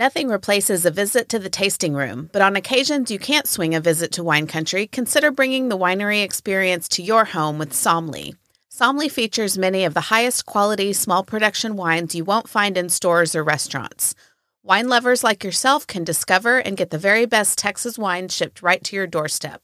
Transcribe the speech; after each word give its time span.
Nothing 0.00 0.28
replaces 0.28 0.86
a 0.86 0.90
visit 0.90 1.28
to 1.28 1.38
the 1.38 1.50
tasting 1.50 1.92
room, 1.92 2.30
but 2.32 2.40
on 2.40 2.56
occasions 2.56 3.10
you 3.10 3.18
can't 3.18 3.46
swing 3.46 3.74
a 3.74 3.82
visit 3.82 4.12
to 4.12 4.24
wine 4.24 4.46
country, 4.46 4.86
consider 4.86 5.30
bringing 5.30 5.68
the 5.68 5.76
winery 5.76 6.24
experience 6.24 6.88
to 6.88 7.02
your 7.02 7.26
home 7.26 7.58
with 7.58 7.74
Sommly. 7.74 8.34
Sommly 8.70 9.10
features 9.10 9.58
many 9.58 9.84
of 9.84 9.92
the 9.92 10.08
highest 10.08 10.46
quality 10.46 10.94
small 10.94 11.22
production 11.22 11.76
wines 11.76 12.14
you 12.14 12.24
won't 12.24 12.48
find 12.48 12.78
in 12.78 12.88
stores 12.88 13.34
or 13.34 13.44
restaurants. 13.44 14.14
Wine 14.62 14.88
lovers 14.88 15.22
like 15.22 15.44
yourself 15.44 15.86
can 15.86 16.02
discover 16.02 16.56
and 16.56 16.78
get 16.78 16.88
the 16.88 16.96
very 16.96 17.26
best 17.26 17.58
Texas 17.58 17.98
wine 17.98 18.28
shipped 18.28 18.62
right 18.62 18.82
to 18.84 18.96
your 18.96 19.06
doorstep. 19.06 19.60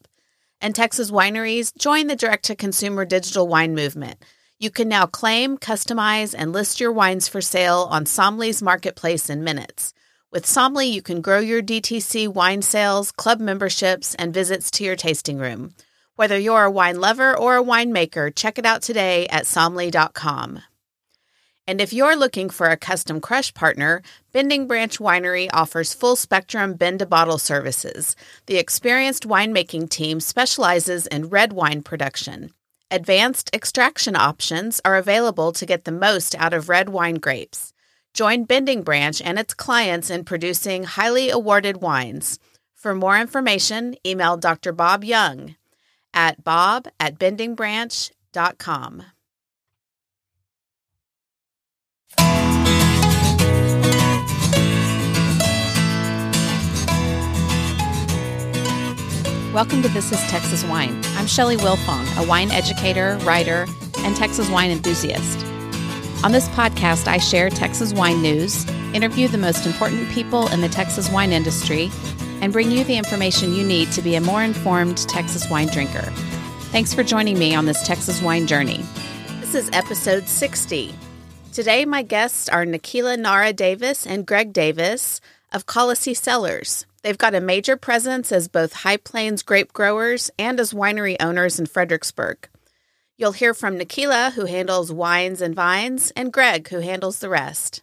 And 0.61 0.75
Texas 0.75 1.11
wineries 1.11 1.75
join 1.79 2.09
the 2.09 2.15
direct 2.15 2.45
to 2.45 2.57
consumer 2.57 3.07
digital 3.07 3.49
wine 3.49 3.75
movement. 3.75 4.23
You 4.59 4.71
can 4.71 4.91
now 4.91 5.07
claim, 5.07 5.57
customize, 5.57 6.35
and 6.37 6.53
list 6.53 6.79
your 6.79 6.93
wines 6.93 7.27
for 7.27 7.41
sale 7.41 7.89
on 7.91 8.05
Sommly's 8.05 8.61
marketplace 8.61 9.31
in 9.31 9.43
minutes. 9.43 9.95
With 10.33 10.45
Sommly, 10.45 10.93
you 10.93 11.03
can 11.03 11.21
grow 11.21 11.39
your 11.39 11.63
DTC 11.63 12.27
wine 12.27 12.61
sales, 12.61 13.13
club 13.13 13.39
memberships, 13.39 14.15
and 14.17 14.35
visits 14.35 14.73
to 14.73 14.85
your 14.85 14.97
tasting 14.97 15.39
room. 15.39 15.75
Whether 16.17 16.37
you're 16.37 16.65
a 16.65 16.71
wine 16.71 17.01
lover 17.01 17.37
or 17.37 17.57
a 17.57 17.63
winemaker, 17.63 18.35
check 18.35 18.59
it 18.59 18.67
out 18.67 18.83
today 18.83 19.29
at 19.29 19.45
sommly.com. 19.45 20.61
And 21.69 21.81
if 21.81 21.93
you're 21.93 22.17
looking 22.17 22.51
for 22.51 22.67
a 22.67 22.77
custom 22.77 23.21
crush 23.21 23.55
partner, 23.55 24.03
Bending 24.33 24.67
Branch 24.67 24.99
Winery 24.99 25.49
offers 25.53 25.95
full 25.95 26.17
spectrum 26.17 26.75
bend 26.75 26.99
to 27.01 27.07
bottle 27.07 27.39
services. 27.39 28.17
The 28.47 28.57
experienced 28.57 29.29
winemaking 29.29 29.91
team 29.91 30.19
specializes 30.19 31.07
in 31.07 31.29
red 31.29 31.53
wine 31.53 31.83
production. 31.83 32.51
Advanced 32.91 33.51
extraction 33.53 34.17
options 34.17 34.81
are 34.85 34.97
available 34.97 35.53
to 35.53 35.67
get 35.67 35.85
the 35.85 35.93
most 35.93 36.35
out 36.37 36.53
of 36.53 36.69
red 36.69 36.89
wine 36.89 37.17
grapes. 37.17 37.73
Join 38.17 38.45
Bending 38.45 38.83
Branch 38.83 39.21
and 39.21 39.39
its 39.39 39.53
clients 39.53 40.09
in 40.09 40.25
producing 40.25 40.85
highly 40.85 41.29
awarded 41.29 41.83
wines. 41.83 42.39
For 42.73 42.95
more 42.95 43.21
information, 43.21 43.95
email 44.07 44.39
Dr. 44.39 44.73
Bob 44.73 45.05
Young 45.05 45.55
at 46.15 46.43
bob 46.43 46.89
at 46.99 47.19
bendingbranch.com. 47.19 49.03
Welcome 59.53 59.83
to 59.83 59.89
This 59.89 60.11
is 60.11 60.21
Texas 60.31 60.65
Wine. 60.65 60.99
I'm 61.17 61.27
Shelly 61.27 61.59
Wilfong, 61.59 62.25
a 62.25 62.27
wine 62.27 62.51
educator, 62.51 63.19
writer, 63.27 63.67
and 63.99 64.17
Texas 64.17 64.49
wine 64.49 64.71
enthusiast. 64.71 65.56
On 66.25 66.33
this 66.33 66.49
podcast, 66.49 67.07
I 67.07 67.19
share 67.19 67.51
Texas 67.51 67.93
wine 67.93 68.21
news, 68.21 68.67
interview 68.95 69.29
the 69.29 69.39
most 69.39 69.65
important 69.65 70.09
people 70.11 70.49
in 70.49 70.61
the 70.61 70.69
Texas 70.69 71.11
wine 71.11 71.31
industry, 71.31 71.91
and 72.41 72.53
bring 72.53 72.71
you 72.71 72.85
the 72.85 72.97
information 72.97 73.55
you 73.55 73.65
need 73.65 73.93
to 73.93 74.03
be 74.03 74.17
a 74.17 74.21
more 74.21 74.43
informed 74.43 74.99
Texas 75.09 75.49
wine 75.51 75.69
drinker. 75.69 76.11
Thanks 76.73 76.93
for 76.93 77.05
joining 77.05 77.39
me 77.39 77.55
on 77.55 77.67
this 77.67 77.87
Texas 77.87 78.21
wine 78.23 78.47
journey. 78.47 78.83
This 79.41 79.55
is 79.55 79.71
episode 79.73 80.27
60. 80.27 80.93
Today, 81.53 81.85
my 81.85 82.03
guests 82.03 82.49
are 82.49 82.65
Nikhila 82.65 83.19
Narra 83.19 83.53
Davis 83.53 84.07
and 84.07 84.27
Greg 84.27 84.53
Davis 84.53 85.21
of 85.53 85.67
Kalasi 85.67 86.17
Cellars. 86.17 86.87
They've 87.03 87.17
got 87.17 87.37
a 87.37 87.41
major 87.41 87.77
presence 87.77 88.33
as 88.33 88.49
both 88.49 88.73
High 88.73 88.97
Plains 88.97 89.43
grape 89.43 89.73
growers 89.73 90.31
and 90.39 90.59
as 90.59 90.73
winery 90.73 91.17
owners 91.21 91.61
in 91.61 91.67
Fredericksburg. 91.67 92.49
You'll 93.19 93.33
hear 93.33 93.55
from 93.55 93.79
Nikhila, 93.79 94.33
who 94.33 94.45
handles 94.45 94.93
wines 94.93 95.41
and 95.41 95.55
vines, 95.55 96.11
and 96.11 96.33
Greg, 96.33 96.69
who 96.69 96.81
handles 96.81 97.19
the 97.19 97.31
rest. 97.31 97.83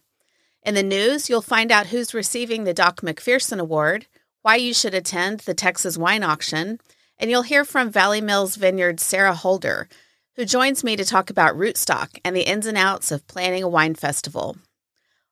In 0.62 0.74
the 0.74 0.82
news, 0.82 1.28
you'll 1.28 1.42
find 1.42 1.72
out 1.72 1.88
who's 1.88 2.14
receiving 2.14 2.64
the 2.64 2.72
Doc 2.72 3.00
McPherson 3.00 3.58
Award, 3.58 4.06
why 4.42 4.56
you 4.56 4.72
should 4.72 4.94
attend 4.94 5.40
the 5.40 5.54
Texas 5.54 5.98
Wine 5.98 6.22
Auction, 6.22 6.78
and 7.18 7.30
you'll 7.30 7.42
hear 7.42 7.64
from 7.64 7.90
Valley 7.90 8.20
Mills 8.20 8.54
Vineyard 8.54 9.00
Sarah 9.00 9.34
Holder, 9.34 9.88
who 10.36 10.44
joins 10.44 10.84
me 10.84 10.94
to 10.94 11.04
talk 11.04 11.30
about 11.30 11.56
rootstock 11.56 12.18
and 12.24 12.36
the 12.36 12.48
ins 12.48 12.66
and 12.66 12.78
outs 12.78 13.10
of 13.10 13.26
planning 13.26 13.62
a 13.62 13.68
wine 13.68 13.94
festival. 13.94 14.56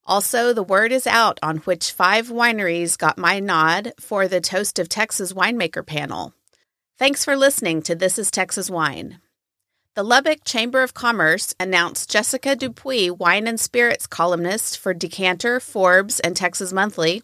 Also, 0.04 0.52
the 0.52 0.64
word 0.64 0.90
is 0.90 1.06
out 1.06 1.38
on 1.44 1.58
which 1.58 1.92
five 1.92 2.28
wineries 2.28 2.98
got 2.98 3.18
my 3.18 3.38
nod 3.38 3.92
for 4.00 4.26
the 4.26 4.40
Toast 4.40 4.80
of 4.80 4.88
Texas 4.88 5.32
Winemaker 5.32 5.86
panel. 5.86 6.34
Thanks 6.98 7.24
for 7.24 7.36
listening 7.36 7.82
to 7.82 7.94
This 7.94 8.18
is 8.18 8.30
Texas 8.30 8.68
Wine. 8.68 9.20
The 9.94 10.02
Lubbock 10.02 10.42
Chamber 10.44 10.82
of 10.82 10.94
Commerce 10.94 11.54
announced 11.60 12.10
Jessica 12.10 12.56
Dupuy, 12.56 13.10
wine 13.10 13.46
and 13.46 13.60
spirits 13.60 14.06
columnist 14.06 14.78
for 14.78 14.94
Decanter, 14.94 15.60
Forbes, 15.60 16.18
and 16.20 16.34
Texas 16.34 16.72
Monthly, 16.72 17.22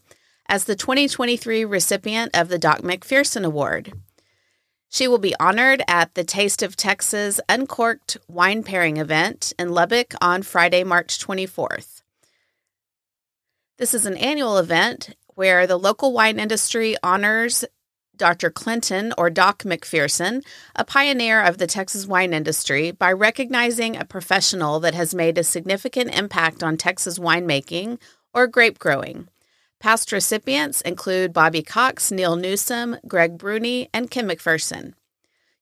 as 0.51 0.65
the 0.65 0.77
2023 0.77 1.65
recipient 1.65 2.37
of 2.37 2.51
the 2.51 2.59
Doc 2.59 2.81
McPherson 2.81 3.47
Award. 3.47 3.95
She 4.91 5.09
will 5.09 5.17
be 5.17 5.35
honored 5.41 5.83
at 5.89 6.13
the 6.13 6.25
Taste 6.25 6.63
of 6.63 6.77
Texas 6.77 7.41
Uncorked 7.49 8.19
Wine 8.29 8.63
Pairing 8.63 8.99
event 8.99 9.55
in 9.59 9.71
Lubbock 9.71 10.13
on 10.21 10.43
Friday, 10.43 10.85
March 10.85 11.19
24th. 11.19 12.03
This 13.79 13.95
is 13.95 14.05
an 14.05 14.19
annual 14.19 14.59
event 14.59 15.17
where 15.37 15.67
the 15.67 15.79
local 15.79 16.13
wine 16.13 16.39
industry 16.39 16.99
honors 17.03 17.65
Dr. 18.19 18.51
Clinton, 18.51 19.15
or 19.17 19.31
Doc 19.31 19.63
McPherson, 19.63 20.45
a 20.77 20.85
pioneer 20.85 21.43
of 21.43 21.59
the 21.59 21.67
Texas 21.67 22.07
wine 22.07 22.35
industry, 22.35 22.91
by 22.91 23.13
recognizing 23.13 23.97
a 23.97 24.05
professional 24.05 24.81
that 24.81 24.95
has 24.95 25.15
made 25.15 25.39
a 25.39 25.45
significant 25.45 26.15
impact 26.15 26.63
on 26.63 26.77
Texas 26.77 27.19
winemaking 27.19 27.99
or 28.35 28.47
grape 28.47 28.79
growing. 28.79 29.29
Past 29.81 30.11
recipients 30.11 30.81
include 30.81 31.33
Bobby 31.33 31.63
Cox, 31.63 32.11
Neal 32.11 32.37
Newsom, 32.37 32.97
Greg 33.07 33.39
Bruni, 33.39 33.89
and 33.95 34.11
Kim 34.11 34.29
McPherson. 34.29 34.95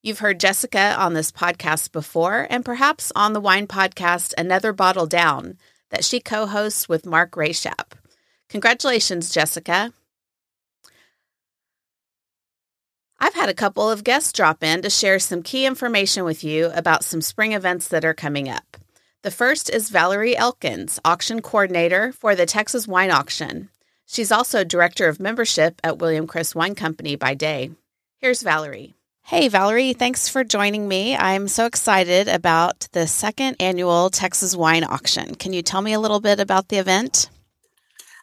You've 0.02 0.20
heard 0.20 0.40
Jessica 0.40 0.94
on 0.98 1.14
this 1.14 1.30
podcast 1.30 1.92
before, 1.92 2.46
and 2.48 2.64
perhaps 2.64 3.12
on 3.14 3.32
the 3.32 3.40
wine 3.40 3.66
podcast 3.66 4.32
Another 4.38 4.72
Bottle 4.72 5.06
Down 5.06 5.58
that 5.90 6.04
she 6.04 6.20
co 6.20 6.46
hosts 6.46 6.88
with 6.88 7.04
Mark 7.04 7.32
Rashap. 7.32 7.92
Congratulations, 8.48 9.30
Jessica. 9.30 9.92
I've 13.18 13.34
had 13.34 13.48
a 13.48 13.54
couple 13.54 13.90
of 13.90 14.04
guests 14.04 14.32
drop 14.32 14.62
in 14.62 14.82
to 14.82 14.90
share 14.90 15.18
some 15.18 15.42
key 15.42 15.64
information 15.64 16.24
with 16.24 16.44
you 16.44 16.70
about 16.74 17.02
some 17.02 17.22
spring 17.22 17.52
events 17.52 17.88
that 17.88 18.04
are 18.04 18.12
coming 18.12 18.48
up. 18.48 18.76
The 19.22 19.30
first 19.30 19.70
is 19.70 19.88
Valerie 19.88 20.36
Elkins, 20.36 21.00
auction 21.04 21.40
coordinator 21.40 22.12
for 22.12 22.34
the 22.34 22.46
Texas 22.46 22.86
Wine 22.86 23.10
Auction. 23.10 23.70
She's 24.06 24.30
also 24.30 24.64
director 24.64 25.08
of 25.08 25.18
membership 25.18 25.80
at 25.82 25.98
William 25.98 26.26
Chris 26.26 26.54
Wine 26.54 26.74
Company 26.74 27.16
by 27.16 27.34
day. 27.34 27.70
Here's 28.18 28.42
Valerie. 28.42 28.94
Hey, 29.22 29.48
Valerie, 29.48 29.94
thanks 29.94 30.28
for 30.28 30.44
joining 30.44 30.86
me. 30.86 31.16
I'm 31.16 31.48
so 31.48 31.66
excited 31.66 32.28
about 32.28 32.86
the 32.92 33.08
second 33.08 33.56
annual 33.58 34.10
Texas 34.10 34.54
Wine 34.54 34.84
Auction. 34.84 35.34
Can 35.34 35.52
you 35.52 35.62
tell 35.62 35.80
me 35.80 35.94
a 35.94 36.00
little 36.00 36.20
bit 36.20 36.38
about 36.38 36.68
the 36.68 36.76
event? 36.76 37.30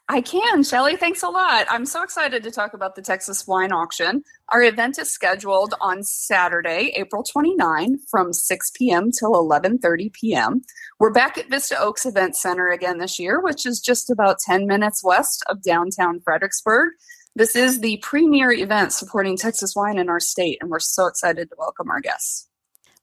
I 0.09 0.19
can, 0.19 0.63
Shelly. 0.63 0.97
Thanks 0.97 1.23
a 1.23 1.29
lot. 1.29 1.65
I'm 1.69 1.85
so 1.85 2.03
excited 2.03 2.43
to 2.43 2.51
talk 2.51 2.73
about 2.73 2.95
the 2.95 3.01
Texas 3.01 3.47
Wine 3.47 3.71
Auction. 3.71 4.21
Our 4.49 4.61
event 4.61 4.99
is 4.99 5.09
scheduled 5.09 5.75
on 5.79 6.03
Saturday, 6.03 6.91
April 6.97 7.23
29 7.23 7.99
from 8.11 8.33
6 8.33 8.71
p.m. 8.75 9.11
till 9.11 9.31
11:30 9.31 10.11
p.m. 10.11 10.61
We're 10.99 11.13
back 11.13 11.37
at 11.37 11.49
Vista 11.49 11.79
Oaks 11.79 12.05
Event 12.05 12.35
Center 12.35 12.69
again 12.69 12.97
this 12.97 13.17
year, 13.17 13.39
which 13.41 13.65
is 13.65 13.79
just 13.79 14.09
about 14.09 14.39
10 14.39 14.67
minutes 14.67 15.03
west 15.03 15.41
of 15.47 15.63
downtown 15.63 16.19
Fredericksburg. 16.19 16.91
This 17.35 17.55
is 17.55 17.79
the 17.79 17.97
premier 18.03 18.51
event 18.51 18.91
supporting 18.91 19.37
Texas 19.37 19.73
wine 19.73 19.97
in 19.97 20.09
our 20.09 20.19
state, 20.19 20.57
and 20.59 20.69
we're 20.69 20.79
so 20.79 21.07
excited 21.07 21.49
to 21.49 21.55
welcome 21.57 21.89
our 21.89 22.01
guests. 22.01 22.49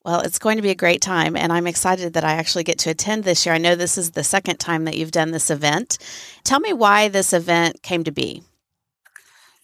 Well, 0.05 0.21
it's 0.21 0.39
going 0.39 0.57
to 0.57 0.63
be 0.63 0.71
a 0.71 0.75
great 0.75 1.03
time, 1.03 1.37
and 1.37 1.53
I'm 1.53 1.67
excited 1.67 2.15
that 2.15 2.25
I 2.25 2.33
actually 2.33 2.65
get 2.65 2.79
to 2.81 2.91
attend 2.91 3.25
this 3.25 3.45
year. 3.45 3.55
I 3.55 3.59
know 3.59 3.75
this 3.75 3.99
is 3.99 4.13
the 4.13 4.25
second 4.25 4.59
time 4.59 4.85
that 4.87 4.97
you've 4.97 5.11
done 5.11 5.31
this 5.31 5.51
event. 5.51 5.99
Tell 6.43 6.59
me 6.59 6.73
why 6.73 7.09
this 7.09 7.35
event 7.35 7.83
came 7.83 8.05
to 8.05 8.11
be. 8.11 8.43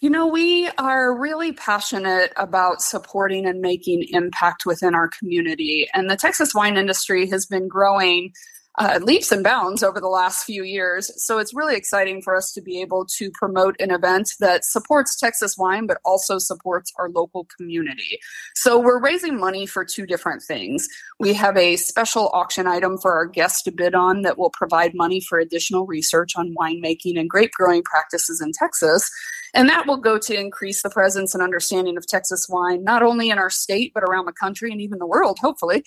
You 0.00 0.10
know, 0.10 0.26
we 0.26 0.68
are 0.76 1.18
really 1.18 1.52
passionate 1.52 2.34
about 2.36 2.82
supporting 2.82 3.46
and 3.46 3.62
making 3.62 4.04
impact 4.10 4.66
within 4.66 4.94
our 4.94 5.08
community. 5.08 5.88
And 5.94 6.10
the 6.10 6.16
Texas 6.16 6.52
wine 6.52 6.76
industry 6.76 7.26
has 7.30 7.46
been 7.46 7.66
growing 7.66 8.34
uh, 8.78 9.00
leaps 9.02 9.32
and 9.32 9.42
bounds 9.42 9.82
over 9.82 10.00
the 10.00 10.08
last 10.08 10.44
few 10.44 10.62
years. 10.62 11.10
So 11.22 11.38
it's 11.38 11.54
really 11.54 11.76
exciting 11.76 12.20
for 12.20 12.36
us 12.36 12.52
to 12.52 12.60
be 12.60 12.80
able 12.80 13.06
to 13.16 13.30
promote 13.30 13.74
an 13.80 13.90
event 13.90 14.32
that 14.40 14.64
supports 14.64 15.18
Texas 15.18 15.56
wine, 15.56 15.86
but 15.86 15.98
also 16.04 16.38
supports 16.38 16.92
our 16.98 17.08
local 17.08 17.46
community. 17.56 18.18
So 18.54 18.78
we're 18.78 19.00
raising 19.00 19.38
money 19.38 19.64
for 19.64 19.84
two 19.84 20.06
different 20.06 20.42
things. 20.42 20.88
We 21.18 21.32
have 21.34 21.56
a 21.56 21.76
special 21.76 22.28
auction 22.34 22.66
item 22.66 22.98
for 22.98 23.12
our 23.12 23.26
guests 23.26 23.62
to 23.62 23.70
bid 23.70 23.94
on 23.94 24.22
that 24.22 24.36
will 24.36 24.50
provide 24.50 24.94
money 24.94 25.20
for 25.20 25.38
additional 25.38 25.86
research 25.86 26.36
on 26.36 26.54
winemaking 26.54 27.18
and 27.18 27.30
grape 27.30 27.52
growing 27.52 27.82
practices 27.82 28.42
in 28.42 28.52
Texas. 28.52 29.10
And 29.54 29.70
that 29.70 29.86
will 29.86 29.96
go 29.96 30.18
to 30.18 30.38
increase 30.38 30.82
the 30.82 30.90
presence 30.90 31.32
and 31.32 31.42
understanding 31.42 31.96
of 31.96 32.06
Texas 32.06 32.46
wine, 32.46 32.84
not 32.84 33.02
only 33.02 33.30
in 33.30 33.38
our 33.38 33.48
state, 33.48 33.92
but 33.94 34.02
around 34.02 34.26
the 34.26 34.32
country 34.32 34.70
and 34.70 34.82
even 34.82 34.98
the 34.98 35.06
world, 35.06 35.38
hopefully. 35.40 35.82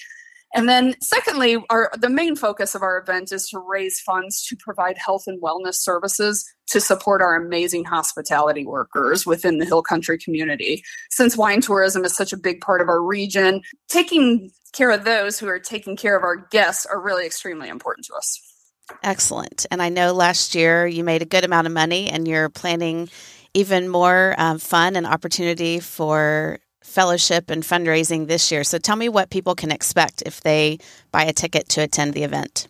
And 0.54 0.68
then, 0.68 0.96
secondly, 1.02 1.64
our 1.70 1.92
the 1.98 2.10
main 2.10 2.36
focus 2.36 2.74
of 2.74 2.82
our 2.82 2.98
event 2.98 3.32
is 3.32 3.48
to 3.50 3.60
raise 3.60 4.00
funds 4.00 4.44
to 4.48 4.56
provide 4.56 4.98
health 4.98 5.26
and 5.28 5.42
wellness 5.42 5.76
services 5.76 6.46
to 6.68 6.80
support 6.80 7.22
our 7.22 7.36
amazing 7.36 7.86
hospitality 7.86 8.66
workers 8.66 9.26
within 9.26 9.60
the 9.60 9.66
Hill 9.66 9.84
Country 9.84 10.18
community. 10.18 10.84
Since 11.12 11.38
wine 11.38 11.62
tourism 11.62 12.04
is 12.04 12.16
such 12.16 12.34
a 12.34 12.38
big 12.38 12.62
part 12.62 12.82
of 12.82 12.90
our 12.90 13.02
region, 13.02 13.62
taking 13.90 14.52
care 14.74 14.92
of 14.92 15.04
those 15.04 15.40
who 15.40 15.48
are 15.48 15.60
taking 15.60 15.96
care 15.96 16.16
of 16.16 16.24
our 16.24 16.36
guests 16.36 16.86
are 16.86 17.02
really 17.02 17.26
extremely 17.26 17.70
important 17.70 18.06
to 18.08 18.14
us. 18.14 18.40
Excellent. 19.04 19.66
And 19.70 19.82
I 19.82 19.90
know 19.90 20.14
last 20.14 20.56
year 20.56 20.88
you 20.88 21.04
made 21.04 21.22
a 21.22 21.26
good 21.26 21.44
amount 21.44 21.68
of 21.68 21.74
money 21.74 22.10
and 22.10 22.28
you're 22.28 22.50
planning 22.50 23.10
even 23.54 23.88
more 23.88 24.36
um, 24.38 24.60
fun 24.60 24.96
and 24.96 25.06
opportunity 25.06 25.80
for 25.80 26.60
fellowship 26.82 27.50
and 27.50 27.64
fundraising 27.64 28.28
this 28.28 28.52
year. 28.52 28.64
So 28.64 28.78
tell 28.78 28.96
me 28.96 29.10
what 29.10 29.30
people 29.30 29.56
can 29.56 29.72
expect 29.72 30.24
if 30.26 30.42
they 30.42 30.80
buy 31.12 31.24
a 31.24 31.34
ticket 31.34 31.70
to 31.70 31.82
attend 31.82 32.14
the 32.14 32.24
event. 32.24 32.68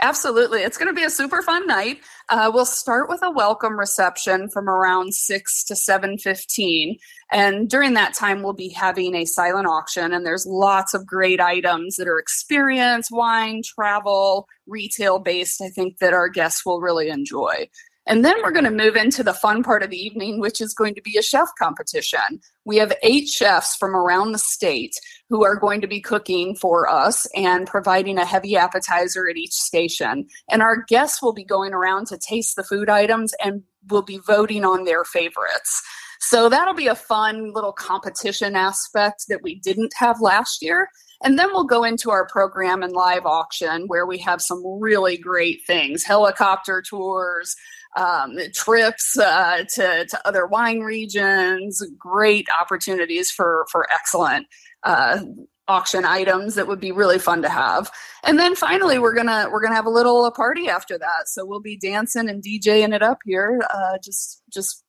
Absolutely. 0.00 0.62
It's 0.62 0.78
going 0.78 0.88
to 0.88 0.94
be 0.94 1.04
a 1.04 1.10
super 1.10 1.42
fun 1.42 1.66
night. 1.66 1.98
Uh, 2.28 2.50
we'll 2.54 2.64
start 2.64 3.08
with 3.08 3.20
a 3.22 3.32
welcome 3.32 3.76
reception 3.76 4.48
from 4.48 4.68
around 4.68 5.12
6 5.12 5.64
to 5.64 5.74
7.15. 5.74 6.98
And 7.32 7.68
during 7.68 7.94
that 7.94 8.14
time, 8.14 8.42
we'll 8.42 8.52
be 8.52 8.68
having 8.68 9.16
a 9.16 9.24
silent 9.24 9.66
auction. 9.66 10.12
And 10.12 10.24
there's 10.24 10.46
lots 10.46 10.94
of 10.94 11.04
great 11.04 11.40
items 11.40 11.96
that 11.96 12.06
are 12.06 12.18
experience, 12.18 13.10
wine, 13.10 13.62
travel, 13.64 14.46
retail 14.68 15.18
based, 15.18 15.60
I 15.60 15.68
think 15.68 15.98
that 15.98 16.12
our 16.12 16.28
guests 16.28 16.64
will 16.64 16.80
really 16.80 17.08
enjoy. 17.08 17.68
And 18.08 18.24
then 18.24 18.36
we're 18.42 18.52
going 18.52 18.64
to 18.64 18.70
move 18.70 18.96
into 18.96 19.22
the 19.22 19.34
fun 19.34 19.62
part 19.62 19.82
of 19.82 19.90
the 19.90 19.98
evening, 19.98 20.40
which 20.40 20.62
is 20.62 20.72
going 20.72 20.94
to 20.94 21.02
be 21.02 21.18
a 21.18 21.22
chef 21.22 21.48
competition. 21.58 22.40
We 22.64 22.78
have 22.78 22.94
eight 23.02 23.28
chefs 23.28 23.76
from 23.76 23.94
around 23.94 24.32
the 24.32 24.38
state 24.38 24.96
who 25.28 25.44
are 25.44 25.56
going 25.56 25.82
to 25.82 25.86
be 25.86 26.00
cooking 26.00 26.56
for 26.56 26.88
us 26.88 27.26
and 27.36 27.66
providing 27.66 28.16
a 28.16 28.24
heavy 28.24 28.56
appetizer 28.56 29.28
at 29.28 29.36
each 29.36 29.52
station. 29.52 30.26
And 30.50 30.62
our 30.62 30.84
guests 30.88 31.22
will 31.22 31.34
be 31.34 31.44
going 31.44 31.74
around 31.74 32.06
to 32.06 32.16
taste 32.18 32.56
the 32.56 32.64
food 32.64 32.88
items 32.88 33.34
and 33.44 33.62
will 33.90 34.02
be 34.02 34.20
voting 34.26 34.64
on 34.64 34.84
their 34.84 35.04
favorites. 35.04 35.82
So 36.20 36.48
that'll 36.48 36.74
be 36.74 36.88
a 36.88 36.94
fun 36.94 37.52
little 37.52 37.72
competition 37.72 38.56
aspect 38.56 39.26
that 39.28 39.42
we 39.42 39.56
didn't 39.56 39.92
have 39.98 40.20
last 40.22 40.62
year. 40.62 40.88
And 41.22 41.38
then 41.38 41.48
we'll 41.52 41.64
go 41.64 41.84
into 41.84 42.10
our 42.10 42.26
program 42.26 42.82
and 42.82 42.92
live 42.92 43.26
auction 43.26 43.84
where 43.86 44.06
we 44.06 44.18
have 44.18 44.40
some 44.40 44.62
really 44.80 45.16
great 45.16 45.60
things 45.66 46.04
helicopter 46.04 46.82
tours, 46.82 47.54
um, 47.96 48.36
trips 48.54 49.18
uh, 49.18 49.64
to, 49.74 50.06
to 50.06 50.26
other 50.26 50.46
wine 50.46 50.80
regions, 50.80 51.82
great 51.98 52.46
opportunities 52.60 53.30
for, 53.30 53.66
for 53.70 53.86
excellent 53.92 54.46
uh, 54.82 55.20
auction 55.68 56.04
items 56.04 56.54
that 56.54 56.66
would 56.66 56.80
be 56.80 56.92
really 56.92 57.18
fun 57.18 57.42
to 57.42 57.48
have. 57.48 57.90
And 58.24 58.38
then 58.38 58.54
finally, 58.54 58.98
we're 58.98 59.14
gonna 59.14 59.48
we're 59.52 59.60
gonna 59.60 59.74
have 59.74 59.86
a 59.86 59.90
little 59.90 60.24
a 60.24 60.32
party 60.32 60.68
after 60.68 60.98
that. 60.98 61.28
So 61.28 61.44
we'll 61.44 61.60
be 61.60 61.76
dancing 61.76 62.28
and 62.28 62.42
DJing 62.42 62.94
it 62.94 63.02
up 63.02 63.18
here, 63.24 63.60
uh, 63.72 63.98
just 64.02 64.42
just 64.50 64.82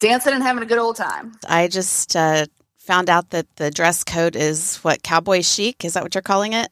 dancing 0.00 0.34
and 0.34 0.42
having 0.42 0.62
a 0.62 0.66
good 0.66 0.78
old 0.78 0.96
time. 0.96 1.32
I 1.48 1.68
just 1.68 2.16
uh, 2.16 2.46
found 2.78 3.08
out 3.08 3.30
that 3.30 3.46
the 3.56 3.70
dress 3.70 4.04
code 4.04 4.36
is 4.36 4.76
what 4.78 5.02
cowboy 5.02 5.42
chic. 5.42 5.84
Is 5.84 5.94
that 5.94 6.02
what 6.02 6.14
you're 6.14 6.22
calling 6.22 6.52
it? 6.52 6.70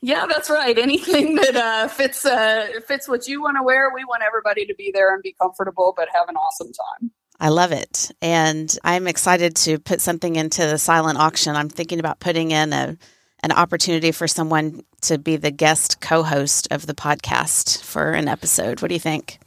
Yeah, 0.00 0.26
that's 0.26 0.50
right. 0.50 0.76
Anything 0.78 1.36
that 1.36 1.56
uh, 1.56 1.88
fits 1.88 2.24
uh, 2.24 2.68
fits 2.86 3.08
what 3.08 3.26
you 3.26 3.42
want 3.42 3.56
to 3.56 3.62
wear, 3.62 3.90
we 3.94 4.04
want 4.04 4.22
everybody 4.22 4.66
to 4.66 4.74
be 4.74 4.90
there 4.92 5.14
and 5.14 5.22
be 5.22 5.34
comfortable, 5.40 5.94
but 5.96 6.08
have 6.14 6.28
an 6.28 6.36
awesome 6.36 6.72
time. 6.72 7.10
I 7.38 7.50
love 7.50 7.72
it, 7.72 8.10
and 8.22 8.74
I'm 8.82 9.06
excited 9.06 9.56
to 9.56 9.78
put 9.78 10.00
something 10.00 10.36
into 10.36 10.62
the 10.62 10.78
silent 10.78 11.18
auction. 11.18 11.54
I'm 11.54 11.68
thinking 11.68 12.00
about 12.00 12.20
putting 12.20 12.50
in 12.50 12.72
a 12.72 12.96
an 13.42 13.52
opportunity 13.52 14.12
for 14.12 14.26
someone 14.26 14.82
to 15.02 15.18
be 15.18 15.36
the 15.36 15.50
guest 15.50 16.00
co-host 16.00 16.68
of 16.70 16.86
the 16.86 16.94
podcast 16.94 17.82
for 17.82 18.12
an 18.12 18.28
episode. 18.28 18.80
What 18.82 18.88
do 18.88 18.94
you 18.94 19.00
think? 19.00 19.38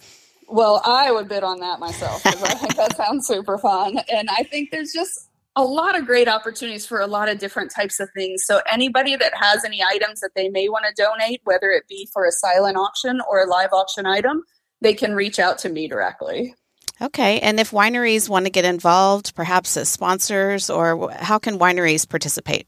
Well, 0.48 0.82
I 0.86 1.12
would 1.12 1.28
bid 1.28 1.44
on 1.44 1.60
that 1.60 1.80
myself 1.80 2.24
because 2.24 2.42
I 2.44 2.54
think 2.56 2.76
that 2.76 2.98
sounds 2.98 3.28
super 3.28 3.58
fun. 3.58 4.00
And 4.12 4.30
I 4.30 4.44
think 4.44 4.72
there's 4.72 4.92
just 4.92 5.29
a 5.60 5.64
lot 5.64 5.98
of 5.98 6.06
great 6.06 6.28
opportunities 6.28 6.86
for 6.86 7.02
a 7.02 7.08
lot 7.08 7.30
of 7.30 7.40
different 7.40 7.72
types 7.72 8.00
of 8.00 8.10
things. 8.16 8.46
So, 8.46 8.62
anybody 8.72 9.16
that 9.16 9.34
has 9.36 9.66
any 9.66 9.84
items 9.84 10.22
that 10.22 10.32
they 10.36 10.50
may 10.50 10.70
want 10.70 10.86
to 10.88 11.02
donate, 11.02 11.42
whether 11.44 11.70
it 11.70 11.88
be 11.88 12.10
for 12.14 12.26
a 12.26 12.32
silent 12.32 12.78
auction 12.78 13.22
or 13.30 13.42
a 13.42 13.46
live 13.46 13.74
auction 13.74 14.06
item, 14.06 14.44
they 14.82 14.94
can 14.94 15.16
reach 15.16 15.40
out 15.40 15.58
to 15.60 15.70
me 15.70 15.88
directly. 15.88 16.56
Okay. 17.02 17.40
And 17.40 17.58
if 17.60 17.72
wineries 17.72 18.28
want 18.28 18.46
to 18.46 18.52
get 18.52 18.66
involved, 18.66 19.34
perhaps 19.36 19.78
as 19.78 19.88
sponsors, 19.88 20.70
or 20.70 21.10
how 21.12 21.40
can 21.40 21.58
wineries 21.58 22.06
participate? 22.08 22.68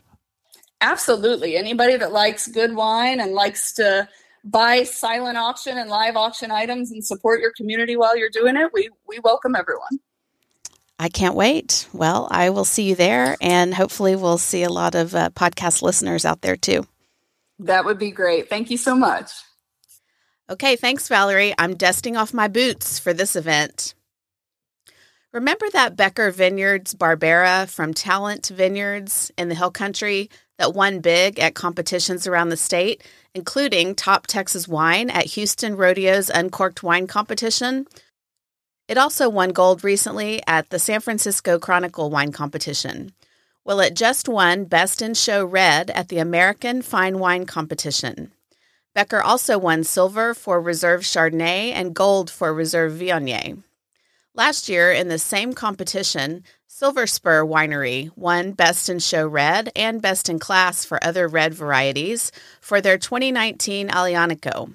Absolutely. 0.80 1.56
Anybody 1.56 1.96
that 1.96 2.12
likes 2.12 2.46
good 2.46 2.74
wine 2.74 3.20
and 3.20 3.32
likes 3.32 3.72
to 3.74 4.08
buy 4.44 4.82
silent 4.82 5.38
auction 5.38 5.78
and 5.78 5.88
live 5.88 6.16
auction 6.16 6.50
items 6.50 6.92
and 6.92 7.04
support 7.04 7.40
your 7.40 7.52
community 7.56 7.96
while 7.96 8.16
you're 8.16 8.28
doing 8.28 8.56
it, 8.56 8.70
we, 8.74 8.90
we 9.08 9.18
welcome 9.20 9.56
everyone. 9.56 9.98
I 10.98 11.08
can't 11.08 11.34
wait. 11.34 11.88
Well, 11.92 12.28
I 12.30 12.50
will 12.50 12.64
see 12.64 12.84
you 12.84 12.94
there, 12.94 13.36
and 13.40 13.74
hopefully, 13.74 14.14
we'll 14.16 14.38
see 14.38 14.62
a 14.62 14.70
lot 14.70 14.94
of 14.94 15.14
uh, 15.14 15.30
podcast 15.30 15.82
listeners 15.82 16.24
out 16.24 16.40
there 16.40 16.56
too. 16.56 16.86
That 17.58 17.84
would 17.84 17.98
be 17.98 18.10
great. 18.10 18.48
Thank 18.48 18.70
you 18.70 18.76
so 18.76 18.94
much. 18.94 19.30
Okay, 20.48 20.76
thanks, 20.76 21.08
Valerie. 21.08 21.54
I'm 21.58 21.74
dusting 21.74 22.16
off 22.16 22.34
my 22.34 22.48
boots 22.48 22.98
for 22.98 23.12
this 23.12 23.34
event. 23.34 23.94
Remember 25.32 25.66
that 25.72 25.96
Becker 25.96 26.30
Vineyards 26.30 26.94
Barbera 26.94 27.68
from 27.68 27.92
Tallent 27.92 28.50
Vineyards 28.50 29.32
in 29.36 29.48
the 29.48 29.56
Hill 29.56 29.72
Country 29.72 30.30
that 30.58 30.74
won 30.74 31.00
big 31.00 31.40
at 31.40 31.54
competitions 31.54 32.26
around 32.26 32.50
the 32.50 32.56
state, 32.56 33.02
including 33.34 33.96
Top 33.96 34.28
Texas 34.28 34.68
Wine 34.68 35.10
at 35.10 35.26
Houston 35.26 35.76
Rodeo's 35.76 36.30
Uncorked 36.30 36.84
Wine 36.84 37.08
Competition? 37.08 37.86
It 38.86 38.98
also 38.98 39.30
won 39.30 39.50
gold 39.50 39.82
recently 39.82 40.42
at 40.46 40.68
the 40.68 40.78
San 40.78 41.00
Francisco 41.00 41.58
Chronicle 41.58 42.10
Wine 42.10 42.32
Competition. 42.32 43.12
Well, 43.64 43.80
it 43.80 43.96
just 43.96 44.28
won 44.28 44.66
Best 44.66 45.00
in 45.00 45.14
Show 45.14 45.42
Red 45.46 45.90
at 45.90 46.08
the 46.08 46.18
American 46.18 46.82
Fine 46.82 47.18
Wine 47.18 47.46
Competition. 47.46 48.30
Becker 48.94 49.22
also 49.22 49.56
won 49.56 49.84
silver 49.84 50.34
for 50.34 50.60
Reserve 50.60 51.00
Chardonnay 51.00 51.72
and 51.72 51.94
gold 51.94 52.30
for 52.30 52.52
Reserve 52.52 52.92
Viognier. 52.92 53.62
Last 54.34 54.68
year, 54.68 54.92
in 54.92 55.08
the 55.08 55.18
same 55.18 55.54
competition, 55.54 56.44
Silver 56.66 57.06
Spur 57.06 57.42
Winery 57.44 58.10
won 58.16 58.52
Best 58.52 58.90
in 58.90 58.98
Show 58.98 59.26
Red 59.26 59.72
and 59.74 60.02
Best 60.02 60.28
in 60.28 60.38
Class 60.38 60.84
for 60.84 61.02
other 61.02 61.26
red 61.26 61.54
varieties 61.54 62.32
for 62.60 62.82
their 62.82 62.98
2019 62.98 63.88
Aglianico. 63.88 64.74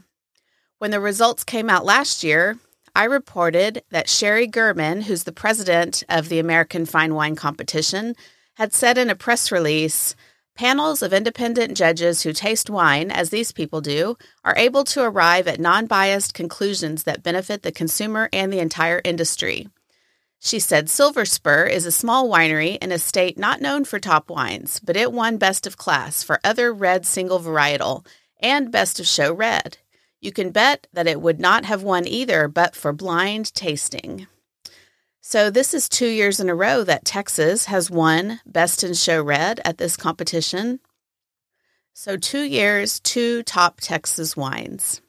When 0.79 0.91
the 0.91 0.99
results 0.99 1.43
came 1.43 1.69
out 1.69 1.85
last 1.85 2.23
year, 2.23 2.57
I 2.95 3.05
reported 3.05 3.83
that 3.91 4.09
Shari 4.09 4.47
Gherman, 4.47 5.03
who's 5.03 5.23
the 5.23 5.31
president 5.31 6.03
of 6.09 6.29
the 6.29 6.39
American 6.39 6.85
Fine 6.85 7.13
Wine 7.13 7.35
Competition, 7.35 8.15
had 8.55 8.73
said 8.73 8.97
in 8.97 9.09
a 9.09 9.15
press 9.15 9.51
release 9.51 10.15
panels 10.55 11.01
of 11.01 11.13
independent 11.13 11.77
judges 11.77 12.23
who 12.23 12.33
taste 12.33 12.69
wine, 12.69 13.09
as 13.09 13.29
these 13.29 13.53
people 13.53 13.79
do, 13.79 14.17
are 14.43 14.57
able 14.57 14.83
to 14.83 15.01
arrive 15.01 15.47
at 15.47 15.59
non 15.59 15.85
biased 15.85 16.33
conclusions 16.33 17.03
that 17.03 17.23
benefit 17.23 17.61
the 17.63 17.71
consumer 17.71 18.27
and 18.33 18.51
the 18.51 18.59
entire 18.59 19.01
industry. 19.05 19.69
She 20.41 20.59
said 20.59 20.89
Silver 20.89 21.25
Spur 21.25 21.65
is 21.65 21.85
a 21.85 21.91
small 21.91 22.29
winery 22.29 22.77
in 22.81 22.91
a 22.91 22.99
state 22.99 23.37
not 23.37 23.61
known 23.61 23.85
for 23.85 23.99
top 23.99 24.29
wines, 24.29 24.81
but 24.81 24.97
it 24.97 25.13
won 25.13 25.37
Best 25.37 25.65
of 25.65 25.77
Class 25.77 26.23
for 26.23 26.41
other 26.43 26.73
red 26.73 27.05
single 27.05 27.39
varietal 27.39 28.05
and 28.41 28.71
Best 28.71 28.99
of 28.99 29.07
Show 29.07 29.33
Red. 29.33 29.77
You 30.21 30.31
can 30.31 30.51
bet 30.51 30.87
that 30.93 31.07
it 31.07 31.21
would 31.21 31.39
not 31.39 31.65
have 31.65 31.83
won 31.83 32.05
either 32.05 32.47
but 32.47 32.75
for 32.75 32.91
blind 32.91 33.53
tasting. 33.53 34.27
So, 35.21 35.49
this 35.49 35.73
is 35.73 35.87
two 35.87 36.07
years 36.07 36.39
in 36.39 36.49
a 36.49 36.55
row 36.55 36.83
that 36.83 37.05
Texas 37.05 37.65
has 37.65 37.91
won 37.91 38.39
Best 38.45 38.83
in 38.83 38.93
Show 38.93 39.21
Red 39.21 39.59
at 39.63 39.77
this 39.77 39.95
competition. 39.95 40.79
So, 41.93 42.17
two 42.17 42.43
years, 42.43 42.99
two 42.99 43.43
top 43.43 43.79
Texas 43.81 44.35
wines. 44.35 45.01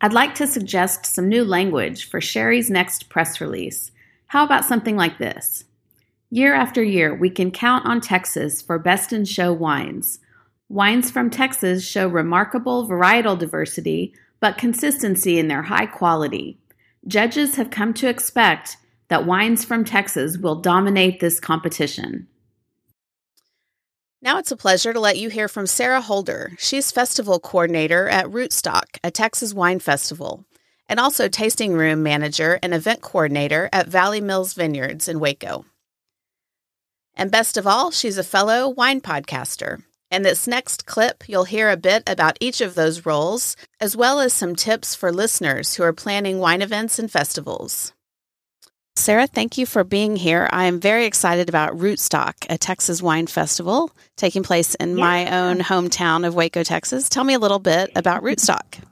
I'd 0.00 0.12
like 0.12 0.34
to 0.36 0.46
suggest 0.46 1.06
some 1.06 1.28
new 1.28 1.44
language 1.44 2.08
for 2.08 2.20
Shari's 2.20 2.70
next 2.70 3.08
press 3.08 3.40
release. 3.40 3.90
How 4.26 4.44
about 4.44 4.64
something 4.64 4.96
like 4.96 5.18
this? 5.18 5.64
Year 6.30 6.54
after 6.54 6.82
year, 6.82 7.14
we 7.14 7.30
can 7.30 7.50
count 7.50 7.86
on 7.86 8.00
Texas 8.00 8.60
for 8.60 8.78
Best 8.78 9.12
in 9.12 9.24
Show 9.24 9.52
wines. 9.52 10.18
Wines 10.68 11.10
from 11.10 11.30
Texas 11.30 11.86
show 11.86 12.08
remarkable 12.08 12.88
varietal 12.88 13.38
diversity 13.38 14.14
but 14.44 14.58
consistency 14.58 15.38
in 15.38 15.48
their 15.48 15.62
high 15.62 15.86
quality. 15.86 16.58
Judges 17.06 17.54
have 17.54 17.70
come 17.70 17.94
to 17.94 18.10
expect 18.10 18.76
that 19.08 19.24
wines 19.24 19.64
from 19.64 19.86
Texas 19.86 20.36
will 20.36 20.56
dominate 20.56 21.18
this 21.18 21.40
competition. 21.40 22.28
Now 24.20 24.36
it's 24.36 24.50
a 24.50 24.56
pleasure 24.58 24.92
to 24.92 25.00
let 25.00 25.16
you 25.16 25.30
hear 25.30 25.48
from 25.48 25.66
Sarah 25.66 26.02
Holder. 26.02 26.52
She's 26.58 26.92
festival 26.92 27.40
coordinator 27.40 28.06
at 28.06 28.26
Rootstock, 28.26 28.98
a 29.02 29.10
Texas 29.10 29.54
wine 29.54 29.78
festival, 29.78 30.44
and 30.90 31.00
also 31.00 31.26
tasting 31.26 31.72
room 31.72 32.02
manager 32.02 32.58
and 32.62 32.74
event 32.74 33.00
coordinator 33.00 33.70
at 33.72 33.88
Valley 33.88 34.20
Mills 34.20 34.52
Vineyards 34.52 35.08
in 35.08 35.20
Waco. 35.20 35.64
And 37.14 37.30
best 37.30 37.56
of 37.56 37.66
all, 37.66 37.90
she's 37.90 38.18
a 38.18 38.22
fellow 38.22 38.68
wine 38.68 39.00
podcaster. 39.00 39.84
In 40.14 40.22
this 40.22 40.46
next 40.46 40.86
clip, 40.86 41.28
you'll 41.28 41.42
hear 41.42 41.70
a 41.70 41.76
bit 41.76 42.04
about 42.06 42.38
each 42.38 42.60
of 42.60 42.76
those 42.76 43.04
roles, 43.04 43.56
as 43.80 43.96
well 43.96 44.20
as 44.20 44.32
some 44.32 44.54
tips 44.54 44.94
for 44.94 45.10
listeners 45.10 45.74
who 45.74 45.82
are 45.82 45.92
planning 45.92 46.38
wine 46.38 46.62
events 46.62 47.00
and 47.00 47.10
festivals. 47.10 47.92
Sarah, 48.94 49.26
thank 49.26 49.58
you 49.58 49.66
for 49.66 49.82
being 49.82 50.14
here. 50.14 50.48
I 50.52 50.66
am 50.66 50.78
very 50.78 51.04
excited 51.04 51.48
about 51.48 51.76
Rootstock, 51.76 52.46
a 52.48 52.56
Texas 52.56 53.02
wine 53.02 53.26
festival 53.26 53.90
taking 54.16 54.44
place 54.44 54.76
in 54.76 54.90
yeah. 54.90 55.04
my 55.04 55.36
own 55.36 55.58
hometown 55.58 56.24
of 56.24 56.36
Waco, 56.36 56.62
Texas. 56.62 57.08
Tell 57.08 57.24
me 57.24 57.34
a 57.34 57.40
little 57.40 57.58
bit 57.58 57.90
about 57.96 58.22
Rootstock. 58.22 58.84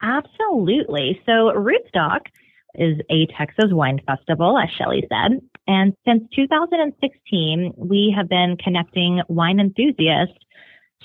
Absolutely. 0.00 1.20
So, 1.26 1.50
Rootstock 1.56 2.20
is 2.76 3.00
a 3.10 3.26
Texas 3.36 3.72
wine 3.72 4.00
festival, 4.06 4.56
as 4.58 4.70
Shelly 4.78 5.08
said. 5.08 5.40
And 5.66 5.94
since 6.04 6.24
2016, 6.34 7.72
we 7.76 8.14
have 8.16 8.28
been 8.28 8.56
connecting 8.62 9.22
wine 9.28 9.60
enthusiasts 9.60 10.38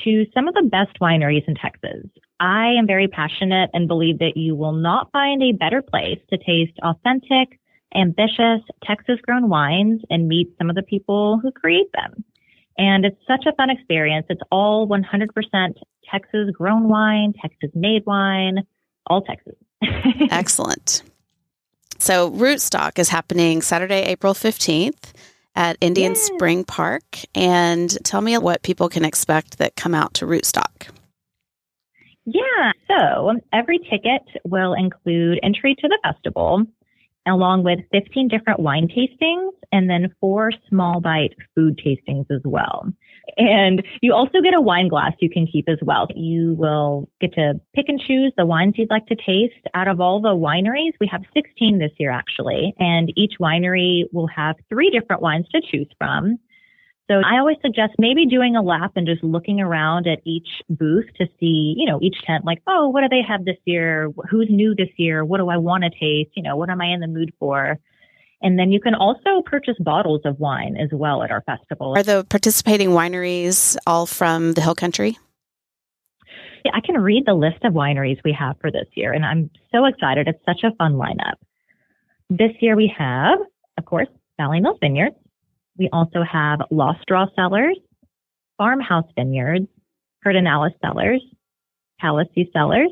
to 0.03 0.25
some 0.33 0.47
of 0.47 0.53
the 0.53 0.69
best 0.69 0.99
wineries 1.01 1.47
in 1.47 1.55
Texas. 1.55 2.07
I 2.39 2.73
am 2.77 2.87
very 2.87 3.07
passionate 3.07 3.69
and 3.73 3.87
believe 3.87 4.19
that 4.19 4.37
you 4.37 4.55
will 4.55 4.73
not 4.73 5.11
find 5.11 5.41
a 5.41 5.51
better 5.51 5.81
place 5.81 6.19
to 6.29 6.37
taste 6.37 6.77
authentic, 6.83 7.59
ambitious 7.95 8.61
Texas 8.83 9.17
grown 9.23 9.49
wines 9.49 10.01
and 10.09 10.27
meet 10.27 10.53
some 10.57 10.69
of 10.69 10.75
the 10.75 10.83
people 10.83 11.39
who 11.41 11.51
create 11.51 11.91
them. 11.93 12.23
And 12.77 13.05
it's 13.05 13.19
such 13.27 13.45
a 13.45 13.55
fun 13.55 13.69
experience. 13.69 14.25
It's 14.29 14.41
all 14.51 14.87
100% 14.87 15.27
Texas 16.09 16.49
grown 16.53 16.87
wine, 16.87 17.33
Texas 17.41 17.71
made 17.75 18.05
wine, 18.05 18.59
all 19.07 19.21
Texas. 19.21 19.55
Excellent. 20.31 21.03
So 21.99 22.31
Rootstock 22.31 22.97
is 22.97 23.09
happening 23.09 23.61
Saturday, 23.61 24.03
April 24.03 24.33
15th 24.33 25.11
at 25.55 25.77
Indian 25.81 26.13
Yay. 26.13 26.17
Spring 26.17 26.63
Park. 26.63 27.03
And 27.35 27.95
tell 28.05 28.21
me 28.21 28.37
what 28.37 28.63
people 28.63 28.87
can 28.89 29.03
expect 29.03 29.57
that 29.57 29.75
come 29.75 29.93
out 29.93 30.13
to 30.15 30.25
Rootstock. 30.25 30.87
Yeah, 32.25 32.71
so 32.87 33.39
every 33.51 33.79
ticket 33.79 34.21
will 34.45 34.73
include 34.73 35.39
entry 35.43 35.75
to 35.79 35.87
the 35.87 35.99
festival, 36.03 36.63
along 37.27 37.63
with 37.63 37.79
15 37.91 38.29
different 38.29 38.59
wine 38.59 38.87
tastings 38.87 39.51
and 39.71 39.89
then 39.89 40.13
four 40.21 40.51
small 40.69 41.01
bite 41.01 41.35
food 41.53 41.79
tastings 41.83 42.25
as 42.31 42.41
well. 42.45 42.87
And 43.37 43.83
you 44.01 44.13
also 44.13 44.41
get 44.41 44.53
a 44.53 44.61
wine 44.61 44.87
glass 44.87 45.13
you 45.19 45.29
can 45.29 45.47
keep 45.47 45.67
as 45.69 45.77
well. 45.81 46.07
You 46.15 46.53
will 46.55 47.09
get 47.21 47.33
to 47.33 47.59
pick 47.75 47.89
and 47.89 47.99
choose 47.99 48.33
the 48.37 48.45
wines 48.45 48.75
you'd 48.77 48.89
like 48.89 49.07
to 49.07 49.15
taste 49.15 49.65
out 49.73 49.87
of 49.87 50.01
all 50.01 50.21
the 50.21 50.29
wineries. 50.29 50.93
We 50.99 51.07
have 51.11 51.21
16 51.33 51.79
this 51.79 51.91
year 51.97 52.11
actually, 52.11 52.73
and 52.79 53.11
each 53.15 53.33
winery 53.39 54.03
will 54.11 54.27
have 54.27 54.55
three 54.69 54.89
different 54.89 55.21
wines 55.21 55.47
to 55.49 55.61
choose 55.61 55.89
from. 55.97 56.39
So 57.09 57.15
I 57.25 57.39
always 57.39 57.57
suggest 57.63 57.93
maybe 57.97 58.27
doing 58.27 58.55
a 58.55 58.61
lap 58.61 58.91
and 58.95 59.07
just 59.07 59.23
looking 59.23 59.59
around 59.59 60.05
at 60.05 60.19
each 60.25 60.47
booth 60.69 61.07
to 61.17 61.25
see, 61.39 61.73
you 61.75 61.87
know, 61.87 61.97
each 62.03 62.21
tent, 62.23 62.45
like, 62.45 62.61
oh, 62.67 62.89
what 62.89 63.01
do 63.01 63.07
they 63.09 63.23
have 63.27 63.45
this 63.45 63.57
year? 63.65 64.11
Who's 64.29 64.47
new 64.47 64.75
this 64.75 64.89
year? 64.97 65.25
What 65.25 65.39
do 65.39 65.49
I 65.49 65.57
want 65.57 65.83
to 65.85 65.89
taste? 65.89 66.29
You 66.35 66.43
know, 66.43 66.55
what 66.55 66.69
am 66.69 66.81
I 66.81 66.93
in 66.93 66.99
the 66.99 67.07
mood 67.07 67.33
for? 67.39 67.79
And 68.41 68.57
then 68.57 68.71
you 68.71 68.79
can 68.79 68.95
also 68.95 69.41
purchase 69.45 69.75
bottles 69.79 70.21
of 70.23 70.39
wine 70.39 70.77
as 70.77 70.89
well 70.93 71.23
at 71.23 71.31
our 71.31 71.41
festival. 71.41 71.93
Are 71.97 72.03
the 72.03 72.25
participating 72.29 72.89
wineries 72.89 73.75
all 73.85 74.05
from 74.05 74.53
the 74.53 74.61
Hill 74.61 74.75
Country? 74.75 75.17
Yeah, 76.63 76.71
I 76.73 76.81
can 76.81 77.01
read 77.01 77.25
the 77.25 77.33
list 77.33 77.63
of 77.63 77.73
wineries 77.73 78.19
we 78.23 78.33
have 78.33 78.55
for 78.61 78.71
this 78.71 78.87
year, 78.93 79.13
and 79.13 79.25
I'm 79.25 79.49
so 79.73 79.85
excited. 79.85 80.27
It's 80.27 80.43
such 80.45 80.63
a 80.63 80.75
fun 80.75 80.93
lineup. 80.93 81.35
This 82.29 82.51
year 82.61 82.75
we 82.75 82.93
have, 82.97 83.39
of 83.77 83.85
course, 83.85 84.07
Valley 84.37 84.61
Mills 84.61 84.77
Vineyards, 84.81 85.15
we 85.77 85.89
also 85.93 86.23
have 86.29 86.59
Lost 86.71 86.99
Draw 87.07 87.27
Cellars, 87.35 87.77
Farmhouse 88.57 89.09
Vineyards, 89.15 89.67
Pedernales 90.25 90.73
Cellars, 90.81 91.23
Kalasi 92.03 92.51
Cellars, 92.51 92.91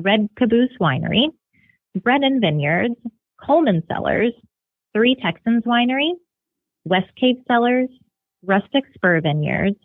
Red 0.00 0.28
Caboose 0.38 0.70
Winery, 0.80 1.26
Brennan 2.00 2.40
Vineyards, 2.40 2.94
Kuhlman 3.40 3.86
Cellars, 3.88 4.32
Three 4.94 5.16
Texans 5.22 5.64
Winery, 5.64 6.10
Westcave 6.88 7.44
Cellars, 7.46 7.88
Rustic 8.44 8.84
Spur 8.94 9.20
Vineyards, 9.20 9.78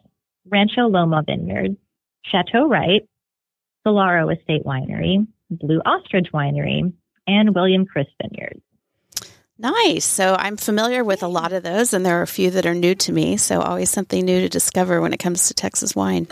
Rancho 0.49 0.87
Loma 0.87 1.23
Vineyards, 1.25 1.77
Chateau 2.25 2.67
Wright, 2.67 3.07
Solaro 3.85 4.35
Estate 4.35 4.65
Winery, 4.65 5.27
Blue 5.49 5.79
Ostrich 5.79 6.27
Winery, 6.33 6.91
and 7.25 7.55
William 7.55 7.85
Chris 7.85 8.07
Vineyards. 8.21 8.61
Nice. 9.59 10.05
So 10.05 10.35
I'm 10.37 10.57
familiar 10.57 11.03
with 11.03 11.23
a 11.23 11.27
lot 11.27 11.51
of 11.51 11.63
those, 11.63 11.93
and 11.93 12.05
there 12.05 12.19
are 12.19 12.23
a 12.23 12.27
few 12.27 12.51
that 12.51 12.65
are 12.65 12.75
new 12.75 12.93
to 12.95 13.11
me. 13.11 13.37
So 13.37 13.61
always 13.61 13.89
something 13.89 14.23
new 14.23 14.41
to 14.41 14.49
discover 14.49 15.01
when 15.01 15.13
it 15.13 15.17
comes 15.17 15.47
to 15.47 15.53
Texas 15.53 15.95
wine. 15.95 16.27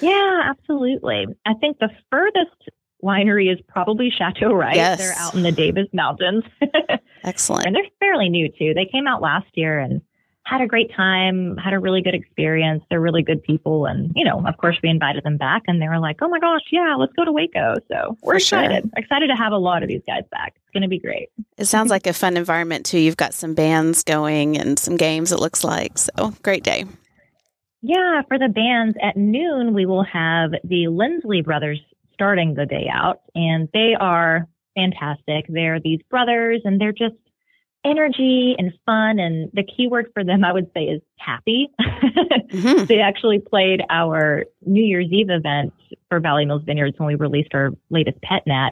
Yeah, 0.00 0.42
absolutely. 0.44 1.26
I 1.46 1.54
think 1.54 1.78
the 1.78 1.90
furthest 2.10 2.70
winery 3.02 3.52
is 3.52 3.58
probably 3.68 4.10
Chateau 4.10 4.52
Wright. 4.52 4.76
Yes. 4.76 4.98
They're 4.98 5.14
out 5.16 5.34
in 5.34 5.42
the 5.42 5.52
Davis 5.52 5.88
Mountains. 5.92 6.44
Excellent. 7.24 7.66
And 7.66 7.74
they're 7.74 7.82
fairly 8.00 8.28
new 8.28 8.48
too. 8.48 8.74
They 8.74 8.86
came 8.90 9.06
out 9.06 9.22
last 9.22 9.46
year 9.54 9.78
and 9.78 10.02
had 10.44 10.60
a 10.60 10.66
great 10.66 10.92
time, 10.94 11.56
had 11.56 11.72
a 11.72 11.78
really 11.78 12.02
good 12.02 12.14
experience. 12.14 12.82
They're 12.90 13.00
really 13.00 13.22
good 13.22 13.42
people. 13.44 13.86
And, 13.86 14.10
you 14.16 14.24
know, 14.24 14.44
of 14.44 14.56
course, 14.56 14.76
we 14.82 14.88
invited 14.88 15.22
them 15.22 15.36
back 15.36 15.62
and 15.68 15.80
they 15.80 15.86
were 15.86 16.00
like, 16.00 16.16
oh 16.20 16.28
my 16.28 16.40
gosh, 16.40 16.62
yeah, 16.72 16.96
let's 16.98 17.12
go 17.12 17.24
to 17.24 17.30
Waco. 17.30 17.76
So 17.88 18.16
we're 18.22 18.32
For 18.32 18.36
excited. 18.38 18.82
Sure. 18.82 18.90
Excited 18.96 19.28
to 19.28 19.36
have 19.36 19.52
a 19.52 19.58
lot 19.58 19.84
of 19.84 19.88
these 19.88 20.02
guys 20.04 20.24
back. 20.32 20.54
It's 20.56 20.72
going 20.72 20.82
to 20.82 20.88
be 20.88 20.98
great. 20.98 21.28
It 21.58 21.66
sounds 21.66 21.90
like 21.90 22.08
a 22.08 22.12
fun 22.12 22.36
environment 22.36 22.84
too. 22.86 22.98
You've 22.98 23.16
got 23.16 23.34
some 23.34 23.54
bands 23.54 24.02
going 24.02 24.58
and 24.58 24.78
some 24.78 24.96
games, 24.96 25.30
it 25.30 25.38
looks 25.38 25.62
like. 25.62 25.96
So 25.96 26.34
great 26.42 26.64
day. 26.64 26.86
Yeah, 27.80 28.22
for 28.26 28.38
the 28.38 28.48
bands 28.48 28.96
at 29.02 29.16
noon, 29.16 29.74
we 29.74 29.86
will 29.86 30.04
have 30.04 30.52
the 30.64 30.88
Lindsley 30.88 31.42
brothers 31.42 31.80
starting 32.14 32.54
the 32.54 32.66
day 32.66 32.88
out, 32.92 33.22
and 33.34 33.68
they 33.72 33.94
are 33.98 34.46
fantastic. 34.74 35.46
They're 35.48 35.80
these 35.80 36.00
brothers, 36.10 36.62
and 36.64 36.80
they're 36.80 36.92
just 36.92 37.16
energy 37.84 38.54
and 38.58 38.72
fun. 38.86 39.18
And 39.18 39.50
the 39.52 39.64
key 39.64 39.88
word 39.88 40.10
for 40.14 40.24
them, 40.24 40.44
I 40.44 40.52
would 40.52 40.70
say, 40.74 40.84
is 40.84 41.02
happy. 41.18 41.68
mm-hmm. 41.80 42.84
They 42.86 43.00
actually 43.00 43.38
played 43.38 43.82
our 43.90 44.44
New 44.64 44.82
Year's 44.82 45.08
Eve 45.10 45.30
event 45.30 45.72
for 46.08 46.20
Valley 46.20 46.44
Mills 46.44 46.62
Vineyards 46.64 46.98
when 46.98 47.06
we 47.06 47.14
released 47.14 47.54
our 47.54 47.70
latest 47.90 48.20
pet 48.22 48.42
nat. 48.46 48.70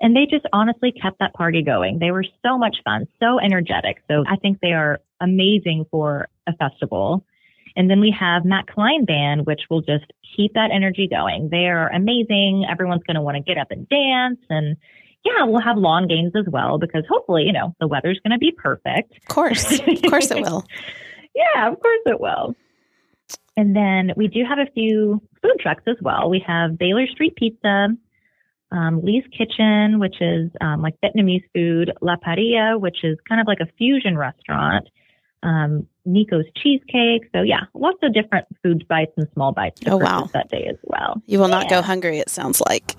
And 0.00 0.14
they 0.14 0.26
just 0.26 0.46
honestly 0.52 0.92
kept 0.92 1.18
that 1.20 1.32
party 1.34 1.62
going. 1.62 1.98
They 1.98 2.10
were 2.10 2.24
so 2.44 2.58
much 2.58 2.76
fun, 2.84 3.06
so 3.18 3.40
energetic. 3.40 4.02
So 4.08 4.24
I 4.28 4.36
think 4.36 4.60
they 4.60 4.72
are 4.72 5.00
amazing 5.20 5.86
for 5.90 6.28
a 6.46 6.54
festival. 6.56 7.24
And 7.76 7.90
then 7.90 8.00
we 8.00 8.10
have 8.18 8.44
Matt 8.44 8.66
Klein 8.66 9.04
Band, 9.04 9.46
which 9.46 9.62
will 9.70 9.82
just 9.82 10.04
keep 10.36 10.54
that 10.54 10.70
energy 10.70 11.08
going. 11.08 11.48
They 11.50 11.66
are 11.66 11.88
amazing. 11.88 12.66
Everyone's 12.70 13.02
going 13.04 13.16
to 13.16 13.22
want 13.22 13.36
to 13.36 13.42
get 13.42 13.58
up 13.58 13.70
and 13.70 13.88
dance 13.88 14.38
and 14.48 14.76
yeah, 15.26 15.44
we'll 15.44 15.60
have 15.60 15.76
lawn 15.76 16.06
games 16.06 16.32
as 16.36 16.44
well 16.48 16.78
because 16.78 17.04
hopefully, 17.08 17.44
you 17.44 17.52
know, 17.52 17.74
the 17.80 17.88
weather's 17.88 18.20
going 18.20 18.32
to 18.32 18.38
be 18.38 18.52
perfect. 18.52 19.12
Of 19.16 19.28
course. 19.28 19.80
Of 19.86 20.02
course 20.02 20.30
it 20.30 20.42
will. 20.42 20.64
yeah, 21.34 21.68
of 21.68 21.80
course 21.80 22.00
it 22.06 22.20
will. 22.20 22.54
And 23.56 23.74
then 23.74 24.12
we 24.16 24.28
do 24.28 24.44
have 24.48 24.58
a 24.58 24.70
few 24.72 25.20
food 25.42 25.56
trucks 25.60 25.84
as 25.86 25.96
well. 26.00 26.28
We 26.28 26.44
have 26.46 26.78
Baylor 26.78 27.06
Street 27.06 27.36
Pizza, 27.36 27.88
um, 28.70 29.02
Lee's 29.02 29.24
Kitchen, 29.36 29.98
which 29.98 30.16
is 30.20 30.50
um, 30.60 30.82
like 30.82 30.94
Vietnamese 31.02 31.44
food, 31.54 31.92
La 32.02 32.16
Paria, 32.16 32.76
which 32.78 33.02
is 33.02 33.16
kind 33.28 33.40
of 33.40 33.46
like 33.46 33.60
a 33.60 33.66
fusion 33.78 34.18
restaurant, 34.18 34.88
um, 35.42 35.86
Nico's 36.04 36.44
Cheesecake. 36.62 37.28
So, 37.34 37.42
yeah, 37.42 37.62
lots 37.74 37.98
of 38.02 38.12
different 38.12 38.46
food 38.62 38.86
bites 38.88 39.12
and 39.16 39.26
small 39.32 39.52
bites 39.52 39.80
oh, 39.86 39.96
wow. 39.96 40.28
that 40.34 40.50
day 40.50 40.66
as 40.68 40.76
well. 40.84 41.22
You 41.26 41.38
will 41.38 41.48
yeah. 41.48 41.60
not 41.60 41.70
go 41.70 41.82
hungry, 41.82 42.18
it 42.18 42.28
sounds 42.28 42.60
like. 42.60 42.94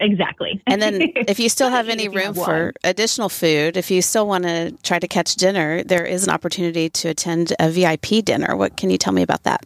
Exactly. 0.00 0.62
and 0.66 0.80
then 0.80 1.00
if 1.28 1.38
you 1.38 1.48
still 1.48 1.70
have 1.70 1.88
any 1.88 2.08
room 2.08 2.34
for 2.34 2.72
additional 2.82 3.28
food, 3.28 3.76
if 3.76 3.90
you 3.90 4.02
still 4.02 4.26
want 4.26 4.44
to 4.44 4.72
try 4.82 4.98
to 4.98 5.08
catch 5.08 5.34
dinner, 5.36 5.82
there 5.84 6.04
is 6.04 6.24
an 6.26 6.32
opportunity 6.32 6.88
to 6.90 7.08
attend 7.08 7.52
a 7.58 7.70
VIP 7.70 8.24
dinner. 8.24 8.56
What 8.56 8.76
can 8.76 8.90
you 8.90 8.98
tell 8.98 9.12
me 9.12 9.22
about 9.22 9.44
that? 9.44 9.64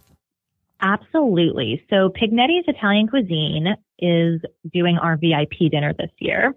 Absolutely. 0.81 1.85
So 1.91 2.09
Pignetti's 2.09 2.65
Italian 2.69 3.09
Cuisine 3.09 3.75
is 3.99 4.41
doing 4.73 4.97
our 4.97 5.17
VIP 5.17 5.71
dinner 5.71 5.93
this 5.93 6.11
year. 6.19 6.55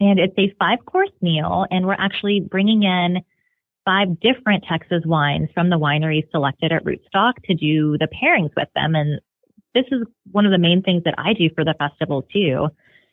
And 0.00 0.18
it's 0.18 0.34
a 0.38 0.54
five 0.58 0.84
course 0.86 1.12
meal. 1.20 1.66
And 1.70 1.86
we're 1.86 1.92
actually 1.92 2.40
bringing 2.40 2.82
in 2.82 3.18
five 3.84 4.20
different 4.20 4.64
Texas 4.68 5.02
wines 5.04 5.48
from 5.54 5.70
the 5.70 5.78
wineries 5.78 6.30
selected 6.30 6.72
at 6.72 6.84
Rootstock 6.84 7.34
to 7.44 7.54
do 7.54 7.98
the 7.98 8.08
pairings 8.08 8.50
with 8.56 8.68
them. 8.74 8.94
And 8.94 9.20
this 9.74 9.84
is 9.92 10.06
one 10.30 10.46
of 10.46 10.52
the 10.52 10.58
main 10.58 10.82
things 10.82 11.04
that 11.04 11.14
I 11.18 11.34
do 11.34 11.50
for 11.54 11.64
the 11.64 11.74
festival 11.78 12.22
too. 12.32 12.68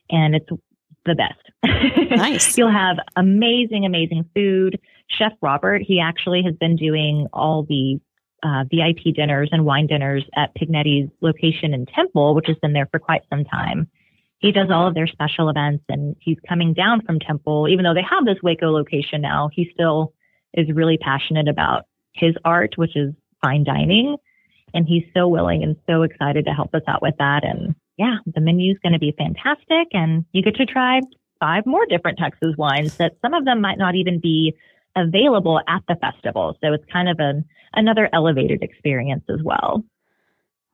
And 0.10 0.36
it's 0.36 0.50
the 1.06 1.16
best. 1.16 2.12
Nice. 2.12 2.58
You'll 2.58 2.72
have 2.72 2.98
amazing, 3.16 3.86
amazing 3.86 4.25
food. 4.36 4.80
Chef 5.08 5.34
Robert, 5.42 5.82
he 5.82 6.00
actually 6.00 6.44
has 6.44 6.56
been 6.56 6.75
doing 6.75 7.28
all 7.34 7.63
the 7.63 8.00
uh, 8.44 8.63
VIP 8.72 9.16
dinners 9.16 9.50
and 9.51 9.66
wine 9.66 9.88
dinners 9.88 10.24
at 10.36 10.56
Pignetti's 10.56 11.10
location 11.22 11.74
in 11.74 11.86
Temple, 11.86 12.36
which 12.36 12.48
has 12.48 12.58
been 12.62 12.74
there 12.74 12.88
for 12.92 13.00
quite 13.00 13.22
some 13.30 13.44
time. 13.44 13.89
He 14.39 14.51
does 14.51 14.70
all 14.72 14.88
of 14.88 14.94
their 14.94 15.08
special 15.08 15.50
events 15.50 15.84
and 15.89 16.16
he's 16.20 16.38
coming 16.48 16.74
down 16.74 17.06
from 17.06 17.20
Temple, 17.20 17.68
even 17.68 17.84
though 17.84 17.94
they 17.94 18.06
have 18.10 18.25
this 18.25 18.42
Waco 18.42 18.72
location 18.72 19.22
now, 19.22 19.50
he 19.51 19.70
still 19.74 20.13
is 20.54 20.68
really 20.74 20.98
passionate 20.98 21.50
about 21.50 21.86
his 22.13 22.36
art, 22.46 22.74
which 22.78 22.96
is 22.96 23.13
fine 23.42 23.63
dining. 23.63 24.16
And 24.74 24.88
he's 24.88 25.04
so 25.16 25.28
willing 25.28 25.63
and 25.63 25.75
so 25.89 26.04
excited 26.04 26.46
to 26.46 26.51
help 26.51 26.74
us 26.74 26.84
out 26.88 27.01
with 27.01 27.16
that. 27.18 27.44
And 27.44 27.75
yeah, 28.00 28.15
the 28.25 28.39
menu 28.39 28.72
is 28.72 28.79
going 28.82 28.94
to 28.94 29.00
be 29.00 29.13
fantastic. 29.18 29.89
And 29.91 30.25
you 30.32 30.41
get 30.41 30.56
to 30.56 30.65
try 30.65 31.01
five 31.39 31.65
more 31.65 31.86
different 31.86 32.18
Texas 32.18 32.56
wines 32.58 32.98
that 32.98 33.18
some 33.22 33.34
of 33.34 33.44
them 33.46 33.62
might 33.62 33.77
not 33.77 33.96
even 33.96 34.20
be 34.20 34.56
available 34.96 35.60
at 35.68 35.84
the 35.88 35.96
festival. 35.96 36.58
So 36.62 36.74
it's 36.74 36.86
kind 36.91 37.10
of 37.10 37.20
an, 37.20 37.46
another 37.74 38.10
elevated 38.13 38.63
experience 38.63 39.24
as 39.29 39.44
well. 39.44 39.84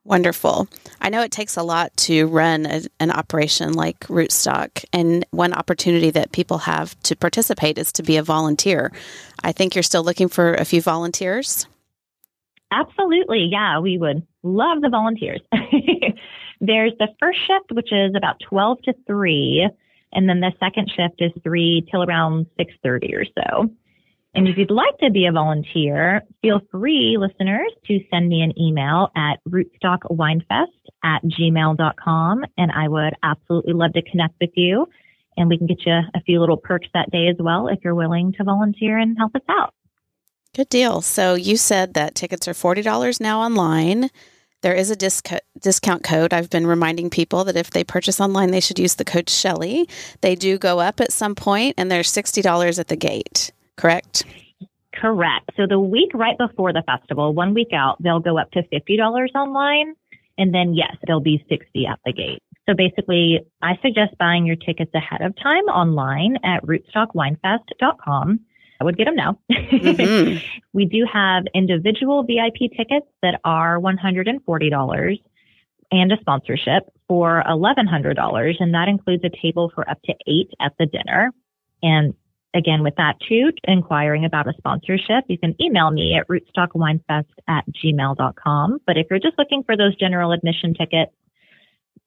Wonderful. 0.04 0.68
I 1.00 1.08
know 1.08 1.22
it 1.22 1.32
takes 1.32 1.56
a 1.56 1.64
lot 1.64 1.96
to 1.96 2.28
run 2.28 2.64
a, 2.64 2.82
an 3.00 3.10
operation 3.10 3.72
like 3.72 3.98
Rootstock, 4.06 4.84
and 4.92 5.26
one 5.32 5.52
opportunity 5.52 6.10
that 6.10 6.30
people 6.30 6.58
have 6.58 6.96
to 7.02 7.16
participate 7.16 7.76
is 7.76 7.90
to 7.92 8.04
be 8.04 8.16
a 8.16 8.22
volunteer. 8.22 8.92
I 9.42 9.50
think 9.50 9.74
you're 9.74 9.82
still 9.82 10.04
looking 10.04 10.28
for 10.28 10.54
a 10.54 10.64
few 10.64 10.80
volunteers. 10.80 11.66
Absolutely. 12.70 13.48
Yeah, 13.50 13.80
we 13.80 13.98
would 13.98 14.24
love 14.44 14.80
the 14.80 14.90
volunteers. 14.90 15.40
There's 16.60 16.92
the 16.98 17.08
first 17.20 17.38
shift, 17.46 17.72
which 17.72 17.92
is 17.92 18.14
about 18.16 18.40
12 18.48 18.82
to 18.82 18.94
3, 19.06 19.68
and 20.12 20.28
then 20.28 20.40
the 20.40 20.52
second 20.58 20.90
shift 20.90 21.20
is 21.20 21.32
3 21.42 21.86
till 21.90 22.02
around 22.02 22.46
6:30 22.58 23.14
or 23.14 23.24
so. 23.24 23.70
And 24.34 24.46
if 24.46 24.58
you'd 24.58 24.70
like 24.70 24.98
to 24.98 25.10
be 25.10 25.24
a 25.24 25.32
volunteer, 25.32 26.22
feel 26.42 26.60
free, 26.70 27.16
listeners, 27.18 27.72
to 27.86 28.00
send 28.10 28.28
me 28.28 28.42
an 28.42 28.52
email 28.60 29.08
at 29.16 29.40
rootstockwinefest 29.48 30.66
at 31.02 31.22
gmail.com. 31.24 32.44
And 32.58 32.70
I 32.70 32.86
would 32.86 33.14
absolutely 33.22 33.72
love 33.72 33.94
to 33.94 34.02
connect 34.02 34.34
with 34.38 34.50
you. 34.54 34.88
And 35.38 35.48
we 35.48 35.56
can 35.56 35.66
get 35.66 35.86
you 35.86 35.92
a 35.92 36.20
few 36.26 36.38
little 36.38 36.58
perks 36.58 36.86
that 36.92 37.10
day 37.10 37.28
as 37.28 37.36
well 37.38 37.68
if 37.68 37.78
you're 37.82 37.94
willing 37.94 38.34
to 38.34 38.44
volunteer 38.44 38.98
and 38.98 39.16
help 39.16 39.34
us 39.34 39.42
out. 39.48 39.72
Good 40.54 40.68
deal. 40.68 41.00
So 41.00 41.34
you 41.34 41.56
said 41.56 41.94
that 41.94 42.14
tickets 42.14 42.46
are 42.46 42.52
$40 42.52 43.20
now 43.20 43.40
online. 43.40 44.10
There 44.66 44.74
is 44.74 44.90
a 44.90 44.96
disc- 44.96 45.30
discount 45.60 46.02
code. 46.02 46.34
I've 46.34 46.50
been 46.50 46.66
reminding 46.66 47.08
people 47.08 47.44
that 47.44 47.54
if 47.56 47.70
they 47.70 47.84
purchase 47.84 48.20
online, 48.20 48.50
they 48.50 48.58
should 48.58 48.80
use 48.80 48.96
the 48.96 49.04
code 49.04 49.30
Shelly. 49.30 49.88
They 50.22 50.34
do 50.34 50.58
go 50.58 50.80
up 50.80 51.00
at 51.00 51.12
some 51.12 51.36
point, 51.36 51.76
and 51.78 51.88
they're 51.88 52.02
$60 52.02 52.80
at 52.80 52.88
the 52.88 52.96
gate 52.96 53.52
correct? 53.76 54.24
Correct. 54.92 55.50
So 55.56 55.68
the 55.68 55.78
week 55.78 56.10
right 56.14 56.36
before 56.36 56.72
the 56.72 56.82
festival, 56.82 57.32
one 57.32 57.54
week 57.54 57.72
out, 57.72 58.02
they'll 58.02 58.18
go 58.18 58.38
up 58.38 58.50
to 58.52 58.62
$50 58.64 59.28
online. 59.36 59.94
And 60.36 60.52
then, 60.52 60.74
yes, 60.74 60.96
they'll 61.06 61.20
be 61.20 61.44
60 61.48 61.86
at 61.86 62.00
the 62.04 62.12
gate. 62.12 62.42
So 62.68 62.74
basically, 62.74 63.46
I 63.62 63.78
suggest 63.82 64.18
buying 64.18 64.46
your 64.46 64.56
tickets 64.56 64.90
ahead 64.94 65.20
of 65.20 65.36
time 65.36 65.64
online 65.64 66.38
at 66.42 66.64
rootstockwinefest.com. 66.64 68.40
I 68.80 68.84
would 68.84 68.96
get 68.96 69.04
them 69.06 69.16
now. 69.16 69.38
Mm-hmm. 69.50 70.38
we 70.72 70.84
do 70.84 71.06
have 71.10 71.44
individual 71.54 72.22
VIP 72.24 72.70
tickets 72.76 73.06
that 73.22 73.40
are 73.44 73.78
$140 73.78 75.20
and 75.92 76.12
a 76.12 76.16
sponsorship 76.20 76.82
for 77.08 77.42
$1,100. 77.46 78.54
And 78.60 78.74
that 78.74 78.88
includes 78.88 79.24
a 79.24 79.30
table 79.42 79.70
for 79.74 79.88
up 79.88 80.00
to 80.04 80.14
eight 80.26 80.50
at 80.60 80.72
the 80.78 80.86
dinner. 80.86 81.32
And 81.82 82.14
Again, 82.56 82.82
with 82.82 82.94
that 82.96 83.16
too, 83.28 83.52
inquiring 83.64 84.24
about 84.24 84.48
a 84.48 84.54
sponsorship, 84.56 85.24
you 85.28 85.36
can 85.36 85.54
email 85.60 85.90
me 85.90 86.18
at 86.18 86.26
rootstockwinefest 86.26 87.26
at 87.46 87.64
gmail.com. 87.70 88.78
But 88.86 88.96
if 88.96 89.08
you're 89.10 89.18
just 89.18 89.36
looking 89.36 89.62
for 89.62 89.76
those 89.76 89.94
general 89.96 90.32
admission 90.32 90.72
tickets, 90.72 91.12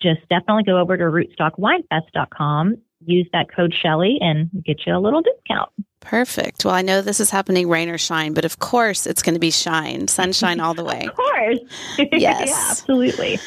just 0.02 0.22
definitely 0.28 0.64
go 0.64 0.80
over 0.80 0.98
to 0.98 1.04
rootstockwinefest.com, 1.04 2.78
use 3.06 3.28
that 3.32 3.54
code 3.54 3.76
Shelly 3.76 4.18
and 4.22 4.50
get 4.66 4.88
you 4.88 4.96
a 4.96 4.98
little 4.98 5.22
discount. 5.22 5.70
Perfect. 6.02 6.66
Well, 6.66 6.74
I 6.74 6.82
know 6.82 7.02
this 7.02 7.20
is 7.20 7.30
happening 7.30 7.68
rain 7.70 7.90
or 7.90 7.98
shine, 7.98 8.34
but 8.34 8.46
of 8.46 8.60
course 8.60 9.06
it's 9.06 9.22
going 9.22 9.34
to 9.36 9.40
be 9.40 9.52
shine, 9.52 10.08
sunshine 10.08 10.60
all 10.60 10.74
the 10.74 10.84
way. 10.84 11.06
of 11.08 11.16
course. 11.16 11.60
Yes. 12.12 12.50
yeah, 12.50 12.68
absolutely. 12.72 13.40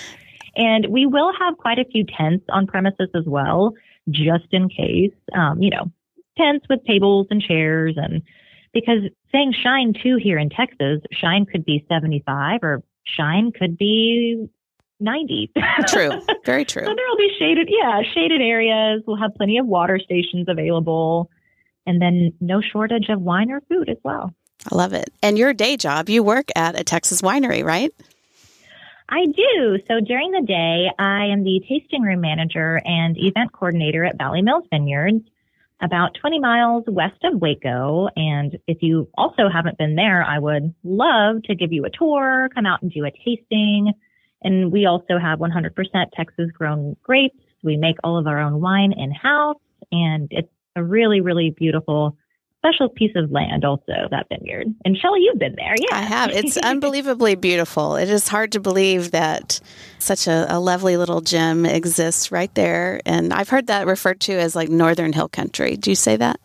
And 0.56 0.86
we 0.90 1.06
will 1.06 1.32
have 1.38 1.56
quite 1.56 1.78
a 1.78 1.84
few 1.84 2.04
tents 2.04 2.44
on 2.50 2.66
premises 2.66 3.08
as 3.14 3.24
well, 3.26 3.72
just 4.10 4.46
in 4.52 4.68
case. 4.68 5.14
Um, 5.34 5.62
you 5.62 5.70
know, 5.70 5.90
tents 6.36 6.66
with 6.68 6.84
tables 6.86 7.26
and 7.30 7.42
chairs 7.42 7.94
and 7.96 8.22
because 8.72 9.00
saying 9.32 9.54
shine 9.62 9.92
too 10.02 10.16
here 10.22 10.38
in 10.38 10.50
Texas, 10.50 11.00
shine 11.12 11.46
could 11.46 11.64
be 11.64 11.84
75 11.88 12.60
or 12.62 12.82
shine 13.04 13.52
could 13.52 13.76
be 13.76 14.46
90. 15.00 15.50
True. 15.88 16.20
Very 16.44 16.64
true. 16.64 16.84
so 16.84 16.94
there'll 16.94 17.16
be 17.16 17.30
shaded, 17.38 17.68
yeah, 17.70 18.02
shaded 18.14 18.40
areas. 18.40 19.02
We'll 19.06 19.16
have 19.16 19.34
plenty 19.34 19.58
of 19.58 19.66
water 19.66 19.98
stations 20.02 20.46
available 20.48 21.30
and 21.86 22.00
then 22.00 22.32
no 22.40 22.60
shortage 22.60 23.08
of 23.08 23.20
wine 23.20 23.50
or 23.50 23.60
food 23.62 23.88
as 23.88 23.98
well. 24.02 24.34
I 24.70 24.74
love 24.74 24.92
it. 24.92 25.10
And 25.22 25.36
your 25.36 25.52
day 25.52 25.76
job, 25.76 26.08
you 26.08 26.22
work 26.22 26.48
at 26.54 26.78
a 26.78 26.84
Texas 26.84 27.22
winery, 27.22 27.64
right? 27.64 27.90
I 29.08 29.26
do. 29.26 29.78
So 29.88 30.00
during 30.00 30.30
the 30.30 30.42
day, 30.46 30.88
I 30.98 31.26
am 31.26 31.44
the 31.44 31.60
tasting 31.68 32.02
room 32.02 32.20
manager 32.20 32.80
and 32.84 33.16
event 33.18 33.52
coordinator 33.52 34.04
at 34.04 34.16
Valley 34.16 34.42
Mills 34.42 34.64
Vineyards 34.70 35.22
about 35.82 36.14
20 36.20 36.38
miles 36.38 36.84
west 36.86 37.22
of 37.24 37.40
Waco. 37.40 38.08
And 38.14 38.56
if 38.68 38.78
you 38.82 39.08
also 39.18 39.48
haven't 39.52 39.78
been 39.78 39.96
there, 39.96 40.24
I 40.24 40.38
would 40.38 40.74
love 40.84 41.42
to 41.44 41.54
give 41.56 41.72
you 41.72 41.84
a 41.84 41.90
tour, 41.90 42.48
come 42.54 42.66
out 42.66 42.82
and 42.82 42.90
do 42.90 43.04
a 43.04 43.10
tasting. 43.10 43.92
And 44.42 44.72
we 44.72 44.86
also 44.86 45.18
have 45.18 45.40
100% 45.40 45.74
Texas 46.14 46.50
grown 46.52 46.96
grapes. 47.02 47.36
We 47.62 47.76
make 47.76 47.96
all 48.02 48.16
of 48.16 48.26
our 48.26 48.38
own 48.38 48.60
wine 48.60 48.92
in 48.92 49.10
house 49.10 49.60
and 49.90 50.28
it's 50.30 50.48
a 50.76 50.82
really, 50.82 51.20
really 51.20 51.50
beautiful 51.50 52.16
special 52.64 52.88
piece 52.88 53.11
of 53.16 53.30
land 53.30 53.64
also 53.64 54.08
that 54.11 54.26
vineyard. 54.28 54.68
And 54.85 54.96
shelly 54.96 55.20
you've 55.22 55.38
been 55.38 55.56
there 55.56 55.74
yeah. 55.78 55.96
I 55.96 56.02
have. 56.02 56.30
It's 56.30 56.56
unbelievably 56.56 57.35
beautiful. 57.37 57.96
It 57.96 58.08
is 58.08 58.28
hard 58.28 58.52
to 58.52 58.61
believe 58.61 59.11
that 59.11 59.61
such 59.98 60.28
a, 60.28 60.46
a, 60.48 60.61
lovely 60.61 60.96
little 60.96 61.20
gem 61.20 61.66
exists 61.66 62.30
right 62.30 62.54
there. 62.54 63.00
And 63.04 63.32
i've 63.32 63.48
heard 63.48 63.66
that 63.66 63.87
referred 63.87 64.20
to 64.20 64.35
as 64.35 64.54
like 64.54 64.68
northern 64.68 65.12
hill 65.12 65.28
country. 65.28 65.76
Do 65.76 65.90
you 65.90 65.96
say 65.96 66.16
that? 66.16 66.38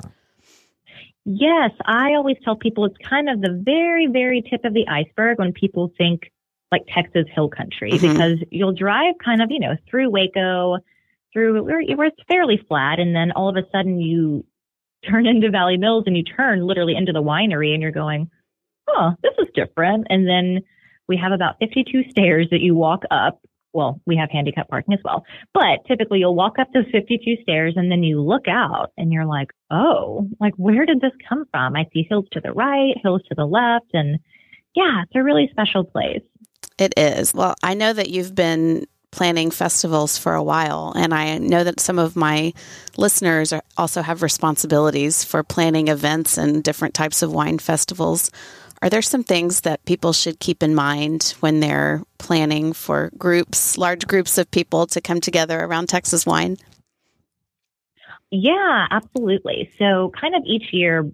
Yes. 1.26 1.72
I 1.86 2.14
always 2.14 2.38
tell 2.44 2.56
people 2.56 2.86
it's 2.86 2.98
kind 3.08 3.30
of 3.30 3.42
the 3.42 3.62
very 3.64 4.08
very 4.08 4.42
tip 4.42 4.66
of 4.66 4.74
the 4.74 4.88
iceberg 4.88 5.38
when 5.38 5.54
people 5.54 5.92
think 6.00 6.32
like 6.72 6.82
texas 6.94 7.26
hill 7.34 7.50
country 7.50 7.92
mm-hmm. 7.92 8.12
because 8.12 8.40
you'll 8.50 8.74
drive 8.74 9.14
kind 9.24 9.42
of 9.42 9.52
you 9.52 9.60
know 9.60 9.76
through 9.90 10.10
waco 10.10 10.78
through 11.34 11.64
where, 11.64 11.82
it's 11.82 12.18
fairly 12.28 12.60
flat 12.68 13.00
and 13.00 13.16
then 13.16 13.32
all 13.32 13.50
of 13.50 13.56
a 13.56 13.68
sudden 13.72 14.00
you 14.00 14.46
turn 15.10 15.26
into 15.28 15.50
Valley 15.50 15.78
Mills 15.78 16.04
and 16.08 16.18
you 16.18 16.24
turn 16.24 16.66
literally 16.66 16.96
into 16.96 17.14
the 17.14 17.22
winery 17.22 17.74
and 17.74 17.82
you're 17.82 17.92
going, 17.92 18.30
oh, 18.88 19.12
this 19.22 19.34
is 19.40 19.48
different. 19.54 20.08
And 20.10 20.28
then 20.28 20.64
we 21.08 21.18
have 21.18 21.32
about 21.32 21.56
52 21.60 22.10
stairs 22.10 22.48
that 22.52 22.62
you 22.62 22.76
walk 22.76 23.04
up. 23.12 23.40
Well, 23.74 24.02
we 24.08 24.18
have 24.18 24.32
handicap 24.32 24.70
parking 24.70 24.94
as 24.94 25.00
well, 25.04 25.24
but 25.54 25.86
typically 25.88 26.20
you'll 26.20 26.36
walk 26.36 26.58
up 26.58 26.70
those 26.74 26.90
52 26.92 27.44
stairs 27.44 27.74
and 27.76 27.92
then 27.92 28.02
you 28.02 28.22
look 28.22 28.48
out 28.48 28.92
and 28.98 29.12
you're 29.12 29.26
like, 29.26 29.52
oh, 29.70 30.28
like 30.40 30.54
where 30.56 30.86
did 30.86 31.00
this 31.00 31.12
come 31.28 31.46
from? 31.52 31.76
I 31.76 31.86
see 31.94 32.08
hills 32.10 32.26
to 32.32 32.42
the 32.42 32.54
right, 32.54 32.96
hills 33.04 33.22
to 33.30 33.36
the 33.36 33.46
left. 33.46 33.94
And 33.94 34.20
yeah, 34.76 35.04
it's 35.04 35.16
a 35.16 35.22
really 35.22 35.48
special 35.52 35.84
place. 35.84 36.24
It 36.80 36.94
is. 36.98 37.34
Well, 37.34 37.56
I 37.62 37.74
know 37.74 37.94
that 37.94 38.10
you've 38.10 38.34
been 38.34 38.86
planning 39.12 39.52
festivals 39.52 40.18
for 40.18 40.34
a 40.34 40.44
while, 40.44 40.94
and 40.96 41.14
I 41.14 41.38
know 41.38 41.64
that 41.64 41.80
some 41.80 42.00
of 42.00 42.16
my 42.16 42.54
listeners 42.98 43.54
are, 43.54 43.64
also 43.78 44.02
have 44.02 44.22
responsibilities 44.22 45.24
for 45.24 45.44
planning 45.44 45.88
events 45.88 46.38
and 46.38 46.64
different 46.64 46.94
types 46.94 47.22
of 47.22 47.32
wine 47.32 47.60
festivals. 47.60 48.30
Are 48.82 48.90
there 48.90 49.02
some 49.02 49.24
things 49.24 49.62
that 49.62 49.84
people 49.86 50.14
should 50.14 50.40
keep 50.40 50.62
in 50.62 50.76
mind 50.76 51.36
when 51.40 51.60
they're 51.62 52.04
planning 52.20 52.74
for 52.74 53.12
groups, 53.18 53.78
large 53.78 54.06
groups 54.06 54.38
of 54.38 54.52
people 54.52 54.86
to 54.88 55.02
come 55.02 55.20
together 55.20 55.60
around 55.60 55.88
Texas 55.88 56.26
wine? 56.26 56.58
Yeah, 58.30 58.88
absolutely. 58.92 59.72
So, 59.80 60.12
kind 60.20 60.36
of 60.36 60.44
each 60.46 60.74
year, 60.74 61.10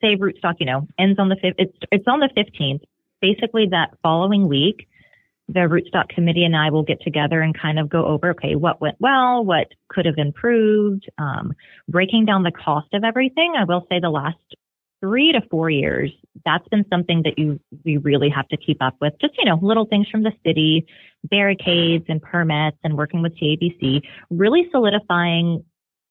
say 0.00 0.16
Rootstock, 0.16 0.54
you 0.58 0.66
know, 0.66 0.88
ends 0.98 1.18
on 1.18 1.28
the 1.28 1.36
fifth. 1.36 1.56
It's 1.58 1.76
it's 1.92 2.08
on 2.08 2.20
the 2.20 2.30
fifteenth. 2.34 2.82
Basically, 3.20 3.68
that 3.70 3.96
following 4.02 4.48
week, 4.48 4.88
the 5.48 5.60
Rootstock 5.60 6.08
committee 6.08 6.44
and 6.44 6.56
I 6.56 6.70
will 6.70 6.82
get 6.82 7.02
together 7.02 7.40
and 7.40 7.58
kind 7.58 7.78
of 7.78 7.88
go 7.88 8.06
over, 8.06 8.30
okay, 8.30 8.54
what 8.54 8.80
went 8.80 8.96
well, 8.98 9.44
what 9.44 9.68
could 9.88 10.06
have 10.06 10.16
improved, 10.16 11.08
um, 11.18 11.52
breaking 11.88 12.24
down 12.24 12.42
the 12.42 12.52
cost 12.52 12.88
of 12.94 13.04
everything. 13.04 13.54
I 13.56 13.64
will 13.64 13.86
say 13.90 14.00
the 14.00 14.10
last 14.10 14.38
three 15.00 15.32
to 15.32 15.42
four 15.50 15.68
years, 15.68 16.10
that's 16.46 16.66
been 16.68 16.86
something 16.88 17.22
that 17.24 17.38
you 17.38 17.60
we 17.84 17.98
really 17.98 18.30
have 18.30 18.48
to 18.48 18.56
keep 18.56 18.82
up 18.82 18.96
with. 19.00 19.12
Just 19.20 19.34
you 19.38 19.44
know, 19.44 19.58
little 19.60 19.84
things 19.84 20.08
from 20.08 20.22
the 20.22 20.32
city, 20.46 20.86
barricades 21.24 22.06
and 22.08 22.22
permits, 22.22 22.78
and 22.82 22.96
working 22.96 23.20
with 23.20 23.36
TABC, 23.36 24.02
really 24.30 24.66
solidifying 24.72 25.62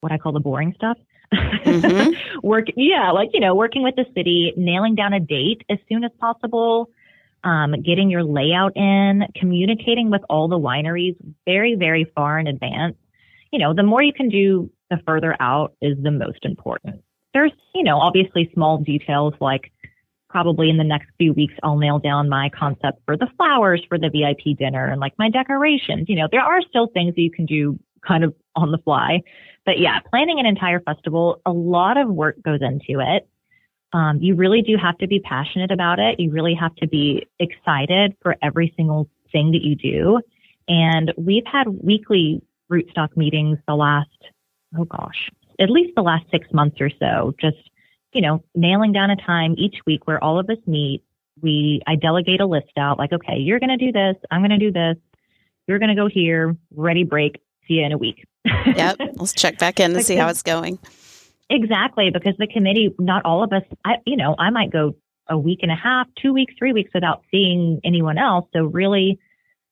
what 0.02 0.12
I 0.12 0.17
call 0.19 0.32
the 0.32 0.39
boring 0.39 0.74
stuff. 0.76 0.98
Mm-hmm. 1.34 2.12
Work, 2.48 2.67
yeah, 2.76 3.12
like 3.12 3.30
you 3.34 3.39
know, 3.39 3.56
working 3.56 3.82
with 3.82 3.96
the 3.96 4.06
city, 4.15 4.54
nailing 4.56 4.93
down 4.93 5.13
a 5.13 5.19
date 5.19 5.63
as 5.69 5.80
soon 5.89 6.04
as 6.04 6.12
possible. 6.19 6.89
Um, 7.44 7.76
getting 7.82 8.10
your 8.10 8.24
layout 8.24 8.72
in, 8.78 9.24
communicating 9.36 10.10
with 10.10 10.22
all 10.30 10.48
the 10.48 10.58
wineries 10.58 11.18
very, 11.46 11.76
very 11.76 12.10
far 12.16 12.40
in 12.40 12.48
advance. 12.48 12.96
You 13.52 13.60
know, 13.60 13.74
the 13.74 13.84
more 13.84 14.02
you 14.02 14.14
can 14.14 14.30
do 14.30 14.72
the 14.90 14.98
further 15.06 15.36
out 15.42 15.74
is 15.82 15.98
the 16.02 16.12
most 16.12 16.40
important. 16.44 17.02
There's, 17.34 17.52
you 17.76 17.84
know, 17.84 18.00
obviously 18.00 18.50
small 18.54 18.78
details 18.78 19.34
like 19.42 19.72
probably 20.34 20.70
in 20.70 20.78
the 20.78 20.84
next 20.84 21.08
few 21.20 21.32
weeks, 21.32 21.54
I'll 21.62 21.78
nail 21.78 22.00
down 22.00 22.28
my 22.28 22.50
concept 22.58 23.00
for 23.06 23.16
the 23.16 23.28
flowers 23.38 23.84
for 23.88 24.00
the 24.00 24.10
VIP 24.10 24.58
dinner 24.58 24.88
and 24.88 25.00
like 25.00 25.14
my 25.20 25.30
decorations. 25.30 26.10
You 26.10 26.16
know, 26.16 26.28
there 26.32 26.42
are 26.42 26.60
still 26.68 26.88
things 26.88 27.14
that 27.16 27.22
you 27.22 27.30
can 27.30 27.46
do 27.46 27.80
kind 28.06 28.24
of 28.24 28.34
on 28.56 28.72
the 28.72 28.80
fly. 28.80 29.22
But 29.66 29.80
yeah, 29.80 30.00
planning 30.10 30.40
an 30.40 30.48
entire 30.48 30.82
festival, 30.82 31.40
a 31.46 31.52
lot 31.52 31.98
of 31.98 32.10
work 32.10 32.42
goes 32.42 32.62
into 32.62 33.00
it. 33.00 33.30
Um, 33.94 34.18
you 34.20 34.36
really 34.36 34.62
do 34.62 34.76
have 34.82 34.98
to 34.98 35.08
be 35.08 35.20
passionate 35.20 35.72
about 35.72 36.00
it. 36.00 36.20
You 36.20 36.32
really 36.32 36.56
have 36.60 36.76
to 36.76 36.88
be 36.88 37.28
excited 37.40 38.16
for 38.22 38.36
every 38.42 38.74
single 38.76 39.08
thing 39.32 39.52
that 39.52 39.62
you 39.62 39.76
do. 39.76 40.20
And 40.68 41.14
we've 41.18 41.46
had 41.46 41.68
weekly 41.68 42.42
rootstock 42.72 43.16
meetings 43.16 43.60
the 43.68 43.76
last 43.76 44.10
oh 44.80 44.86
gosh, 44.86 45.30
at 45.60 45.70
least 45.70 45.94
the 45.96 46.02
last 46.02 46.26
six 46.32 46.48
months 46.52 46.78
or 46.80 46.90
so, 47.00 47.34
just, 47.40 47.58
you 48.14 48.22
know, 48.22 48.44
nailing 48.56 48.92
down 48.92 49.10
a 49.10 49.16
time 49.16 49.56
each 49.58 49.78
week 49.86 50.08
where 50.08 50.24
all 50.24 50.40
of 50.40 50.50
us 50.50 50.58
meet. 50.66 51.04
We, 51.42 51.82
I 51.88 51.96
delegate 51.96 52.42
a 52.42 52.46
list 52.46 52.78
out 52.78 53.00
like, 53.00 53.12
okay, 53.12 53.38
you're 53.38 53.60
going 53.60 53.78
to 53.78 53.86
do 53.86 53.92
this. 53.92 54.16
I'm 54.30 54.42
going 54.42 54.52
to 54.52 54.58
do 54.58 54.72
this. 54.72 54.98
You're 55.68 55.80
going 55.80 55.90
to 55.90 55.96
go 55.96 56.08
here. 56.08 56.56
Ready, 56.76 57.04
break. 57.04 57.42
See 57.68 57.76
you 57.76 57.86
in 57.86 57.92
a 57.92 57.98
week. 57.98 58.26
yep. 58.46 58.98
Let's 59.16 59.34
check 59.34 59.58
back 59.58 59.80
in 59.80 59.94
to 59.94 60.04
see 60.04 60.16
how 60.16 60.28
it's 60.30 60.44
going. 60.44 60.78
Exactly. 61.54 62.10
Because 62.12 62.34
the 62.39 62.48
committee, 62.48 62.94
not 63.00 63.24
all 63.26 63.44
of 63.44 63.54
us, 63.54 63.62
I, 63.86 63.94
you 64.06 64.18
know, 64.18 64.36
I 64.38 64.50
might 64.50 64.72
go 64.72 64.96
a 65.30 65.38
week 65.38 65.60
and 65.62 65.72
a 65.72 65.76
half, 65.76 66.08
two 66.20 66.34
weeks, 66.34 66.54
three 66.58 66.74
weeks 66.74 66.89
without 66.94 67.22
seeing 67.30 67.80
anyone 67.86 68.18
else. 68.18 68.46
So 68.54 68.63
really, 68.63 69.20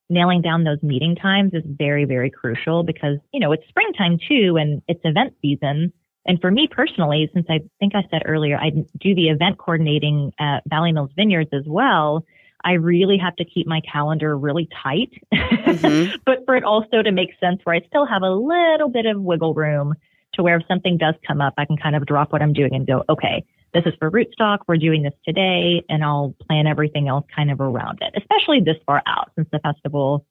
nailing 0.07 0.41
down 0.41 0.63
those 0.63 0.81
meeting 0.83 1.15
times 1.15 1.53
is 1.53 1.63
very, 1.65 2.05
very 2.05 2.29
crucial 2.29 2.83
because, 2.83 3.17
you 3.33 3.39
know, 3.39 3.51
it's 3.51 3.63
springtime 3.67 4.19
too 4.29 4.57
and 4.59 4.81
it's 4.87 4.99
event 5.03 5.33
season. 5.41 5.91
And 6.25 6.39
for 6.39 6.51
me 6.51 6.67
personally, 6.69 7.29
since 7.33 7.47
I 7.49 7.61
think 7.79 7.95
I 7.95 8.03
said 8.11 8.21
earlier, 8.25 8.57
I 8.57 8.69
do 8.69 9.15
the 9.15 9.29
event 9.29 9.57
coordinating 9.57 10.33
at 10.39 10.59
Valley 10.67 10.91
Mills 10.91 11.09
Vineyards 11.15 11.49
as 11.51 11.63
well. 11.65 12.25
I 12.63 12.73
really 12.73 13.17
have 13.17 13.35
to 13.37 13.45
keep 13.45 13.65
my 13.65 13.81
calendar 13.91 14.37
really 14.37 14.69
tight, 14.83 15.09
mm-hmm. 15.33 16.15
but 16.25 16.45
for 16.45 16.55
it 16.55 16.63
also 16.63 17.01
to 17.01 17.11
make 17.11 17.29
sense 17.39 17.59
where 17.63 17.75
I 17.75 17.81
still 17.87 18.05
have 18.05 18.21
a 18.21 18.29
little 18.29 18.89
bit 18.89 19.07
of 19.07 19.19
wiggle 19.19 19.55
room 19.55 19.95
to 20.33 20.43
where 20.43 20.57
if 20.57 20.67
something 20.67 20.97
does 20.97 21.15
come 21.27 21.41
up, 21.41 21.53
I 21.57 21.65
can 21.65 21.77
kind 21.77 21.95
of 21.95 22.05
drop 22.05 22.31
what 22.31 22.41
I'm 22.41 22.53
doing 22.53 22.73
and 22.73 22.87
go, 22.87 23.03
okay, 23.09 23.45
this 23.73 23.83
is 23.85 23.93
for 23.99 24.11
rootstock. 24.11 24.59
We're 24.67 24.77
doing 24.77 25.03
this 25.03 25.13
today, 25.25 25.83
and 25.89 26.03
I'll 26.03 26.35
plan 26.47 26.67
everything 26.67 27.07
else 27.07 27.25
kind 27.33 27.51
of 27.51 27.61
around 27.61 27.99
it, 28.01 28.13
especially 28.17 28.59
this 28.59 28.77
far 28.85 29.01
out 29.05 29.31
since 29.35 29.47
the 29.51 29.59
festival 29.59 30.25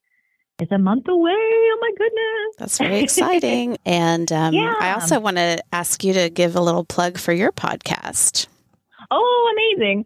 is 0.60 0.68
a 0.70 0.78
month 0.78 1.08
away. 1.08 1.32
Oh 1.32 1.78
my 1.80 1.90
goodness. 1.96 2.56
That's 2.58 2.78
very 2.78 3.00
exciting. 3.00 3.78
and 3.86 4.30
um, 4.30 4.52
yeah. 4.52 4.74
I 4.78 4.92
also 4.92 5.18
want 5.18 5.38
to 5.38 5.62
ask 5.72 6.04
you 6.04 6.12
to 6.12 6.28
give 6.28 6.54
a 6.54 6.60
little 6.60 6.84
plug 6.84 7.18
for 7.18 7.32
your 7.32 7.52
podcast. 7.52 8.46
Oh, 9.10 9.54
amazing. 9.54 10.04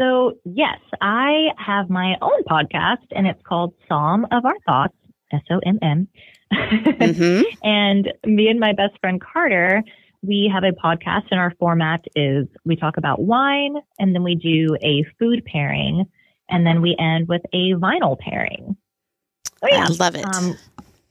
So, 0.00 0.38
yes, 0.44 0.78
I 1.00 1.48
have 1.58 1.90
my 1.90 2.14
own 2.22 2.44
podcast, 2.44 3.06
and 3.10 3.26
it's 3.26 3.42
called 3.42 3.74
Somm 3.90 4.24
of 4.30 4.44
Our 4.44 4.58
Thoughts, 4.64 4.94
S 5.32 5.42
O 5.50 5.58
M 5.66 5.78
M. 5.82 6.08
Mm-hmm. 6.52 7.42
And 7.62 8.12
me 8.24 8.48
and 8.48 8.60
my 8.60 8.72
best 8.72 8.98
friend 9.00 9.20
Carter 9.20 9.82
we 10.22 10.50
have 10.52 10.64
a 10.64 10.72
podcast 10.72 11.26
and 11.30 11.38
our 11.38 11.54
format 11.58 12.04
is 12.16 12.46
we 12.64 12.76
talk 12.76 12.96
about 12.96 13.20
wine 13.20 13.76
and 13.98 14.14
then 14.14 14.22
we 14.22 14.34
do 14.34 14.76
a 14.82 15.04
food 15.18 15.44
pairing 15.44 16.06
and 16.48 16.66
then 16.66 16.82
we 16.82 16.96
end 16.98 17.28
with 17.28 17.42
a 17.52 17.74
vinyl 17.74 18.18
pairing. 18.18 18.76
Oh, 19.62 19.68
yeah. 19.70 19.86
I 19.88 19.92
love 19.92 20.14
it. 20.16 20.24
Um, 20.34 20.56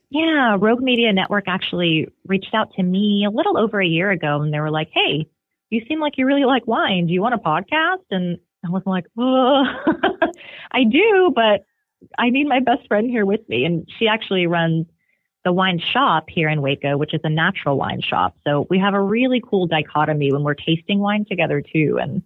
yeah, 0.09 0.57
Rogue 0.59 0.81
Media 0.81 1.13
Network 1.13 1.45
actually 1.47 2.07
reached 2.25 2.53
out 2.53 2.73
to 2.73 2.83
me 2.83 3.25
a 3.25 3.29
little 3.29 3.57
over 3.57 3.81
a 3.81 3.87
year 3.87 4.11
ago 4.11 4.41
and 4.41 4.53
they 4.53 4.59
were 4.59 4.71
like, 4.71 4.89
Hey, 4.93 5.27
you 5.69 5.81
seem 5.87 5.99
like 5.99 6.17
you 6.17 6.25
really 6.25 6.45
like 6.45 6.65
wine. 6.65 7.07
Do 7.07 7.13
you 7.13 7.21
want 7.21 7.35
a 7.35 7.37
podcast? 7.37 8.05
And 8.11 8.37
I 8.65 8.69
was 8.69 8.83
like, 8.85 9.05
oh, 9.17 9.63
I 10.71 10.83
do, 10.83 11.31
but 11.35 11.65
I 12.17 12.29
need 12.29 12.47
my 12.47 12.59
best 12.59 12.87
friend 12.87 13.09
here 13.09 13.25
with 13.25 13.41
me. 13.49 13.65
And 13.65 13.87
she 13.99 14.07
actually 14.07 14.47
runs 14.47 14.85
the 15.47 15.53
wine 15.53 15.79
shop 15.79 16.25
here 16.27 16.49
in 16.49 16.61
Waco, 16.61 16.97
which 16.97 17.13
is 17.13 17.21
a 17.23 17.29
natural 17.29 17.77
wine 17.77 18.01
shop. 18.01 18.35
So 18.45 18.67
we 18.69 18.77
have 18.79 18.93
a 18.93 18.99
really 18.99 19.41
cool 19.41 19.65
dichotomy 19.65 20.33
when 20.33 20.43
we're 20.43 20.55
tasting 20.55 20.99
wine 20.99 21.23
together 21.23 21.61
too. 21.61 21.97
And 22.01 22.21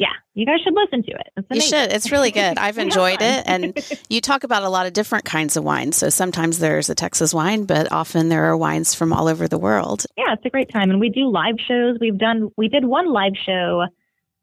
yeah, 0.00 0.08
you 0.34 0.44
guys 0.44 0.58
should 0.64 0.74
listen 0.74 1.04
to 1.04 1.12
it. 1.12 1.44
you 1.52 1.60
should. 1.60 1.92
It's 1.92 2.10
really 2.10 2.32
good. 2.32 2.58
I've 2.58 2.78
enjoyed 2.86 3.22
it. 3.22 3.44
And 3.46 3.78
you 4.08 4.20
talk 4.20 4.42
about 4.42 4.64
a 4.64 4.68
lot 4.68 4.86
of 4.86 4.92
different 4.92 5.24
kinds 5.24 5.56
of 5.56 5.62
wine. 5.62 5.92
So 5.92 6.08
sometimes 6.08 6.58
there's 6.58 6.90
a 6.90 6.96
Texas 6.96 7.32
wine, 7.32 7.62
but 7.62 7.92
often 7.92 8.28
there 8.28 8.46
are 8.46 8.56
wines 8.56 8.92
from 8.92 9.12
all 9.12 9.28
over 9.28 9.46
the 9.46 9.58
world. 9.58 10.04
Yeah, 10.16 10.32
it's 10.32 10.44
a 10.44 10.50
great 10.50 10.72
time. 10.72 10.90
And 10.90 10.98
we 10.98 11.10
do 11.10 11.30
live 11.30 11.60
shows. 11.64 11.98
We've 12.00 12.18
done, 12.18 12.50
we 12.56 12.66
did 12.66 12.84
one 12.84 13.12
live 13.12 13.34
show 13.46 13.86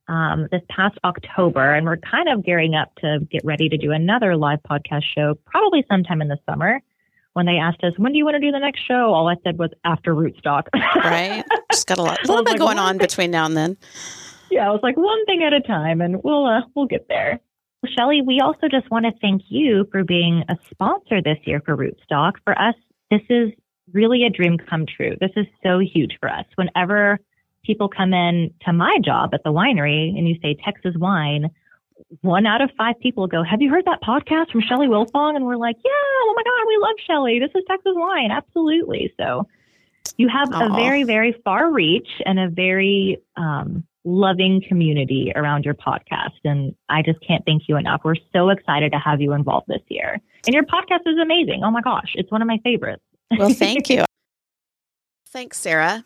um, 0.07 0.47
this 0.51 0.61
past 0.69 0.97
October, 1.03 1.73
and 1.73 1.85
we're 1.85 1.97
kind 1.97 2.29
of 2.29 2.45
gearing 2.45 2.75
up 2.75 2.95
to 2.99 3.27
get 3.29 3.43
ready 3.43 3.67
to 3.67 3.77
do 3.77 3.91
another 3.91 4.37
live 4.37 4.59
podcast 4.63 5.03
show 5.03 5.37
probably 5.45 5.83
sometime 5.89 6.21
in 6.21 6.29
the 6.29 6.37
summer 6.49 6.79
when 7.35 7.45
they 7.45 7.57
asked 7.57 7.83
us, 7.83 7.91
when 7.97 8.13
do 8.13 8.17
you 8.17 8.23
want 8.23 8.35
to 8.35 8.39
do 8.39 8.49
the 8.49 8.59
next 8.59 8.79
show? 8.87 9.13
All 9.13 9.27
I 9.27 9.35
said 9.43 9.59
was 9.59 9.69
after 9.83 10.15
rootstock. 10.15 10.63
right. 10.95 11.43
Just 11.69 11.85
got 11.85 11.97
a 11.97 12.01
lot, 12.01 12.17
a 12.23 12.27
little 12.27 12.45
bit 12.45 12.51
like, 12.51 12.59
going 12.59 12.79
on 12.79 12.93
thing. 12.93 12.99
between 12.99 13.31
now 13.31 13.45
and 13.45 13.57
then. 13.57 13.77
Yeah. 14.49 14.69
I 14.69 14.71
was 14.71 14.79
like 14.81 14.95
one 14.95 15.25
thing 15.25 15.43
at 15.43 15.51
a 15.51 15.59
time 15.59 15.99
and 15.99 16.23
we'll, 16.23 16.45
uh, 16.45 16.61
we'll 16.75 16.85
get 16.85 17.07
there. 17.09 17.41
Shelly, 17.85 18.21
we 18.21 18.39
also 18.39 18.69
just 18.71 18.89
want 18.89 19.05
to 19.05 19.11
thank 19.19 19.41
you 19.49 19.85
for 19.91 20.05
being 20.05 20.43
a 20.47 20.55
sponsor 20.71 21.21
this 21.21 21.37
year 21.43 21.61
for 21.65 21.75
Rootstock. 21.75 22.35
For 22.45 22.57
us, 22.57 22.75
this 23.11 23.21
is 23.29 23.51
really 23.91 24.23
a 24.23 24.29
dream 24.29 24.57
come 24.57 24.85
true. 24.85 25.17
This 25.19 25.31
is 25.35 25.45
so 25.61 25.79
huge 25.79 26.17
for 26.21 26.29
us. 26.29 26.45
Whenever 26.55 27.19
people 27.65 27.89
come 27.89 28.13
in 28.13 28.53
to 28.65 28.71
my 28.71 28.97
job 29.03 29.31
at 29.33 29.43
the 29.43 29.51
winery 29.51 30.17
and 30.17 30.25
you 30.25 30.37
say 30.41 30.55
Texas 30.63 30.93
wine, 30.97 31.49
one 32.21 32.45
out 32.45 32.61
of 32.61 32.69
five 32.77 32.99
people 32.99 33.27
go, 33.27 33.43
Have 33.43 33.61
you 33.61 33.69
heard 33.69 33.85
that 33.85 34.01
podcast 34.01 34.51
from 34.51 34.61
Shelly 34.61 34.87
Wilfong? 34.87 35.35
And 35.35 35.45
we're 35.45 35.57
like, 35.57 35.75
Yeah, 35.83 35.91
oh 35.91 36.33
my 36.35 36.43
God, 36.43 36.67
we 36.67 36.77
love 36.81 36.95
Shelly. 37.07 37.39
This 37.39 37.51
is 37.55 37.63
Texas 37.67 37.93
wine. 37.95 38.31
Absolutely. 38.31 39.13
So 39.17 39.47
you 40.17 40.29
have 40.29 40.49
Aww. 40.49 40.71
a 40.71 40.75
very, 40.75 41.03
very 41.03 41.35
far 41.43 41.71
reach 41.71 42.07
and 42.25 42.39
a 42.39 42.49
very 42.49 43.21
um, 43.35 43.83
loving 44.05 44.61
community 44.67 45.33
around 45.35 45.65
your 45.65 45.73
podcast. 45.73 46.39
And 46.43 46.75
I 46.89 47.01
just 47.01 47.19
can't 47.25 47.43
thank 47.45 47.63
you 47.67 47.75
enough. 47.75 48.01
We're 48.03 48.15
so 48.33 48.49
excited 48.49 48.91
to 48.91 48.99
have 48.99 49.19
you 49.19 49.33
involved 49.33 49.67
this 49.67 49.81
year. 49.89 50.21
And 50.45 50.53
your 50.53 50.63
podcast 50.63 51.01
is 51.07 51.17
amazing. 51.21 51.63
Oh 51.63 51.71
my 51.71 51.81
gosh, 51.81 52.11
it's 52.13 52.31
one 52.31 52.41
of 52.41 52.47
my 52.47 52.59
favorites. 52.63 53.03
Well, 53.37 53.49
thank 53.49 53.89
you. 53.89 54.05
Thanks, 55.29 55.57
Sarah. 55.57 56.05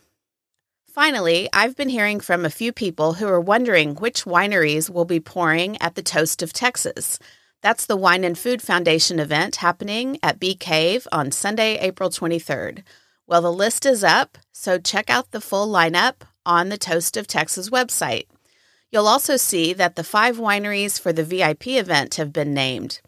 Finally, 0.89 1.47
I've 1.53 1.75
been 1.75 1.89
hearing 1.89 2.19
from 2.19 2.43
a 2.43 2.49
few 2.49 2.73
people 2.73 3.13
who 3.13 3.27
are 3.27 3.39
wondering 3.39 3.93
which 3.95 4.25
wineries 4.25 4.89
will 4.89 5.05
be 5.05 5.19
pouring 5.19 5.79
at 5.79 5.93
the 5.93 6.01
Toast 6.01 6.41
of 6.41 6.51
Texas. 6.51 7.19
That's 7.61 7.85
the 7.85 7.95
Wine 7.95 8.23
and 8.23 8.35
Food 8.35 8.59
Foundation 8.59 9.19
event 9.19 9.57
happening 9.57 10.17
at 10.23 10.39
Bee 10.39 10.55
Cave 10.55 11.07
on 11.11 11.31
Sunday, 11.31 11.77
April 11.77 12.09
23rd. 12.09 12.81
Well, 13.27 13.43
the 13.43 13.53
list 13.53 13.85
is 13.85 14.03
up, 14.03 14.39
so 14.51 14.79
check 14.79 15.11
out 15.11 15.29
the 15.29 15.41
full 15.41 15.67
lineup 15.67 16.21
on 16.43 16.69
the 16.69 16.77
Toast 16.77 17.17
of 17.17 17.27
Texas 17.27 17.69
website. 17.69 18.25
You'll 18.91 19.07
also 19.07 19.37
see 19.37 19.73
that 19.73 19.95
the 19.95 20.03
five 20.03 20.37
wineries 20.37 20.99
for 20.99 21.13
the 21.13 21.23
VIP 21.23 21.67
event 21.67 22.15
have 22.15 22.33
been 22.33 22.55
named. 22.55 22.99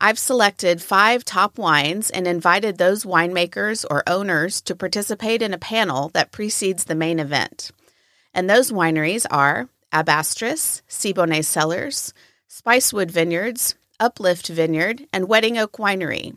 I've 0.00 0.18
selected 0.18 0.80
five 0.80 1.24
top 1.24 1.58
wines 1.58 2.08
and 2.08 2.28
invited 2.28 2.78
those 2.78 3.04
winemakers 3.04 3.84
or 3.90 4.08
owners 4.08 4.60
to 4.62 4.76
participate 4.76 5.42
in 5.42 5.52
a 5.52 5.58
panel 5.58 6.10
that 6.10 6.30
precedes 6.30 6.84
the 6.84 6.94
main 6.94 7.18
event. 7.18 7.72
And 8.32 8.48
those 8.48 8.70
wineries 8.70 9.26
are 9.28 9.68
Ab 9.90 10.06
Astris, 10.06 10.82
Siboney 10.88 11.44
Cellars, 11.44 12.14
Spicewood 12.48 13.10
Vineyards, 13.10 13.74
Uplift 13.98 14.46
Vineyard, 14.46 15.08
and 15.12 15.28
Wedding 15.28 15.58
Oak 15.58 15.78
Winery. 15.78 16.36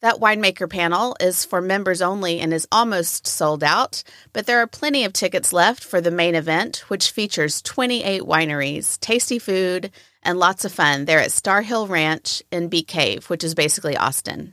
That 0.00 0.20
winemaker 0.20 0.70
panel 0.70 1.16
is 1.18 1.44
for 1.44 1.60
members 1.60 2.00
only 2.00 2.38
and 2.38 2.54
is 2.54 2.68
almost 2.70 3.26
sold 3.26 3.64
out, 3.64 4.04
but 4.32 4.46
there 4.46 4.60
are 4.60 4.68
plenty 4.68 5.02
of 5.02 5.12
tickets 5.12 5.52
left 5.52 5.82
for 5.82 6.00
the 6.00 6.12
main 6.12 6.36
event, 6.36 6.84
which 6.86 7.10
features 7.10 7.60
28 7.62 8.22
wineries, 8.22 9.00
tasty 9.00 9.40
food, 9.40 9.90
and 10.28 10.38
lots 10.38 10.66
of 10.66 10.72
fun. 10.72 11.06
They're 11.06 11.22
at 11.22 11.32
Star 11.32 11.62
Hill 11.62 11.86
Ranch 11.86 12.42
in 12.52 12.68
Bee 12.68 12.82
Cave, 12.82 13.30
which 13.30 13.42
is 13.42 13.54
basically 13.54 13.96
Austin. 13.96 14.52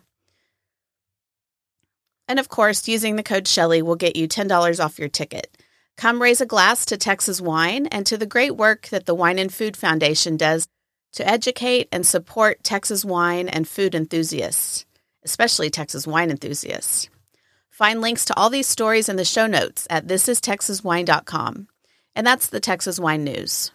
And 2.29 2.39
of 2.39 2.47
course, 2.47 2.88
using 2.88 3.17
the 3.17 3.23
code 3.23 3.45
Shelly 3.45 3.81
will 3.81 3.97
get 3.97 4.15
you 4.15 4.25
$10 4.25 4.83
off 4.83 4.97
your 4.97 5.09
ticket. 5.09 5.61
Come 5.97 6.21
raise 6.21 6.39
a 6.39 6.45
glass 6.45 6.85
to 6.85 6.97
Texas 6.97 7.41
wine 7.41 7.88
and 7.88 8.05
to 8.05 8.17
the 8.17 8.25
great 8.25 8.55
work 8.55 8.88
that 8.88 9.05
the 9.05 9.13
Wine 9.13 9.38
and 9.38 9.53
Food 9.53 9.75
Foundation 9.75 10.38
does 10.38 10.65
to 11.11 11.27
educate 11.27 11.89
and 11.91 12.05
support 12.05 12.63
Texas 12.63 13.03
wine 13.03 13.49
and 13.49 13.67
food 13.67 13.95
enthusiasts, 13.95 14.85
especially 15.25 15.69
Texas 15.69 16.07
wine 16.07 16.31
enthusiasts. 16.31 17.09
Find 17.69 17.99
links 17.99 18.23
to 18.25 18.38
all 18.38 18.49
these 18.49 18.67
stories 18.67 19.09
in 19.09 19.17
the 19.17 19.25
show 19.25 19.45
notes 19.45 19.88
at 19.89 20.07
thisistexaswine.com. 20.07 21.67
And 22.15 22.25
that's 22.25 22.47
the 22.47 22.61
Texas 22.61 22.97
Wine 22.97 23.25
News. 23.25 23.71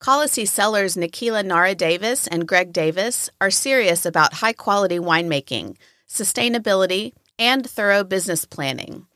Kalasi 0.00 0.48
Cellars 0.48 0.96
Nikhila 0.96 1.44
Narra 1.44 1.74
Davis 1.74 2.26
and 2.26 2.48
Greg 2.48 2.72
Davis 2.72 3.28
are 3.38 3.50
serious 3.50 4.06
about 4.06 4.32
high 4.32 4.54
quality 4.54 4.98
winemaking, 4.98 5.76
sustainability, 6.08 7.12
and 7.38 7.68
thorough 7.68 8.02
business 8.02 8.46
planning. 8.46 9.06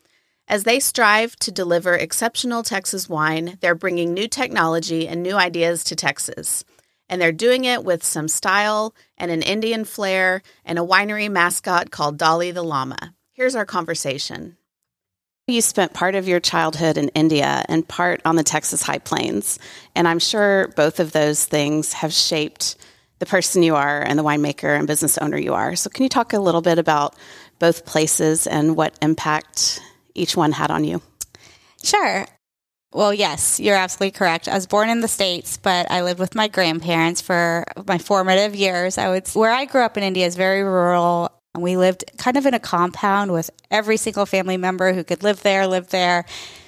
As 0.47 0.65
they 0.65 0.79
strive 0.81 1.37
to 1.37 1.51
deliver 1.51 1.95
exceptional 1.95 2.63
Texas 2.63 3.09
wine, 3.09 3.57
they're 3.63 3.75
bringing 3.75 4.13
new 4.13 4.29
technology 4.29 5.09
and 5.09 5.23
new 5.23 5.37
ideas 5.37 5.85
to 5.85 5.97
Texas. 5.97 6.67
And 7.09 7.19
they're 7.19 7.33
doing 7.33 7.65
it 7.65 7.83
with 7.83 8.05
some 8.05 8.29
style 8.29 8.95
and 9.17 9.31
an 9.31 9.41
Indian 9.41 9.87
flair 9.87 10.43
and 10.67 10.79
a 10.79 10.83
winery 10.83 11.31
mascot 11.31 11.91
called 11.91 12.19
Dolly 12.19 12.51
the 12.51 12.63
Llama. 12.63 13.15
Here's 13.33 13.57
our 13.57 13.65
conversation. 13.65 14.59
You 15.47 15.61
spent 15.61 15.93
part 15.93 16.15
of 16.15 16.27
your 16.27 16.41
childhood 16.41 16.97
in 16.97 17.11
India 17.11 17.67
and 17.69 17.87
part 17.87 18.23
on 18.25 18.37
the 18.37 18.43
Texas 18.43 18.81
High 18.81 18.99
Plains. 18.99 19.59
And 19.95 20.09
I'm 20.09 20.19
sure 20.19 20.69
both 20.69 21.01
of 21.01 21.13
those 21.13 21.45
things 21.45 21.93
have 21.93 22.15
shaped 22.15 22.77
the 23.19 23.27
person 23.27 23.63
you 23.63 23.75
are 23.77 24.01
and 24.01 24.19
the 24.19 24.23
winemaker 24.25 24.75
and 24.75 24.87
business 24.87 25.19
owner 25.19 25.37
you 25.37 25.53
are. 25.53 25.77
So, 25.77 25.91
can 25.91 26.03
you 26.03 26.09
talk 26.09 26.33
a 26.33 26.39
little 26.39 26.63
bit 26.63 26.79
about 26.79 27.15
both 27.59 27.85
places 27.85 28.47
and 28.47 28.75
what 28.75 28.99
impact 29.03 29.83
each 30.15 30.35
one 30.35 30.53
had 30.53 30.71
on 30.71 30.83
you? 30.83 31.03
Sure. 31.83 32.27
Well, 32.95 33.13
yes, 33.13 33.61
you're 33.61 33.77
absolutely 33.77 34.17
correct. 34.17 34.49
I 34.49 34.55
was 34.55 34.67
born 34.67 34.89
in 34.89 35.01
the 35.03 35.09
States, 35.09 35.59
but 35.59 35.91
I 35.91 36.03
lived 36.03 36.21
with 36.21 36.35
my 36.35 36.49
grandparents 36.49 37.21
for 37.21 37.67
my 37.87 37.99
formative 37.99 38.55
years. 38.55 38.97
I 38.97 39.11
would, 39.11 39.29
where 39.29 39.53
I 39.53 39.67
grew 39.67 39.83
up 39.83 39.99
in 39.99 40.05
India 40.05 40.27
is 40.27 40.37
very 40.37 40.63
rural 40.63 41.31
we 41.63 41.77
lived 41.77 42.05
kind 42.17 42.37
of 42.37 42.47
in 42.47 42.55
a 42.55 42.59
compound 42.59 43.33
with 43.33 43.51
every 43.71 43.97
single 43.97 44.27
family 44.27 44.57
member 44.57 44.93
who 44.93 45.05
could 45.05 45.23
live 45.23 45.43
there, 45.43 45.67
live 45.67 45.89
there. 45.91 46.25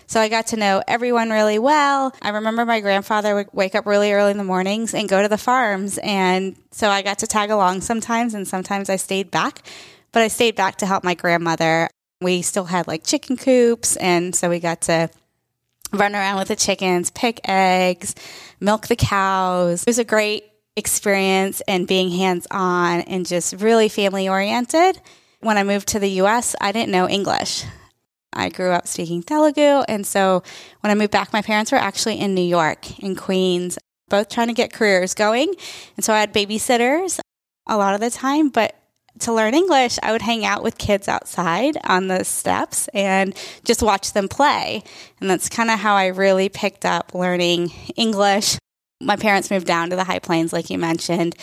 So 0.07 0.21
I 0.21 0.29
got 0.29 0.49
to 0.49 0.57
know 0.57 0.83
everyone 0.87 1.31
really 1.31 1.59
well. 1.59 2.15
I 2.23 2.31
remember 2.31 2.65
my 2.65 2.81
grandfather 2.81 3.35
would 3.35 3.49
wake 3.53 3.75
up 3.75 3.87
really 3.87 4.13
early 4.13 4.31
in 4.31 4.39
the 4.39 4.45
mornings 4.45 4.95
and 4.95 5.09
go 5.09 5.21
to 5.21 5.29
the 5.29 5.39
farms. 5.39 5.99
And 5.99 6.57
so 6.71 6.89
I 6.89 7.03
got 7.03 7.19
to 7.19 7.27
tag 7.27 7.51
along 7.51 7.81
sometimes, 7.81 8.35
and 8.35 8.47
sometimes 8.47 8.89
I 8.89 8.97
stayed 8.97 9.31
back. 9.33 9.63
But 10.13 10.23
I 10.23 10.29
stayed 10.29 10.55
back 10.55 10.77
to 10.77 10.87
help 10.87 11.03
my 11.03 11.15
grandmother. 11.15 11.89
We 12.21 12.43
still 12.43 12.65
had 12.65 12.87
like 12.87 13.05
chicken 13.05 13.37
coops. 13.37 13.97
And 13.97 14.35
so 14.35 14.49
we 14.49 14.61
got 14.61 14.83
to 14.83 15.11
run 15.93 16.15
around 16.15 16.39
with 16.39 16.49
the 16.49 16.57
chickens, 16.57 17.11
pick 17.11 17.41
eggs, 17.45 18.15
milk 18.61 18.87
the 18.87 18.97
cows. 18.97 19.83
It 19.83 19.89
was 19.89 19.99
a 19.99 20.05
great 20.05 20.45
experience 20.77 21.63
and 21.67 21.87
being 21.87 22.11
hands 22.11 22.47
on 22.51 23.01
and 23.03 23.27
just 23.27 23.55
really 23.55 23.89
family 23.89 24.29
oriented. 24.29 25.01
When 25.41 25.59
I 25.59 25.63
moved 25.63 25.89
to 25.89 25.99
the 25.99 26.11
US, 26.23 26.55
I 26.61 26.73
didn't 26.73 26.93
know 26.93 27.09
English. 27.09 27.65
I 28.33 28.51
grew 28.51 28.73
up 28.73 28.87
speaking 28.87 29.23
Telugu. 29.23 29.83
And 29.89 30.07
so 30.07 30.43
when 30.81 30.91
I 30.91 30.95
moved 30.95 31.13
back, 31.13 31.33
my 31.33 31.43
parents 31.43 31.73
were 31.73 31.79
actually 31.79 32.21
in 32.21 32.35
New 32.35 32.43
York, 32.45 32.99
in 33.03 33.17
Queens, 33.17 33.79
both 34.09 34.29
trying 34.29 34.49
to 34.49 34.53
get 34.53 34.73
careers 34.73 35.15
going. 35.15 35.55
And 35.97 36.05
so 36.05 36.13
I 36.13 36.21
had 36.21 36.35
babysitters 36.35 37.19
a 37.67 37.77
lot 37.77 37.95
of 37.95 38.01
the 38.01 38.11
time, 38.11 38.51
but 38.51 38.77
to 39.21 39.33
learn 39.33 39.55
English, 39.55 39.99
I 40.03 40.13
would 40.13 40.21
hang 40.21 40.45
out 40.45 40.63
with 40.63 40.77
kids 40.77 41.09
outside 41.09 41.79
on 41.85 42.09
the 42.09 42.23
steps 42.23 42.89
and 42.89 43.35
just 43.65 43.83
watch 43.83 44.13
them 44.13 44.29
play. 44.29 44.83
And 45.21 45.31
that's 45.31 45.49
kind 45.49 45.71
of 45.71 45.79
how 45.79 45.95
I 45.95 46.09
really 46.09 46.51
picked 46.51 46.85
up 46.85 47.15
learning 47.15 47.73
English 47.97 48.59
my 49.01 49.17
parents 49.17 49.51
moved 49.51 49.67
down 49.67 49.91
to 49.91 49.97
the 49.97 50.05
High 50.05 50.19
Plains, 50.19 50.53
like 50.53 50.71
you 50.71 50.79
mentioned, 50.79 51.37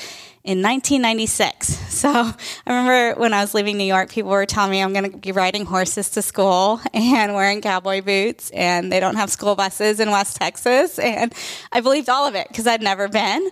in 0.43 0.61
1996. 0.61 1.81
So 2.03 2.09
I 2.09 2.35
remember 2.67 3.17
when 3.17 3.33
I 3.33 3.39
was 3.39 3.53
leaving 3.53 3.77
New 3.77 3.85
York, 3.85 4.09
people 4.09 4.31
were 4.31 4.45
telling 4.45 4.71
me 4.71 4.81
I'm 4.81 4.91
going 4.91 5.09
to 5.09 5.17
be 5.17 5.31
riding 5.31 5.63
horses 5.63 6.09
to 6.11 6.21
school 6.21 6.81
and 6.93 7.33
wearing 7.33 7.61
cowboy 7.61 8.01
boots, 8.01 8.49
and 8.49 8.91
they 8.91 8.99
don't 8.99 9.15
have 9.15 9.29
school 9.31 9.55
buses 9.55 10.01
in 10.01 10.11
West 10.11 10.35
Texas. 10.35 10.99
And 11.13 11.33
I 11.71 11.79
believed 11.79 12.09
all 12.09 12.27
of 12.27 12.35
it 12.35 12.49
because 12.49 12.67
I'd 12.67 12.81
never 12.81 13.07
been. 13.07 13.51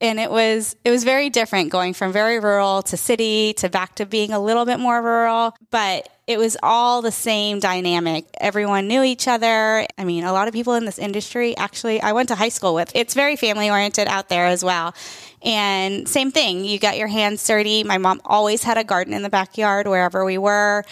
And 0.00 0.18
it 0.18 0.30
was 0.30 0.74
it 0.84 0.90
was 0.90 1.04
very 1.04 1.28
different 1.28 1.70
going 1.70 1.92
from 1.92 2.12
very 2.12 2.40
rural 2.40 2.82
to 2.84 2.96
city 2.96 3.52
to 3.54 3.68
back 3.68 3.96
to 3.96 4.06
being 4.06 4.32
a 4.32 4.40
little 4.40 4.64
bit 4.64 4.80
more 4.80 5.02
rural, 5.02 5.54
but 5.70 6.08
it 6.32 6.38
was 6.38 6.56
all 6.62 7.02
the 7.02 7.12
same 7.12 7.60
dynamic. 7.60 8.24
Everyone 8.40 8.88
knew 8.88 9.02
each 9.02 9.28
other. 9.28 9.86
I 9.98 10.04
mean, 10.04 10.24
a 10.24 10.32
lot 10.32 10.48
of 10.48 10.54
people 10.54 10.74
in 10.74 10.86
this 10.86 10.98
industry 10.98 11.56
actually 11.56 12.00
I 12.00 12.12
went 12.12 12.30
to 12.30 12.34
high 12.34 12.48
school 12.48 12.74
with. 12.74 12.90
It's 12.94 13.14
very 13.14 13.36
family 13.36 13.70
oriented 13.70 14.08
out 14.08 14.28
there 14.28 14.46
as 14.46 14.64
well. 14.64 14.94
And 15.42 16.08
same 16.08 16.30
thing, 16.30 16.64
you 16.64 16.78
got 16.78 16.96
your 16.96 17.08
hands 17.08 17.46
dirty. 17.46 17.84
My 17.84 17.98
mom 17.98 18.20
always 18.24 18.62
had 18.62 18.78
a 18.78 18.84
garden 18.84 19.12
in 19.12 19.22
the 19.22 19.28
backyard 19.28 19.86
wherever 19.86 20.24
we 20.24 20.38
were. 20.38 20.84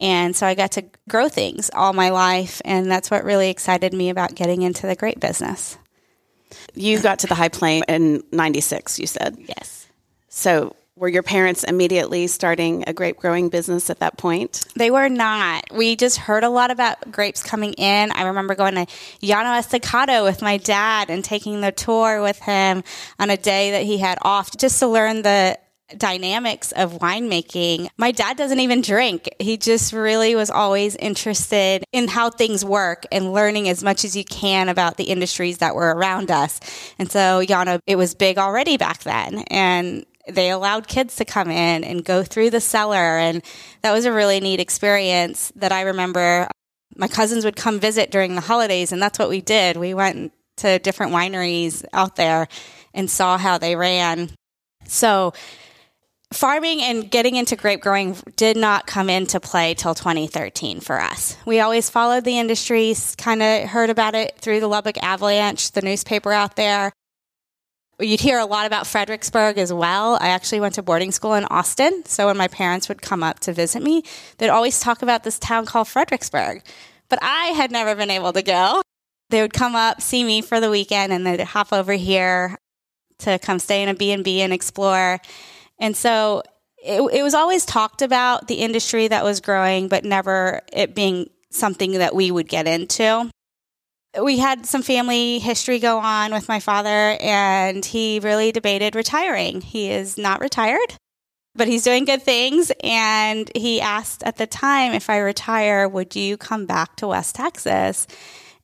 And 0.00 0.34
so 0.34 0.46
I 0.46 0.54
got 0.54 0.72
to 0.72 0.84
grow 1.08 1.28
things 1.28 1.70
all 1.74 1.92
my 1.92 2.10
life. 2.10 2.62
And 2.64 2.90
that's 2.90 3.10
what 3.10 3.24
really 3.24 3.50
excited 3.50 3.92
me 3.92 4.10
about 4.10 4.34
getting 4.34 4.62
into 4.62 4.86
the 4.86 4.96
grape 4.96 5.20
business. 5.20 5.76
You 6.74 7.00
got 7.00 7.18
to 7.20 7.26
the 7.26 7.34
high 7.34 7.48
plane 7.48 7.82
in 7.88 8.22
96, 8.32 8.98
you 8.98 9.06
said? 9.06 9.36
Yes. 9.38 9.88
So 10.28 10.76
were 10.96 11.08
your 11.08 11.22
parents 11.22 11.62
immediately 11.62 12.26
starting 12.26 12.84
a 12.86 12.92
grape 12.92 13.18
growing 13.18 13.50
business 13.50 13.90
at 13.90 13.98
that 14.00 14.16
point? 14.16 14.64
They 14.74 14.90
were 14.90 15.08
not. 15.08 15.64
We 15.72 15.94
just 15.94 16.16
heard 16.16 16.42
a 16.42 16.48
lot 16.48 16.70
about 16.70 17.12
grapes 17.12 17.42
coming 17.42 17.74
in. 17.74 18.10
I 18.12 18.22
remember 18.24 18.54
going 18.54 18.74
to 18.74 18.86
Llano 19.22 19.52
Estacado 19.58 20.24
with 20.24 20.40
my 20.40 20.56
dad 20.56 21.10
and 21.10 21.22
taking 21.22 21.60
the 21.60 21.70
tour 21.70 22.22
with 22.22 22.38
him 22.38 22.82
on 23.18 23.28
a 23.28 23.36
day 23.36 23.72
that 23.72 23.82
he 23.82 23.98
had 23.98 24.18
off 24.22 24.56
just 24.56 24.78
to 24.80 24.88
learn 24.88 25.22
the 25.22 25.58
dynamics 25.96 26.72
of 26.72 26.94
winemaking. 26.94 27.88
My 27.96 28.10
dad 28.10 28.36
doesn't 28.36 28.58
even 28.58 28.80
drink. 28.80 29.28
He 29.38 29.56
just 29.56 29.92
really 29.92 30.34
was 30.34 30.50
always 30.50 30.96
interested 30.96 31.84
in 31.92 32.08
how 32.08 32.30
things 32.30 32.64
work 32.64 33.04
and 33.12 33.32
learning 33.32 33.68
as 33.68 33.84
much 33.84 34.04
as 34.04 34.16
you 34.16 34.24
can 34.24 34.68
about 34.68 34.96
the 34.96 35.04
industries 35.04 35.58
that 35.58 35.74
were 35.74 35.94
around 35.94 36.30
us. 36.30 36.58
And 36.98 37.10
so, 37.10 37.42
Llano, 37.48 37.78
it 37.86 37.96
was 37.96 38.14
big 38.14 38.38
already 38.38 38.76
back 38.76 39.04
then. 39.04 39.44
And 39.48 40.06
they 40.28 40.50
allowed 40.50 40.88
kids 40.88 41.16
to 41.16 41.24
come 41.24 41.50
in 41.50 41.84
and 41.84 42.04
go 42.04 42.22
through 42.22 42.50
the 42.50 42.60
cellar. 42.60 43.18
And 43.18 43.42
that 43.82 43.92
was 43.92 44.04
a 44.04 44.12
really 44.12 44.40
neat 44.40 44.60
experience 44.60 45.52
that 45.56 45.72
I 45.72 45.82
remember 45.82 46.48
my 46.96 47.08
cousins 47.08 47.44
would 47.44 47.56
come 47.56 47.78
visit 47.78 48.10
during 48.10 48.34
the 48.34 48.40
holidays. 48.40 48.92
And 48.92 49.00
that's 49.00 49.18
what 49.18 49.28
we 49.28 49.40
did. 49.40 49.76
We 49.76 49.94
went 49.94 50.32
to 50.58 50.78
different 50.78 51.12
wineries 51.12 51.84
out 51.92 52.16
there 52.16 52.48
and 52.94 53.10
saw 53.10 53.36
how 53.38 53.58
they 53.58 53.76
ran. 53.76 54.30
So, 54.86 55.34
farming 56.32 56.82
and 56.82 57.10
getting 57.10 57.36
into 57.36 57.56
grape 57.56 57.80
growing 57.80 58.16
did 58.36 58.56
not 58.56 58.86
come 58.86 59.10
into 59.10 59.40
play 59.40 59.74
till 59.74 59.94
2013 59.94 60.80
for 60.80 61.00
us. 61.00 61.36
We 61.44 61.60
always 61.60 61.90
followed 61.90 62.24
the 62.24 62.38
industries, 62.38 63.14
kind 63.16 63.42
of 63.42 63.68
heard 63.68 63.90
about 63.90 64.14
it 64.14 64.38
through 64.38 64.60
the 64.60 64.68
Lubbock 64.68 64.96
Avalanche, 65.02 65.72
the 65.72 65.82
newspaper 65.82 66.32
out 66.32 66.56
there. 66.56 66.92
You'd 67.98 68.20
hear 68.20 68.38
a 68.38 68.44
lot 68.44 68.66
about 68.66 68.86
Fredericksburg 68.86 69.56
as 69.56 69.72
well. 69.72 70.18
I 70.20 70.28
actually 70.28 70.60
went 70.60 70.74
to 70.74 70.82
boarding 70.82 71.12
school 71.12 71.32
in 71.32 71.44
Austin. 71.46 72.04
So 72.04 72.26
when 72.26 72.36
my 72.36 72.48
parents 72.48 72.90
would 72.90 73.00
come 73.00 73.22
up 73.22 73.40
to 73.40 73.54
visit 73.54 73.82
me, 73.82 74.02
they'd 74.36 74.50
always 74.50 74.80
talk 74.80 75.00
about 75.00 75.24
this 75.24 75.38
town 75.38 75.64
called 75.64 75.88
Fredericksburg. 75.88 76.62
But 77.08 77.20
I 77.22 77.46
had 77.48 77.70
never 77.70 77.94
been 77.94 78.10
able 78.10 78.34
to 78.34 78.42
go. 78.42 78.82
They 79.30 79.40
would 79.40 79.54
come 79.54 79.74
up, 79.74 80.02
see 80.02 80.24
me 80.24 80.42
for 80.42 80.60
the 80.60 80.70
weekend, 80.70 81.12
and 81.12 81.26
they'd 81.26 81.40
hop 81.40 81.72
over 81.72 81.94
here 81.94 82.58
to 83.20 83.38
come 83.38 83.58
stay 83.58 83.82
in 83.82 83.88
a 83.88 83.94
B&B 83.94 84.42
and 84.42 84.52
explore. 84.52 85.18
And 85.80 85.96
so 85.96 86.42
it, 86.76 87.00
it 87.00 87.22
was 87.22 87.32
always 87.32 87.64
talked 87.64 88.02
about 88.02 88.46
the 88.46 88.56
industry 88.56 89.08
that 89.08 89.24
was 89.24 89.40
growing, 89.40 89.88
but 89.88 90.04
never 90.04 90.60
it 90.70 90.94
being 90.94 91.30
something 91.50 91.92
that 91.92 92.14
we 92.14 92.30
would 92.30 92.48
get 92.48 92.66
into 92.66 93.30
we 94.22 94.38
had 94.38 94.66
some 94.66 94.82
family 94.82 95.38
history 95.38 95.78
go 95.78 95.98
on 95.98 96.32
with 96.32 96.48
my 96.48 96.60
father, 96.60 97.16
and 97.20 97.84
he 97.84 98.20
really 98.20 98.52
debated 98.52 98.94
retiring. 98.94 99.60
He 99.60 99.90
is 99.90 100.16
not 100.16 100.40
retired, 100.40 100.94
but 101.54 101.68
he's 101.68 101.84
doing 101.84 102.04
good 102.04 102.22
things. 102.22 102.72
And 102.82 103.50
he 103.54 103.80
asked 103.80 104.22
at 104.22 104.36
the 104.36 104.46
time, 104.46 104.92
if 104.92 105.10
I 105.10 105.18
retire, 105.18 105.88
would 105.88 106.16
you 106.16 106.36
come 106.36 106.66
back 106.66 106.96
to 106.96 107.08
West 107.08 107.34
Texas? 107.34 108.06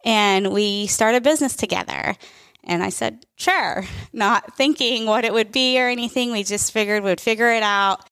And 0.04 0.52
we 0.52 0.86
start 0.86 1.14
a 1.14 1.20
business 1.20 1.56
together. 1.56 2.16
And 2.64 2.82
I 2.82 2.90
said, 2.90 3.24
sure, 3.36 3.84
not 4.12 4.56
thinking 4.56 5.06
what 5.06 5.24
it 5.24 5.32
would 5.32 5.52
be 5.52 5.80
or 5.80 5.88
anything. 5.88 6.32
We 6.32 6.44
just 6.44 6.72
figured 6.72 7.02
we'd 7.02 7.20
figure 7.20 7.52
it 7.52 7.62
out. 7.62 8.08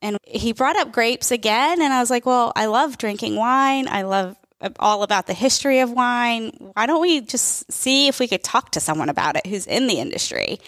And 0.00 0.18
he 0.22 0.52
brought 0.52 0.76
up 0.76 0.92
grapes 0.92 1.30
again. 1.30 1.80
And 1.80 1.92
I 1.92 2.00
was 2.00 2.10
like, 2.10 2.26
well, 2.26 2.52
I 2.56 2.66
love 2.66 2.98
drinking 2.98 3.36
wine. 3.36 3.88
I 3.88 4.02
love 4.02 4.36
all 4.78 5.02
about 5.02 5.26
the 5.26 5.34
history 5.34 5.80
of 5.80 5.90
wine. 5.90 6.52
Why 6.74 6.86
don't 6.86 7.00
we 7.00 7.20
just 7.20 7.70
see 7.70 8.08
if 8.08 8.18
we 8.18 8.28
could 8.28 8.42
talk 8.42 8.70
to 8.72 8.80
someone 8.80 9.08
about 9.08 9.36
it 9.36 9.46
who's 9.46 9.66
in 9.66 9.86
the 9.86 9.98
industry? 9.98 10.60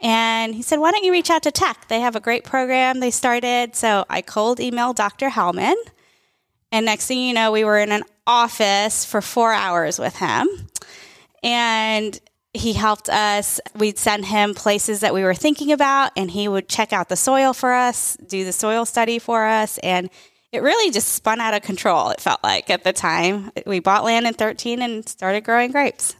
And 0.00 0.54
he 0.54 0.62
said, 0.62 0.78
Why 0.78 0.92
don't 0.92 1.04
you 1.04 1.12
reach 1.12 1.30
out 1.30 1.42
to 1.44 1.50
Tech? 1.50 1.88
They 1.88 2.00
have 2.00 2.16
a 2.16 2.20
great 2.20 2.44
program 2.44 3.00
they 3.00 3.10
started. 3.10 3.74
So 3.74 4.04
I 4.08 4.22
cold 4.22 4.58
emailed 4.58 4.94
Dr. 4.94 5.28
Hellman. 5.28 5.74
And 6.70 6.86
next 6.86 7.06
thing 7.06 7.20
you 7.20 7.34
know, 7.34 7.50
we 7.50 7.64
were 7.64 7.78
in 7.78 7.92
an 7.92 8.04
office 8.26 9.04
for 9.04 9.20
four 9.20 9.52
hours 9.52 9.98
with 9.98 10.16
him. 10.16 10.46
And 11.42 12.18
he 12.52 12.72
helped 12.72 13.08
us. 13.08 13.60
We'd 13.74 13.98
send 13.98 14.26
him 14.26 14.54
places 14.54 15.00
that 15.00 15.14
we 15.14 15.22
were 15.22 15.34
thinking 15.34 15.72
about, 15.72 16.12
and 16.16 16.30
he 16.30 16.48
would 16.48 16.68
check 16.68 16.92
out 16.92 17.08
the 17.08 17.16
soil 17.16 17.52
for 17.52 17.72
us, 17.72 18.16
do 18.16 18.44
the 18.44 18.52
soil 18.52 18.84
study 18.84 19.18
for 19.18 19.46
us. 19.46 19.78
And 19.78 20.10
it 20.52 20.62
really 20.62 20.90
just 20.90 21.08
spun 21.08 21.40
out 21.40 21.54
of 21.54 21.62
control, 21.62 22.10
it 22.10 22.20
felt 22.20 22.42
like 22.42 22.70
at 22.70 22.84
the 22.84 22.92
time. 22.92 23.50
We 23.66 23.80
bought 23.80 24.04
land 24.04 24.26
in 24.26 24.34
13 24.34 24.80
and 24.82 25.08
started 25.08 25.44
growing 25.44 25.70
grapes. 25.70 26.16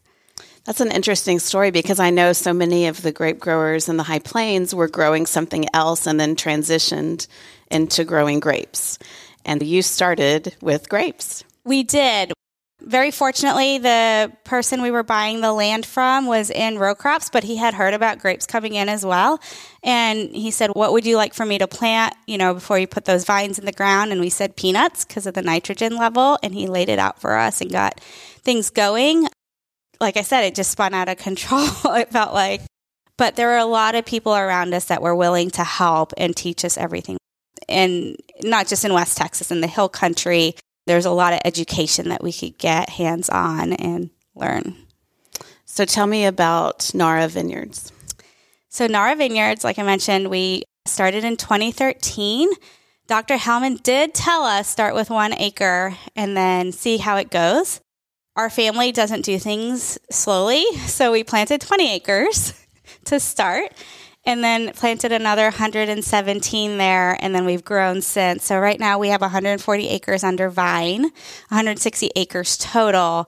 That's 0.64 0.82
an 0.82 0.92
interesting 0.92 1.38
story 1.38 1.70
because 1.70 1.98
I 1.98 2.10
know 2.10 2.34
so 2.34 2.52
many 2.52 2.88
of 2.88 3.00
the 3.00 3.10
grape 3.10 3.38
growers 3.38 3.88
in 3.88 3.96
the 3.96 4.02
High 4.02 4.18
Plains 4.18 4.74
were 4.74 4.88
growing 4.88 5.24
something 5.24 5.64
else 5.72 6.06
and 6.06 6.20
then 6.20 6.36
transitioned 6.36 7.26
into 7.70 8.04
growing 8.04 8.38
grapes. 8.38 8.98
And 9.46 9.62
you 9.62 9.80
started 9.80 10.54
with 10.60 10.90
grapes. 10.90 11.42
We 11.64 11.84
did. 11.84 12.34
Very 12.80 13.10
fortunately, 13.10 13.78
the 13.78 14.32
person 14.44 14.82
we 14.82 14.92
were 14.92 15.02
buying 15.02 15.40
the 15.40 15.52
land 15.52 15.84
from 15.84 16.26
was 16.26 16.48
in 16.48 16.78
row 16.78 16.94
crops, 16.94 17.28
but 17.28 17.42
he 17.42 17.56
had 17.56 17.74
heard 17.74 17.92
about 17.92 18.20
grapes 18.20 18.46
coming 18.46 18.74
in 18.74 18.88
as 18.88 19.04
well. 19.04 19.40
And 19.82 20.30
he 20.30 20.52
said, 20.52 20.70
What 20.70 20.92
would 20.92 21.04
you 21.04 21.16
like 21.16 21.34
for 21.34 21.44
me 21.44 21.58
to 21.58 21.66
plant, 21.66 22.14
you 22.26 22.38
know, 22.38 22.54
before 22.54 22.78
you 22.78 22.86
put 22.86 23.04
those 23.04 23.24
vines 23.24 23.58
in 23.58 23.64
the 23.64 23.72
ground? 23.72 24.12
And 24.12 24.20
we 24.20 24.30
said 24.30 24.54
peanuts 24.54 25.04
because 25.04 25.26
of 25.26 25.34
the 25.34 25.42
nitrogen 25.42 25.96
level. 25.96 26.38
And 26.42 26.54
he 26.54 26.68
laid 26.68 26.88
it 26.88 27.00
out 27.00 27.20
for 27.20 27.36
us 27.36 27.60
and 27.60 27.70
got 27.70 28.00
things 28.44 28.70
going 28.70 29.26
like 30.00 30.16
I 30.16 30.22
said, 30.22 30.44
it 30.44 30.54
just 30.54 30.70
spun 30.70 30.94
out 30.94 31.08
of 31.08 31.18
control. 31.18 31.66
it 31.96 32.10
felt 32.10 32.34
like. 32.34 32.62
But 33.16 33.34
there 33.34 33.48
were 33.48 33.56
a 33.56 33.64
lot 33.64 33.94
of 33.94 34.04
people 34.04 34.34
around 34.34 34.72
us 34.74 34.86
that 34.86 35.02
were 35.02 35.14
willing 35.14 35.50
to 35.52 35.64
help 35.64 36.12
and 36.16 36.36
teach 36.36 36.64
us 36.64 36.78
everything. 36.78 37.18
And 37.68 38.16
not 38.42 38.68
just 38.68 38.84
in 38.84 38.92
West 38.92 39.16
Texas, 39.16 39.50
in 39.50 39.60
the 39.60 39.66
hill 39.66 39.88
country, 39.88 40.54
there's 40.88 41.06
a 41.06 41.10
lot 41.10 41.32
of 41.32 41.40
education 41.44 42.08
that 42.08 42.22
we 42.22 42.32
could 42.32 42.58
get 42.58 42.90
hands 42.90 43.28
on 43.28 43.72
and 43.74 44.10
learn. 44.34 44.76
So 45.64 45.84
tell 45.84 46.06
me 46.06 46.24
about 46.24 46.92
Narra 46.94 47.28
Vineyards. 47.28 47.92
So, 48.70 48.86
Narra 48.86 49.16
Vineyards, 49.16 49.64
like 49.64 49.78
I 49.78 49.82
mentioned, 49.82 50.28
we 50.28 50.64
started 50.86 51.24
in 51.24 51.36
2013. 51.36 52.50
Dr. 53.06 53.36
Hellman 53.36 53.82
did 53.82 54.12
tell 54.12 54.42
us 54.42 54.68
start 54.68 54.94
with 54.94 55.08
one 55.08 55.32
acre 55.32 55.96
and 56.14 56.36
then 56.36 56.72
see 56.72 56.98
how 56.98 57.16
it 57.16 57.30
goes 57.30 57.80
our 58.38 58.48
family 58.48 58.92
doesn't 58.92 59.22
do 59.22 59.36
things 59.36 59.98
slowly. 60.12 60.64
So 60.86 61.10
we 61.10 61.24
planted 61.24 61.60
20 61.60 61.92
acres 61.92 62.54
to 63.06 63.18
start 63.18 63.72
and 64.28 64.44
then 64.44 64.74
planted 64.74 65.10
another 65.10 65.44
117 65.44 66.76
there. 66.76 67.16
And 67.18 67.34
then 67.34 67.46
we've 67.46 67.64
grown 67.64 68.02
since. 68.02 68.44
So 68.44 68.58
right 68.58 68.78
now 68.78 68.98
we 68.98 69.08
have 69.08 69.22
140 69.22 69.88
acres 69.88 70.22
under 70.22 70.50
vine, 70.50 71.04
160 71.48 72.10
acres 72.14 72.58
total. 72.58 73.26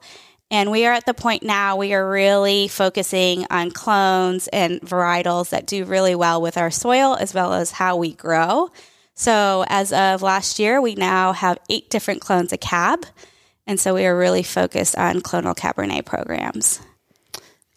And 0.51 0.69
we 0.69 0.85
are 0.85 0.93
at 0.93 1.07
the 1.07 1.15
point 1.15 1.41
now 1.41 1.75
we 1.75 1.95
are 1.95 2.07
really 2.07 2.67
focusing 2.67 3.47
on 3.49 3.71
clones 3.71 4.47
and 4.49 4.79
varietals 4.81 5.49
that 5.49 5.65
do 5.65 5.85
really 5.85 6.13
well 6.13 6.39
with 6.39 6.55
our 6.55 6.69
soil 6.69 7.17
as 7.19 7.33
well 7.33 7.53
as 7.53 7.71
how 7.71 7.97
we 7.97 8.13
grow. 8.13 8.69
So 9.15 9.65
as 9.69 9.91
of 9.91 10.21
last 10.21 10.59
year, 10.59 10.79
we 10.79 10.93
now 10.93 11.33
have 11.33 11.57
eight 11.67 11.89
different 11.89 12.21
clones 12.21 12.53
of 12.53 12.59
cab. 12.59 13.07
And 13.65 13.79
so 13.79 13.95
we 13.95 14.05
are 14.05 14.15
really 14.15 14.43
focused 14.43 14.95
on 14.95 15.21
clonal 15.21 15.57
Cabernet 15.57 16.05
programs. 16.05 16.79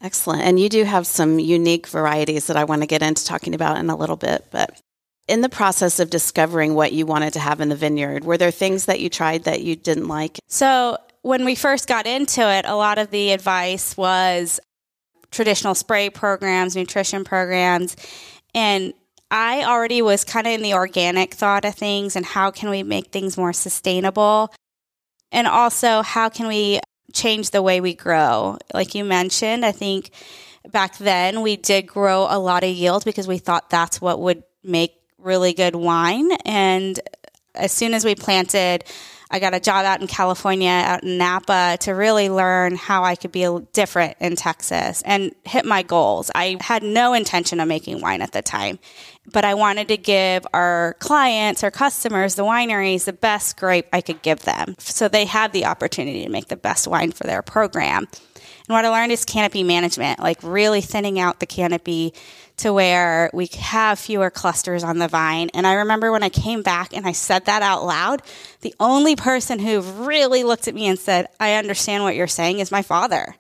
Excellent. 0.04 0.42
And 0.42 0.60
you 0.60 0.68
do 0.68 0.84
have 0.84 1.06
some 1.06 1.38
unique 1.38 1.86
varieties 1.86 2.46
that 2.48 2.58
I 2.58 2.64
want 2.64 2.82
to 2.82 2.86
get 2.86 3.02
into 3.02 3.24
talking 3.24 3.54
about 3.54 3.78
in 3.78 3.88
a 3.88 3.96
little 3.96 4.16
bit. 4.16 4.44
But 4.50 4.78
in 5.26 5.40
the 5.40 5.48
process 5.48 5.98
of 5.98 6.10
discovering 6.10 6.74
what 6.74 6.92
you 6.92 7.06
wanted 7.06 7.32
to 7.32 7.40
have 7.40 7.62
in 7.62 7.70
the 7.70 7.74
vineyard, 7.74 8.22
were 8.22 8.36
there 8.36 8.50
things 8.50 8.84
that 8.84 9.00
you 9.00 9.08
tried 9.08 9.44
that 9.44 9.62
you 9.62 9.76
didn't 9.76 10.06
like? 10.06 10.38
So, 10.46 10.98
when 11.22 11.46
we 11.46 11.54
first 11.54 11.88
got 11.88 12.06
into 12.06 12.42
it, 12.42 12.66
a 12.66 12.76
lot 12.76 12.98
of 12.98 13.10
the 13.10 13.30
advice 13.30 13.96
was 13.96 14.60
traditional 15.30 15.74
spray 15.74 16.10
programs, 16.10 16.76
nutrition 16.76 17.24
programs. 17.24 17.96
And 18.54 18.92
I 19.30 19.64
already 19.64 20.02
was 20.02 20.22
kind 20.22 20.46
of 20.46 20.52
in 20.52 20.60
the 20.60 20.74
organic 20.74 21.32
thought 21.32 21.64
of 21.64 21.76
things 21.76 22.14
and 22.14 22.26
how 22.26 22.50
can 22.50 22.68
we 22.68 22.82
make 22.82 23.06
things 23.06 23.38
more 23.38 23.54
sustainable. 23.54 24.52
And 25.32 25.46
also, 25.46 26.02
how 26.02 26.28
can 26.28 26.46
we 26.46 26.80
change 27.14 27.50
the 27.50 27.62
way 27.62 27.80
we 27.80 27.94
grow? 27.94 28.58
Like 28.74 28.94
you 28.94 29.04
mentioned, 29.04 29.64
I 29.64 29.72
think 29.72 30.10
back 30.70 30.98
then 30.98 31.42
we 31.42 31.56
did 31.56 31.86
grow 31.86 32.26
a 32.28 32.38
lot 32.38 32.64
of 32.64 32.70
yield 32.70 33.04
because 33.04 33.28
we 33.28 33.38
thought 33.38 33.70
that's 33.70 34.00
what 34.00 34.20
would 34.20 34.42
make 34.62 34.94
really 35.18 35.54
good 35.54 35.74
wine. 35.74 36.30
And 36.44 37.00
as 37.54 37.72
soon 37.72 37.94
as 37.94 38.04
we 38.04 38.14
planted, 38.14 38.84
I 39.34 39.40
got 39.40 39.52
a 39.52 39.58
job 39.58 39.84
out 39.84 40.00
in 40.00 40.06
California, 40.06 40.70
out 40.70 41.02
in 41.02 41.18
Napa, 41.18 41.76
to 41.80 41.90
really 41.90 42.28
learn 42.28 42.76
how 42.76 43.02
I 43.02 43.16
could 43.16 43.32
be 43.32 43.44
different 43.72 44.16
in 44.20 44.36
Texas 44.36 45.02
and 45.04 45.34
hit 45.42 45.64
my 45.64 45.82
goals. 45.82 46.30
I 46.36 46.56
had 46.60 46.84
no 46.84 47.14
intention 47.14 47.58
of 47.58 47.66
making 47.66 48.00
wine 48.00 48.22
at 48.22 48.30
the 48.30 48.42
time 48.42 48.78
but 49.32 49.44
I 49.44 49.54
wanted 49.54 49.88
to 49.88 49.96
give 49.96 50.46
our 50.52 50.96
clients, 50.98 51.64
our 51.64 51.70
customers, 51.70 52.34
the 52.34 52.44
wineries, 52.44 53.04
the 53.04 53.12
best 53.12 53.56
grape 53.56 53.86
I 53.92 54.00
could 54.00 54.22
give 54.22 54.40
them. 54.40 54.74
So 54.78 55.08
they 55.08 55.24
have 55.24 55.52
the 55.52 55.64
opportunity 55.64 56.24
to 56.24 56.30
make 56.30 56.48
the 56.48 56.56
best 56.56 56.86
wine 56.86 57.12
for 57.12 57.24
their 57.24 57.42
program. 57.42 58.06
And 58.66 58.74
what 58.74 58.84
I 58.84 58.88
learned 58.88 59.12
is 59.12 59.24
canopy 59.24 59.62
management, 59.62 60.20
like 60.20 60.38
really 60.42 60.80
thinning 60.80 61.18
out 61.18 61.40
the 61.40 61.46
canopy 61.46 62.14
to 62.58 62.72
where 62.72 63.30
we 63.32 63.48
have 63.58 63.98
fewer 63.98 64.30
clusters 64.30 64.84
on 64.84 64.98
the 64.98 65.08
vine. 65.08 65.50
And 65.54 65.66
I 65.66 65.74
remember 65.74 66.12
when 66.12 66.22
I 66.22 66.28
came 66.28 66.62
back 66.62 66.96
and 66.96 67.06
I 67.06 67.12
said 67.12 67.46
that 67.46 67.62
out 67.62 67.84
loud, 67.84 68.22
the 68.60 68.74
only 68.78 69.16
person 69.16 69.58
who 69.58 69.80
really 69.80 70.44
looked 70.44 70.68
at 70.68 70.74
me 70.74 70.86
and 70.86 70.98
said, 70.98 71.26
I 71.40 71.54
understand 71.54 72.04
what 72.04 72.14
you're 72.14 72.26
saying 72.26 72.60
is 72.60 72.70
my 72.70 72.82
father 72.82 73.34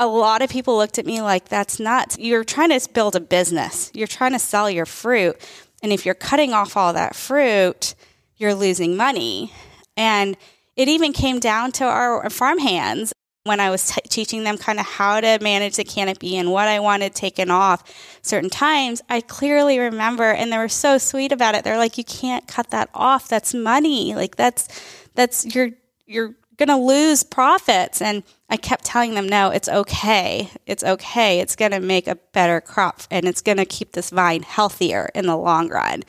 a 0.00 0.06
lot 0.06 0.42
of 0.42 0.50
people 0.50 0.76
looked 0.76 0.98
at 0.98 1.06
me 1.06 1.20
like 1.20 1.48
that's 1.48 1.80
nuts. 1.80 2.18
You're 2.18 2.44
trying 2.44 2.78
to 2.78 2.88
build 2.92 3.16
a 3.16 3.20
business. 3.20 3.90
You're 3.94 4.06
trying 4.06 4.32
to 4.32 4.38
sell 4.38 4.70
your 4.70 4.86
fruit. 4.86 5.36
And 5.82 5.92
if 5.92 6.06
you're 6.06 6.14
cutting 6.14 6.52
off 6.52 6.76
all 6.76 6.92
that 6.92 7.16
fruit, 7.16 7.94
you're 8.36 8.54
losing 8.54 8.96
money. 8.96 9.52
And 9.96 10.36
it 10.76 10.88
even 10.88 11.12
came 11.12 11.40
down 11.40 11.72
to 11.72 11.84
our 11.84 12.30
farm 12.30 12.58
hands 12.58 13.12
when 13.48 13.58
I 13.58 13.70
was 13.70 13.88
t- 13.90 14.00
teaching 14.08 14.44
them 14.44 14.56
kind 14.56 14.78
of 14.78 14.86
how 14.86 15.20
to 15.20 15.38
manage 15.42 15.76
the 15.76 15.84
canopy 15.84 16.36
and 16.36 16.52
what 16.52 16.68
I 16.68 16.78
wanted 16.78 17.16
taken 17.16 17.50
off 17.50 17.82
certain 18.22 18.50
times. 18.50 19.02
I 19.10 19.20
clearly 19.20 19.80
remember, 19.80 20.30
and 20.30 20.52
they 20.52 20.58
were 20.58 20.68
so 20.68 20.98
sweet 20.98 21.32
about 21.32 21.56
it. 21.56 21.64
They're 21.64 21.76
like, 21.76 21.98
"You 21.98 22.04
can't 22.04 22.46
cut 22.46 22.70
that 22.70 22.90
off. 22.94 23.28
That's 23.28 23.52
money. 23.52 24.14
Like 24.14 24.36
that's 24.36 24.68
that's 25.16 25.52
you're 25.52 25.70
you're 26.06 26.34
to 26.68 26.76
lose 26.76 27.24
profits." 27.24 28.00
And 28.00 28.22
I 28.50 28.56
kept 28.56 28.84
telling 28.84 29.14
them, 29.14 29.28
no, 29.28 29.50
it's 29.50 29.68
okay. 29.68 30.50
It's 30.64 30.82
okay. 30.82 31.40
It's 31.40 31.54
to 31.72 31.80
make 31.80 32.06
a 32.06 32.14
better 32.32 32.62
crop 32.62 33.02
and 33.10 33.26
it's 33.26 33.42
to 33.58 33.66
keep 33.66 33.92
this 33.92 34.08
vine 34.08 34.42
healthier 34.42 35.10
in 35.14 35.26
the 35.26 35.36
long 35.36 35.68
run. 35.68 36.02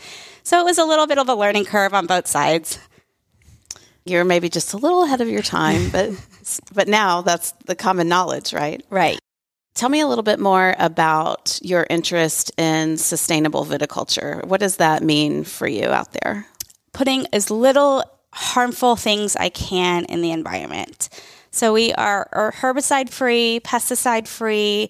So 0.43 0.60
it 0.60 0.63
was 0.63 0.78
a 0.78 0.86
little 0.86 1.06
bit 1.06 1.17
of 1.17 1.28
a 1.28 1.36
learning 1.36 1.65
curve 1.65 1.93
on 1.93 2.06
both 2.06 2.28
sides. 2.28 2.80
You're 4.06 4.26
maybe 4.26 4.50
just 4.50 4.74
a 4.74 4.78
little 4.78 5.04
ahead 5.04 5.22
of 5.22 5.28
your 5.30 5.42
time, 5.42 5.90
but 5.90 6.12
but 6.74 6.88
now 6.88 7.22
that's 7.22 7.52
the 7.66 7.76
common 7.76 8.08
knowledge, 8.08 8.54
right? 8.54 8.84
Right. 8.90 9.20
Tell 9.76 9.90
me 9.90 10.02
a 10.02 10.08
little 10.08 10.24
bit 10.24 10.40
more 10.40 10.76
about 10.78 11.60
your 11.62 11.88
interest 11.90 12.52
in 12.58 12.98
sustainable 12.98 13.66
viticulture. 13.66 14.44
What 14.46 14.60
does 14.60 14.78
that 14.78 15.04
mean 15.04 15.44
for 15.44 15.68
you 15.68 15.86
out 15.86 16.12
there? 16.12 16.48
Putting 16.92 17.28
as 17.32 17.50
little 17.50 18.04
harmful 18.34 18.96
things 18.96 19.36
I 19.36 19.50
can 19.50 20.06
in 20.06 20.22
the 20.22 20.32
environment. 20.32 21.10
So 21.52 21.74
we 21.74 21.94
are, 21.94 22.28
are 22.32 22.52
herbicide 22.52 23.10
free, 23.10 23.62
pesticide 23.64 24.28
free. 24.28 24.90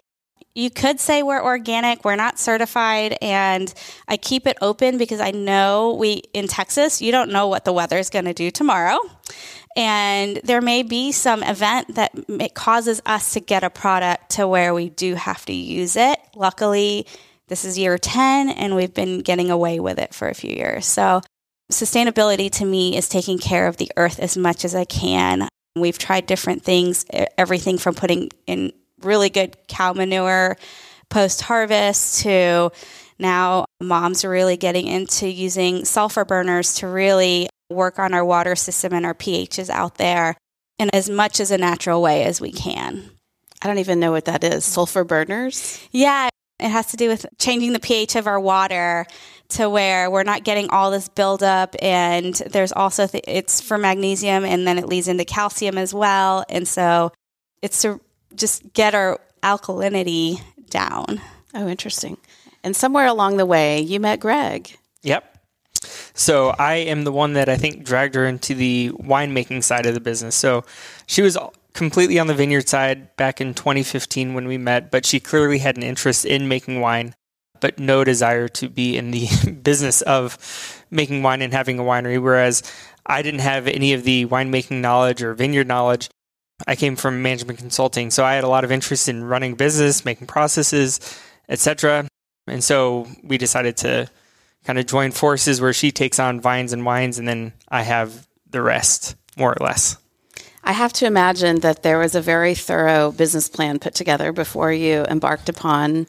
You 0.60 0.70
could 0.70 1.00
say 1.00 1.24
we're 1.24 1.42
organic. 1.42 2.04
We're 2.04 2.18
not 2.18 2.38
certified. 2.38 3.18
And 3.22 3.74
I 4.10 4.18
keep 4.18 4.46
it 4.46 4.58
open 4.62 4.98
because 4.98 5.22
I 5.22 5.32
know 5.32 5.96
we, 5.98 6.24
in 6.34 6.48
Texas, 6.48 7.02
you 7.02 7.14
don't 7.14 7.32
know 7.32 7.48
what 7.48 7.64
the 7.64 7.72
weather 7.72 7.98
is 7.98 8.10
going 8.10 8.26
to 8.26 8.34
do 8.34 8.52
tomorrow. 8.52 9.00
And 9.78 10.42
there 10.44 10.60
may 10.60 10.84
be 10.84 11.14
some 11.14 11.44
event 11.44 11.96
that 11.96 12.52
causes 12.56 13.02
us 13.06 13.34
to 13.34 13.40
get 13.40 13.64
a 13.64 13.70
product 13.70 14.32
to 14.32 14.48
where 14.48 14.74
we 14.74 14.90
do 14.90 15.16
have 15.16 15.46
to 15.46 15.54
use 15.54 15.96
it. 15.96 16.20
Luckily, 16.36 17.08
this 17.48 17.64
is 17.64 17.78
year 17.78 17.98
10 17.98 18.50
and 18.50 18.76
we've 18.76 18.94
been 18.94 19.20
getting 19.20 19.50
away 19.50 19.80
with 19.80 19.98
it 19.98 20.14
for 20.14 20.28
a 20.28 20.36
few 20.36 20.54
years. 20.54 20.86
So 20.86 21.22
sustainability 21.72 22.52
to 22.54 22.66
me 22.66 22.98
is 22.98 23.08
taking 23.08 23.38
care 23.38 23.68
of 23.68 23.78
the 23.78 23.92
earth 23.96 24.20
as 24.20 24.36
much 24.36 24.66
as 24.66 24.76
I 24.76 24.84
can. 24.84 25.48
We've 25.78 25.98
tried 25.98 26.26
different 26.26 26.64
things, 26.64 27.06
everything 27.38 27.78
from 27.78 27.96
putting 27.96 28.32
in 28.46 28.74
really 29.02 29.30
good 29.30 29.56
cow 29.68 29.94
manure 29.94 30.58
post 31.10 31.42
harvest 31.42 32.22
to 32.22 32.72
now 33.18 33.66
moms 33.82 34.24
are 34.24 34.30
really 34.30 34.58
getting 34.58 34.88
into 34.88 35.28
using 35.28 35.86
sulfur 35.86 36.26
burners 36.26 36.76
to 36.76 36.88
really 36.88 37.50
work 37.70 38.00
on 38.00 38.14
our 38.14 38.26
water 38.26 38.56
system 38.56 38.94
and 38.94 39.06
our 39.06 39.14
pHs 39.14 39.70
out 39.70 39.96
there 39.96 40.36
in 40.80 40.90
as 40.94 41.10
much 41.10 41.40
as 41.40 41.52
a 41.52 41.58
natural 41.58 42.02
way 42.02 42.24
as 42.24 42.40
we 42.42 42.52
can. 42.52 43.12
I 43.62 43.68
don't 43.68 43.80
even 43.80 44.00
know 44.00 44.12
what 44.12 44.26
that 44.26 44.44
is. 44.44 44.64
Sulfur 44.64 45.04
burners? 45.04 45.80
Yeah. 45.92 46.30
It 46.60 46.70
has 46.70 46.88
to 46.88 46.98
do 46.98 47.10
with 47.10 47.26
changing 47.38 47.74
the 47.74 47.80
pH 47.80 48.16
of 48.16 48.28
our 48.28 48.40
water 48.40 49.06
to 49.50 49.70
where 49.70 50.10
we're 50.10 50.24
not 50.24 50.44
getting 50.44 50.70
all 50.70 50.92
this 50.92 51.10
buildup. 51.10 51.76
And 51.82 52.34
there's 52.36 52.72
also, 52.72 53.08
th- 53.08 53.24
it's 53.28 53.62
for 53.62 53.78
magnesium 53.78 54.46
and 54.46 54.68
then 54.68 54.78
it 54.78 54.88
leads 54.88 55.08
into 55.08 55.26
calcium 55.26 55.78
as 55.78 55.94
well. 55.94 56.46
And 56.50 56.68
so 56.68 57.12
it's 57.62 57.82
to 57.82 58.00
just 58.36 58.74
get 58.74 58.96
our 58.96 59.20
alkalinity 59.44 60.42
down. 60.70 61.22
Oh, 61.54 61.68
interesting. 61.68 62.18
And 62.64 62.76
somewhere 62.76 63.08
along 63.08 63.38
the 63.38 63.46
way, 63.46 63.80
you 63.80 64.00
met 64.00 64.20
Greg. 64.20 64.78
Yep. 65.04 65.38
So 66.14 66.50
I 66.60 66.76
am 66.76 67.06
the 67.06 67.12
one 67.12 67.34
that 67.34 67.48
I 67.48 67.56
think 67.56 67.86
dragged 67.86 68.16
her 68.16 68.26
into 68.26 68.54
the 68.54 68.92
winemaking 69.00 69.64
side 69.64 69.86
of 69.86 69.94
the 69.94 70.02
business. 70.02 70.36
So 70.36 70.66
she 71.08 71.22
was 71.22 71.38
completely 71.74 72.20
on 72.20 72.28
the 72.28 72.34
vineyard 72.34 72.68
side 72.68 73.16
back 73.16 73.40
in 73.40 73.54
2015 73.54 74.34
when 74.34 74.48
we 74.48 74.58
met, 74.58 74.92
but 74.92 75.06
she 75.06 75.20
clearly 75.20 75.60
had 75.60 75.78
an 75.78 75.84
interest 75.84 76.26
in 76.26 76.48
making 76.48 76.82
wine, 76.82 77.16
but 77.62 77.80
no 77.80 78.04
desire 78.04 78.50
to 78.50 78.68
be 78.68 78.98
in 78.98 79.12
the 79.12 79.28
business 79.64 80.02
of 80.02 80.84
making 80.92 81.24
wine 81.24 81.42
and 81.42 81.54
having 81.54 81.80
a 81.80 81.84
winery. 81.84 82.22
Whereas 82.22 82.64
I 83.06 83.22
didn't 83.22 83.42
have 83.42 83.68
any 83.68 83.94
of 83.94 84.04
the 84.04 84.26
winemaking 84.26 84.82
knowledge 84.82 85.24
or 85.24 85.34
vineyard 85.34 85.68
knowledge. 85.68 86.10
I 86.68 86.76
came 86.76 86.96
from 86.96 87.22
management 87.22 87.60
consulting, 87.60 88.12
so 88.12 88.24
I 88.24 88.36
had 88.36 88.44
a 88.44 88.50
lot 88.50 88.64
of 88.64 88.72
interest 88.72 89.08
in 89.08 89.24
running 89.24 89.56
business, 89.56 90.06
making 90.06 90.28
processes, 90.28 91.00
etc. 91.48 92.08
And 92.48 92.64
so 92.64 93.08
we 93.24 93.38
decided 93.38 93.78
to 93.78 94.10
kind 94.66 94.78
of 94.78 94.86
join 94.86 95.12
forces 95.12 95.62
where 95.62 95.74
she 95.74 95.92
takes 95.92 96.20
on 96.20 96.42
vines 96.42 96.74
and 96.74 96.86
wines, 96.86 97.18
and 97.18 97.28
then 97.28 97.54
I 97.70 97.84
have 97.84 98.28
the 98.50 98.62
rest, 98.62 99.16
more 99.38 99.52
or 99.52 99.64
less. 99.64 99.98
I 100.64 100.74
have 100.74 100.94
to 100.94 101.06
imagine 101.06 101.62
that 101.62 101.84
there 101.84 101.98
was 101.98 102.16
a 102.16 102.22
very 102.22 102.54
thorough 102.54 103.12
business 103.12 103.48
plan 103.48 103.80
put 103.80 103.96
together 103.96 104.32
before 104.32 104.72
you 104.72 105.06
embarked 105.06 105.50
upon 105.50 106.08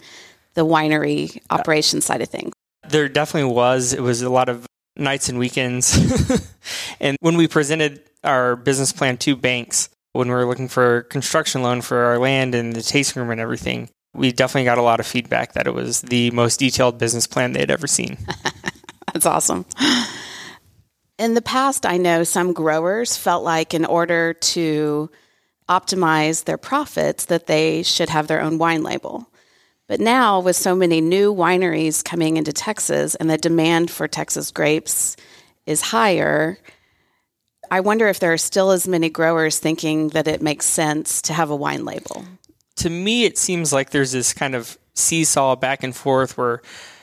the 0.55 0.67
winery 0.67 1.41
operation 1.51 2.01
side 2.01 2.21
of 2.21 2.29
things. 2.29 2.53
There 2.89 3.09
definitely 3.09 3.53
was. 3.53 3.93
It 3.93 4.03
was 4.03 4.23
a 4.23 4.31
lot 4.31 4.49
of 4.49 4.67
nights 4.97 5.29
and 5.29 5.39
weekends. 5.39 5.97
and 7.01 7.17
when 7.21 7.37
we 7.37 7.47
presented 7.47 8.03
our 8.25 8.57
business 8.57 8.93
plan 8.93 9.17
to 9.19 9.37
banks, 9.37 9.89
when 10.13 10.29
we 10.29 10.35
were 10.35 10.47
looking 10.47 10.69
for 10.69 10.99
a 10.99 11.05
construction 11.05 11.63
loan 11.63 11.81
for 11.81 11.99
our 11.99 12.19
land 12.19 12.55
and 12.55 12.73
the 12.73 12.83
tasting 12.83 13.21
room 13.21 13.31
and 13.31 13.41
everything, 13.41 13.89
we 14.15 14.33
definitely 14.33 14.65
got 14.65 14.79
a 14.79 14.83
lot 14.83 15.01
of 15.01 15.07
feedback 15.07 15.53
that 15.53 15.67
it 15.67 15.75
was 15.75 16.03
the 16.03 16.31
most 16.33 16.59
detailed 16.59 16.99
business 16.99 17.27
plan 17.27 17.53
they 17.53 17.61
had 17.61 17.71
ever 17.71 17.87
seen. 17.87 18.19
That's 19.13 19.27
awesome. 19.27 19.67
In 21.19 21.35
the 21.35 21.43
past, 21.43 21.87
I 21.87 21.97
know 21.97 22.25
some 22.25 22.53
growers 22.53 23.17
felt 23.17 23.45
like 23.45 23.75
in 23.75 23.85
order 23.85 24.35
to 24.35 25.11
optimize 25.69 26.45
their 26.45 26.59
profits 26.59 27.27
that 27.27 27.47
they 27.47 27.83
should 27.83 28.09
have 28.09 28.27
their 28.27 28.41
own 28.41 28.59
wine 28.59 28.83
label. 28.83 29.31
But 29.87 30.01
now 30.01 30.41
with 30.41 30.57
so 30.57 30.75
many 30.75 31.01
new 31.01 31.35
wineries 31.35 32.05
coming 32.05 32.37
into 32.37 32.53
Texas 32.53 33.15
and 33.17 33.29
the 33.29 33.37
demand 33.37 33.91
for 33.91 34.09
Texas 34.09 34.51
grapes 34.51 35.17
is 35.67 35.81
higher, 35.81 36.59
I 37.71 37.81
wonder 37.81 38.09
if 38.09 38.19
there 38.19 38.33
are 38.33 38.39
still 38.39 38.71
as 38.71 38.89
many 38.89 39.09
growers 39.11 39.59
thinking 39.59 40.09
that 40.09 40.27
it 40.27 40.43
makes 40.43 40.67
sense 40.67 41.23
to 41.23 41.33
have 41.33 41.51
a 41.51 41.57
wine 41.57 41.85
label. 41.85 42.25
To 42.77 42.91
me, 42.91 43.25
it 43.25 43.39
seems 43.39 43.73
like 43.73 43.91
there's 43.91 44.13
this 44.13 44.33
kind 44.33 44.55
of 44.55 44.77
seesaw 44.95 45.57
back 45.57 45.85
and 45.85 45.95
forth 45.95 46.37
where 46.37 46.63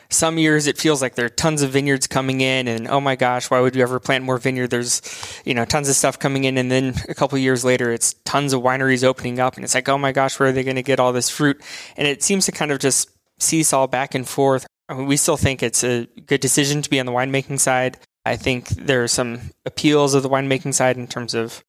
some 0.09 0.37
years 0.37 0.67
it 0.67 0.77
feels 0.77 1.01
like 1.01 1.15
there 1.15 1.25
are 1.25 1.29
tons 1.29 1.61
of 1.61 1.71
vineyards 1.71 2.07
coming 2.07 2.41
in 2.41 2.67
and 2.67 2.87
oh 2.87 3.01
my 3.01 3.17
gosh 3.17 3.49
why 3.51 3.59
would 3.59 3.75
you 3.75 3.81
ever 3.81 3.99
plant 3.99 4.23
more 4.23 4.37
vineyard? 4.37 4.69
There's 4.69 5.01
you 5.43 5.53
know 5.53 5.65
tons 5.65 5.89
of 5.89 5.95
stuff 5.95 6.17
coming 6.19 6.45
in 6.45 6.57
and 6.57 6.71
then 6.71 6.93
a 7.09 7.13
couple 7.13 7.37
years 7.37 7.65
later 7.65 7.91
it's 7.91 8.13
tons 8.25 8.53
of 8.53 8.61
wineries 8.61 9.03
opening 9.03 9.39
up 9.39 9.55
and 9.55 9.63
it's 9.65 9.75
like 9.75 9.89
oh 9.89 9.97
my 9.97 10.11
gosh 10.11 10.39
where 10.39 10.49
are 10.49 10.51
they 10.51 10.63
going 10.63 10.75
to 10.75 10.83
get 10.83 10.99
all 10.99 11.11
this 11.13 11.29
fruit? 11.29 11.61
And 11.97 12.07
it 12.07 12.23
seems 12.23 12.45
to 12.45 12.51
kind 12.51 12.71
of 12.71 12.79
just 12.79 13.09
seesaw 13.39 13.87
back 13.87 14.15
and 14.15 14.27
forth. 14.27 14.65
I 14.89 14.93
mean, 14.93 15.07
we 15.07 15.17
still 15.17 15.37
think 15.37 15.61
it's 15.61 15.83
a 15.83 16.07
good 16.25 16.39
decision 16.39 16.81
to 16.81 16.89
be 16.89 16.99
on 16.99 17.05
the 17.05 17.11
winemaking 17.11 17.59
side 17.59 17.97
i 18.27 18.35
think 18.35 18.67
there 18.69 19.03
are 19.03 19.07
some 19.07 19.39
appeals 19.65 20.13
of 20.13 20.23
the 20.23 20.29
winemaking 20.29 20.73
side 20.73 20.97
in 20.97 21.07
terms 21.07 21.33
of 21.33 21.63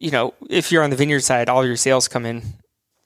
you 0.00 0.10
know 0.10 0.34
if 0.48 0.70
you're 0.72 0.82
on 0.82 0.90
the 0.90 0.96
vineyard 0.96 1.20
side 1.20 1.48
all 1.48 1.66
your 1.66 1.76
sales 1.76 2.08
come 2.08 2.24
in 2.26 2.42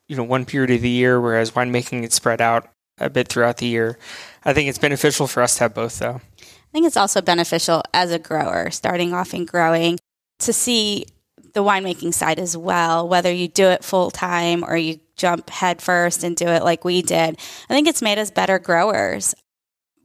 you 0.07 0.15
know 0.15 0.23
one 0.23 0.45
period 0.45 0.71
of 0.71 0.81
the 0.81 0.89
year 0.89 1.19
whereas 1.19 1.51
winemaking 1.51 2.03
is 2.03 2.13
spread 2.13 2.41
out 2.41 2.69
a 2.99 3.09
bit 3.09 3.27
throughout 3.27 3.57
the 3.57 3.65
year. 3.65 3.97
I 4.43 4.53
think 4.53 4.69
it's 4.69 4.77
beneficial 4.77 5.27
for 5.27 5.41
us 5.41 5.55
to 5.55 5.65
have 5.65 5.73
both, 5.73 5.99
though. 5.99 6.21
I 6.41 6.71
think 6.71 6.85
it's 6.85 6.97
also 6.97 7.21
beneficial 7.21 7.83
as 7.93 8.11
a 8.11 8.19
grower, 8.19 8.69
starting 8.71 9.13
off 9.13 9.33
and 9.33 9.47
growing, 9.47 9.99
to 10.39 10.53
see 10.53 11.05
the 11.53 11.63
winemaking 11.63 12.13
side 12.13 12.39
as 12.39 12.55
well, 12.55 13.07
whether 13.07 13.31
you 13.31 13.47
do 13.47 13.67
it 13.67 13.83
full 13.83 14.11
time 14.11 14.63
or 14.63 14.77
you 14.77 14.99
jump 15.15 15.49
headfirst 15.49 16.23
and 16.23 16.35
do 16.35 16.47
it 16.47 16.63
like 16.63 16.85
we 16.85 17.01
did. 17.01 17.39
I 17.69 17.73
think 17.73 17.87
it's 17.87 18.01
made 18.01 18.19
us 18.19 18.31
better 18.31 18.59
growers. 18.59 19.33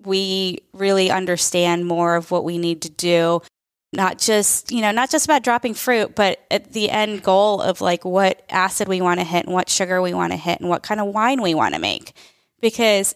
We 0.05 0.61
really 0.72 1.11
understand 1.11 1.86
more 1.86 2.16
of 2.16 2.30
what 2.30 2.44
we 2.44 2.59
need 2.59 2.82
to 2.82 2.90
do 2.90 3.42
not 3.92 4.18
just 4.18 4.72
you 4.72 4.80
know 4.80 4.90
not 4.90 5.09
just 5.09 5.24
about 5.24 5.44
dropping 5.44 5.72
fruit 5.72 6.16
but 6.16 6.44
at 6.50 6.72
the 6.72 6.90
end 6.90 7.22
goal 7.22 7.61
of 7.61 7.80
like 7.80 8.05
what 8.05 8.42
acid 8.50 8.88
we 8.88 9.00
want 9.00 9.20
to 9.20 9.24
hit 9.24 9.44
and 9.44 9.55
what 9.55 9.70
sugar 9.70 10.02
we 10.02 10.12
want 10.12 10.32
to 10.32 10.36
hit 10.36 10.59
and 10.59 10.68
what 10.68 10.82
kind 10.82 11.00
of 11.00 11.07
wine 11.07 11.40
we 11.40 11.55
want 11.55 11.74
to 11.74 11.80
make 11.80 12.12
because 12.61 13.14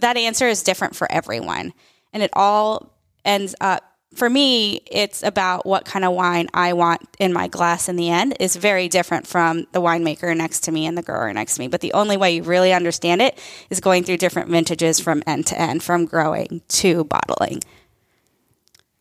that 0.00 0.16
answer 0.16 0.48
is 0.48 0.62
different 0.62 0.96
for 0.96 1.10
everyone. 1.10 1.72
And 2.12 2.22
it 2.22 2.30
all 2.32 2.92
ends 3.24 3.54
up, 3.60 3.84
for 4.18 4.28
me, 4.28 4.82
it's 4.90 5.22
about 5.22 5.64
what 5.64 5.84
kind 5.84 6.04
of 6.04 6.12
wine 6.12 6.48
I 6.52 6.72
want 6.72 7.02
in 7.18 7.32
my 7.32 7.48
glass 7.48 7.88
in 7.88 7.96
the 7.96 8.10
end 8.10 8.36
is 8.40 8.56
very 8.56 8.88
different 8.88 9.26
from 9.26 9.66
the 9.72 9.80
winemaker 9.80 10.36
next 10.36 10.60
to 10.64 10.72
me 10.72 10.86
and 10.86 10.98
the 10.98 11.02
grower 11.02 11.32
next 11.32 11.54
to 11.54 11.60
me. 11.60 11.68
But 11.68 11.80
the 11.80 11.92
only 11.92 12.16
way 12.16 12.36
you 12.36 12.42
really 12.42 12.72
understand 12.72 13.22
it 13.22 13.38
is 13.70 13.80
going 13.80 14.04
through 14.04 14.18
different 14.18 14.50
vintages 14.50 14.98
from 14.98 15.22
end 15.26 15.46
to 15.46 15.60
end, 15.60 15.82
from 15.82 16.04
growing 16.04 16.62
to 16.68 17.04
bottling. 17.04 17.62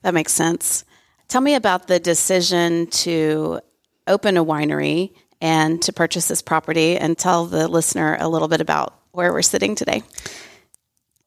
That 0.04 0.14
makes 0.14 0.34
sense. 0.34 0.86
Tell 1.28 1.42
me 1.42 1.56
about 1.56 1.88
the 1.88 2.00
decision 2.00 2.88
to 2.88 3.60
open 4.06 4.38
a 4.38 4.46
winery 4.46 5.14
and 5.42 5.82
to 5.82 5.92
purchase 5.92 6.28
this 6.28 6.42
property 6.42 6.96
and 6.98 7.18
tell 7.18 7.46
the 7.46 7.68
listener 7.68 8.18
a 8.20 8.30
little 8.30 8.48
bit 8.48 8.62
about 8.62 8.94
where 9.12 9.34
we're 9.34 9.42
sitting 9.42 9.76
today? 9.76 10.04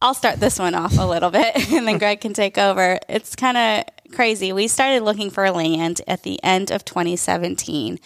I'll 0.02 0.14
start 0.14 0.40
this 0.40 0.58
one 0.58 0.74
off 0.74 0.98
a 0.98 1.06
little 1.06 1.30
bit 1.30 1.72
and 1.72 1.86
then 1.86 1.98
Greg 1.98 2.20
can 2.20 2.32
take 2.32 2.56
over. 2.56 2.98
It's 3.08 3.36
kind 3.36 3.56
of 3.56 4.12
crazy. 4.14 4.52
We 4.52 4.68
started 4.68 5.02
looking 5.02 5.30
for 5.30 5.50
land 5.50 6.00
at 6.06 6.22
the 6.22 6.42
end 6.42 6.70
of 6.70 6.84
2017. 6.84 7.98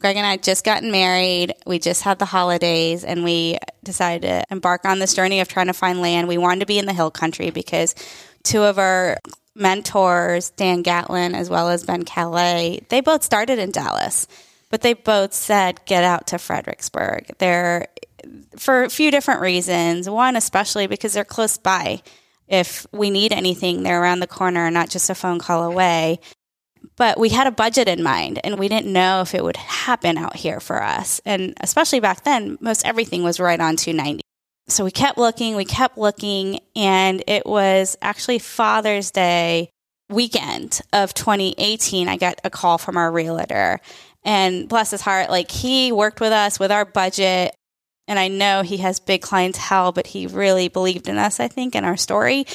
Greg 0.00 0.16
and 0.16 0.26
I 0.26 0.36
just 0.36 0.64
gotten 0.64 0.90
married. 0.90 1.54
We 1.64 1.78
just 1.78 2.02
had 2.02 2.18
the 2.18 2.24
holidays 2.24 3.04
and 3.04 3.24
we 3.24 3.58
decided 3.82 4.22
to 4.22 4.44
embark 4.50 4.84
on 4.84 4.98
this 4.98 5.14
journey 5.14 5.40
of 5.40 5.48
trying 5.48 5.68
to 5.68 5.72
find 5.72 6.00
land. 6.00 6.28
We 6.28 6.36
wanted 6.36 6.60
to 6.60 6.66
be 6.66 6.78
in 6.78 6.86
the 6.86 6.92
hill 6.92 7.10
country 7.10 7.50
because 7.50 7.94
two 8.42 8.62
of 8.62 8.78
our 8.78 9.18
mentors, 9.54 10.50
Dan 10.50 10.82
Gatlin 10.82 11.34
as 11.34 11.48
well 11.48 11.70
as 11.70 11.84
Ben 11.84 12.04
Calais, 12.04 12.84
they 12.88 13.00
both 13.00 13.22
started 13.22 13.58
in 13.58 13.70
Dallas, 13.70 14.26
but 14.68 14.82
they 14.82 14.92
both 14.92 15.32
said, 15.32 15.80
get 15.86 16.04
out 16.04 16.26
to 16.26 16.38
Fredericksburg. 16.38 17.30
There 17.38 17.86
for 18.56 18.84
a 18.84 18.90
few 18.90 19.10
different 19.10 19.40
reasons. 19.40 20.08
One, 20.08 20.36
especially 20.36 20.86
because 20.86 21.12
they're 21.12 21.24
close 21.24 21.58
by. 21.58 22.02
If 22.48 22.86
we 22.92 23.10
need 23.10 23.32
anything, 23.32 23.82
they're 23.82 24.00
around 24.00 24.20
the 24.20 24.26
corner, 24.26 24.70
not 24.70 24.88
just 24.88 25.10
a 25.10 25.14
phone 25.14 25.38
call 25.38 25.64
away. 25.64 26.20
But 26.96 27.18
we 27.18 27.30
had 27.30 27.46
a 27.46 27.50
budget 27.52 27.88
in 27.88 28.02
mind 28.02 28.40
and 28.44 28.58
we 28.58 28.68
didn't 28.68 28.92
know 28.92 29.20
if 29.20 29.34
it 29.34 29.42
would 29.42 29.56
happen 29.56 30.16
out 30.16 30.36
here 30.36 30.60
for 30.60 30.82
us. 30.82 31.20
And 31.24 31.54
especially 31.60 32.00
back 32.00 32.24
then, 32.24 32.56
most 32.60 32.86
everything 32.86 33.22
was 33.22 33.40
right 33.40 33.60
on 33.60 33.76
290. 33.76 34.22
So 34.68 34.84
we 34.84 34.90
kept 34.90 35.18
looking, 35.18 35.56
we 35.56 35.64
kept 35.64 35.96
looking, 35.96 36.60
and 36.74 37.22
it 37.26 37.46
was 37.46 37.96
actually 38.02 38.38
Father's 38.40 39.10
Day 39.10 39.70
weekend 40.08 40.80
of 40.92 41.14
2018. 41.14 42.08
I 42.08 42.16
got 42.16 42.40
a 42.44 42.50
call 42.50 42.78
from 42.78 42.96
our 42.96 43.10
realtor 43.10 43.80
and 44.24 44.68
bless 44.68 44.90
his 44.90 45.00
heart, 45.00 45.30
like 45.30 45.50
he 45.50 45.92
worked 45.92 46.20
with 46.20 46.32
us 46.32 46.58
with 46.58 46.72
our 46.72 46.84
budget 46.84 47.55
and 48.08 48.18
I 48.18 48.28
know 48.28 48.62
he 48.62 48.78
has 48.78 49.00
big 49.00 49.22
clientele, 49.22 49.92
but 49.92 50.08
he 50.08 50.26
really 50.26 50.68
believed 50.68 51.08
in 51.08 51.18
us, 51.18 51.40
I 51.40 51.48
think, 51.48 51.74
in 51.74 51.84
our 51.84 51.96
story. 51.96 52.46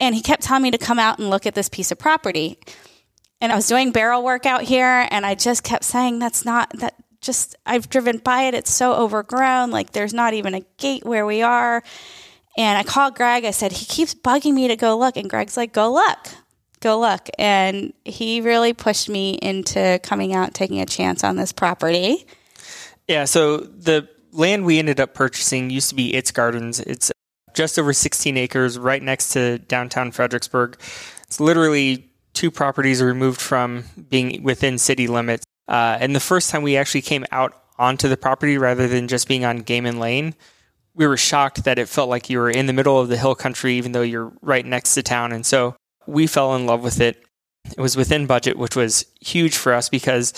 And 0.00 0.14
he 0.14 0.22
kept 0.22 0.42
telling 0.42 0.62
me 0.62 0.70
to 0.70 0.78
come 0.78 0.98
out 0.98 1.18
and 1.18 1.30
look 1.30 1.46
at 1.46 1.54
this 1.54 1.68
piece 1.68 1.90
of 1.90 1.98
property. 1.98 2.58
And 3.40 3.52
I 3.52 3.56
was 3.56 3.66
doing 3.66 3.90
barrel 3.92 4.22
work 4.22 4.46
out 4.46 4.62
here, 4.62 5.06
and 5.10 5.26
I 5.26 5.34
just 5.34 5.64
kept 5.64 5.84
saying, 5.84 6.18
That's 6.18 6.44
not 6.44 6.70
that. 6.78 6.94
Just, 7.20 7.56
I've 7.64 7.88
driven 7.88 8.18
by 8.18 8.42
it. 8.42 8.54
It's 8.54 8.72
so 8.72 8.92
overgrown. 8.94 9.70
Like, 9.70 9.92
there's 9.92 10.12
not 10.12 10.34
even 10.34 10.52
a 10.52 10.60
gate 10.76 11.06
where 11.06 11.24
we 11.24 11.40
are. 11.40 11.82
And 12.56 12.76
I 12.76 12.82
called 12.82 13.14
Greg. 13.14 13.46
I 13.46 13.50
said, 13.50 13.72
He 13.72 13.86
keeps 13.86 14.14
bugging 14.14 14.54
me 14.54 14.68
to 14.68 14.76
go 14.76 14.96
look. 14.96 15.16
And 15.16 15.28
Greg's 15.28 15.56
like, 15.56 15.72
Go 15.72 15.92
look. 15.92 16.18
Go 16.80 17.00
look. 17.00 17.28
And 17.38 17.94
he 18.04 18.42
really 18.42 18.74
pushed 18.74 19.08
me 19.08 19.38
into 19.40 19.98
coming 20.02 20.34
out, 20.34 20.54
taking 20.54 20.80
a 20.80 20.86
chance 20.86 21.24
on 21.24 21.36
this 21.36 21.50
property. 21.50 22.26
Yeah. 23.08 23.24
So 23.24 23.58
the 23.58 24.08
land 24.34 24.64
we 24.64 24.78
ended 24.78 25.00
up 25.00 25.14
purchasing 25.14 25.70
used 25.70 25.88
to 25.90 25.94
be 25.94 26.14
It's 26.14 26.30
Gardens. 26.30 26.80
It's 26.80 27.10
just 27.54 27.78
over 27.78 27.92
16 27.92 28.36
acres 28.36 28.78
right 28.78 29.02
next 29.02 29.30
to 29.32 29.58
downtown 29.58 30.10
Fredericksburg. 30.10 30.76
It's 31.22 31.40
literally 31.40 32.10
two 32.32 32.50
properties 32.50 33.00
removed 33.00 33.40
from 33.40 33.84
being 34.10 34.42
within 34.42 34.78
city 34.78 35.06
limits. 35.06 35.44
Uh, 35.68 35.96
and 36.00 36.14
the 36.14 36.20
first 36.20 36.50
time 36.50 36.62
we 36.62 36.76
actually 36.76 37.02
came 37.02 37.24
out 37.30 37.54
onto 37.78 38.08
the 38.08 38.16
property 38.16 38.58
rather 38.58 38.88
than 38.88 39.08
just 39.08 39.28
being 39.28 39.44
on 39.44 39.62
Gaiman 39.62 39.98
Lane, 39.98 40.34
we 40.94 41.06
were 41.06 41.16
shocked 41.16 41.64
that 41.64 41.78
it 41.78 41.88
felt 41.88 42.08
like 42.08 42.28
you 42.28 42.38
were 42.38 42.50
in 42.50 42.66
the 42.66 42.72
middle 42.72 43.00
of 43.00 43.08
the 43.08 43.16
hill 43.16 43.34
country, 43.34 43.74
even 43.74 43.92
though 43.92 44.02
you're 44.02 44.32
right 44.42 44.66
next 44.66 44.94
to 44.94 45.02
town. 45.02 45.32
And 45.32 45.46
so 45.46 45.76
we 46.06 46.26
fell 46.26 46.54
in 46.54 46.66
love 46.66 46.82
with 46.82 47.00
it. 47.00 47.24
It 47.76 47.80
was 47.80 47.96
within 47.96 48.26
budget, 48.26 48.58
which 48.58 48.76
was 48.76 49.06
huge 49.20 49.56
for 49.56 49.72
us 49.72 49.88
because 49.88 50.32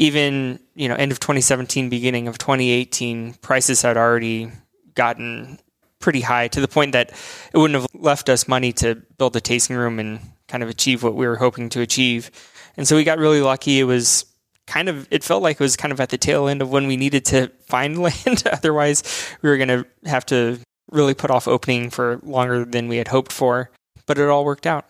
even, 0.00 0.58
you 0.74 0.88
know, 0.88 0.94
end 0.94 1.12
of 1.12 1.20
2017, 1.20 1.90
beginning 1.90 2.26
of 2.26 2.38
2018, 2.38 3.34
prices 3.34 3.82
had 3.82 3.98
already 3.98 4.50
gotten 4.94 5.58
pretty 5.98 6.22
high 6.22 6.48
to 6.48 6.58
the 6.58 6.68
point 6.68 6.92
that 6.92 7.10
it 7.52 7.58
wouldn't 7.58 7.78
have 7.78 7.86
left 7.92 8.30
us 8.30 8.48
money 8.48 8.72
to 8.72 8.94
build 9.18 9.36
a 9.36 9.42
tasting 9.42 9.76
room 9.76 9.98
and 9.98 10.18
kind 10.48 10.62
of 10.62 10.70
achieve 10.70 11.02
what 11.02 11.14
we 11.14 11.26
were 11.26 11.36
hoping 11.36 11.68
to 11.68 11.82
achieve. 11.82 12.30
And 12.78 12.88
so 12.88 12.96
we 12.96 13.04
got 13.04 13.18
really 13.18 13.42
lucky. 13.42 13.78
It 13.78 13.84
was 13.84 14.24
kind 14.66 14.88
of 14.88 15.06
it 15.10 15.22
felt 15.22 15.42
like 15.42 15.56
it 15.56 15.60
was 15.60 15.76
kind 15.76 15.92
of 15.92 16.00
at 16.00 16.08
the 16.08 16.16
tail 16.16 16.48
end 16.48 16.62
of 16.62 16.70
when 16.70 16.86
we 16.86 16.96
needed 16.96 17.26
to 17.26 17.48
find 17.66 17.98
land. 17.98 18.42
Otherwise, 18.50 19.02
we 19.42 19.50
were 19.50 19.58
going 19.58 19.68
to 19.68 19.86
have 20.06 20.24
to 20.26 20.60
really 20.90 21.12
put 21.12 21.30
off 21.30 21.46
opening 21.46 21.90
for 21.90 22.20
longer 22.22 22.64
than 22.64 22.88
we 22.88 22.96
had 22.96 23.08
hoped 23.08 23.32
for. 23.32 23.70
But 24.06 24.16
it 24.16 24.30
all 24.30 24.46
worked 24.46 24.66
out. 24.66 24.86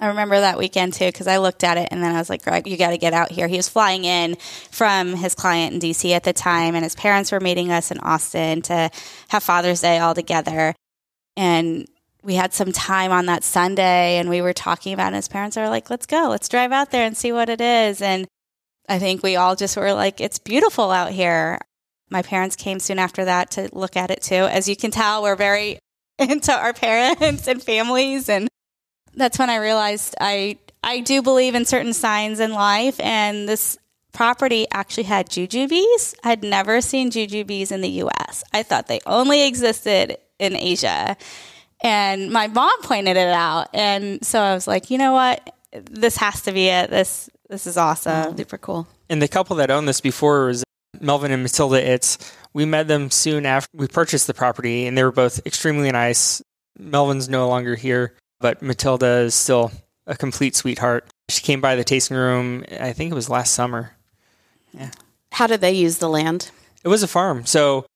I 0.00 0.08
remember 0.08 0.40
that 0.40 0.58
weekend 0.58 0.94
too 0.94 1.06
because 1.06 1.26
I 1.26 1.38
looked 1.38 1.64
at 1.64 1.78
it 1.78 1.88
and 1.90 2.02
then 2.02 2.14
I 2.14 2.18
was 2.18 2.30
like, 2.30 2.42
Greg, 2.42 2.66
you 2.66 2.76
got 2.76 2.90
to 2.90 2.98
get 2.98 3.12
out 3.12 3.30
here. 3.30 3.48
He 3.48 3.56
was 3.56 3.68
flying 3.68 4.04
in 4.04 4.36
from 4.70 5.14
his 5.14 5.34
client 5.34 5.74
in 5.74 5.80
DC 5.80 6.10
at 6.12 6.24
the 6.24 6.32
time, 6.32 6.74
and 6.74 6.84
his 6.84 6.94
parents 6.94 7.32
were 7.32 7.40
meeting 7.40 7.70
us 7.70 7.90
in 7.90 7.98
Austin 7.98 8.62
to 8.62 8.90
have 9.28 9.42
Father's 9.42 9.80
Day 9.80 9.98
all 9.98 10.14
together. 10.14 10.74
And 11.36 11.86
we 12.22 12.34
had 12.34 12.52
some 12.52 12.72
time 12.72 13.12
on 13.12 13.26
that 13.26 13.44
Sunday 13.44 14.18
and 14.18 14.28
we 14.28 14.42
were 14.42 14.52
talking 14.52 14.92
about 14.92 15.04
it. 15.04 15.06
And 15.08 15.16
his 15.16 15.28
parents 15.28 15.56
are 15.56 15.68
like, 15.68 15.88
let's 15.88 16.06
go, 16.06 16.26
let's 16.28 16.48
drive 16.48 16.72
out 16.72 16.90
there 16.90 17.06
and 17.06 17.16
see 17.16 17.32
what 17.32 17.48
it 17.48 17.60
is. 17.60 18.02
And 18.02 18.26
I 18.88 18.98
think 18.98 19.22
we 19.22 19.36
all 19.36 19.54
just 19.54 19.76
were 19.76 19.92
like, 19.92 20.20
it's 20.20 20.38
beautiful 20.38 20.90
out 20.90 21.12
here. 21.12 21.58
My 22.10 22.22
parents 22.22 22.56
came 22.56 22.80
soon 22.80 22.98
after 22.98 23.24
that 23.24 23.52
to 23.52 23.68
look 23.72 23.96
at 23.96 24.10
it 24.10 24.22
too. 24.22 24.34
As 24.34 24.68
you 24.68 24.76
can 24.76 24.90
tell, 24.90 25.22
we're 25.22 25.36
very 25.36 25.78
into 26.18 26.52
our 26.52 26.72
parents 26.72 27.46
and 27.46 27.62
families. 27.62 28.28
And 28.28 28.48
that's 29.14 29.38
when 29.38 29.50
I 29.50 29.56
realized 29.56 30.14
I, 30.20 30.58
I 30.82 31.00
do 31.00 31.22
believe 31.22 31.54
in 31.54 31.64
certain 31.64 31.92
signs 31.92 32.40
in 32.40 32.52
life. 32.52 32.98
And 33.00 33.48
this 33.48 33.78
property 34.12 34.66
actually 34.72 35.04
had 35.04 35.28
jujubes. 35.28 36.14
I'd 36.24 36.42
never 36.42 36.80
seen 36.80 37.10
jujubes 37.10 37.72
in 37.72 37.80
the 37.80 37.88
US. 38.02 38.44
I 38.52 38.62
thought 38.62 38.86
they 38.86 39.00
only 39.06 39.46
existed 39.46 40.16
in 40.38 40.56
Asia. 40.56 41.16
And 41.80 42.32
my 42.32 42.48
mom 42.48 42.82
pointed 42.82 43.16
it 43.16 43.28
out. 43.28 43.68
And 43.72 44.24
so 44.24 44.40
I 44.40 44.54
was 44.54 44.66
like, 44.66 44.90
you 44.90 44.98
know 44.98 45.12
what? 45.12 45.54
This 45.72 46.16
has 46.16 46.42
to 46.42 46.52
be 46.52 46.66
it. 46.66 46.90
This 46.90 47.30
this 47.48 47.66
is 47.66 47.76
awesome. 47.76 48.12
Mm-hmm. 48.12 48.36
Super 48.36 48.58
cool. 48.58 48.86
And 49.08 49.22
the 49.22 49.28
couple 49.28 49.56
that 49.56 49.70
owned 49.70 49.88
this 49.88 50.00
before 50.00 50.46
was 50.46 50.64
Melvin 51.00 51.32
and 51.32 51.42
Matilda 51.42 51.92
It's. 51.92 52.18
We 52.52 52.64
met 52.64 52.88
them 52.88 53.10
soon 53.10 53.46
after 53.46 53.70
we 53.74 53.86
purchased 53.86 54.26
the 54.26 54.34
property, 54.34 54.86
and 54.86 54.96
they 54.96 55.04
were 55.04 55.12
both 55.12 55.46
extremely 55.46 55.90
nice. 55.90 56.42
Melvin's 56.78 57.28
no 57.28 57.48
longer 57.48 57.74
here, 57.74 58.14
but 58.40 58.62
Matilda 58.62 59.18
is 59.20 59.34
still 59.34 59.72
a 60.06 60.16
complete 60.16 60.56
sweetheart. 60.56 61.06
She 61.28 61.42
came 61.42 61.60
by 61.60 61.76
the 61.76 61.84
tasting 61.84 62.16
room, 62.16 62.64
I 62.80 62.92
think 62.92 63.10
it 63.10 63.14
was 63.14 63.28
last 63.28 63.52
summer. 63.52 63.92
Yeah. 64.72 64.90
How 65.32 65.46
did 65.46 65.60
they 65.60 65.72
use 65.72 65.98
the 65.98 66.08
land? 66.08 66.50
It 66.84 66.88
was 66.88 67.02
a 67.02 67.08
farm. 67.08 67.44
So 67.44 67.86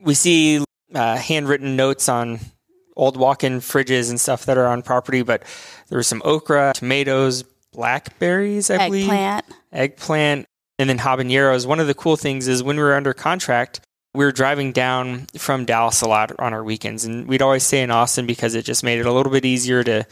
we 0.00 0.14
see 0.14 0.64
uh, 0.94 1.16
handwritten 1.16 1.76
notes 1.76 2.08
on 2.08 2.40
old 2.96 3.16
walk 3.16 3.44
in 3.44 3.60
fridges 3.60 4.10
and 4.10 4.20
stuff 4.20 4.46
that 4.46 4.58
are 4.58 4.66
on 4.66 4.82
property, 4.82 5.22
but 5.22 5.44
there 5.88 5.98
was 5.98 6.08
some 6.08 6.22
okra, 6.24 6.72
tomatoes, 6.74 7.44
blackberries, 7.72 8.70
I 8.70 8.86
believe. 8.86 9.04
Eggplant. 9.04 9.44
Eggplant. 9.72 10.46
And 10.78 10.88
then 10.88 10.98
habaneros. 10.98 11.66
One 11.66 11.78
of 11.78 11.86
the 11.86 11.94
cool 11.94 12.16
things 12.16 12.48
is 12.48 12.62
when 12.62 12.76
we 12.76 12.82
were 12.82 12.94
under 12.94 13.12
contract, 13.12 13.80
we 14.14 14.24
were 14.24 14.32
driving 14.32 14.72
down 14.72 15.26
from 15.38 15.64
Dallas 15.64 16.02
a 16.02 16.08
lot 16.08 16.32
on 16.38 16.52
our 16.52 16.64
weekends. 16.64 17.04
And 17.04 17.28
we'd 17.28 17.42
always 17.42 17.62
stay 17.62 17.82
in 17.82 17.90
Austin 17.90 18.26
because 18.26 18.54
it 18.54 18.64
just 18.64 18.82
made 18.82 18.98
it 18.98 19.06
a 19.06 19.12
little 19.12 19.30
bit 19.30 19.44
easier 19.44 19.84
to 19.84 20.04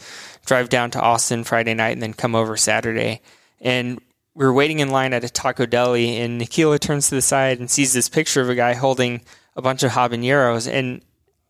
drive 0.45 0.69
down 0.69 0.91
to 0.91 1.01
Austin 1.01 1.43
Friday 1.43 1.73
night 1.73 1.91
and 1.91 2.01
then 2.01 2.13
come 2.13 2.35
over 2.35 2.55
Saturday. 2.55 3.21
And 3.59 3.99
we 4.35 4.45
were 4.45 4.53
waiting 4.53 4.79
in 4.79 4.89
line 4.89 5.11
at 5.11 5.25
a 5.25 5.29
taco 5.29 5.65
deli, 5.65 6.17
and 6.17 6.39
Nikhila 6.39 6.79
turns 6.79 7.09
to 7.09 7.15
the 7.15 7.21
side 7.21 7.59
and 7.59 7.69
sees 7.69 7.91
this 7.91 8.07
picture 8.07 8.41
of 8.41 8.49
a 8.49 8.55
guy 8.55 8.73
holding 8.73 9.21
a 9.57 9.61
bunch 9.61 9.83
of 9.83 9.91
habaneros. 9.91 10.71
And 10.71 11.01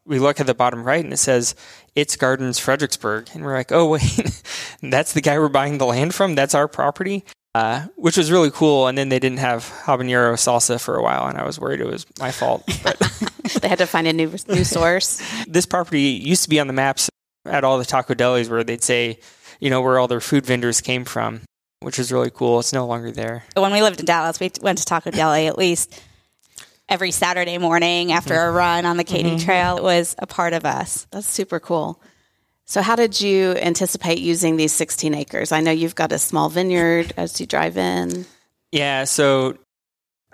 we 0.05 0.17
look 0.17 0.39
at 0.39 0.47
the 0.47 0.55
bottom 0.55 0.83
right 0.83 1.03
and 1.03 1.13
it 1.13 1.17
says 1.17 1.53
it's 1.93 2.15
Gardens 2.15 2.57
Fredericksburg, 2.57 3.29
and 3.33 3.43
we're 3.43 3.53
like, 3.53 3.71
oh 3.71 3.89
wait, 3.89 4.41
that's 4.81 5.13
the 5.13 5.21
guy 5.21 5.37
we're 5.37 5.49
buying 5.49 5.77
the 5.77 5.85
land 5.85 6.15
from. 6.15 6.33
That's 6.33 6.55
our 6.55 6.67
property, 6.67 7.23
uh, 7.55 7.87
which 7.95 8.17
was 8.17 8.31
really 8.31 8.51
cool. 8.51 8.87
And 8.87 8.97
then 8.97 9.09
they 9.09 9.19
didn't 9.19 9.39
have 9.39 9.71
habanero 9.83 10.33
salsa 10.33 10.79
for 10.79 10.95
a 10.95 11.03
while, 11.03 11.27
and 11.27 11.37
I 11.37 11.45
was 11.45 11.59
worried 11.59 11.81
it 11.81 11.87
was 11.87 12.05
my 12.19 12.31
fault. 12.31 12.63
But 12.83 13.61
they 13.61 13.67
had 13.67 13.79
to 13.79 13.87
find 13.87 14.07
a 14.07 14.13
new 14.13 14.31
new 14.47 14.63
source. 14.63 15.21
this 15.47 15.65
property 15.65 16.01
used 16.01 16.43
to 16.43 16.49
be 16.49 16.59
on 16.59 16.67
the 16.67 16.73
maps 16.73 17.09
at 17.45 17.63
all 17.63 17.79
the 17.79 17.85
taco 17.85 18.13
delis 18.13 18.49
where 18.49 18.63
they'd 18.63 18.83
say, 18.83 19.19
you 19.59 19.69
know, 19.69 19.81
where 19.81 19.97
all 19.97 20.07
their 20.07 20.21
food 20.21 20.45
vendors 20.45 20.81
came 20.81 21.03
from, 21.03 21.41
which 21.79 21.97
is 21.97 22.11
really 22.11 22.29
cool. 22.29 22.59
It's 22.59 22.73
no 22.73 22.85
longer 22.85 23.11
there. 23.11 23.43
When 23.55 23.73
we 23.73 23.81
lived 23.81 23.99
in 23.99 24.05
Dallas, 24.05 24.39
we 24.39 24.51
went 24.61 24.77
to 24.77 24.85
Taco 24.85 25.09
Deli 25.09 25.47
at 25.47 25.57
least 25.57 25.99
every 26.87 27.11
Saturday 27.11 27.57
morning 27.57 28.11
after 28.11 28.35
a 28.35 28.51
run 28.51 28.85
on 28.85 28.97
the 28.97 29.03
Katy 29.03 29.31
mm-hmm. 29.31 29.45
Trail. 29.45 29.77
It 29.77 29.83
was 29.83 30.15
a 30.19 30.27
part 30.27 30.53
of 30.53 30.65
us. 30.65 31.07
That's 31.11 31.27
super 31.27 31.59
cool. 31.59 32.01
So, 32.69 32.83
how 32.83 32.95
did 32.95 33.19
you 33.19 33.53
anticipate 33.53 34.19
using 34.19 34.55
these 34.55 34.71
16 34.73 35.15
acres? 35.15 35.51
I 35.51 35.59
know 35.59 35.71
you've 35.71 35.95
got 35.95 36.11
a 36.11 36.19
small 36.19 36.49
vineyard 36.49 37.11
as 37.17 37.39
you 37.39 37.47
drive 37.47 37.77
in. 37.77 38.27
Yeah, 38.71 39.05
so 39.05 39.57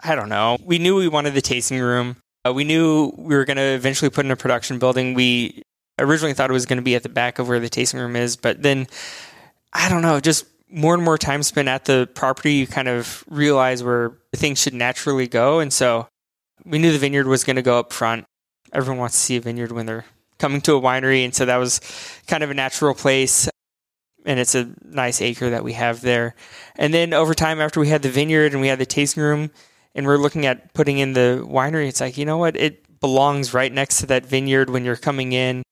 I 0.04 0.16
don't 0.16 0.28
know. 0.28 0.58
We 0.62 0.78
knew 0.78 0.98
we 0.98 1.08
wanted 1.08 1.34
the 1.34 1.42
tasting 1.42 1.80
room. 1.80 2.18
Uh, 2.46 2.52
we 2.52 2.66
knew 2.66 3.14
we 3.18 3.36
were 3.36 3.46
going 3.46 3.56
to 3.56 3.64
eventually 3.64 4.10
put 4.10 4.26
in 4.26 4.32
a 4.32 4.36
production 4.36 4.80
building. 4.80 5.14
We 5.14 5.64
originally 5.98 6.34
thought 6.34 6.50
it 6.50 6.54
was 6.54 6.66
going 6.66 6.76
to 6.76 6.84
be 6.84 6.94
at 6.96 7.04
the 7.04 7.10
back 7.10 7.40
of 7.40 7.48
where 7.48 7.62
the 7.62 7.70
tasting 7.70 8.02
room 8.02 8.18
is, 8.18 8.36
but 8.36 8.62
then 8.62 8.88
I 9.72 9.88
don't 9.88 10.02
know, 10.02 10.20
just 10.20 10.46
more 10.70 10.94
and 10.94 11.02
more 11.02 11.18
time 11.18 11.42
spent 11.42 11.70
at 11.70 11.86
the 11.86 12.10
property, 12.16 12.56
you 12.56 12.68
kind 12.68 12.90
of 12.90 13.24
realize 13.30 13.82
where 13.82 14.12
things 14.36 14.60
should 14.60 14.74
naturally 14.74 15.30
go. 15.30 15.60
And 15.60 15.72
so 15.72 16.10
we 16.66 16.80
knew 16.80 16.92
the 16.92 16.98
vineyard 16.98 17.28
was 17.28 17.46
going 17.46 17.56
to 17.56 17.62
go 17.62 17.80
up 17.80 17.94
front. 17.94 18.26
Everyone 18.74 19.00
wants 19.00 19.16
to 19.16 19.22
see 19.22 19.38
a 19.38 19.42
vineyard 19.42 19.72
when 19.72 19.86
they're 19.86 20.04
coming 20.46 20.62
to 20.62 20.76
a 20.76 20.80
winery, 20.80 21.26
and 21.26 21.34
so 21.34 21.44
that 21.46 21.58
was 21.58 21.82
kind 22.28 22.44
of 22.44 22.52
a 22.52 22.54
natural 22.54 22.94
place. 22.94 23.50
And 24.28 24.40
it's 24.40 24.54
a 24.54 24.70
nice 24.84 25.20
acre 25.20 25.50
that 25.50 25.64
we 25.64 25.74
have 25.74 26.02
there. 26.02 26.36
And 26.76 26.94
then 26.94 27.16
over 27.16 27.34
time, 27.34 27.60
after 27.60 27.80
we 27.80 27.90
had 27.90 28.04
the 28.04 28.10
vineyard 28.10 28.52
and 28.54 28.62
we 28.62 28.68
had 28.68 28.78
the 28.78 28.86
tasting 28.86 29.24
room, 29.24 29.50
and 29.96 30.06
we're 30.06 30.18
looking 30.18 30.46
at 30.46 30.72
putting 30.76 31.00
in 31.00 31.14
the 31.14 31.44
winery, 31.48 31.88
it's 31.88 32.00
like 32.00 32.16
you 32.16 32.26
know 32.26 32.38
what? 32.38 32.56
It 32.56 33.00
belongs 33.00 33.56
right 33.56 33.72
next 33.72 34.02
to 34.02 34.06
that 34.08 34.24
vineyard 34.24 34.70
when 34.70 34.86
you're 34.86 34.96
coming 34.96 35.32
in. 35.32 35.64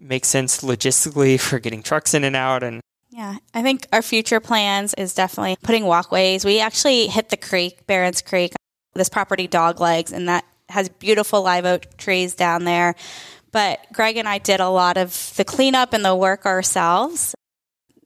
Makes 0.00 0.28
sense 0.28 0.62
logistically 0.62 1.38
for 1.48 1.58
getting 1.58 1.82
trucks 1.82 2.14
in 2.14 2.24
and 2.24 2.34
out, 2.34 2.62
and 2.62 2.80
yeah, 3.10 3.36
I 3.52 3.62
think 3.62 3.86
our 3.92 4.02
future 4.02 4.40
plans 4.40 4.94
is 4.94 5.12
definitely 5.12 5.56
putting 5.62 5.84
walkways. 5.84 6.46
We 6.46 6.60
actually 6.60 7.08
hit 7.08 7.28
the 7.28 7.36
creek, 7.36 7.86
Barons 7.86 8.22
Creek, 8.22 8.52
this 8.94 9.10
property 9.10 9.46
dog 9.46 9.80
legs 9.80 10.12
and 10.12 10.28
that 10.28 10.44
has 10.68 10.88
beautiful 10.88 11.42
live 11.42 11.64
oak 11.64 11.96
trees 11.96 12.34
down 12.34 12.64
there. 12.64 12.94
But 13.52 13.80
Greg 13.92 14.16
and 14.16 14.28
I 14.28 14.38
did 14.38 14.60
a 14.60 14.68
lot 14.68 14.96
of 14.96 15.32
the 15.36 15.44
cleanup 15.44 15.92
and 15.92 16.04
the 16.04 16.14
work 16.14 16.46
ourselves, 16.46 17.34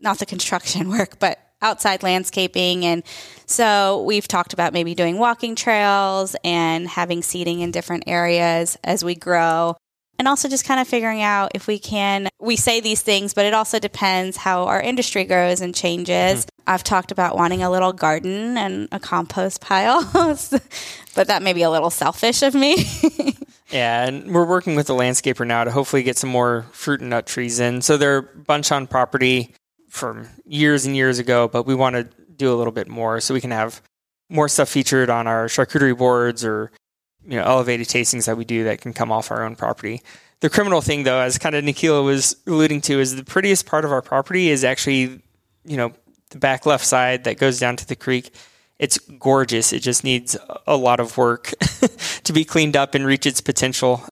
not 0.01 0.19
the 0.19 0.27
construction 0.27 0.89
work, 0.97 1.19
but 1.19 1.39
outside 1.61 2.03
landscaping. 2.03 2.85
And 2.85 3.05
so 3.47 4.03
we've 4.03 4.27
talked 4.27 4.53
about 4.53 4.73
maybe 4.73 4.95
doing 4.95 5.19
walking 5.19 5.55
trails 5.55 6.35
and 6.43 6.89
having 6.89 7.23
seating 7.23 7.61
in 7.61 7.71
different 7.71 8.05
areas 8.07 8.77
as 8.83 9.05
we 9.05 9.15
grow 9.15 9.77
and 10.19 10.29
also 10.29 10.49
just 10.49 10.65
kind 10.65 10.79
of 10.79 10.87
figuring 10.87 11.21
out 11.21 11.51
if 11.55 11.67
we 11.67 11.81
can 11.81 12.29
we 12.39 12.55
say 12.55 12.81
these 12.81 13.03
things 13.03 13.35
but 13.35 13.45
it 13.45 13.55
also 13.55 13.81
depends 13.81 14.37
how 14.37 14.65
our 14.67 14.81
industry 14.81 15.25
grows 15.25 15.61
and 15.61 15.75
changes 15.75 16.45
mm-hmm. 16.45 16.71
i've 16.71 16.85
talked 16.85 17.11
about 17.11 17.37
wanting 17.37 17.63
a 17.63 17.71
little 17.71 17.93
garden 17.93 18.57
and 18.57 18.89
a 18.93 19.01
compost 19.01 19.61
pile 19.61 20.09
but 21.15 21.27
that 21.27 21.43
may 21.43 21.53
be 21.53 21.63
a 21.63 21.71
little 21.71 21.91
selfish 21.91 22.43
of 22.43 22.55
me 22.55 22.77
yeah 23.73 24.07
and 24.07 24.33
we're 24.33 24.47
working 24.47 24.77
with 24.77 24.87
the 24.87 24.95
landscaper 24.95 25.47
now 25.47 25.65
to 25.65 25.71
hopefully 25.71 26.03
get 26.03 26.17
some 26.17 26.31
more 26.31 26.67
fruit 26.73 27.01
and 27.01 27.11
nut 27.11 27.27
trees 27.27 27.59
in 27.59 27.83
so 27.83 27.97
they're 27.97 28.19
a 28.19 28.23
bunch 28.23 28.71
on 28.71 28.87
property 28.87 29.55
from 29.89 30.29
years 30.47 30.87
and 30.87 30.95
years 30.97 31.19
ago 31.19 31.49
but 31.49 31.67
we 31.67 31.75
want 31.75 31.95
to 31.95 32.05
do 32.37 32.53
a 32.53 32.57
little 32.57 32.73
bit 32.73 32.89
more 32.89 33.21
so 33.21 33.35
we 33.35 33.41
can 33.41 33.51
have 33.51 33.83
more 34.33 34.49
stuff 34.49 34.69
featured 34.69 35.11
on 35.11 35.27
our 35.27 35.47
charcuterie 35.47 35.97
boards 35.97 36.45
or 36.45 36.73
you 37.25 37.37
know 37.37 37.45
elevated 37.45 37.87
tastings 37.87 38.27
that 38.27 38.37
we 38.37 38.45
do 38.45 38.65
that 38.65 38.81
can 38.81 38.93
come 38.93 39.13
off 39.13 39.31
our 39.31 39.45
own 39.45 39.55
property. 39.55 40.03
The 40.41 40.51
criminal 40.51 40.81
thing, 40.81 41.05
though, 41.05 41.21
as 41.21 41.39
kind 41.39 41.55
of 41.55 41.63
Nikhila 41.65 42.05
was 42.05 42.35
alluding 42.49 42.81
to, 42.83 42.99
is 42.99 43.15
the 43.15 43.25
prettiest 43.25 43.67
part 43.67 43.85
of 43.85 43.93
our 43.93 44.03
property 44.03 44.51
is 44.51 44.65
actually 44.65 45.23
you 45.65 45.77
know 45.77 45.93
the 46.31 46.39
back 46.39 46.67
left 46.67 46.85
side 46.85 47.25
that 47.25 47.39
goes 47.39 47.61
down 47.61 47.77
to 47.77 47.87
the 47.87 47.97
creek. 47.97 48.35
It's 48.83 48.99
gorgeous. 48.99 49.73
It 49.73 49.79
just 49.79 50.03
needs 50.03 50.37
a 50.67 50.77
lot 50.77 50.99
of 50.99 51.17
work 51.17 51.55
to 52.25 52.33
be 52.33 52.45
cleaned 52.45 52.77
up 52.77 52.97
and 52.97 53.07
reach 53.07 53.27
its 53.27 53.41
potential. 53.41 54.03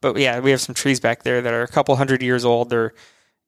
But 0.00 0.16
yeah, 0.16 0.40
we 0.40 0.50
have 0.50 0.60
some 0.60 0.74
trees 0.74 0.98
back 0.98 1.22
there 1.22 1.40
that 1.40 1.54
are 1.54 1.62
a 1.62 1.68
couple 1.68 1.94
hundred 1.94 2.20
years 2.20 2.44
old. 2.44 2.68
They're 2.68 2.94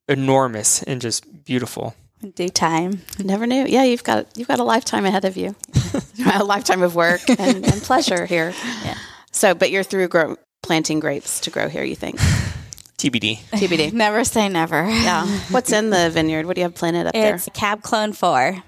enormous 0.08 0.80
and 0.84 1.00
just 1.00 1.44
beautiful. 1.44 1.96
Due 2.36 2.50
time. 2.50 3.02
Never 3.18 3.48
knew. 3.48 3.66
Yeah, 3.66 3.82
you've 3.82 4.04
got 4.04 4.38
you've 4.38 4.46
got 4.46 4.60
a 4.60 4.64
lifetime 4.64 5.04
ahead 5.06 5.24
of 5.24 5.36
you, 5.36 5.56
a 6.34 6.44
lifetime 6.44 6.82
of 6.82 6.94
work 6.94 7.28
and, 7.28 7.66
and 7.66 7.82
pleasure 7.82 8.24
here. 8.24 8.54
Yeah. 8.84 8.96
So, 9.32 9.54
but 9.54 9.72
you're 9.72 9.82
through 9.82 10.06
grow, 10.06 10.36
planting 10.62 11.00
grapes 11.00 11.40
to 11.40 11.50
grow 11.50 11.68
here, 11.68 11.82
you 11.82 11.96
think? 11.96 12.20
TBD. 12.98 13.40
TBD. 13.50 13.92
Never 13.92 14.22
say 14.22 14.48
never. 14.48 14.88
Yeah. 14.88 15.26
What's 15.50 15.72
in 15.72 15.90
the 15.90 16.10
vineyard? 16.10 16.46
What 16.46 16.54
do 16.54 16.60
you 16.60 16.66
have 16.66 16.76
planted 16.76 17.08
up 17.08 17.14
there? 17.14 17.34
It's 17.34 17.48
Cab 17.54 17.82
Clone 17.82 18.12
4. 18.12 18.62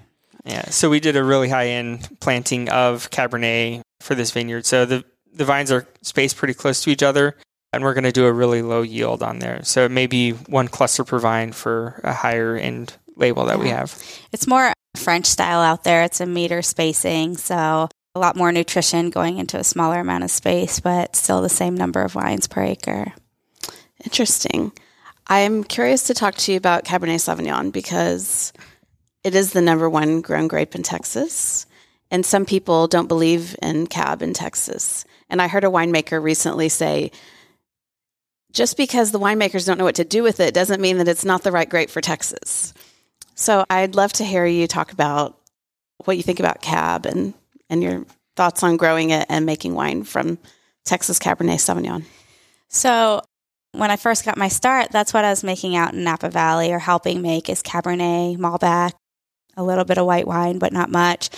Yeah. 0.45 0.69
So 0.69 0.89
we 0.89 0.99
did 0.99 1.15
a 1.15 1.23
really 1.23 1.49
high 1.49 1.67
end 1.67 2.07
planting 2.19 2.69
of 2.69 3.09
Cabernet 3.11 3.81
for 4.01 4.15
this 4.15 4.31
vineyard. 4.31 4.65
So 4.65 4.85
the, 4.85 5.05
the 5.33 5.45
vines 5.45 5.71
are 5.71 5.87
spaced 6.01 6.37
pretty 6.37 6.53
close 6.53 6.81
to 6.83 6.89
each 6.89 7.03
other, 7.03 7.37
and 7.71 7.83
we're 7.83 7.93
going 7.93 8.03
to 8.03 8.11
do 8.11 8.25
a 8.25 8.33
really 8.33 8.61
low 8.61 8.81
yield 8.81 9.23
on 9.23 9.39
there. 9.39 9.63
So 9.63 9.85
it 9.85 9.91
may 9.91 10.07
be 10.07 10.31
one 10.31 10.67
cluster 10.67 11.03
per 11.03 11.19
vine 11.19 11.53
for 11.53 12.01
a 12.03 12.13
higher 12.13 12.55
end 12.55 12.97
label 13.15 13.45
that 13.45 13.59
we 13.59 13.69
have. 13.69 13.97
It's 14.31 14.47
more 14.47 14.73
French 14.95 15.25
style 15.27 15.61
out 15.61 15.83
there. 15.83 16.03
It's 16.03 16.19
a 16.19 16.25
meter 16.25 16.61
spacing, 16.61 17.37
so 17.37 17.89
a 18.15 18.19
lot 18.19 18.35
more 18.35 18.51
nutrition 18.51 19.09
going 19.09 19.37
into 19.37 19.57
a 19.57 19.63
smaller 19.63 19.99
amount 19.99 20.23
of 20.23 20.31
space, 20.31 20.79
but 20.79 21.15
still 21.15 21.41
the 21.41 21.49
same 21.49 21.75
number 21.75 22.01
of 22.01 22.11
vines 22.11 22.47
per 22.47 22.61
acre. 22.61 23.13
Interesting. 24.03 24.71
I'm 25.27 25.63
curious 25.63 26.03
to 26.07 26.13
talk 26.13 26.35
to 26.35 26.51
you 26.51 26.57
about 26.57 26.83
Cabernet 26.83 27.15
Sauvignon 27.15 27.71
because 27.71 28.51
it 29.23 29.35
is 29.35 29.53
the 29.53 29.61
number 29.61 29.89
one 29.89 30.21
grown 30.21 30.47
grape 30.47 30.75
in 30.75 30.83
Texas. 30.83 31.65
And 32.11 32.25
some 32.25 32.45
people 32.45 32.87
don't 32.87 33.07
believe 33.07 33.55
in 33.61 33.87
cab 33.87 34.21
in 34.21 34.33
Texas. 34.33 35.05
And 35.29 35.41
I 35.41 35.47
heard 35.47 35.63
a 35.63 35.69
winemaker 35.69 36.21
recently 36.21 36.69
say, 36.69 37.11
just 38.51 38.77
because 38.77 39.11
the 39.11 39.19
winemakers 39.19 39.65
don't 39.65 39.79
know 39.79 39.83
what 39.83 39.95
to 39.95 40.03
do 40.03 40.21
with 40.21 40.39
it 40.39 40.53
doesn't 40.53 40.81
mean 40.81 40.99
that 40.99 41.07
it's 41.07 41.25
not 41.25 41.43
the 41.43 41.51
right 41.51 41.67
grape 41.67 41.89
for 41.89 42.01
Texas. 42.01 42.73
So 43.33 43.65
I'd 43.69 43.95
love 43.95 44.13
to 44.13 44.23
hear 44.23 44.45
you 44.45 44.67
talk 44.67 44.91
about 44.91 45.39
what 46.05 46.17
you 46.17 46.23
think 46.23 46.39
about 46.39 46.61
cab 46.61 47.07
and, 47.07 47.33
and 47.69 47.81
your 47.81 48.05
thoughts 48.35 48.61
on 48.61 48.77
growing 48.77 49.09
it 49.09 49.25
and 49.27 49.45
making 49.45 49.73
wine 49.73 50.03
from 50.03 50.37
Texas 50.85 51.17
Cabernet 51.17 51.55
Sauvignon. 51.55 52.03
So 52.67 53.21
when 53.71 53.89
I 53.89 53.95
first 53.95 54.23
got 54.23 54.37
my 54.37 54.49
start, 54.49 54.91
that's 54.91 55.13
what 55.13 55.25
I 55.25 55.31
was 55.31 55.43
making 55.43 55.75
out 55.75 55.93
in 55.93 56.03
Napa 56.03 56.29
Valley 56.29 56.71
or 56.71 56.79
helping 56.79 57.23
make 57.23 57.49
is 57.49 57.63
Cabernet, 57.63 58.37
Malbec, 58.37 58.93
a 59.55 59.63
little 59.63 59.85
bit 59.85 59.97
of 59.97 60.05
white 60.05 60.27
wine, 60.27 60.59
but 60.59 60.73
not 60.73 60.89
much. 60.89 61.29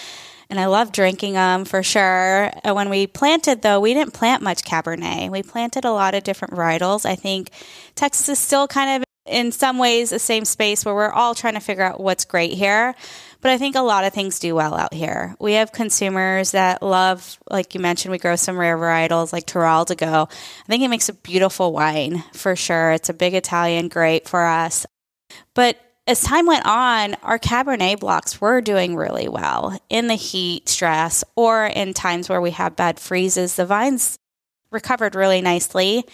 And 0.50 0.60
I 0.60 0.68
love 0.68 0.92
drinking 0.92 1.34
them 1.34 1.66
for 1.66 1.82
sure. 1.82 2.52
Uh, 2.64 2.74
when 2.74 2.90
we 2.90 3.08
planted, 3.08 3.62
though, 3.62 3.80
we 3.80 3.94
didn't 3.94 4.14
plant 4.14 4.44
much 4.44 4.64
Cabernet. 4.64 5.32
We 5.32 5.44
planted 5.44 5.86
a 5.86 5.92
lot 5.92 6.14
of 6.14 6.24
different 6.24 6.54
varietals. 6.54 7.06
I 7.06 7.16
think 7.16 7.50
Texas 7.96 8.30
is 8.30 8.40
still 8.40 8.68
kind 8.68 8.98
of 9.02 9.06
in 9.26 9.52
some 9.52 9.80
ways 9.80 10.12
the 10.12 10.20
same 10.20 10.46
space 10.46 10.86
where 10.86 10.94
we're 10.94 11.12
all 11.12 11.34
trying 11.34 11.56
to 11.56 11.60
figure 11.60 11.84
out 11.84 12.00
what's 12.00 12.26
great 12.26 12.54
here. 12.54 12.94
But 13.42 13.52
I 13.52 13.58
think 13.58 13.76
a 13.76 13.82
lot 13.82 14.04
of 14.04 14.14
things 14.14 14.40
do 14.40 14.56
well 14.56 14.76
out 14.76 14.94
here. 14.94 15.36
We 15.40 15.54
have 15.54 15.72
consumers 15.72 16.52
that 16.52 16.82
love, 16.82 17.40
like 17.50 17.76
you 17.76 17.80
mentioned, 17.80 18.12
we 18.12 18.18
grow 18.18 18.36
some 18.36 18.58
rare 18.58 18.78
varietals 18.78 19.34
like 19.34 19.46
Teroldego. 19.46 20.30
I 20.30 20.66
think 20.68 20.84
it 20.84 20.90
makes 20.90 21.10
a 21.10 21.14
beautiful 21.14 21.74
wine 21.74 22.24
for 22.34 22.56
sure. 22.56 22.92
It's 22.92 23.10
a 23.10 23.14
big 23.14 23.34
Italian 23.34 23.88
grape 23.88 24.28
for 24.28 24.46
us. 24.46 24.86
But 25.54 25.78
as 26.08 26.22
time 26.22 26.46
went 26.46 26.66
on, 26.66 27.16
our 27.24 27.40
Cabernet 27.40 28.00
blocks 28.00 28.40
were 28.40 28.62
doing 28.62 28.96
really 28.96 29.28
well 29.28 29.80
in 29.90 30.08
the 30.08 30.16
heat 30.16 30.70
stress 30.70 31.24
or 31.36 31.66
in 31.66 31.94
times 31.94 32.30
where 32.30 32.42
we 32.42 32.52
have 32.52 32.76
bad 32.76 33.00
freezes. 33.00 33.56
The 33.56 33.66
vines 33.66 34.20
recovered 34.72 35.16
really 35.16 35.42
nicely. 35.42 36.06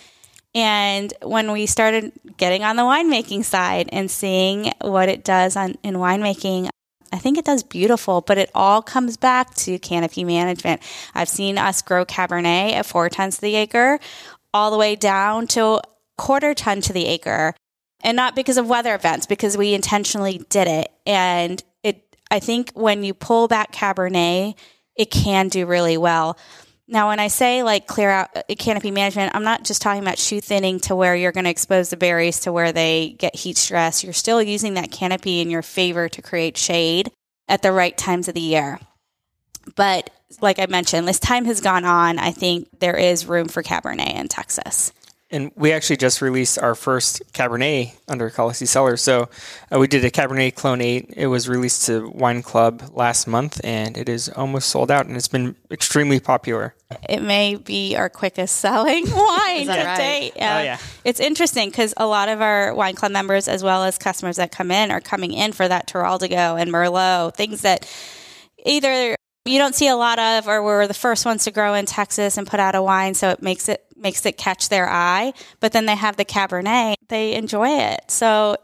And 0.53 1.13
when 1.21 1.51
we 1.51 1.65
started 1.65 2.11
getting 2.37 2.63
on 2.63 2.75
the 2.75 2.83
winemaking 2.83 3.43
side 3.43 3.89
and 3.91 4.09
seeing 4.09 4.71
what 4.81 5.09
it 5.09 5.23
does 5.23 5.55
on, 5.55 5.75
in 5.83 5.95
winemaking, 5.95 6.69
I 7.13 7.17
think 7.17 7.37
it 7.37 7.45
does 7.45 7.63
beautiful, 7.63 8.21
but 8.21 8.37
it 8.37 8.49
all 8.55 8.81
comes 8.81 9.17
back 9.17 9.53
to 9.55 9.77
canopy 9.79 10.23
management. 10.23 10.81
I've 11.13 11.29
seen 11.29 11.57
us 11.57 11.81
grow 11.81 12.05
Cabernet 12.05 12.73
at 12.73 12.85
four 12.85 13.09
tons 13.09 13.35
to 13.35 13.41
the 13.41 13.55
acre, 13.55 13.99
all 14.53 14.71
the 14.71 14.77
way 14.77 14.95
down 14.95 15.47
to 15.47 15.81
quarter 16.17 16.53
ton 16.53 16.79
to 16.81 16.93
the 16.93 17.07
acre. 17.07 17.53
And 18.03 18.15
not 18.15 18.35
because 18.35 18.57
of 18.57 18.67
weather 18.67 18.95
events, 18.95 19.25
because 19.25 19.57
we 19.57 19.73
intentionally 19.73 20.41
did 20.49 20.67
it. 20.67 20.91
And 21.05 21.63
it, 21.83 22.15
I 22.29 22.39
think 22.39 22.71
when 22.73 23.03
you 23.03 23.13
pull 23.13 23.47
back 23.47 23.71
Cabernet, 23.71 24.55
it 24.95 25.11
can 25.11 25.49
do 25.49 25.65
really 25.65 25.97
well. 25.97 26.37
Now, 26.87 27.07
when 27.07 27.19
I 27.19 27.29
say 27.29 27.63
like 27.63 27.87
clear 27.87 28.09
out 28.09 28.35
uh, 28.35 28.41
canopy 28.59 28.91
management, 28.91 29.33
I'm 29.33 29.45
not 29.45 29.63
just 29.63 29.81
talking 29.81 30.01
about 30.01 30.17
shoot 30.17 30.43
thinning 30.43 30.79
to 30.81 30.95
where 30.95 31.15
you're 31.15 31.31
going 31.31 31.45
to 31.45 31.49
expose 31.49 31.89
the 31.89 31.95
berries 31.97 32.41
to 32.41 32.51
where 32.51 32.73
they 32.73 33.15
get 33.17 33.33
heat 33.35 33.57
stress. 33.57 34.03
You're 34.03 34.11
still 34.11 34.41
using 34.41 34.73
that 34.73 34.91
canopy 34.91 35.39
in 35.39 35.49
your 35.49 35.61
favor 35.61 36.09
to 36.09 36.21
create 36.21 36.57
shade 36.57 37.09
at 37.47 37.61
the 37.61 37.71
right 37.71 37.97
times 37.97 38.27
of 38.27 38.33
the 38.33 38.41
year. 38.41 38.77
But 39.75 40.09
like 40.41 40.59
I 40.59 40.65
mentioned, 40.65 41.07
this 41.07 41.19
time 41.19 41.45
has 41.45 41.61
gone 41.61 41.85
on. 41.85 42.19
I 42.19 42.31
think 42.31 42.67
there 42.79 42.97
is 42.97 43.25
room 43.25 43.47
for 43.47 43.63
Cabernet 43.63 44.15
in 44.15 44.27
Texas. 44.27 44.91
And 45.32 45.51
we 45.55 45.71
actually 45.71 45.97
just 45.97 46.21
released 46.21 46.59
our 46.59 46.75
first 46.75 47.21
Cabernet 47.34 47.93
under 48.07 48.29
Kalasi 48.29 48.67
Cellar. 48.67 48.97
So 48.97 49.29
uh, 49.73 49.79
we 49.79 49.88
did 49.88 50.03
a 50.03 50.11
Cabernet 50.11 50.55
Clone 50.55 50.82
8. 50.82 51.13
It 51.15 51.27
was 51.27 51.47
released 51.47 51.86
to 51.86 52.09
Wine 52.09 52.41
Club 52.41 52.84
last 52.93 53.27
month 53.27 53.61
and 53.63 53.97
it 53.97 54.09
is 54.09 54.27
almost 54.29 54.69
sold 54.69 54.91
out 54.91 55.05
and 55.05 55.15
it's 55.15 55.29
been 55.29 55.55
extremely 55.69 56.19
popular. 56.19 56.75
It 57.07 57.21
may 57.21 57.55
be 57.55 57.95
our 57.95 58.09
quickest 58.09 58.57
selling 58.57 59.03
wine 59.11 59.67
to 59.67 59.71
right? 59.71 59.97
date. 59.97 60.34
Oh, 60.36 60.39
yeah. 60.39 60.77
It's 61.05 61.19
interesting 61.19 61.69
because 61.69 61.93
a 61.95 62.05
lot 62.05 62.27
of 62.27 62.41
our 62.41 62.73
Wine 62.73 62.95
Club 62.95 63.13
members, 63.13 63.47
as 63.47 63.63
well 63.63 63.84
as 63.84 63.97
customers 63.97 64.36
that 64.36 64.51
come 64.51 64.71
in, 64.71 64.91
are 64.91 65.01
coming 65.01 65.32
in 65.32 65.53
for 65.53 65.67
that 65.67 65.88
Teroldego 65.88 66.59
and 66.61 66.71
Merlot, 66.71 67.36
things 67.36 67.61
that 67.61 67.89
either 68.65 69.15
you 69.45 69.57
don't 69.57 69.75
see 69.75 69.87
a 69.87 69.95
lot 69.95 70.19
of 70.19 70.47
or 70.47 70.63
we're 70.63 70.87
the 70.87 70.93
first 70.93 71.25
ones 71.25 71.45
to 71.45 71.51
grow 71.51 71.73
in 71.73 71.85
Texas 71.85 72.37
and 72.37 72.47
put 72.47 72.59
out 72.59 72.75
a 72.75 72.81
wine 72.81 73.13
so 73.13 73.29
it 73.29 73.41
makes 73.41 73.67
it 73.69 73.85
makes 73.95 74.25
it 74.25 74.37
catch 74.37 74.69
their 74.69 74.89
eye. 74.89 75.33
But 75.59 75.71
then 75.71 75.85
they 75.85 75.95
have 75.95 76.17
the 76.17 76.25
cabernet. 76.25 76.95
They 77.09 77.33
enjoy 77.35 77.69
it. 77.69 78.09
So 78.09 78.57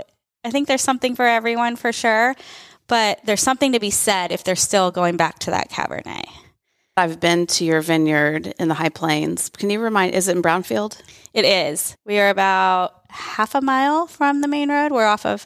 I 0.44 0.52
think 0.52 0.68
there's 0.68 0.82
something 0.82 1.16
for 1.16 1.26
everyone 1.26 1.76
for 1.76 1.92
sure. 1.92 2.36
But 2.88 3.20
there's 3.26 3.42
something 3.42 3.74
to 3.74 3.80
be 3.80 3.90
said 3.90 4.32
if 4.32 4.44
they're 4.44 4.56
still 4.56 4.92
going 4.92 5.18
back 5.18 5.40
to 5.40 5.52
that 5.52 5.70
cabernet. 5.70 6.26
I've 6.96 7.20
been 7.20 7.46
to 7.48 7.66
your 7.66 7.82
vineyard 7.82 8.56
in 8.58 8.70
the 8.70 8.74
High 8.74 8.90
Plains. 8.90 9.50
Can 9.50 9.70
you 9.70 9.80
remind, 9.80 10.16
is 10.16 10.28
it 10.28 10.36
in 10.36 10.42
Brownfield? 10.42 11.00
it 11.34 11.46
is. 11.46 11.96
We 12.06 12.18
are 12.20 12.30
about 12.30 13.04
half 13.10 13.54
a 13.54 13.62
mile 13.62 14.08
from 14.08 14.42
the 14.42 14.48
main 14.48 14.70
road. 14.70 14.92
We're 14.92 15.06
off 15.06 15.26
of 15.26 15.46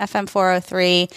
FM 0.00 0.28
403 0.28 1.08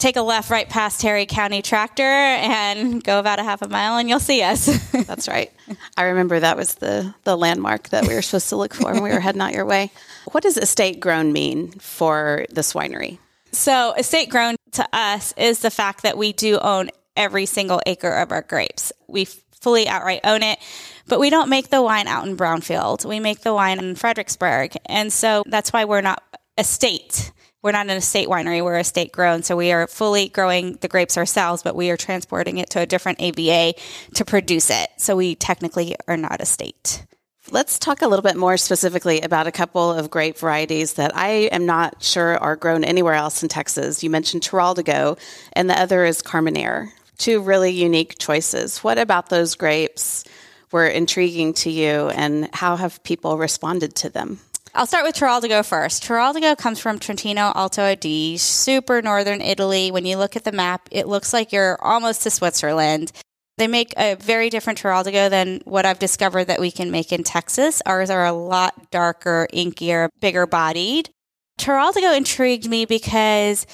take 0.00 0.16
a 0.16 0.22
left 0.22 0.50
right 0.50 0.68
past 0.68 1.00
Terry 1.00 1.26
County 1.26 1.62
Tractor 1.62 2.02
and 2.02 3.04
go 3.04 3.20
about 3.20 3.38
a 3.38 3.44
half 3.44 3.62
a 3.62 3.68
mile 3.68 3.98
and 3.98 4.08
you'll 4.08 4.18
see 4.18 4.42
us. 4.42 4.66
That's 5.06 5.28
right. 5.28 5.52
I 5.96 6.04
remember 6.04 6.40
that 6.40 6.56
was 6.56 6.74
the, 6.76 7.14
the 7.24 7.36
landmark 7.36 7.90
that 7.90 8.08
we 8.08 8.14
were 8.14 8.22
supposed 8.22 8.48
to 8.48 8.56
look 8.56 8.74
for 8.74 8.92
when 8.92 9.02
we 9.02 9.10
were 9.10 9.20
heading 9.20 9.42
out 9.42 9.52
your 9.52 9.66
way. 9.66 9.92
What 10.32 10.42
does 10.42 10.56
estate 10.56 10.98
grown 10.98 11.32
mean 11.32 11.72
for 11.72 12.46
this 12.50 12.72
winery? 12.72 13.18
so, 13.52 13.94
estate 13.94 14.30
grown 14.30 14.56
to 14.72 14.88
us 14.92 15.34
is 15.36 15.60
the 15.60 15.70
fact 15.70 16.02
that 16.02 16.16
we 16.16 16.32
do 16.32 16.58
own 16.58 16.90
every 17.16 17.46
single 17.46 17.80
acre 17.86 18.12
of 18.12 18.32
our 18.32 18.42
grapes. 18.42 18.92
We 19.08 19.26
fully 19.60 19.88
outright 19.88 20.20
own 20.24 20.42
it, 20.42 20.58
but 21.06 21.20
we 21.20 21.30
don't 21.30 21.50
make 21.50 21.68
the 21.68 21.82
wine 21.82 22.06
out 22.06 22.26
in 22.26 22.36
Brownfield. 22.36 23.04
We 23.04 23.20
make 23.20 23.40
the 23.40 23.52
wine 23.52 23.78
in 23.78 23.94
Fredericksburg. 23.94 24.74
And 24.86 25.12
so 25.12 25.42
that's 25.46 25.72
why 25.72 25.84
we're 25.84 26.00
not 26.00 26.22
estate. 26.56 27.32
We're 27.62 27.72
not 27.72 27.86
an 27.86 27.96
estate 27.96 28.28
winery, 28.28 28.64
we're 28.64 28.78
estate 28.78 29.12
grown. 29.12 29.42
So 29.42 29.54
we 29.54 29.70
are 29.70 29.86
fully 29.86 30.28
growing 30.30 30.78
the 30.80 30.88
grapes 30.88 31.18
ourselves, 31.18 31.62
but 31.62 31.76
we 31.76 31.90
are 31.90 31.96
transporting 31.96 32.56
it 32.56 32.70
to 32.70 32.80
a 32.80 32.86
different 32.86 33.20
AVA 33.20 33.74
to 34.14 34.24
produce 34.24 34.70
it. 34.70 34.88
So 34.96 35.14
we 35.14 35.34
technically 35.34 35.94
are 36.08 36.16
not 36.16 36.40
estate. 36.40 37.04
Let's 37.50 37.78
talk 37.78 38.00
a 38.00 38.06
little 38.06 38.22
bit 38.22 38.36
more 38.36 38.56
specifically 38.56 39.20
about 39.20 39.46
a 39.46 39.52
couple 39.52 39.92
of 39.92 40.08
grape 40.10 40.38
varieties 40.38 40.94
that 40.94 41.16
I 41.16 41.48
am 41.50 41.66
not 41.66 42.02
sure 42.02 42.38
are 42.38 42.56
grown 42.56 42.84
anywhere 42.84 43.14
else 43.14 43.42
in 43.42 43.48
Texas. 43.48 44.02
You 44.02 44.08
mentioned 44.08 44.42
Teroldego, 44.42 45.18
and 45.52 45.68
the 45.68 45.78
other 45.78 46.04
is 46.04 46.22
Carmenere. 46.22 46.90
Two 47.18 47.40
really 47.40 47.72
unique 47.72 48.18
choices. 48.18 48.78
What 48.78 48.98
about 48.98 49.28
those 49.28 49.56
grapes 49.56 50.24
were 50.70 50.86
intriguing 50.86 51.52
to 51.54 51.70
you, 51.70 52.08
and 52.08 52.48
how 52.54 52.76
have 52.76 53.02
people 53.02 53.36
responded 53.36 53.96
to 53.96 54.10
them? 54.10 54.38
I'll 54.72 54.86
start 54.86 55.04
with 55.04 55.16
Teroldego 55.16 55.66
first. 55.66 56.04
Teroldego 56.04 56.56
comes 56.56 56.78
from 56.78 57.00
Trentino 57.00 57.52
Alto 57.56 57.82
Adige, 57.82 58.38
super 58.38 59.02
northern 59.02 59.40
Italy. 59.40 59.90
When 59.90 60.06
you 60.06 60.16
look 60.16 60.36
at 60.36 60.44
the 60.44 60.52
map, 60.52 60.88
it 60.92 61.08
looks 61.08 61.32
like 61.32 61.50
you're 61.50 61.76
almost 61.82 62.22
to 62.22 62.30
Switzerland. 62.30 63.10
They 63.58 63.66
make 63.66 63.92
a 63.96 64.14
very 64.14 64.48
different 64.48 64.80
Teroldego 64.80 65.28
than 65.28 65.60
what 65.64 65.86
I've 65.86 65.98
discovered 65.98 66.44
that 66.44 66.60
we 66.60 66.70
can 66.70 66.92
make 66.92 67.10
in 67.10 67.24
Texas. 67.24 67.82
Ours 67.84 68.10
are 68.10 68.24
a 68.24 68.32
lot 68.32 68.92
darker, 68.92 69.48
inkier, 69.52 70.08
bigger 70.20 70.46
bodied. 70.46 71.10
Teroldego 71.58 72.16
intrigued 72.16 72.70
me 72.70 72.84
because 72.84 73.66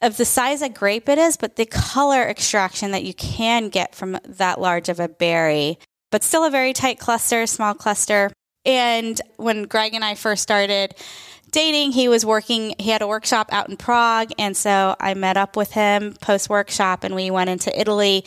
of 0.00 0.16
the 0.16 0.24
size 0.24 0.62
of 0.62 0.72
grape 0.72 1.10
it 1.10 1.18
is, 1.18 1.36
but 1.36 1.56
the 1.56 1.66
color 1.66 2.22
extraction 2.22 2.90
that 2.92 3.04
you 3.04 3.12
can 3.12 3.68
get 3.68 3.94
from 3.94 4.18
that 4.24 4.58
large 4.58 4.88
of 4.88 4.98
a 4.98 5.08
berry. 5.08 5.78
But 6.10 6.24
still 6.24 6.44
a 6.44 6.50
very 6.50 6.72
tight 6.72 6.98
cluster, 6.98 7.46
small 7.46 7.74
cluster. 7.74 8.30
And 8.64 9.20
when 9.36 9.64
Greg 9.64 9.94
and 9.94 10.04
I 10.04 10.14
first 10.14 10.42
started 10.42 10.94
dating, 11.50 11.92
he 11.92 12.08
was 12.08 12.24
working, 12.24 12.74
he 12.78 12.90
had 12.90 13.02
a 13.02 13.06
workshop 13.06 13.48
out 13.52 13.68
in 13.68 13.76
Prague. 13.76 14.30
And 14.38 14.56
so 14.56 14.96
I 14.98 15.14
met 15.14 15.36
up 15.36 15.56
with 15.56 15.72
him 15.72 16.14
post 16.20 16.48
workshop 16.48 17.04
and 17.04 17.14
we 17.14 17.30
went 17.30 17.50
into 17.50 17.78
Italy 17.78 18.24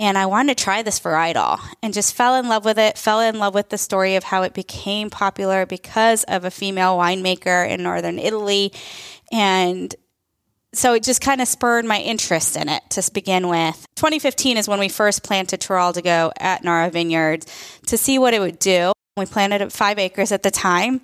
And 0.00 0.16
I 0.16 0.24
wanted 0.24 0.56
to 0.56 0.64
try 0.64 0.82
this 0.82 0.98
varietal 0.98 1.60
and 1.82 1.92
just 1.92 2.14
fell 2.14 2.36
in 2.36 2.48
love 2.48 2.64
with 2.64 2.78
it, 2.78 2.96
fell 2.96 3.20
in 3.20 3.38
love 3.38 3.54
with 3.54 3.68
the 3.68 3.76
story 3.76 4.16
of 4.16 4.24
how 4.24 4.42
it 4.44 4.54
became 4.54 5.10
popular 5.10 5.66
because 5.66 6.24
of 6.24 6.46
a 6.46 6.50
female 6.50 6.96
winemaker 6.96 7.68
in 7.68 7.82
northern 7.82 8.18
Italy. 8.18 8.72
And 9.30 9.94
so 10.72 10.94
it 10.94 11.02
just 11.02 11.20
kind 11.20 11.42
of 11.42 11.48
spurred 11.48 11.84
my 11.84 11.98
interest 12.00 12.56
in 12.56 12.70
it 12.70 12.82
to 12.90 13.10
begin 13.12 13.48
with. 13.48 13.86
2015 13.96 14.56
is 14.56 14.66
when 14.66 14.80
we 14.80 14.88
first 14.88 15.22
planted 15.22 15.60
Teroldego 15.60 16.32
at 16.38 16.64
Narra 16.64 16.90
Vineyards 16.90 17.46
to 17.88 17.98
see 17.98 18.18
what 18.18 18.32
it 18.32 18.40
would 18.40 18.58
do. 18.58 18.92
We 19.20 19.26
planted 19.26 19.70
five 19.70 19.98
acres 19.98 20.32
at 20.32 20.42
the 20.42 20.50
time, 20.50 21.02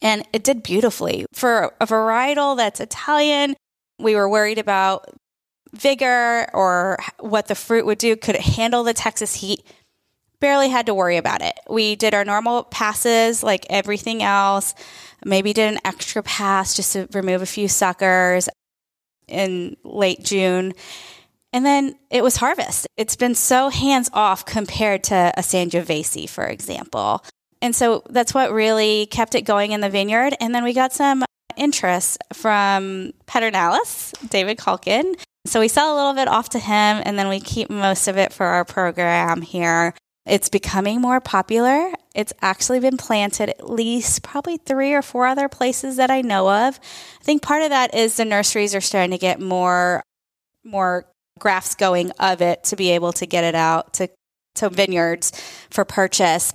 and 0.00 0.24
it 0.32 0.44
did 0.44 0.62
beautifully. 0.62 1.26
For 1.32 1.74
a 1.80 1.86
varietal 1.86 2.56
that's 2.56 2.78
Italian, 2.78 3.56
we 3.98 4.14
were 4.14 4.28
worried 4.28 4.58
about 4.58 5.10
vigor 5.72 6.48
or 6.54 6.98
what 7.18 7.48
the 7.48 7.56
fruit 7.56 7.86
would 7.86 7.98
do. 7.98 8.14
Could 8.14 8.36
it 8.36 8.42
handle 8.42 8.84
the 8.84 8.94
Texas 8.94 9.34
heat? 9.34 9.64
Barely 10.38 10.68
had 10.68 10.86
to 10.86 10.94
worry 10.94 11.16
about 11.16 11.42
it. 11.42 11.58
We 11.68 11.96
did 11.96 12.14
our 12.14 12.24
normal 12.24 12.62
passes 12.62 13.42
like 13.42 13.66
everything 13.68 14.22
else. 14.22 14.74
Maybe 15.24 15.52
did 15.52 15.72
an 15.72 15.80
extra 15.84 16.22
pass 16.22 16.76
just 16.76 16.92
to 16.92 17.08
remove 17.12 17.42
a 17.42 17.46
few 17.46 17.66
suckers 17.66 18.48
in 19.26 19.76
late 19.82 20.22
June. 20.22 20.72
And 21.52 21.64
then 21.64 21.94
it 22.10 22.22
was 22.22 22.36
harvest. 22.36 22.86
It's 22.96 23.16
been 23.16 23.34
so 23.34 23.68
hands 23.70 24.10
off 24.12 24.44
compared 24.44 25.04
to 25.04 25.32
a 25.36 25.40
Sangiovese, 25.40 26.28
for 26.28 26.44
example. 26.44 27.24
And 27.62 27.74
so 27.74 28.02
that's 28.10 28.34
what 28.34 28.52
really 28.52 29.06
kept 29.06 29.34
it 29.34 29.42
going 29.42 29.72
in 29.72 29.80
the 29.80 29.90
vineyard. 29.90 30.34
And 30.40 30.54
then 30.54 30.62
we 30.62 30.74
got 30.74 30.92
some 30.92 31.24
interest 31.56 32.18
from 32.32 33.12
Pedernales, 33.26 34.12
David 34.28 34.58
Kuhlken. 34.58 35.14
So 35.46 35.60
we 35.60 35.68
sell 35.68 35.94
a 35.94 35.96
little 35.96 36.14
bit 36.14 36.28
off 36.28 36.50
to 36.50 36.58
him 36.58 37.02
and 37.04 37.18
then 37.18 37.28
we 37.28 37.40
keep 37.40 37.70
most 37.70 38.06
of 38.06 38.18
it 38.18 38.32
for 38.32 38.46
our 38.46 38.64
program 38.64 39.42
here. 39.42 39.94
It's 40.26 40.50
becoming 40.50 41.00
more 41.00 41.20
popular. 41.20 41.90
It's 42.14 42.34
actually 42.42 42.80
been 42.80 42.98
planted 42.98 43.48
at 43.48 43.70
least 43.70 44.22
probably 44.22 44.58
three 44.58 44.92
or 44.92 45.00
four 45.00 45.26
other 45.26 45.48
places 45.48 45.96
that 45.96 46.10
I 46.10 46.20
know 46.20 46.50
of. 46.50 46.78
I 47.20 47.24
think 47.24 47.40
part 47.40 47.62
of 47.62 47.70
that 47.70 47.94
is 47.94 48.16
the 48.16 48.26
nurseries 48.26 48.74
are 48.74 48.82
starting 48.82 49.12
to 49.12 49.18
get 49.18 49.40
more 49.40 50.02
more 50.64 51.06
grafts 51.38 51.74
going 51.74 52.10
of 52.12 52.42
it 52.42 52.64
to 52.64 52.76
be 52.76 52.90
able 52.90 53.12
to 53.14 53.26
get 53.26 53.44
it 53.44 53.54
out 53.54 53.94
to 53.94 54.08
to 54.56 54.68
vineyards 54.68 55.32
for 55.70 55.84
purchase. 55.84 56.52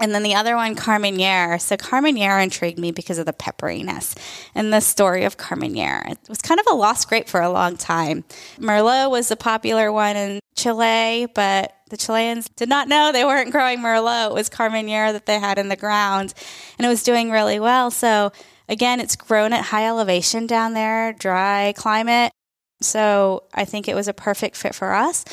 And 0.00 0.14
then 0.14 0.22
the 0.22 0.34
other 0.34 0.56
one, 0.56 0.74
Carmenere. 0.74 1.60
So 1.60 1.76
Carmenere 1.76 2.42
intrigued 2.42 2.78
me 2.78 2.90
because 2.90 3.18
of 3.18 3.26
the 3.26 3.34
pepperiness 3.34 4.16
and 4.54 4.72
the 4.72 4.80
story 4.80 5.24
of 5.24 5.36
Carmenere. 5.36 6.10
It 6.10 6.18
was 6.26 6.38
kind 6.38 6.58
of 6.58 6.66
a 6.70 6.74
lost 6.74 7.08
grape 7.08 7.28
for 7.28 7.42
a 7.42 7.50
long 7.50 7.76
time. 7.76 8.24
Merlot 8.58 9.10
was 9.10 9.28
the 9.28 9.36
popular 9.36 9.92
one 9.92 10.16
in 10.16 10.40
Chile, 10.56 11.26
but 11.34 11.74
the 11.90 11.98
Chileans 11.98 12.48
did 12.56 12.68
not 12.68 12.88
know 12.88 13.12
they 13.12 13.24
weren't 13.24 13.52
growing 13.52 13.80
Merlot. 13.80 14.30
It 14.30 14.34
was 14.34 14.48
Carmenere 14.48 15.12
that 15.12 15.26
they 15.26 15.38
had 15.38 15.58
in 15.58 15.68
the 15.68 15.76
ground, 15.76 16.32
and 16.78 16.86
it 16.86 16.88
was 16.88 17.02
doing 17.02 17.30
really 17.30 17.60
well. 17.60 17.90
So 17.90 18.32
again, 18.70 19.00
it's 19.00 19.16
grown 19.16 19.52
at 19.52 19.66
high 19.66 19.86
elevation 19.86 20.46
down 20.46 20.72
there, 20.72 21.12
dry 21.12 21.74
climate. 21.76 22.32
So 22.80 23.44
I 23.54 23.64
think 23.64 23.88
it 23.88 23.94
was 23.94 24.08
a 24.08 24.14
perfect 24.14 24.56
fit 24.56 24.74
for 24.74 24.92
us 24.92 25.24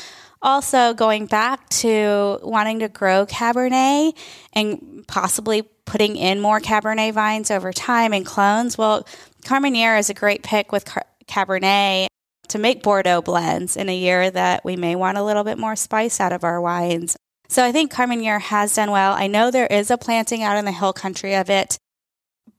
also 0.42 0.94
going 0.94 1.26
back 1.26 1.68
to 1.68 2.38
wanting 2.42 2.80
to 2.80 2.88
grow 2.88 3.26
Cabernet 3.26 4.16
and 4.52 5.04
possibly 5.06 5.62
putting 5.84 6.16
in 6.16 6.40
more 6.40 6.60
Cabernet 6.60 7.12
vines 7.12 7.50
over 7.50 7.72
time 7.72 8.12
and 8.12 8.24
clones. 8.24 8.78
Well, 8.78 9.06
Carmenere 9.44 9.98
is 9.98 10.10
a 10.10 10.14
great 10.14 10.42
pick 10.42 10.70
with 10.72 10.84
Car- 10.84 11.06
Cabernet 11.26 12.06
to 12.48 12.58
make 12.58 12.82
Bordeaux 12.82 13.22
blends 13.22 13.76
in 13.76 13.88
a 13.88 13.96
year 13.96 14.30
that 14.30 14.64
we 14.64 14.76
may 14.76 14.94
want 14.96 15.18
a 15.18 15.22
little 15.22 15.44
bit 15.44 15.58
more 15.58 15.76
spice 15.76 16.20
out 16.20 16.32
of 16.32 16.44
our 16.44 16.60
wines. 16.60 17.16
So 17.48 17.64
I 17.64 17.72
think 17.72 17.92
Carmenere 17.92 18.40
has 18.40 18.74
done 18.74 18.90
well. 18.90 19.12
I 19.12 19.26
know 19.26 19.50
there 19.50 19.66
is 19.66 19.90
a 19.90 19.98
planting 19.98 20.42
out 20.42 20.58
in 20.58 20.64
the 20.64 20.72
hill 20.72 20.92
country 20.92 21.34
of 21.34 21.50
it, 21.50 21.78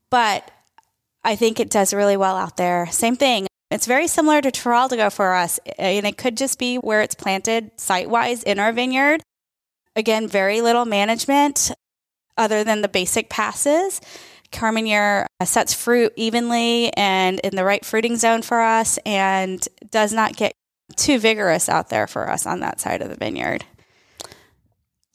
but 0.10 0.50
I 1.24 1.36
think 1.36 1.60
it 1.60 1.70
does 1.70 1.94
really 1.94 2.18
well 2.18 2.36
out 2.36 2.58
there. 2.58 2.88
Same 2.88 3.16
thing. 3.16 3.49
It's 3.72 3.86
very 3.86 4.08
similar 4.08 4.42
to 4.42 4.52
Teroldego 4.52 5.12
for 5.12 5.36
us, 5.36 5.60
and 5.78 6.08
it 6.08 6.18
could 6.18 6.36
just 6.36 6.58
be 6.58 6.78
where 6.78 7.02
it's 7.02 7.16
planted 7.16 7.72
site 7.80 8.10
wise 8.10 8.42
in 8.42 8.58
our 8.58 8.72
vineyard. 8.72 9.22
Again, 9.96 10.28
very 10.28 10.62
little 10.62 10.86
management 10.86 11.72
other 12.36 12.64
than 12.64 12.82
the 12.82 12.88
basic 12.88 13.30
passes. 13.30 14.02
Carmenere 14.52 15.28
uh, 15.40 15.46
sets 15.46 15.76
fruit 15.76 16.14
evenly 16.16 16.92
and 16.94 17.40
in 17.42 17.56
the 17.56 17.64
right 17.64 17.86
fruiting 17.86 18.16
zone 18.16 18.42
for 18.42 18.60
us 18.60 18.98
and 19.06 19.68
does 19.92 20.12
not 20.12 20.36
get 20.36 20.54
too 20.96 21.20
vigorous 21.20 21.70
out 21.70 21.90
there 21.90 22.08
for 22.08 22.28
us 22.28 22.48
on 22.48 22.62
that 22.62 22.80
side 22.80 23.04
of 23.04 23.10
the 23.10 23.16
vineyard. 23.16 23.64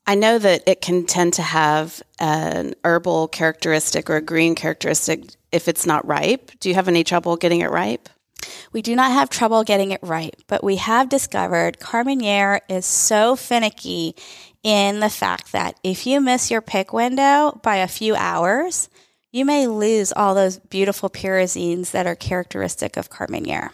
I 0.07 0.15
know 0.15 0.39
that 0.39 0.63
it 0.67 0.81
can 0.81 1.07
tend 1.07 1.33
to 1.35 1.43
have 1.43 2.03
an 2.21 2.75
herbal 2.85 3.29
characteristic 3.29 4.09
or 4.11 4.17
a 4.17 4.21
green 4.21 4.55
characteristic 4.55 5.25
if 5.51 5.67
it's 5.67 5.87
not 5.87 6.07
ripe. 6.07 6.53
Do 6.61 6.69
you 6.69 6.75
have 6.75 6.89
any 6.89 7.03
trouble 7.03 7.37
getting 7.37 7.61
it 7.61 7.71
ripe? 7.71 8.09
We 8.73 8.83
do 8.83 8.97
not 8.97 9.13
have 9.13 9.31
trouble 9.31 9.65
getting 9.65 9.91
it 9.91 10.01
right, 10.03 10.35
but 10.47 10.65
we 10.65 10.77
have 10.77 11.09
discovered 11.09 11.79
Carmenere 11.79 12.61
is 12.69 12.87
so 12.87 13.37
finicky 13.37 14.15
in 14.63 15.01
the 15.01 15.11
fact 15.11 15.53
that 15.53 15.79
if 15.85 16.07
you 16.07 16.21
miss 16.21 16.51
your 16.51 16.61
pick 16.61 16.93
window 16.93 17.59
by 17.63 17.77
a 17.77 17.89
few 17.89 18.15
hours, 18.15 18.89
you 19.33 19.45
may 19.45 19.67
lose 19.67 20.13
all 20.13 20.35
those 20.35 20.59
beautiful 20.59 21.11
pyrazines 21.11 21.91
that 21.91 22.07
are 22.07 22.15
characteristic 22.15 22.97
of 22.97 23.11
Carmenere. 23.11 23.71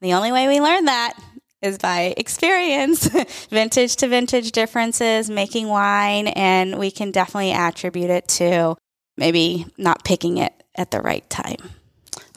The 0.00 0.14
only 0.14 0.32
way 0.32 0.48
we 0.48 0.60
learn 0.60 0.86
that 0.86 1.14
is 1.62 1.78
by 1.78 2.14
experience, 2.16 3.08
vintage 3.50 3.96
to 3.96 4.08
vintage 4.08 4.52
differences, 4.52 5.30
making 5.30 5.68
wine, 5.68 6.28
and 6.28 6.78
we 6.78 6.90
can 6.90 7.10
definitely 7.10 7.52
attribute 7.52 8.10
it 8.10 8.28
to 8.28 8.76
maybe 9.16 9.66
not 9.78 10.04
picking 10.04 10.38
it 10.38 10.52
at 10.76 10.90
the 10.90 11.00
right 11.00 11.28
time 11.30 11.58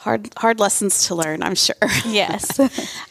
hard 0.08 0.34
hard 0.38 0.60
lessons 0.60 1.08
to 1.08 1.16
learn, 1.16 1.44
I'm 1.44 1.56
sure. 1.56 1.76
Yes. 2.06 2.60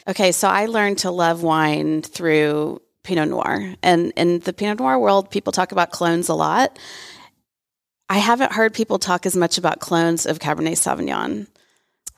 okay, 0.07 0.31
so 0.31 0.47
I 0.47 0.65
learned 0.65 0.99
to 0.99 1.11
love 1.11 1.43
wine 1.43 2.01
through 2.01 2.81
Pinot 3.03 3.29
Noir. 3.29 3.75
And 3.83 4.11
in 4.15 4.39
the 4.39 4.51
Pinot 4.51 4.79
Noir 4.79 4.97
world, 4.97 5.29
people 5.29 5.53
talk 5.53 5.71
about 5.71 5.91
clones 5.91 6.27
a 6.27 6.33
lot. 6.33 6.77
I 8.09 8.17
haven't 8.17 8.53
heard 8.53 8.73
people 8.73 8.97
talk 8.97 9.25
as 9.27 9.35
much 9.35 9.59
about 9.59 9.79
clones 9.79 10.25
of 10.25 10.39
Cabernet 10.39 10.73
Sauvignon. 10.73 11.45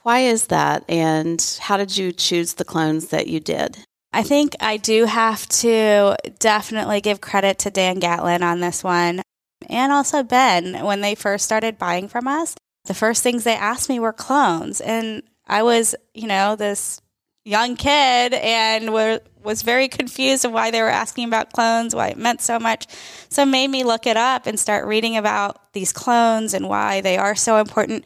Why 0.03 0.19
is 0.19 0.47
that? 0.47 0.85
And 0.87 1.43
how 1.59 1.75
did 1.75 1.97
you 1.97 2.13
choose 2.13 2.53
the 2.53 2.63
clones 2.63 3.07
that 3.07 3.27
you 3.27 3.41
did? 3.41 3.77
I 4.13 4.23
think 4.23 4.55
I 4.61 4.77
do 4.77 5.05
have 5.05 5.45
to 5.49 6.15
definitely 6.39 7.01
give 7.01 7.19
credit 7.19 7.59
to 7.59 7.69
Dan 7.69 7.99
Gatlin 7.99 8.43
on 8.43 8.61
this 8.61 8.81
one 8.83 9.21
and 9.67 9.91
also 9.91 10.23
Ben 10.23 10.85
when 10.85 11.01
they 11.01 11.15
first 11.15 11.43
started 11.43 11.77
buying 11.77 12.07
from 12.07 12.27
us 12.27 12.55
the 12.85 12.93
first 12.93 13.23
things 13.23 13.43
they 13.43 13.55
asked 13.55 13.89
me 13.89 13.99
were 13.99 14.13
clones. 14.13 14.81
And 14.81 15.23
I 15.47 15.63
was, 15.63 15.95
you 16.13 16.27
know, 16.27 16.55
this 16.55 17.01
young 17.45 17.75
kid 17.75 18.33
and 18.33 18.93
were, 18.93 19.19
was 19.43 19.61
very 19.61 19.87
confused 19.87 20.45
of 20.45 20.51
why 20.51 20.71
they 20.71 20.81
were 20.81 20.89
asking 20.89 21.25
about 21.25 21.53
clones, 21.53 21.95
why 21.95 22.09
it 22.09 22.17
meant 22.17 22.41
so 22.41 22.59
much. 22.59 22.87
So 23.29 23.43
it 23.43 23.47
made 23.47 23.69
me 23.69 23.83
look 23.83 24.05
it 24.05 24.17
up 24.17 24.45
and 24.45 24.59
start 24.59 24.85
reading 24.85 25.17
about 25.17 25.73
these 25.73 25.91
clones 25.91 26.53
and 26.53 26.69
why 26.69 27.01
they 27.01 27.17
are 27.17 27.35
so 27.35 27.57
important. 27.57 28.05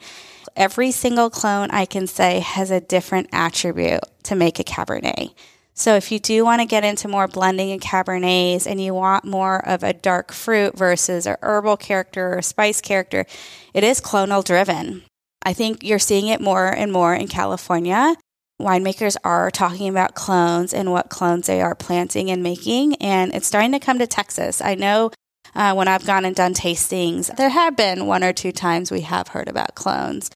Every 0.56 0.92
single 0.92 1.30
clone 1.30 1.70
I 1.70 1.84
can 1.84 2.06
say 2.06 2.40
has 2.40 2.70
a 2.70 2.80
different 2.80 3.28
attribute 3.32 4.00
to 4.24 4.34
make 4.34 4.58
a 4.58 4.64
Cabernet. 4.64 5.34
So 5.76 5.96
if 5.96 6.12
you 6.12 6.20
do 6.20 6.44
want 6.44 6.60
to 6.60 6.66
get 6.66 6.84
into 6.84 7.08
more 7.08 7.26
blending 7.26 7.72
and 7.72 7.80
Cabernets 7.80 8.66
and 8.66 8.80
you 8.80 8.94
want 8.94 9.24
more 9.24 9.66
of 9.68 9.82
a 9.82 9.92
dark 9.92 10.30
fruit 10.30 10.78
versus 10.78 11.26
a 11.26 11.36
herbal 11.42 11.76
character 11.78 12.38
or 12.38 12.42
spice 12.42 12.80
character, 12.80 13.26
it 13.74 13.82
is 13.82 14.00
clonal 14.00 14.44
driven. 14.44 15.02
I 15.44 15.52
think 15.52 15.82
you're 15.82 15.98
seeing 15.98 16.28
it 16.28 16.40
more 16.40 16.68
and 16.68 16.92
more 16.92 17.12
in 17.12 17.26
California. 17.26 18.14
Winemakers 18.60 19.16
are 19.24 19.50
talking 19.50 19.88
about 19.88 20.14
clones 20.14 20.72
and 20.72 20.92
what 20.92 21.10
clones 21.10 21.48
they 21.48 21.60
are 21.60 21.74
planting 21.74 22.30
and 22.30 22.40
making, 22.40 22.94
and 22.96 23.34
it's 23.34 23.48
starting 23.48 23.72
to 23.72 23.80
come 23.80 23.98
to 23.98 24.06
Texas. 24.06 24.62
I 24.62 24.76
know 24.76 25.10
uh, 25.56 25.74
when 25.74 25.88
I've 25.88 26.06
gone 26.06 26.24
and 26.24 26.36
done 26.36 26.54
tastings, 26.54 27.34
there 27.36 27.48
have 27.48 27.76
been 27.76 28.06
one 28.06 28.22
or 28.22 28.32
two 28.32 28.52
times 28.52 28.92
we 28.92 29.00
have 29.00 29.28
heard 29.28 29.48
about 29.48 29.74
clones. 29.74 30.30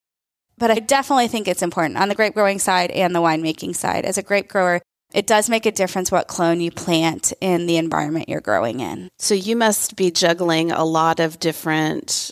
But 0.59 0.73
I 0.73 0.81
definitely 0.81 1.29
think 1.29 1.47
it's 1.47 1.63
important 1.63 1.97
on 1.97 2.09
the 2.09 2.17
grape 2.17 2.35
growing 2.35 2.59
side 2.59 2.91
and 2.91 3.15
the 3.15 3.21
winemaking 3.21 3.77
side. 3.77 4.05
As 4.05 4.19
a 4.19 4.23
grape 4.23 4.49
grower, 4.49 4.83
it 5.13 5.27
does 5.27 5.49
make 5.49 5.67
a 5.67 5.73
difference 5.73 6.13
what 6.13 6.29
clone 6.29 6.61
you 6.61 6.71
plant 6.71 7.33
in 7.41 7.67
the 7.67 7.77
environment 7.77 8.29
you're 8.29 8.41
growing 8.41 8.81
in. 8.81 9.09
So 9.19 9.35
you 9.35 9.57
must 9.57 9.97
be 9.97 10.11
juggling 10.11 10.71
a 10.71 10.85
lot 10.85 11.21
of 11.21 11.39
different 11.41 12.31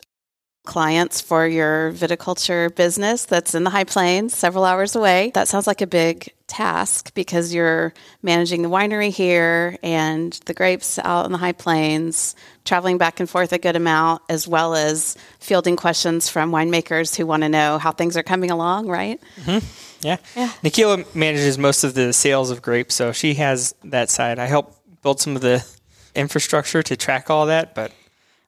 clients 0.67 1.21
for 1.21 1.47
your 1.47 1.93
viticulture 1.93 2.75
business 2.75 3.25
that's 3.25 3.55
in 3.55 3.65
the 3.65 3.71
high 3.71 3.85
plains, 3.85 4.35
several 4.35 4.65
hours 4.65 4.95
away. 4.95 5.31
That 5.35 5.49
sounds 5.49 5.67
like 5.67 5.81
a 5.81 5.87
big 5.87 6.33
task 6.47 7.15
because 7.15 7.55
you're 7.55 7.93
managing 8.23 8.63
the 8.63 8.69
winery 8.69 9.11
here 9.11 9.79
and 9.83 10.33
the 10.45 10.55
grapes 10.55 10.99
out 10.99 11.27
in 11.27 11.33
the 11.33 11.39
high 11.39 11.53
plains, 11.53 12.37
traveling 12.65 12.99
back 12.99 13.19
and 13.21 13.29
forth 13.29 13.53
a 13.53 13.59
good 13.59 13.77
amount, 13.77 14.23
as 14.29 14.47
well 14.47 14.75
as 14.75 15.17
fielding 15.41 15.77
questions 15.77 16.29
from 16.29 16.53
winemakers 16.53 17.17
who 17.17 17.27
want 17.27 17.43
to 17.43 17.49
know 17.49 17.79
how 17.79 17.93
things 17.93 18.17
are 18.17 18.23
coming 18.23 18.51
along, 18.51 18.89
right? 18.89 19.21
Mm-hmm. 19.41 19.67
Yeah. 20.07 20.19
yeah. 20.37 20.53
Nikhila 20.63 21.15
manages 21.15 21.59
most 21.59 21.85
of 21.85 21.95
the 21.95 22.13
sales 22.13 22.51
of 22.51 22.63
grapes, 22.63 22.95
so 22.95 23.13
she 23.13 23.35
has 23.35 23.75
that 23.85 24.11
side. 24.11 24.39
I 24.39 24.47
help 24.47 24.77
build 25.03 25.21
some 25.21 25.37
of 25.37 25.43
the 25.43 25.67
infrastructure 26.15 26.83
to 26.83 26.97
track 26.97 27.31
all 27.31 27.47
that, 27.47 27.75
but 27.75 27.93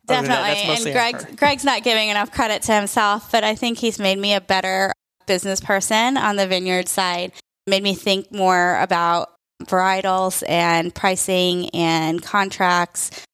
Definitely. 0.09 0.67
That, 0.67 0.87
and 0.87 1.21
Greg, 1.21 1.37
Greg's 1.37 1.65
not 1.65 1.83
giving 1.85 2.09
enough 2.09 2.33
credit 2.33 2.63
to 2.63 2.75
himself, 2.75 3.31
but 3.31 3.45
I 3.45 3.55
think 3.55 3.79
he's 3.79 3.99
made 3.99 4.19
me 4.19 4.35
a 4.35 4.41
better 4.41 4.93
business 5.27 5.61
person 5.61 6.17
on 6.17 6.37
the 6.37 6.47
vineyard 6.47 6.89
side. 6.89 7.33
Made 7.67 7.83
me 7.83 7.95
think 7.95 8.33
more 8.33 8.81
about 8.81 9.31
varietals 9.65 10.43
and 10.49 10.95
pricing 10.95 11.69
and 11.71 12.23
contracts. 12.23 13.25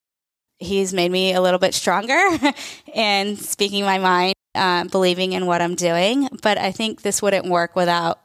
He's 0.59 0.93
made 0.93 1.11
me 1.11 1.35
a 1.35 1.41
little 1.41 1.59
bit 1.59 1.75
stronger 1.75 2.21
and 2.95 3.39
speaking 3.39 3.85
my 3.85 3.99
mind, 3.99 4.35
uh, 4.55 4.85
believing 4.85 5.33
in 5.33 5.47
what 5.47 5.63
I'm 5.63 5.75
doing. 5.75 6.29
But 6.43 6.59
I 6.59 6.73
think 6.73 7.03
this 7.03 7.23
wouldn't 7.23 7.47
work 7.47 7.77
without 7.77 8.19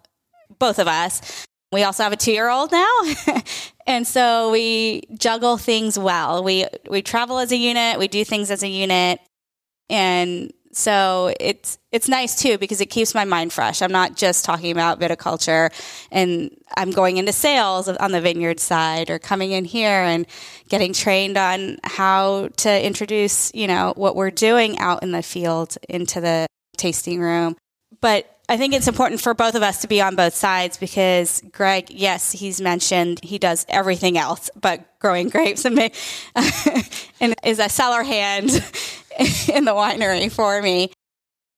both 0.57 0.79
of 0.79 0.87
us. 0.87 1.45
We 1.71 1.83
also 1.83 2.03
have 2.03 2.13
a 2.13 2.17
two 2.17 2.31
year 2.31 2.49
old 2.49 2.71
now. 2.71 3.01
and 3.87 4.07
so 4.07 4.51
we 4.51 5.03
juggle 5.17 5.57
things 5.57 5.99
well. 5.99 6.43
We, 6.43 6.65
we 6.89 7.01
travel 7.01 7.39
as 7.39 7.51
a 7.51 7.57
unit, 7.57 7.99
we 7.99 8.07
do 8.07 8.25
things 8.25 8.49
as 8.49 8.63
a 8.63 8.67
unit. 8.67 9.19
And 9.89 10.51
so 10.71 11.33
it's, 11.39 11.77
it's 11.91 12.07
nice 12.07 12.39
too 12.39 12.57
because 12.57 12.79
it 12.81 12.87
keeps 12.87 13.15
my 13.15 13.25
mind 13.25 13.51
fresh. 13.51 13.81
I'm 13.81 13.91
not 13.91 14.15
just 14.15 14.45
talking 14.45 14.71
about 14.71 14.99
viticulture 14.99 15.71
and 16.11 16.55
I'm 16.77 16.91
going 16.91 17.17
into 17.17 17.33
sales 17.33 17.87
on 17.87 18.11
the 18.11 18.21
vineyard 18.21 18.59
side 18.59 19.09
or 19.09 19.19
coming 19.19 19.51
in 19.51 19.65
here 19.65 19.89
and 19.89 20.25
getting 20.69 20.93
trained 20.93 21.37
on 21.37 21.77
how 21.83 22.49
to 22.57 22.85
introduce, 22.85 23.51
you 23.53 23.67
know, 23.67 23.93
what 23.95 24.15
we're 24.15 24.31
doing 24.31 24.77
out 24.79 25.03
in 25.03 25.11
the 25.11 25.23
field 25.23 25.75
into 25.87 26.21
the 26.21 26.47
tasting 26.77 27.19
room. 27.19 27.57
But 28.01 28.38
I 28.49 28.57
think 28.57 28.73
it's 28.73 28.87
important 28.87 29.21
for 29.21 29.35
both 29.35 29.53
of 29.53 29.61
us 29.61 29.81
to 29.81 29.87
be 29.87 30.01
on 30.01 30.15
both 30.15 30.33
sides 30.33 30.75
because 30.75 31.43
Greg, 31.51 31.91
yes, 31.91 32.31
he's 32.31 32.59
mentioned 32.59 33.19
he 33.23 33.37
does 33.37 33.63
everything 33.69 34.17
else 34.17 34.49
but 34.59 34.83
growing 34.97 35.29
grapes 35.29 35.65
and, 35.65 35.79
and 37.21 37.35
is 37.43 37.59
a 37.59 37.69
cellar 37.69 38.01
hand 38.01 38.49
in 39.53 39.65
the 39.65 39.73
winery 39.73 40.31
for 40.31 40.63
me. 40.63 40.91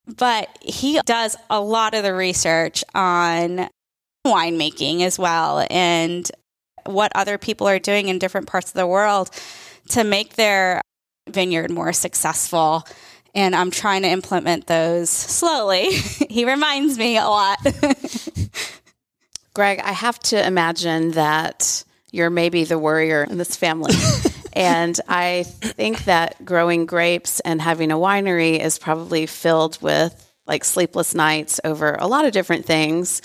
But 0.06 0.50
he 0.62 1.00
does 1.06 1.38
a 1.50 1.62
lot 1.62 1.94
of 1.94 2.04
the 2.04 2.14
research 2.14 2.84
on 2.94 3.70
winemaking 4.28 5.02
as 5.02 5.18
well 5.18 5.66
and 5.70 6.30
what 6.86 7.14
other 7.16 7.38
people 7.38 7.70
are 7.70 7.80
doing 7.80 8.10
in 8.10 8.20
different 8.20 8.48
parts 8.48 8.72
of 8.72 8.74
the 8.74 8.86
world 8.86 9.30
to 9.90 10.04
make 10.04 10.34
their 10.36 10.82
vineyard 11.30 11.72
more 11.72 11.94
successful 11.94 12.86
and 13.34 13.56
I'm 13.56 13.72
trying 13.72 14.02
to 14.04 14.10
implement 14.10 14.68
those 14.68 15.10
slowly. 15.10 15.92
he 16.30 16.46
reminds 16.46 16.98
me 16.98 17.18
a 17.18 17.26
lot. 17.26 17.60
Greg, 19.54 19.80
I 19.80 19.92
have 19.92 20.20
to 20.20 20.46
imagine 20.46 21.12
that 21.12 21.84
you're 22.12 22.30
maybe 22.30 22.64
the 22.64 22.80
worrier 22.80 23.24
in 23.24 23.38
this 23.38 23.56
family. 23.56 23.94
and 24.54 25.00
I 25.08 25.44
think 25.44 26.06
that 26.06 26.44
growing 26.44 26.86
grapes 26.86 27.40
and 27.42 27.62
having 27.62 27.92
a 27.92 27.98
winery 27.98 28.60
is 28.60 28.78
probably 28.78 29.26
filled 29.26 29.82
with 29.82 30.30
like 30.46 30.64
sleepless 30.64 31.16
nights 31.16 31.60
over 31.64 31.96
a 31.96 32.08
lot 32.08 32.26
of 32.26 32.34
different 32.34 32.66
things 32.66 33.22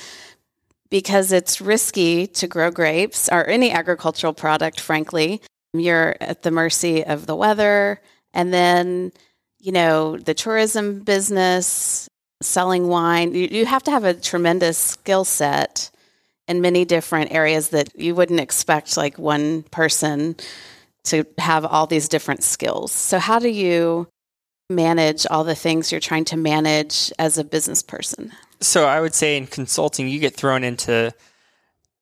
because 0.90 1.32
it's 1.32 1.61
risky 1.61 2.26
to 2.28 2.46
grow 2.46 2.70
grapes 2.70 3.28
or 3.30 3.44
any 3.46 3.72
agricultural 3.72 4.32
product, 4.32 4.78
frankly. 4.78 5.42
You're 5.72 6.16
at 6.20 6.42
the 6.42 6.50
mercy 6.50 7.04
of 7.04 7.26
the 7.26 7.34
weather. 7.34 8.00
And 8.32 8.52
then 8.52 9.12
you 9.66 9.72
know, 9.72 10.16
the 10.16 10.32
tourism 10.32 11.00
business, 11.00 12.08
selling 12.40 12.86
wine, 12.86 13.34
you, 13.34 13.48
you 13.50 13.66
have 13.66 13.82
to 13.82 13.90
have 13.90 14.04
a 14.04 14.14
tremendous 14.14 14.78
skill 14.78 15.24
set 15.24 15.90
in 16.46 16.60
many 16.60 16.84
different 16.84 17.32
areas 17.32 17.70
that 17.70 17.88
you 17.98 18.14
wouldn't 18.14 18.38
expect 18.38 18.96
like 18.96 19.18
one 19.18 19.64
person 19.64 20.36
to 21.02 21.26
have 21.38 21.64
all 21.64 21.88
these 21.88 22.08
different 22.08 22.44
skills. 22.44 22.92
So 22.92 23.18
how 23.18 23.40
do 23.40 23.48
you 23.48 24.06
manage 24.70 25.26
all 25.32 25.42
the 25.42 25.56
things 25.56 25.90
you're 25.90 26.00
trying 26.00 26.26
to 26.26 26.36
manage 26.36 27.12
as 27.18 27.36
a 27.36 27.42
business 27.42 27.82
person? 27.82 28.30
So 28.60 28.86
I 28.86 29.00
would 29.00 29.16
say 29.16 29.36
in 29.36 29.48
consulting 29.48 30.06
you 30.06 30.20
get 30.20 30.36
thrown 30.36 30.62
into 30.62 31.12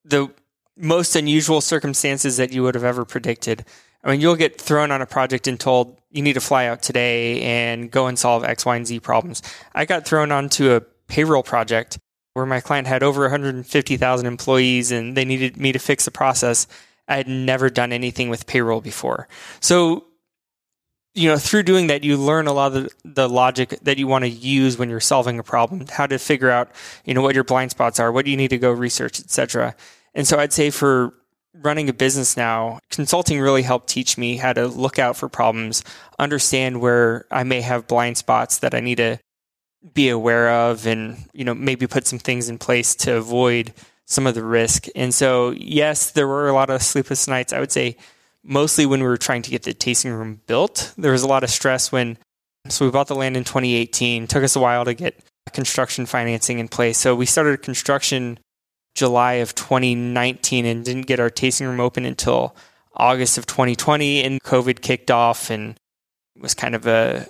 the 0.05 0.31
most 0.77 1.17
unusual 1.17 1.63
circumstances 1.63 2.37
that 2.37 2.53
you 2.53 2.63
would 2.63 2.75
have 2.75 2.85
ever 2.85 3.07
predicted. 3.07 3.65
I 4.05 4.11
mean, 4.11 4.21
you'll 4.21 4.37
get 4.37 4.61
thrown 4.61 4.91
on 4.91 5.01
a 5.01 5.07
project 5.07 5.49
and 5.49 5.59
told 5.59 5.99
you 6.11 6.23
need 6.23 6.35
to 6.35 6.41
fly 6.41 6.67
out 6.67 6.83
today 6.83 7.41
and 7.41 7.91
go 7.91 8.07
and 8.07 8.19
solve 8.19 8.45
X, 8.45 8.67
Y, 8.67 8.77
and 8.77 8.87
Z 8.87 9.01
problems. 9.01 9.43
I 9.75 9.87
got 9.87 10.07
thrown 10.07 10.31
onto 10.31 10.73
a 10.73 10.83
payroll 11.09 11.43
project 11.43 11.99
where 12.35 12.47
my 12.47 12.61
client 12.61 12.87
had 12.87 13.03
over 13.03 13.23
150,000 13.23 14.27
employees 14.27 14.91
and 14.91 15.17
they 15.17 15.25
needed 15.25 15.57
me 15.57 15.73
to 15.73 15.79
fix 15.79 16.05
the 16.05 16.11
process. 16.11 16.67
I 17.09 17.17
had 17.17 17.29
never 17.29 17.71
done 17.71 17.93
anything 17.93 18.29
with 18.29 18.47
payroll 18.47 18.81
before. 18.81 19.29
So, 19.61 20.05
you 21.15 21.29
know, 21.29 21.39
through 21.39 21.63
doing 21.63 21.87
that, 21.87 22.03
you 22.03 22.17
learn 22.17 22.47
a 22.47 22.53
lot 22.53 22.75
of 22.75 22.85
the, 22.85 22.91
the 23.05 23.29
logic 23.29 23.79
that 23.83 23.99
you 23.99 24.07
want 24.07 24.25
to 24.25 24.31
use 24.31 24.77
when 24.77 24.91
you're 24.91 25.01
solving 25.01 25.39
a 25.39 25.45
problem, 25.45 25.87
how 25.89 26.07
to 26.07 26.19
figure 26.19 26.51
out, 26.51 26.71
you 27.05 27.15
know, 27.15 27.23
what 27.23 27.35
your 27.35 27.45
blind 27.45 27.71
spots 27.71 28.01
are, 28.01 28.11
what 28.11 28.25
do 28.25 28.31
you 28.31 28.37
need 28.37 28.49
to 28.49 28.59
go 28.59 28.71
research, 28.71 29.21
etc. 29.21 29.77
And 30.15 30.27
so 30.27 30.39
I'd 30.39 30.53
say 30.53 30.71
for 30.71 31.15
running 31.55 31.89
a 31.89 31.93
business 31.93 32.37
now, 32.37 32.79
consulting 32.91 33.41
really 33.41 33.63
helped 33.63 33.89
teach 33.89 34.19
me 34.19 34.37
how 34.37 34.53
to 34.53 34.67
look 34.67 34.99
out 34.99 35.17
for 35.17 35.29
problems, 35.29 35.85
understand 36.19 36.81
where 36.81 37.27
I 37.31 37.45
may 37.45 37.61
have 37.61 37.87
blind 37.87 38.19
spots 38.19 38.59
that 38.59 38.75
I 38.75 38.81
need 38.81 38.97
to 38.97 39.19
be 39.93 40.09
aware 40.09 40.51
of 40.51 40.87
and, 40.87 41.29
you 41.33 41.45
know, 41.45 41.55
maybe 41.55 41.87
put 41.87 42.07
some 42.07 42.19
things 42.19 42.49
in 42.49 42.59
place 42.59 42.95
to 42.97 43.17
avoid 43.17 43.73
some 44.07 44.27
of 44.27 44.35
the 44.35 44.45
risk. 44.45 44.87
And 44.95 45.13
so, 45.15 45.51
yes, 45.51 46.11
there 46.11 46.29
were 46.29 46.49
a 46.49 46.55
lot 46.55 46.71
of 46.71 46.83
sleepless 46.83 47.29
nights. 47.29 47.53
I 47.53 47.61
would 47.61 47.73
say 47.73 47.97
mostly 48.43 48.87
when 48.87 49.01
we 49.01 49.07
were 49.07 49.17
trying 49.17 49.43
to 49.43 49.51
get 49.51 49.63
the 49.63 49.75
tasting 49.75 50.13
room 50.13 50.41
built. 50.47 50.93
There 50.97 51.13
was 51.13 51.23
a 51.23 51.29
lot 51.29 51.45
of 51.45 51.51
stress 51.51 51.91
when 51.91 52.19
so 52.69 52.87
we 52.87 52.91
bought 52.91 53.09
the 53.09 53.15
land 53.15 53.37
in 53.37 53.45
2018. 53.45 54.25
It 54.25 54.31
took 54.31 54.43
us 54.43 54.57
a 54.57 54.61
while 54.61 54.85
to 54.87 54.95
get 54.95 55.19
construction 55.53 56.07
financing 56.07 56.59
in 56.59 56.69
place. 56.69 56.97
So 56.97 57.15
we 57.15 57.27
started 57.27 57.63
construction 57.63 58.39
July 58.95 59.35
of 59.35 59.55
2019 59.55 60.67
and 60.67 60.85
didn't 60.85 61.07
get 61.07 61.21
our 61.21 61.31
tasting 61.31 61.67
room 61.67 61.81
open 61.81 62.05
until 62.05 62.55
August 62.95 63.39
of 63.39 63.47
2020 63.47 64.23
and 64.23 64.41
COVID 64.43 64.81
kicked 64.81 65.11
off 65.11 65.51
and 65.51 65.77
was 66.41 66.55
kind 66.55 66.75
of 66.75 66.87
a 66.87 67.29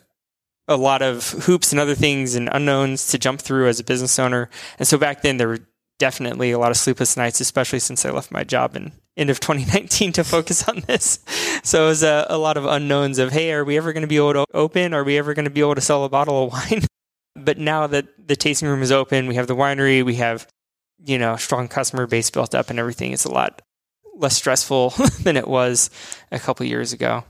a 0.67 0.77
lot 0.77 1.03
of 1.03 1.29
hoops 1.31 1.73
and 1.73 1.81
other 1.81 1.95
things 1.95 2.35
and 2.35 2.49
unknowns 2.51 3.09
to 3.09 3.19
jump 3.19 3.41
through 3.41 3.69
as 3.69 3.81
a 3.81 3.85
business 3.85 4.19
owner. 4.19 4.49
And 4.79 4.89
so 4.89 4.97
back 4.97 5.21
then 5.21 5.37
there 5.37 5.49
were 5.49 5.61
definitely 5.99 6.53
a 6.53 6.59
lot 6.59 6.71
of 6.71 6.79
sleepless 6.79 7.19
nights, 7.19 7.41
especially 7.41 7.81
since 7.81 8.05
I 8.07 8.11
left 8.11 8.33
my 8.33 8.45
job 8.45 8.75
in 8.75 8.93
end 9.17 9.31
of 9.31 9.41
2019 9.41 10.13
to 10.13 10.25
focus 10.25 10.67
on 10.67 10.81
this. 10.87 11.19
So 11.63 11.85
it 11.85 11.89
was 11.89 12.03
a, 12.03 12.27
a 12.31 12.39
lot 12.39 12.57
of 12.57 12.65
unknowns 12.65 13.19
of, 13.19 13.33
hey, 13.33 13.53
are 13.53 13.65
we 13.65 13.77
ever 13.77 13.93
going 13.93 14.03
to 14.03 14.09
be 14.09 14.17
able 14.17 14.33
to 14.33 14.47
open? 14.55 14.95
Are 14.95 15.05
we 15.05 15.19
ever 15.19 15.35
going 15.35 15.45
to 15.45 15.51
be 15.51 15.61
able 15.61 15.75
to 15.75 15.81
sell 15.81 16.05
a 16.05 16.09
bottle 16.09 16.45
of 16.45 16.53
wine? 16.71 16.83
but 17.37 17.59
now 17.59 17.87
that 17.87 18.07
the 18.29 18.37
tasting 18.37 18.69
room 18.69 18.83
is 18.83 18.93
open, 18.93 19.27
we 19.27 19.35
have 19.35 19.47
the 19.47 19.57
winery, 19.57 20.05
we 20.05 20.15
have 20.15 20.47
you 21.03 21.19
know, 21.19 21.37
strong 21.37 21.69
customer 21.69 22.07
base 22.07 22.31
built 22.31 22.55
up 22.55 22.71
and 22.71 22.79
everything 22.79 23.13
is 23.13 23.25
a 23.25 23.33
lot 23.33 23.63
less 24.15 24.37
stressful 24.37 24.91
than 25.23 25.37
it 25.37 25.49
was 25.49 25.91
a 26.31 26.39
couple 26.39 26.67
years 26.67 26.93
ago. 26.93 27.25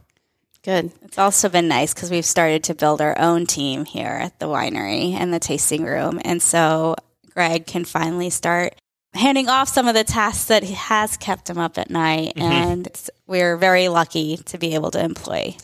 Good. 0.62 0.92
It's 1.02 1.18
also 1.18 1.50
been 1.50 1.68
nice 1.68 1.92
because 1.92 2.10
we've 2.10 2.24
started 2.24 2.64
to 2.64 2.74
build 2.74 3.02
our 3.02 3.18
own 3.18 3.44
team 3.46 3.84
here 3.84 4.18
at 4.22 4.38
the 4.38 4.46
winery 4.46 5.12
and 5.12 5.32
the 5.32 5.38
tasting 5.38 5.84
room. 5.84 6.20
And 6.24 6.40
so 6.40 6.96
Greg 7.30 7.66
can 7.66 7.84
finally 7.84 8.30
start 8.30 8.74
handing 9.12 9.48
off 9.48 9.68
some 9.68 9.86
of 9.88 9.94
the 9.94 10.04
tasks 10.04 10.46
that 10.46 10.64
has 10.64 11.18
kept 11.18 11.50
him 11.50 11.58
up 11.58 11.76
at 11.76 11.90
night. 11.90 12.34
Mm-hmm. 12.36 12.52
And 12.52 12.88
we're 13.26 13.58
very 13.58 13.88
lucky 13.88 14.38
to 14.38 14.56
be 14.56 14.74
able 14.74 14.90
to 14.92 15.04
employ 15.04 15.54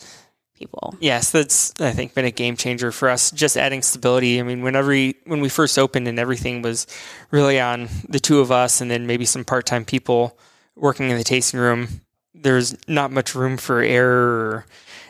people. 0.61 0.95
Yes, 0.99 1.31
that's 1.31 1.73
I 1.79 1.91
think 1.91 2.13
been 2.13 2.25
a 2.25 2.31
game 2.31 2.55
changer 2.55 2.91
for 2.91 3.09
us. 3.09 3.31
Just 3.31 3.57
adding 3.57 3.81
stability. 3.81 4.39
I 4.39 4.43
mean, 4.43 4.61
whenever 4.61 4.89
we, 4.89 5.15
when 5.25 5.41
we 5.41 5.49
first 5.49 5.79
opened 5.79 6.07
and 6.07 6.19
everything 6.19 6.61
was 6.61 6.85
really 7.31 7.59
on 7.59 7.89
the 8.07 8.19
two 8.19 8.39
of 8.39 8.51
us, 8.51 8.79
and 8.79 8.91
then 8.91 9.07
maybe 9.07 9.25
some 9.25 9.43
part 9.43 9.65
time 9.65 9.85
people 9.85 10.37
working 10.75 11.09
in 11.09 11.17
the 11.17 11.23
tasting 11.23 11.59
room. 11.59 12.01
There's 12.33 12.75
not 12.87 13.11
much 13.11 13.35
room 13.35 13.57
for 13.57 13.81
error 13.81 14.49
or 14.49 14.65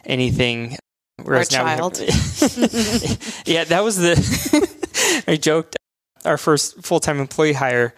anything. 0.06 0.78
Whereas 1.22 1.52
now 1.52 1.64
child. 1.64 1.98
Have, 1.98 3.44
yeah, 3.46 3.66
that 3.66 3.84
was 3.84 3.98
the. 3.98 5.24
I 5.28 5.36
joked. 5.36 5.76
Our 6.24 6.38
first 6.38 6.84
full 6.84 7.00
time 7.00 7.20
employee 7.20 7.54
hire, 7.54 7.94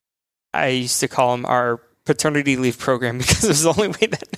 I 0.54 0.68
used 0.68 1.00
to 1.02 1.08
call 1.08 1.34
him 1.34 1.46
our 1.46 1.82
paternity 2.06 2.58
leave 2.58 2.78
program 2.78 3.18
because 3.20 3.44
it 3.44 3.50
was 3.50 3.64
the 3.64 3.70
only 3.70 3.88
way 3.90 4.08
that 4.08 4.30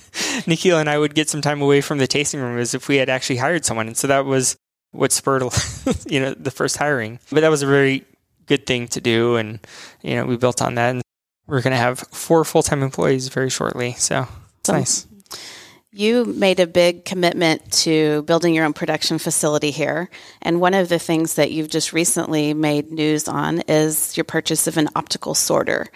Nikhila 0.46 0.80
and 0.80 0.90
I 0.90 0.98
would 0.98 1.14
get 1.14 1.28
some 1.28 1.40
time 1.40 1.60
away 1.60 1.80
from 1.80 1.98
the 1.98 2.06
tasting 2.06 2.40
room 2.40 2.58
is 2.58 2.74
if 2.74 2.88
we 2.88 2.96
had 2.96 3.08
actually 3.08 3.36
hired 3.36 3.64
someone. 3.64 3.86
And 3.86 3.96
so 3.96 4.06
that 4.06 4.24
was 4.24 4.56
what 4.92 5.12
spurred 5.12 5.42
you 6.06 6.20
know 6.20 6.34
the 6.34 6.50
first 6.50 6.76
hiring. 6.76 7.18
But 7.30 7.40
that 7.40 7.50
was 7.50 7.62
a 7.62 7.66
very 7.66 8.04
good 8.46 8.66
thing 8.66 8.88
to 8.88 9.00
do, 9.00 9.36
and 9.36 9.60
you 10.02 10.16
know 10.16 10.24
we 10.24 10.36
built 10.36 10.62
on 10.62 10.74
that, 10.76 10.90
and 10.90 11.02
we're 11.46 11.62
going 11.62 11.72
to 11.72 11.78
have 11.78 12.00
four 12.00 12.44
full 12.44 12.62
time 12.62 12.82
employees 12.82 13.28
very 13.28 13.50
shortly. 13.50 13.92
So 13.94 14.26
it's 14.60 14.70
nice. 14.70 15.06
You 15.96 16.26
made 16.26 16.60
a 16.60 16.66
big 16.66 17.06
commitment 17.06 17.72
to 17.84 18.20
building 18.24 18.52
your 18.52 18.66
own 18.66 18.74
production 18.74 19.16
facility 19.16 19.70
here. 19.70 20.10
And 20.42 20.60
one 20.60 20.74
of 20.74 20.90
the 20.90 20.98
things 20.98 21.36
that 21.36 21.52
you've 21.52 21.70
just 21.70 21.94
recently 21.94 22.52
made 22.52 22.92
news 22.92 23.28
on 23.28 23.62
is 23.66 24.14
your 24.14 24.24
purchase 24.24 24.66
of 24.66 24.76
an 24.76 24.90
optical 24.94 25.34
sorter. 25.34 25.86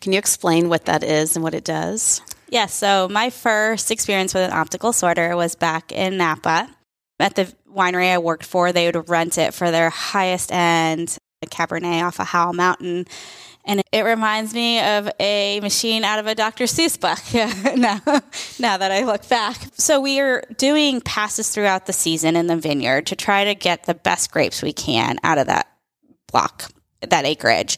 Can 0.00 0.12
you 0.12 0.18
explain 0.18 0.70
what 0.70 0.86
that 0.86 1.04
is 1.04 1.36
and 1.36 1.42
what 1.42 1.52
it 1.52 1.64
does? 1.64 2.22
Yeah, 2.48 2.66
so 2.66 3.06
my 3.10 3.28
first 3.28 3.90
experience 3.90 4.32
with 4.32 4.44
an 4.44 4.56
optical 4.56 4.94
sorter 4.94 5.36
was 5.36 5.56
back 5.56 5.92
in 5.92 6.16
Napa. 6.16 6.74
At 7.18 7.34
the 7.34 7.52
winery 7.70 8.14
I 8.14 8.16
worked 8.16 8.46
for, 8.46 8.72
they 8.72 8.90
would 8.90 9.10
rent 9.10 9.36
it 9.36 9.52
for 9.52 9.70
their 9.70 9.90
highest 9.90 10.50
end 10.52 11.18
Cabernet 11.46 12.02
off 12.02 12.20
of 12.20 12.28
Howell 12.28 12.52
Mountain 12.52 13.06
and 13.64 13.82
it 13.92 14.02
reminds 14.02 14.54
me 14.54 14.80
of 14.80 15.10
a 15.20 15.60
machine 15.60 16.04
out 16.04 16.18
of 16.18 16.26
a 16.26 16.34
Dr. 16.34 16.64
Seuss 16.64 16.98
book 16.98 17.18
now, 17.76 18.00
now 18.58 18.76
that 18.76 18.90
I 18.90 19.04
look 19.04 19.28
back. 19.28 19.56
So 19.74 20.00
we 20.00 20.20
are 20.20 20.42
doing 20.56 21.00
passes 21.00 21.50
throughout 21.50 21.86
the 21.86 21.92
season 21.92 22.36
in 22.36 22.46
the 22.46 22.56
vineyard 22.56 23.06
to 23.06 23.16
try 23.16 23.44
to 23.44 23.54
get 23.54 23.84
the 23.84 23.94
best 23.94 24.30
grapes 24.30 24.62
we 24.62 24.72
can 24.72 25.18
out 25.22 25.38
of 25.38 25.46
that 25.46 25.68
block, 26.32 26.70
that 27.00 27.24
acreage. 27.24 27.76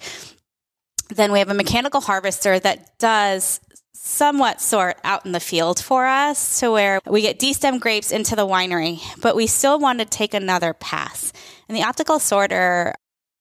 Then 1.09 1.33
we 1.33 1.41
have 1.41 1.51
a 1.51 1.55
mechanical 1.55 2.01
harvester 2.01 2.59
that 2.59 2.99
does 2.99 3.61
somewhat 3.95 4.61
sort 4.61 4.99
out 5.05 5.25
in 5.25 5.33
the 5.33 5.41
field 5.41 5.79
for 5.79 6.07
us 6.07 6.59
to 6.61 6.71
where 6.73 7.01
we 7.07 7.23
get 7.23 7.39
destem 7.39 7.79
grapes 7.79 8.11
into 8.11 8.35
the 8.35 8.47
winery, 8.47 9.01
but 9.21 9.37
we 9.37 9.47
still 9.47 9.79
want 9.79 10.01
to 10.01 10.05
take 10.05 10.35
another 10.35 10.75
pass. 10.75 11.33
And 11.69 11.77
the 11.77 11.85
optical 11.85 12.19
sorter 12.19 12.95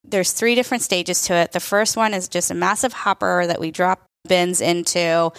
there's 0.03 0.31
three 0.31 0.55
different 0.55 0.83
stages 0.83 1.23
to 1.23 1.33
it. 1.33 1.51
The 1.51 1.59
first 1.59 1.95
one 1.95 2.13
is 2.13 2.27
just 2.27 2.51
a 2.51 2.55
massive 2.55 2.93
hopper 2.93 3.45
that 3.47 3.59
we 3.59 3.71
drop 3.71 4.03
bins 4.27 4.61
into 4.61 5.31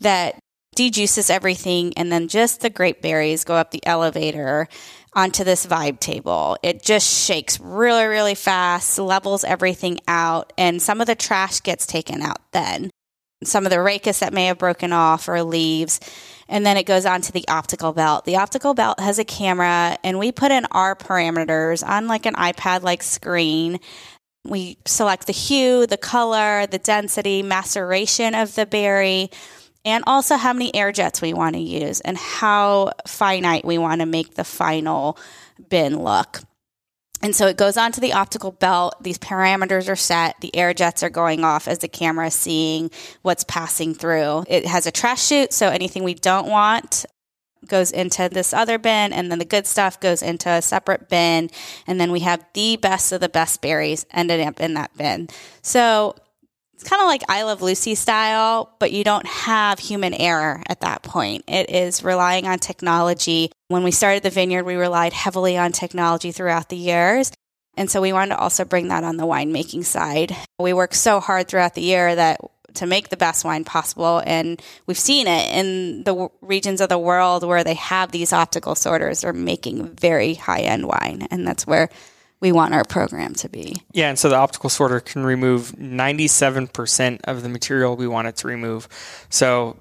that 0.00 0.38
dejuices 0.76 1.30
everything, 1.30 1.92
and 1.96 2.12
then 2.12 2.28
just 2.28 2.60
the 2.60 2.70
grape 2.70 3.02
berries 3.02 3.44
go 3.44 3.54
up 3.54 3.70
the 3.70 3.84
elevator 3.84 4.68
onto 5.14 5.42
this 5.42 5.66
vibe 5.66 5.98
table. 5.98 6.56
It 6.62 6.82
just 6.82 7.26
shakes 7.26 7.58
really, 7.58 8.06
really 8.06 8.34
fast, 8.34 8.98
levels 8.98 9.44
everything 9.44 10.00
out, 10.06 10.52
and 10.56 10.80
some 10.80 11.00
of 11.00 11.06
the 11.06 11.14
trash 11.14 11.60
gets 11.60 11.86
taken 11.86 12.22
out 12.22 12.40
then. 12.52 12.90
Some 13.42 13.64
of 13.64 13.70
the 13.70 13.76
rachis 13.76 14.20
that 14.20 14.34
may 14.34 14.46
have 14.46 14.58
broken 14.58 14.92
off 14.92 15.28
or 15.28 15.42
leaves. 15.42 15.98
And 16.50 16.66
then 16.66 16.76
it 16.76 16.84
goes 16.84 17.06
on 17.06 17.22
to 17.22 17.32
the 17.32 17.48
optical 17.48 17.92
belt. 17.92 18.26
The 18.26 18.36
optical 18.36 18.74
belt 18.74 19.00
has 19.00 19.18
a 19.18 19.24
camera, 19.24 19.96
and 20.04 20.18
we 20.18 20.32
put 20.32 20.50
in 20.50 20.66
our 20.72 20.94
parameters 20.94 21.86
on 21.86 22.08
like 22.08 22.26
an 22.26 22.34
iPad 22.34 22.82
like 22.82 23.02
screen 23.02 23.80
we 24.44 24.78
select 24.86 25.26
the 25.26 25.32
hue, 25.32 25.86
the 25.86 25.96
color, 25.96 26.66
the 26.66 26.78
density, 26.78 27.42
maceration 27.42 28.34
of 28.34 28.54
the 28.54 28.66
berry, 28.66 29.30
and 29.84 30.04
also 30.06 30.36
how 30.36 30.52
many 30.52 30.74
air 30.74 30.92
jets 30.92 31.20
we 31.20 31.32
want 31.32 31.54
to 31.54 31.60
use 31.60 32.00
and 32.00 32.16
how 32.16 32.92
finite 33.06 33.64
we 33.64 33.78
want 33.78 34.00
to 34.00 34.06
make 34.06 34.34
the 34.34 34.44
final 34.44 35.18
bin 35.68 36.02
look. 36.02 36.40
And 37.22 37.36
so 37.36 37.46
it 37.46 37.56
goes 37.56 37.76
onto 37.76 38.00
the 38.00 38.14
optical 38.14 38.52
belt. 38.52 39.02
These 39.02 39.18
parameters 39.18 39.88
are 39.88 39.96
set. 39.96 40.40
The 40.40 40.54
air 40.56 40.72
jets 40.72 41.02
are 41.02 41.10
going 41.10 41.44
off 41.44 41.68
as 41.68 41.78
the 41.78 41.88
camera 41.88 42.28
is 42.28 42.34
seeing 42.34 42.90
what's 43.22 43.44
passing 43.44 43.94
through. 43.94 44.44
It 44.48 44.66
has 44.66 44.86
a 44.86 44.90
trash 44.90 45.26
chute, 45.26 45.52
so 45.52 45.68
anything 45.68 46.02
we 46.02 46.14
don't 46.14 46.48
want 46.48 47.04
goes 47.66 47.90
into 47.90 48.28
this 48.30 48.54
other 48.54 48.78
bin 48.78 49.12
and 49.12 49.30
then 49.30 49.38
the 49.38 49.44
good 49.44 49.66
stuff 49.66 50.00
goes 50.00 50.22
into 50.22 50.48
a 50.48 50.62
separate 50.62 51.08
bin 51.08 51.50
and 51.86 52.00
then 52.00 52.10
we 52.10 52.20
have 52.20 52.44
the 52.54 52.76
best 52.76 53.12
of 53.12 53.20
the 53.20 53.28
best 53.28 53.60
berries 53.60 54.06
ended 54.12 54.40
up 54.40 54.60
in 54.60 54.72
that 54.74 54.90
bin 54.96 55.28
so 55.60 56.14
it's 56.80 56.88
kind 56.88 57.02
of 57.02 57.06
like 57.06 57.22
i 57.28 57.42
love 57.42 57.60
lucy 57.60 57.94
style 57.94 58.74
but 58.78 58.90
you 58.90 59.04
don't 59.04 59.26
have 59.26 59.78
human 59.78 60.14
error 60.14 60.62
at 60.66 60.80
that 60.80 61.02
point 61.02 61.44
it 61.46 61.68
is 61.68 62.02
relying 62.02 62.46
on 62.46 62.58
technology 62.58 63.52
when 63.68 63.82
we 63.82 63.90
started 63.90 64.22
the 64.22 64.30
vineyard 64.30 64.64
we 64.64 64.76
relied 64.76 65.12
heavily 65.12 65.58
on 65.58 65.72
technology 65.72 66.32
throughout 66.32 66.70
the 66.70 66.76
years 66.76 67.32
and 67.76 67.90
so 67.90 68.00
we 68.00 68.14
wanted 68.14 68.34
to 68.34 68.40
also 68.40 68.64
bring 68.64 68.88
that 68.88 69.04
on 69.04 69.18
the 69.18 69.26
winemaking 69.26 69.84
side 69.84 70.34
we 70.58 70.72
work 70.72 70.94
so 70.94 71.20
hard 71.20 71.48
throughout 71.48 71.74
the 71.74 71.82
year 71.82 72.14
that 72.14 72.40
to 72.72 72.86
make 72.86 73.08
the 73.08 73.16
best 73.16 73.44
wine 73.44 73.64
possible. 73.64 74.22
And 74.24 74.62
we've 74.86 74.96
seen 74.96 75.26
it 75.26 75.52
in 75.52 76.04
the 76.04 76.28
regions 76.40 76.80
of 76.80 76.88
the 76.88 76.98
world 76.98 77.42
where 77.42 77.64
they 77.64 77.74
have 77.74 78.12
these 78.12 78.32
optical 78.32 78.76
sorters 78.76 79.24
are 79.24 79.32
making 79.32 79.88
very 79.96 80.34
high 80.34 80.60
end 80.60 80.86
wine. 80.86 81.26
And 81.32 81.44
that's 81.44 81.66
where 81.66 81.88
we 82.40 82.52
want 82.52 82.74
our 82.74 82.84
program 82.84 83.34
to 83.34 83.48
be. 83.48 83.82
Yeah, 83.92 84.08
and 84.08 84.18
so 84.18 84.28
the 84.28 84.36
optical 84.36 84.70
sorter 84.70 85.00
can 85.00 85.24
remove 85.24 85.72
97% 85.72 87.20
of 87.24 87.42
the 87.42 87.48
material 87.48 87.96
we 87.96 88.08
want 88.08 88.28
it 88.28 88.36
to 88.36 88.48
remove. 88.48 88.88
So 89.28 89.76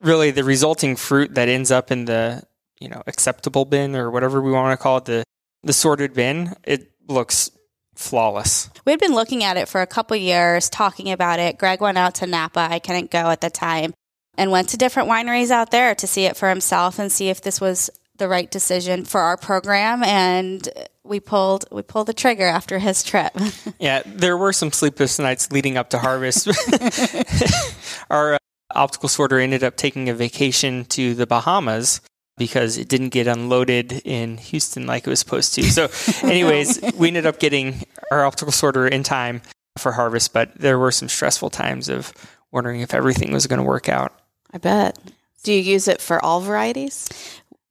really 0.00 0.30
the 0.30 0.44
resulting 0.44 0.96
fruit 0.96 1.34
that 1.34 1.48
ends 1.48 1.70
up 1.70 1.90
in 1.90 2.04
the, 2.04 2.42
you 2.80 2.88
know, 2.88 3.02
acceptable 3.06 3.64
bin 3.64 3.96
or 3.96 4.10
whatever 4.10 4.42
we 4.42 4.52
want 4.52 4.78
to 4.78 4.82
call 4.82 4.98
it, 4.98 5.04
the 5.06 5.24
the 5.62 5.72
sorted 5.72 6.12
bin, 6.12 6.54
it 6.64 6.90
looks 7.08 7.50
flawless. 7.94 8.70
We 8.84 8.92
had 8.92 9.00
been 9.00 9.14
looking 9.14 9.44
at 9.44 9.56
it 9.56 9.68
for 9.68 9.80
a 9.80 9.86
couple 9.86 10.16
years, 10.16 10.68
talking 10.68 11.10
about 11.10 11.38
it. 11.38 11.58
Greg 11.58 11.80
went 11.80 11.98
out 11.98 12.16
to 12.16 12.26
Napa. 12.26 12.68
I 12.70 12.78
couldn't 12.78 13.10
go 13.10 13.30
at 13.30 13.40
the 13.40 13.50
time 13.50 13.94
and 14.36 14.50
went 14.50 14.70
to 14.70 14.76
different 14.76 15.08
wineries 15.08 15.50
out 15.50 15.70
there 15.70 15.94
to 15.94 16.06
see 16.06 16.24
it 16.24 16.36
for 16.36 16.48
himself 16.48 16.98
and 16.98 17.12
see 17.12 17.28
if 17.28 17.42
this 17.42 17.60
was 17.60 17.90
the 18.16 18.28
right 18.28 18.50
decision 18.50 19.04
for 19.04 19.20
our 19.20 19.36
program 19.36 20.02
and 20.04 20.68
we 21.04 21.18
pulled 21.18 21.64
we 21.72 21.82
pulled 21.82 22.06
the 22.06 22.14
trigger 22.14 22.46
after 22.46 22.78
his 22.78 23.02
trip. 23.02 23.32
yeah, 23.78 24.02
there 24.06 24.36
were 24.36 24.52
some 24.52 24.72
sleepless 24.72 25.18
nights 25.18 25.50
leading 25.50 25.76
up 25.76 25.90
to 25.90 25.98
harvest. 25.98 26.48
our 28.10 28.34
uh, 28.34 28.38
optical 28.74 29.08
sorter 29.08 29.38
ended 29.38 29.64
up 29.64 29.76
taking 29.76 30.08
a 30.08 30.14
vacation 30.14 30.84
to 30.86 31.14
the 31.14 31.26
Bahamas 31.26 32.00
because 32.38 32.78
it 32.78 32.88
didn't 32.88 33.10
get 33.10 33.26
unloaded 33.26 33.92
in 34.04 34.36
Houston 34.38 34.86
like 34.86 35.06
it 35.06 35.10
was 35.10 35.18
supposed 35.18 35.54
to. 35.54 35.62
So, 35.64 35.88
anyways, 36.26 36.80
we 36.96 37.08
ended 37.08 37.26
up 37.26 37.38
getting 37.38 37.84
our 38.10 38.24
optical 38.24 38.52
sorter 38.52 38.86
in 38.86 39.02
time 39.02 39.42
for 39.78 39.92
harvest, 39.92 40.32
but 40.32 40.56
there 40.58 40.78
were 40.78 40.92
some 40.92 41.08
stressful 41.08 41.50
times 41.50 41.88
of 41.88 42.12
wondering 42.50 42.80
if 42.80 42.94
everything 42.94 43.32
was 43.32 43.46
going 43.46 43.58
to 43.58 43.64
work 43.64 43.88
out. 43.88 44.12
I 44.52 44.58
bet. 44.58 44.98
Do 45.42 45.52
you 45.52 45.60
use 45.60 45.88
it 45.88 46.00
for 46.00 46.24
all 46.24 46.40
varieties? 46.40 47.08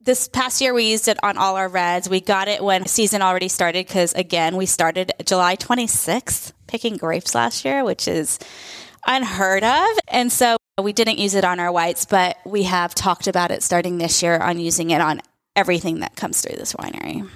This 0.03 0.27
past 0.27 0.61
year, 0.61 0.73
we 0.73 0.89
used 0.89 1.07
it 1.07 1.19
on 1.21 1.37
all 1.37 1.57
our 1.57 1.67
reds. 1.67 2.09
We 2.09 2.21
got 2.21 2.47
it 2.47 2.63
when 2.63 2.87
season 2.87 3.21
already 3.21 3.49
started 3.49 3.85
because, 3.85 4.13
again, 4.13 4.57
we 4.57 4.65
started 4.65 5.11
July 5.25 5.55
26th 5.55 6.53
picking 6.65 6.97
grapes 6.97 7.35
last 7.35 7.63
year, 7.65 7.83
which 7.83 8.07
is 8.07 8.39
unheard 9.05 9.63
of. 9.63 9.87
And 10.07 10.31
so 10.31 10.57
we 10.81 10.91
didn't 10.91 11.19
use 11.19 11.35
it 11.35 11.45
on 11.45 11.59
our 11.59 11.71
whites, 11.71 12.05
but 12.05 12.37
we 12.47 12.63
have 12.63 12.95
talked 12.95 13.27
about 13.27 13.51
it 13.51 13.61
starting 13.61 13.99
this 13.99 14.23
year 14.23 14.39
on 14.39 14.59
using 14.59 14.89
it 14.89 15.01
on 15.01 15.21
everything 15.55 15.99
that 15.99 16.15
comes 16.15 16.41
through 16.41 16.57
this 16.57 16.73
winery. 16.73 17.29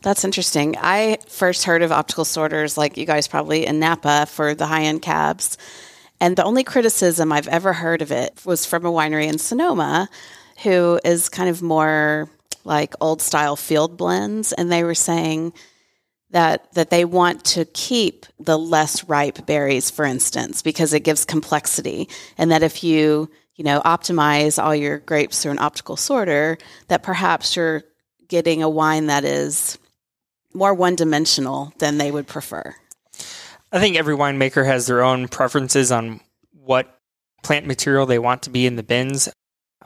That's 0.00 0.24
interesting. 0.24 0.76
I 0.78 1.18
first 1.28 1.64
heard 1.64 1.82
of 1.82 1.92
optical 1.92 2.24
sorters, 2.24 2.78
like 2.78 2.96
you 2.96 3.04
guys 3.04 3.28
probably 3.28 3.66
in 3.66 3.80
Napa 3.80 4.24
for 4.30 4.54
the 4.54 4.66
high 4.66 4.84
end 4.84 5.02
cabs. 5.02 5.58
And 6.22 6.36
the 6.36 6.44
only 6.44 6.64
criticism 6.64 7.32
I've 7.32 7.48
ever 7.48 7.74
heard 7.74 8.00
of 8.00 8.12
it 8.12 8.40
was 8.46 8.64
from 8.64 8.86
a 8.86 8.90
winery 8.90 9.26
in 9.26 9.36
Sonoma 9.36 10.08
who 10.62 11.00
is 11.04 11.28
kind 11.28 11.48
of 11.48 11.62
more 11.62 12.28
like 12.64 12.94
old 13.00 13.20
style 13.20 13.56
field 13.56 13.96
blends. 13.96 14.52
And 14.52 14.70
they 14.70 14.84
were 14.84 14.94
saying 14.94 15.52
that 16.32 16.72
that 16.72 16.90
they 16.90 17.04
want 17.04 17.44
to 17.44 17.64
keep 17.66 18.26
the 18.40 18.58
less 18.58 19.04
ripe 19.04 19.46
berries 19.46 19.90
for 19.90 20.04
instance 20.04 20.62
because 20.62 20.92
it 20.92 21.00
gives 21.00 21.24
complexity 21.24 22.08
and 22.36 22.50
that 22.50 22.62
if 22.62 22.82
you 22.82 23.30
you 23.54 23.64
know 23.64 23.80
optimize 23.84 24.62
all 24.62 24.74
your 24.74 24.98
grapes 24.98 25.42
through 25.42 25.52
an 25.52 25.58
optical 25.58 25.96
sorter 25.96 26.58
that 26.88 27.02
perhaps 27.02 27.54
you're 27.54 27.82
getting 28.28 28.62
a 28.62 28.68
wine 28.68 29.06
that 29.06 29.24
is 29.24 29.78
more 30.54 30.74
one 30.74 30.96
dimensional 30.96 31.72
than 31.78 31.98
they 31.98 32.10
would 32.10 32.26
prefer 32.26 32.74
i 33.70 33.78
think 33.78 33.96
every 33.96 34.16
winemaker 34.16 34.64
has 34.64 34.86
their 34.86 35.02
own 35.02 35.28
preferences 35.28 35.92
on 35.92 36.18
what 36.52 36.98
plant 37.42 37.66
material 37.66 38.06
they 38.06 38.18
want 38.18 38.42
to 38.42 38.50
be 38.50 38.66
in 38.66 38.76
the 38.76 38.82
bins 38.82 39.28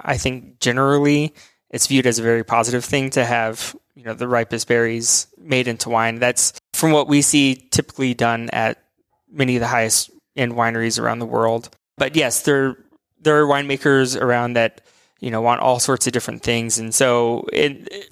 i 0.00 0.16
think 0.16 0.60
generally 0.60 1.34
it's 1.70 1.86
viewed 1.86 2.06
as 2.06 2.18
a 2.18 2.22
very 2.22 2.44
positive 2.44 2.84
thing 2.84 3.10
to 3.10 3.24
have 3.24 3.74
you 3.96 4.04
know 4.04 4.14
the 4.14 4.28
ripest 4.28 4.68
berries 4.68 5.26
made 5.38 5.66
into 5.66 5.88
wine. 5.88 6.16
That's 6.20 6.52
from 6.74 6.92
what 6.92 7.08
we 7.08 7.22
see 7.22 7.56
typically 7.56 8.14
done 8.14 8.50
at 8.52 8.84
many 9.30 9.56
of 9.56 9.60
the 9.60 9.66
highest 9.66 10.10
end 10.36 10.52
wineries 10.52 11.00
around 11.00 11.18
the 11.18 11.26
world. 11.26 11.70
But 11.96 12.14
yes, 12.14 12.42
there 12.42 12.76
there 13.20 13.42
are 13.42 13.46
winemakers 13.46 14.20
around 14.20 14.52
that 14.52 14.82
you 15.18 15.30
know 15.30 15.40
want 15.40 15.60
all 15.60 15.80
sorts 15.80 16.06
of 16.06 16.12
different 16.12 16.42
things, 16.42 16.78
and 16.78 16.94
so 16.94 17.46
it, 17.52 17.88
it 17.90 18.10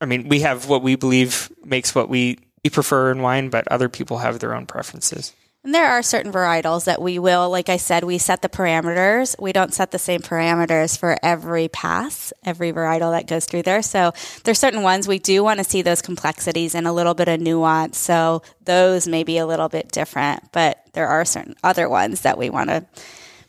I 0.00 0.06
mean, 0.06 0.28
we 0.28 0.40
have 0.40 0.68
what 0.68 0.82
we 0.82 0.96
believe 0.96 1.52
makes 1.64 1.94
what 1.94 2.08
we, 2.08 2.38
we 2.64 2.70
prefer 2.70 3.12
in 3.12 3.22
wine, 3.22 3.50
but 3.50 3.68
other 3.68 3.88
people 3.88 4.18
have 4.18 4.40
their 4.40 4.52
own 4.52 4.66
preferences. 4.66 5.32
And 5.64 5.72
there 5.72 5.86
are 5.86 6.02
certain 6.02 6.32
varietals 6.32 6.86
that 6.86 7.00
we 7.00 7.20
will, 7.20 7.48
like 7.48 7.68
I 7.68 7.76
said, 7.76 8.02
we 8.02 8.18
set 8.18 8.42
the 8.42 8.48
parameters. 8.48 9.40
We 9.40 9.52
don't 9.52 9.72
set 9.72 9.92
the 9.92 9.98
same 9.98 10.20
parameters 10.20 10.98
for 10.98 11.16
every 11.22 11.68
pass, 11.68 12.32
every 12.44 12.72
varietal 12.72 13.12
that 13.12 13.28
goes 13.28 13.46
through 13.46 13.62
there. 13.62 13.80
So 13.82 14.12
there's 14.42 14.58
certain 14.58 14.82
ones 14.82 15.06
we 15.06 15.20
do 15.20 15.44
want 15.44 15.58
to 15.58 15.64
see 15.64 15.82
those 15.82 16.02
complexities 16.02 16.74
and 16.74 16.88
a 16.88 16.92
little 16.92 17.14
bit 17.14 17.28
of 17.28 17.40
nuance. 17.40 17.96
So 17.96 18.42
those 18.64 19.06
may 19.06 19.22
be 19.22 19.38
a 19.38 19.46
little 19.46 19.68
bit 19.68 19.92
different, 19.92 20.50
but 20.50 20.84
there 20.94 21.06
are 21.06 21.24
certain 21.24 21.54
other 21.62 21.88
ones 21.88 22.22
that 22.22 22.38
we 22.38 22.50
want 22.50 22.70
to 22.70 22.84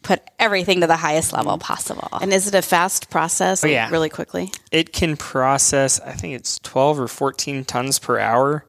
put 0.04 0.22
everything 0.38 0.82
to 0.82 0.88
the 0.88 0.98
highest 0.98 1.34
level 1.34 1.58
possible. 1.58 2.10
And 2.22 2.32
is 2.32 2.48
it 2.48 2.54
a 2.54 2.62
fast 2.62 3.10
process? 3.10 3.64
Oh, 3.64 3.68
yeah. 3.68 3.90
Really 3.90 4.10
quickly? 4.10 4.52
It 4.72 4.94
can 4.94 5.18
process, 5.18 6.00
I 6.00 6.12
think 6.12 6.36
it's 6.36 6.60
12 6.60 7.00
or 7.00 7.08
14 7.08 7.66
tons 7.66 7.98
per 7.98 8.20
hour. 8.20 8.66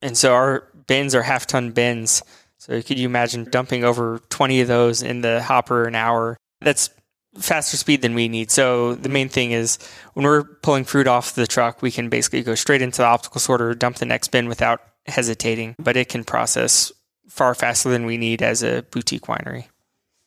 And 0.00 0.16
so 0.16 0.32
our 0.32 0.64
bins 0.86 1.14
are 1.14 1.22
half 1.22 1.46
ton 1.46 1.72
bins. 1.72 2.22
So 2.60 2.82
could 2.82 2.98
you 2.98 3.08
imagine 3.08 3.44
dumping 3.44 3.84
over 3.84 4.20
20 4.28 4.60
of 4.60 4.68
those 4.68 5.02
in 5.02 5.22
the 5.22 5.42
hopper 5.42 5.84
an 5.84 5.94
hour? 5.94 6.36
That's 6.60 6.90
faster 7.38 7.78
speed 7.78 8.02
than 8.02 8.14
we 8.14 8.28
need. 8.28 8.50
So 8.50 8.96
the 8.96 9.08
main 9.08 9.30
thing 9.30 9.52
is 9.52 9.78
when 10.12 10.26
we're 10.26 10.44
pulling 10.44 10.84
fruit 10.84 11.06
off 11.06 11.34
the 11.34 11.46
truck, 11.46 11.80
we 11.80 11.90
can 11.90 12.10
basically 12.10 12.42
go 12.42 12.54
straight 12.54 12.82
into 12.82 12.98
the 12.98 13.06
optical 13.06 13.40
sorter, 13.40 13.72
dump 13.74 13.96
the 13.96 14.04
next 14.04 14.28
bin 14.28 14.46
without 14.46 14.82
hesitating, 15.06 15.74
but 15.78 15.96
it 15.96 16.10
can 16.10 16.22
process 16.22 16.92
far 17.28 17.54
faster 17.54 17.88
than 17.88 18.04
we 18.04 18.18
need 18.18 18.42
as 18.42 18.62
a 18.62 18.82
boutique 18.90 19.22
winery. 19.22 19.64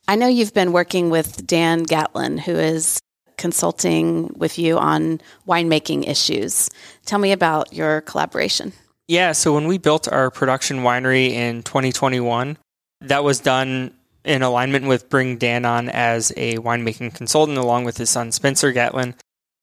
I 0.07 0.15
know 0.15 0.27
you've 0.27 0.55
been 0.55 0.71
working 0.71 1.11
with 1.11 1.45
Dan 1.45 1.83
Gatlin, 1.83 2.39
who 2.39 2.53
is 2.53 2.99
consulting 3.37 4.33
with 4.35 4.57
you 4.57 4.79
on 4.79 5.21
winemaking 5.47 6.07
issues. 6.07 6.67
Tell 7.05 7.19
me 7.19 7.31
about 7.31 7.73
your 7.73 8.01
collaboration. 8.01 8.73
Yeah, 9.13 9.33
so 9.33 9.53
when 9.53 9.67
we 9.67 9.77
built 9.77 10.07
our 10.07 10.31
production 10.31 10.79
winery 10.79 11.29
in 11.29 11.61
2021, 11.61 12.57
that 13.01 13.23
was 13.23 13.39
done 13.39 13.93
in 14.25 14.41
alignment 14.41 14.87
with 14.87 15.07
bring 15.07 15.37
Dan 15.37 15.65
on 15.65 15.87
as 15.87 16.33
a 16.35 16.57
winemaking 16.57 17.13
consultant 17.13 17.59
along 17.59 17.83
with 17.83 17.95
his 17.95 18.09
son 18.09 18.31
Spencer 18.31 18.71
Gatlin. 18.71 19.13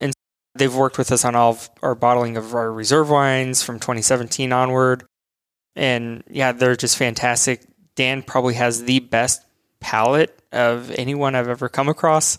And 0.00 0.12
they've 0.54 0.72
worked 0.72 0.98
with 0.98 1.10
us 1.10 1.24
on 1.24 1.34
all 1.34 1.50
of 1.50 1.68
our 1.82 1.96
bottling 1.96 2.36
of 2.36 2.54
our 2.54 2.72
reserve 2.72 3.10
wines 3.10 3.60
from 3.60 3.80
2017 3.80 4.52
onward. 4.52 5.02
And 5.74 6.22
yeah, 6.30 6.52
they're 6.52 6.76
just 6.76 6.96
fantastic. 6.96 7.64
Dan 7.96 8.22
probably 8.22 8.54
has 8.54 8.84
the 8.84 9.00
best 9.00 9.44
palate 9.80 10.38
of 10.52 10.92
anyone 10.92 11.34
I've 11.34 11.48
ever 11.48 11.68
come 11.68 11.88
across. 11.88 12.38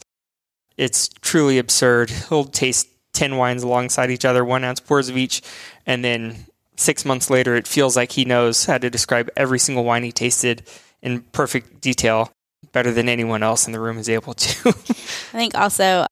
It's 0.77 1.09
truly 1.09 1.57
absurd. 1.57 2.09
He'll 2.09 2.45
taste 2.45 2.87
10 3.15 3.35
wines 3.35 3.63
alongside 3.63 4.11
each 4.11 4.23
other, 4.23 4.45
one 4.45 4.63
ounce 4.63 4.79
pours 4.79 5.09
of 5.09 5.17
each, 5.17 5.41
and 5.85 6.05
then 6.05 6.45
six 6.77 7.05
months 7.05 7.29
later, 7.29 7.55
it 7.55 7.67
feels 7.67 7.95
like 7.95 8.11
he 8.11 8.25
knows 8.25 8.65
how 8.65 8.77
to 8.77 8.89
describe 8.89 9.29
every 9.35 9.59
single 9.59 9.83
wine 9.83 10.03
he 10.03 10.11
tasted 10.11 10.63
in 11.01 11.21
perfect 11.21 11.81
detail 11.81 12.31
better 12.71 12.91
than 12.91 13.09
anyone 13.09 13.43
else 13.43 13.65
in 13.65 13.73
the 13.73 13.79
room 13.79 13.97
is 13.97 14.09
able 14.09 14.33
to. 14.33 14.69
I 14.69 14.71
think 15.37 15.55
also 15.55 16.05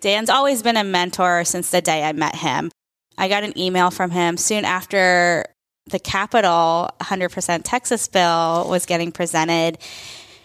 Dan's 0.00 0.30
always 0.30 0.62
been 0.62 0.76
a 0.76 0.84
mentor 0.84 1.44
since 1.44 1.70
the 1.70 1.80
day 1.80 2.02
I 2.02 2.12
met 2.12 2.34
him. 2.34 2.70
I 3.16 3.28
got 3.28 3.44
an 3.44 3.56
email 3.58 3.90
from 3.90 4.10
him 4.10 4.36
soon 4.36 4.64
after 4.64 5.46
the 5.86 5.98
Capital 5.98 6.90
100% 7.00 7.62
Texas 7.64 8.08
bill 8.08 8.66
was 8.68 8.86
getting 8.86 9.12
presented. 9.12 9.78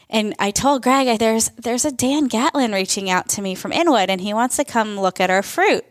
And 0.10 0.34
I 0.40 0.50
told 0.50 0.82
Greg, 0.82 1.20
there's 1.20 1.50
there's 1.50 1.86
a 1.86 1.92
Dan 1.92 2.26
Gatlin 2.28 2.72
reaching 2.72 3.10
out 3.10 3.30
to 3.30 3.42
me 3.42 3.54
from 3.54 3.72
Inwood, 3.72 4.10
and 4.10 4.20
he 4.20 4.34
wants 4.34 4.56
to 4.58 4.66
come 4.66 5.00
look 5.00 5.20
at 5.20 5.30
our 5.30 5.44
fruit. 5.44 5.86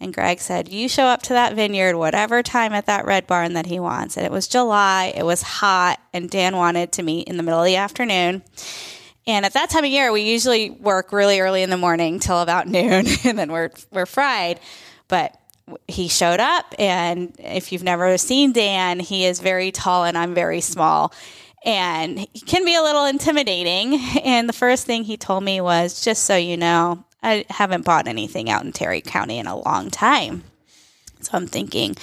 And 0.00 0.14
Greg 0.14 0.40
said, 0.40 0.68
You 0.68 0.88
show 0.88 1.04
up 1.04 1.22
to 1.22 1.32
that 1.32 1.54
vineyard 1.54 1.96
whatever 1.96 2.42
time 2.42 2.72
at 2.72 2.86
that 2.86 3.04
red 3.04 3.26
barn 3.26 3.54
that 3.54 3.66
he 3.66 3.80
wants. 3.80 4.16
And 4.16 4.24
it 4.24 4.30
was 4.30 4.46
July, 4.46 5.12
it 5.16 5.24
was 5.24 5.42
hot, 5.42 6.00
and 6.12 6.30
Dan 6.30 6.56
wanted 6.56 6.92
to 6.92 7.02
meet 7.02 7.26
in 7.26 7.36
the 7.36 7.42
middle 7.42 7.60
of 7.60 7.66
the 7.66 7.76
afternoon. 7.76 8.42
And 9.26 9.46
at 9.46 9.54
that 9.54 9.70
time 9.70 9.84
of 9.84 9.90
year, 9.90 10.12
we 10.12 10.22
usually 10.22 10.70
work 10.70 11.10
really 11.10 11.40
early 11.40 11.62
in 11.62 11.70
the 11.70 11.76
morning 11.76 12.20
till 12.20 12.42
about 12.42 12.68
noon, 12.68 13.06
and 13.24 13.36
then 13.36 13.50
we're 13.50 13.70
we're 13.90 14.06
fried. 14.06 14.60
But 15.08 15.36
he 15.88 16.06
showed 16.08 16.40
up, 16.40 16.74
and 16.78 17.34
if 17.38 17.72
you've 17.72 17.82
never 17.82 18.18
seen 18.18 18.52
Dan, 18.52 19.00
he 19.00 19.24
is 19.24 19.40
very 19.40 19.72
tall, 19.72 20.04
and 20.04 20.16
I'm 20.16 20.34
very 20.34 20.60
small 20.60 21.12
and 21.64 22.18
he 22.18 22.40
can 22.40 22.64
be 22.64 22.74
a 22.74 22.82
little 22.82 23.04
intimidating. 23.06 23.98
And 24.24 24.48
the 24.48 24.54
first 24.54 24.86
thing 24.86 25.04
he 25.04 25.16
told 25.16 25.44
me 25.44 25.60
was, 25.60 26.02
just 26.02 26.24
so 26.24 26.36
you 26.36 26.56
know, 26.56 27.04
I 27.22 27.44
haven't 27.50 27.84
bought 27.84 28.08
anything 28.08 28.48
out 28.50 28.64
in 28.64 28.72
Terry 28.72 29.00
County 29.00 29.38
in 29.38 29.46
a 29.46 29.56
long 29.56 29.90
time. 29.90 30.44
So 31.20 31.32
I'm 31.34 31.46
thinking, 31.46 31.96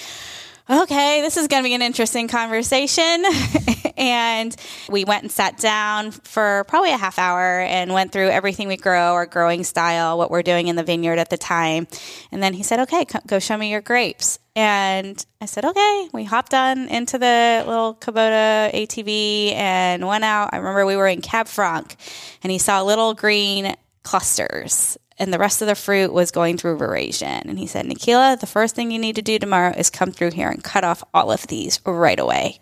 okay, 0.72 1.22
this 1.22 1.36
is 1.36 1.48
going 1.48 1.64
to 1.64 1.68
be 1.68 1.76
an 1.76 1.82
interesting 1.82 2.28
conversation. 2.28 3.26
and 3.98 4.56
we 4.90 5.04
went 5.04 5.24
and 5.24 5.32
sat 5.32 5.58
down 5.58 6.12
for 6.12 6.64
probably 6.68 6.92
a 6.92 6.98
half 6.98 7.20
hour 7.20 7.60
and 7.60 7.94
went 7.94 8.12
through 8.12 8.30
everything 8.30 8.68
we 8.68 8.78
grow, 8.78 9.14
our 9.14 9.26
growing 9.26 9.64
style, 9.64 10.18
what 10.18 10.32
we're 10.32 10.44
doing 10.44 10.68
in 10.68 10.76
the 10.76 10.84
vineyard 10.84 11.20
at 11.20 11.30
the 11.30 11.38
time. 11.38 11.88
And 12.32 12.42
then 12.42 12.54
he 12.54 12.64
said, 12.64 12.80
okay, 12.82 13.06
go 13.28 13.40
show 13.40 13.58
me 13.58 13.70
your 13.70 13.82
grapes. 13.82 14.40
And 14.56 15.24
I 15.42 15.46
said, 15.46 15.66
okay. 15.66 16.10
We 16.14 16.24
hopped 16.24 16.54
on 16.54 16.88
into 16.88 17.18
the 17.18 17.64
little 17.66 17.96
Kubota 17.96 18.74
ATV 18.74 19.54
and 19.54 20.08
went 20.08 20.24
out. 20.24 20.52
I 20.54 20.58
remember 20.58 20.86
we 20.86 20.96
were 20.96 21.08
in 21.08 21.22
Cab 21.22 21.48
Franc 21.48 21.96
and 22.44 22.52
he 22.52 22.58
saw 22.58 22.82
little 22.82 23.14
green 23.14 23.76
clusters 24.04 24.98
and 25.18 25.34
the 25.34 25.40
rest 25.40 25.62
of 25.62 25.68
the 25.68 25.76
fruit 25.76 26.12
was 26.12 26.32
going 26.32 26.58
through 26.58 26.78
veraison. 26.78 27.46
And 27.46 27.60
he 27.60 27.68
said, 27.68 27.86
Nikhila, 27.86 28.40
the 28.40 28.48
first 28.48 28.76
thing 28.76 28.92
you 28.92 29.00
need 29.00 29.16
to 29.16 29.22
do 29.22 29.38
tomorrow 29.38 29.74
is 29.76 29.90
come 29.90 30.12
through 30.12 30.32
here 30.32 30.50
and 30.50 30.64
cut 30.64 30.84
off 30.84 31.04
all 31.14 31.32
of 31.32 31.48
these 31.48 31.80
right 31.86 32.20
away. 32.20 32.60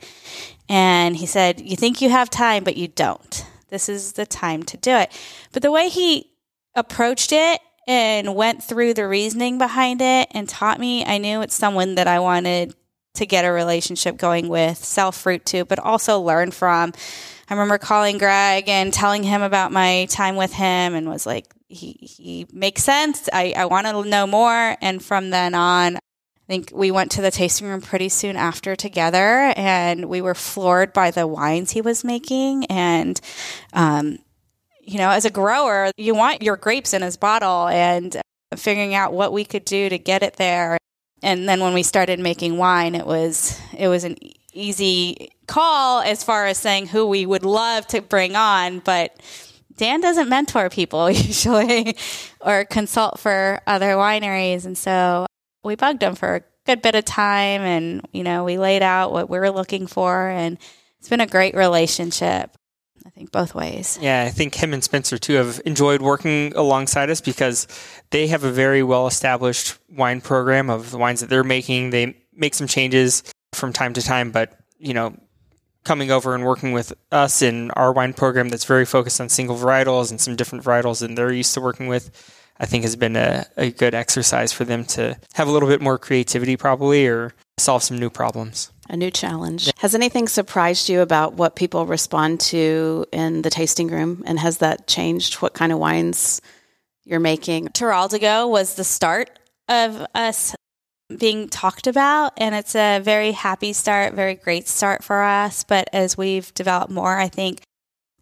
And 0.68 1.16
he 1.16 1.26
said, 1.26 1.62
You 1.62 1.76
think 1.76 2.02
you 2.02 2.10
have 2.10 2.30
time, 2.30 2.64
but 2.64 2.78
you 2.78 2.88
don't. 2.88 3.46
This 3.70 3.90
is 3.90 4.14
the 4.14 4.26
time 4.26 4.64
to 4.64 4.78
do 4.78 4.92
it. 4.92 5.12
But 5.52 5.62
the 5.62 5.72
way 5.72 5.90
he 5.90 6.32
approached 6.76 7.32
it 7.32 7.62
and 7.88 8.36
went 8.36 8.64
through 8.64 8.94
the 8.94 9.08
reasoning 9.08 9.58
behind 9.58 10.02
it 10.02 10.30
and 10.32 10.48
taught 10.48 10.80
me, 10.80 11.06
I 11.06 11.18
knew 11.18 11.42
it's 11.42 11.56
someone 11.56 11.96
that 11.96 12.08
I 12.08 12.20
wanted 12.20 12.76
to 13.16 13.26
get 13.26 13.46
a 13.46 13.52
relationship 13.52 14.18
going 14.18 14.48
with, 14.48 14.78
sell 14.78 15.12
fruit 15.12 15.46
to, 15.48 15.66
but 15.66 15.80
also 15.80 16.20
learn 16.20 16.52
from. 16.52 16.94
I 17.50 17.54
remember 17.54 17.78
calling 17.78 18.18
Greg 18.18 18.70
and 18.70 18.94
telling 18.94 19.24
him 19.24 19.42
about 19.42 19.72
my 19.72 20.06
time 20.10 20.36
with 20.36 20.54
him 20.54 20.94
and 20.94 21.10
was 21.10 21.26
like, 21.26 21.48
he 21.70 21.98
he 22.02 22.48
makes 22.52 22.84
sense. 22.84 23.30
I, 23.32 23.54
I 23.56 23.66
want 23.66 23.88
to 23.88 24.04
know 24.04 24.28
more. 24.28 24.76
And 24.82 25.02
from 25.04 25.30
then 25.30 25.54
on, 25.54 25.98
I 25.98 26.00
think 26.48 26.72
we 26.74 26.92
went 26.92 27.12
to 27.12 27.22
the 27.22 27.32
tasting 27.32 27.68
room 27.68 27.82
pretty 27.82 28.10
soon 28.10 28.36
after 28.36 28.76
together, 28.76 29.54
and 29.56 30.06
we 30.06 30.22
were 30.22 30.36
floored 30.36 30.92
by 30.94 31.12
the 31.12 31.28
wines 31.28 31.72
he 31.72 31.82
was 31.82 32.04
making. 32.04 32.66
And 32.66 33.22
um, 33.74 34.18
you 34.82 34.98
know, 34.98 35.12
as 35.12 35.26
a 35.26 35.30
grower, 35.30 35.92
you 35.98 36.16
want 36.16 36.42
your 36.42 36.58
grapes 36.58 36.94
in 36.94 37.04
his 37.04 37.16
bottle, 37.16 37.68
and 37.68 38.20
figuring 38.56 38.96
out 38.96 39.14
what 39.14 39.32
we 39.32 39.46
could 39.46 39.64
do 39.64 39.90
to 39.90 39.98
get 40.00 40.24
it 40.24 40.38
there. 40.38 40.78
And 41.22 41.48
then 41.48 41.60
when 41.60 41.74
we 41.74 41.84
started 41.84 42.20
making 42.20 42.58
wine, 42.58 42.96
it 42.96 43.06
was 43.06 43.60
it 43.78 43.88
was 43.88 44.04
an 44.04 44.18
easy 44.54 45.30
call 45.48 46.02
as 46.02 46.24
far 46.24 46.48
as 46.48 46.58
saying 46.58 46.88
who 46.88 47.06
we 47.06 47.26
would 47.26 47.44
love 47.44 47.86
to 47.88 48.02
bring 48.02 48.36
on, 48.36 48.80
but 48.80 49.16
Dan 49.80 50.02
doesn't 50.02 50.28
mentor 50.28 50.70
people 50.70 51.10
usually 51.12 51.96
or 52.42 52.66
consult 52.66 53.18
for 53.18 53.62
other 53.66 53.94
wineries. 53.94 54.66
And 54.66 54.78
so 54.78 55.26
we 55.64 55.76
bugged 55.76 56.04
him 56.04 56.16
for 56.16 56.36
a 56.36 56.42
good 56.66 56.82
bit 56.82 56.96
of 56.96 57.06
time 57.06 57.62
and, 57.62 58.06
you 58.12 58.24
know, 58.24 58.44
we 58.44 58.58
laid 58.58 58.84
out 58.84 59.14
what 59.14 59.30
we 59.30 59.40
were 59.40 59.50
looking 59.50 59.88
for 59.88 60.28
and 60.28 60.58
it's 61.00 61.08
been 61.08 61.22
a 61.22 61.28
great 61.28 61.56
relationship. 61.56 62.52
I 63.06 63.10
think 63.12 63.32
both 63.32 63.56
ways. 63.56 63.98
Yeah, 64.02 64.24
I 64.28 64.30
think 64.30 64.54
him 64.54 64.74
and 64.74 64.84
Spencer 64.84 65.18
too 65.18 65.36
have 65.36 65.62
enjoyed 65.66 66.02
working 66.02 66.54
alongside 66.56 67.10
us 67.10 67.22
because 67.22 67.66
they 68.12 68.28
have 68.28 68.44
a 68.44 68.52
very 68.52 68.84
well 68.84 69.08
established 69.08 69.78
wine 69.90 70.20
program 70.20 70.70
of 70.70 70.92
the 70.92 70.98
wines 70.98 71.22
that 71.22 71.30
they're 71.30 71.46
making. 71.46 71.92
They 71.92 72.18
make 72.34 72.54
some 72.54 72.68
changes 72.68 73.24
from 73.54 73.72
time 73.72 73.94
to 73.94 74.02
time, 74.02 74.32
but 74.32 74.60
you 74.78 74.94
know, 74.94 75.16
coming 75.84 76.12
over 76.12 76.36
and 76.36 76.46
working 76.46 76.72
with 76.72 76.94
us 77.12 77.42
in 77.42 77.72
our 77.72 77.92
wine 77.92 78.14
program 78.14 78.50
that's 78.50 78.66
very 78.66 78.86
focused 78.86 79.22
on 79.22 79.30
single 79.30 79.56
varietals 79.56 80.12
and 80.12 80.20
some 80.20 80.36
different 80.36 80.64
varietals 80.64 81.00
than 81.00 81.16
they're 81.16 81.34
used 81.34 81.54
to 81.54 81.62
working 81.62 81.88
with, 81.88 82.12
I 82.60 82.66
think 82.66 82.84
has 82.84 82.96
been 82.96 83.16
a, 83.16 83.46
a 83.58 83.72
good 83.72 83.94
exercise 83.94 84.52
for 84.52 84.66
them 84.66 84.86
to 84.86 85.18
have 85.34 85.48
a 85.48 85.52
little 85.52 85.70
bit 85.70 85.82
more 85.82 85.98
creativity, 85.98 86.58
probably, 86.58 87.08
or 87.08 87.34
solve 87.58 87.84
some 87.84 87.98
new 87.98 88.10
problems. 88.10 88.72
A 88.90 88.98
new 88.98 89.12
challenge. 89.12 89.72
Has 89.78 89.94
anything 89.96 90.28
surprised 90.28 90.90
you 90.90 91.02
about 91.02 91.36
what 91.36 91.56
people 91.56 91.86
respond 91.86 92.40
to 92.42 93.06
in 93.12 93.44
the 93.44 93.50
tasting 93.50 93.88
room? 93.88 94.24
And 94.26 94.40
has 94.40 94.58
that 94.58 94.88
changed 94.88 95.36
what 95.36 95.54
kind 95.54 95.72
of 95.72 95.78
wines 95.78 96.42
you're 97.06 97.20
making? 97.20 97.70
Teroldego 97.70 98.50
was 98.50 98.76
the 98.76 98.84
start 98.84 99.30
of 99.68 100.06
us 100.16 100.56
being 101.18 101.50
talked 101.50 101.88
about 101.88 102.34
and 102.38 102.54
it's 102.54 102.76
a 102.76 103.00
very 103.00 103.32
happy 103.32 103.74
start, 103.74 104.14
very 104.14 104.36
great 104.36 104.68
start 104.68 105.04
for 105.04 105.22
us. 105.24 105.64
But 105.64 105.90
as 105.92 106.18
we've 106.18 106.54
developed 106.54 106.92
more, 106.92 107.18
I 107.18 107.28
think 107.30 107.62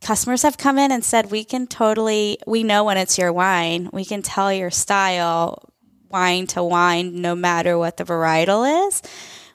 customers 0.01 0.43
have 0.43 0.57
come 0.57 0.77
in 0.77 0.91
and 0.91 1.03
said, 1.03 1.31
we 1.31 1.43
can 1.43 1.67
totally, 1.67 2.37
we 2.47 2.63
know 2.63 2.83
when 2.83 2.97
it's 2.97 3.17
your 3.17 3.33
wine. 3.33 3.89
We 3.91 4.05
can 4.05 4.21
tell 4.21 4.53
your 4.53 4.71
style 4.71 5.69
wine 6.09 6.47
to 6.47 6.63
wine, 6.63 7.21
no 7.21 7.35
matter 7.35 7.77
what 7.77 7.97
the 7.97 8.05
varietal 8.05 8.87
is, 8.87 9.01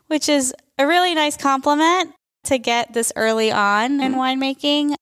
which 0.08 0.28
is 0.28 0.54
a 0.78 0.86
really 0.86 1.14
nice 1.14 1.36
compliment. 1.36 2.14
to 2.44 2.58
get 2.58 2.92
this 2.92 3.12
early 3.16 3.52
on 3.52 4.00
in 4.00 4.12
mm-hmm. 4.12 4.20
winemaking, 4.20 4.94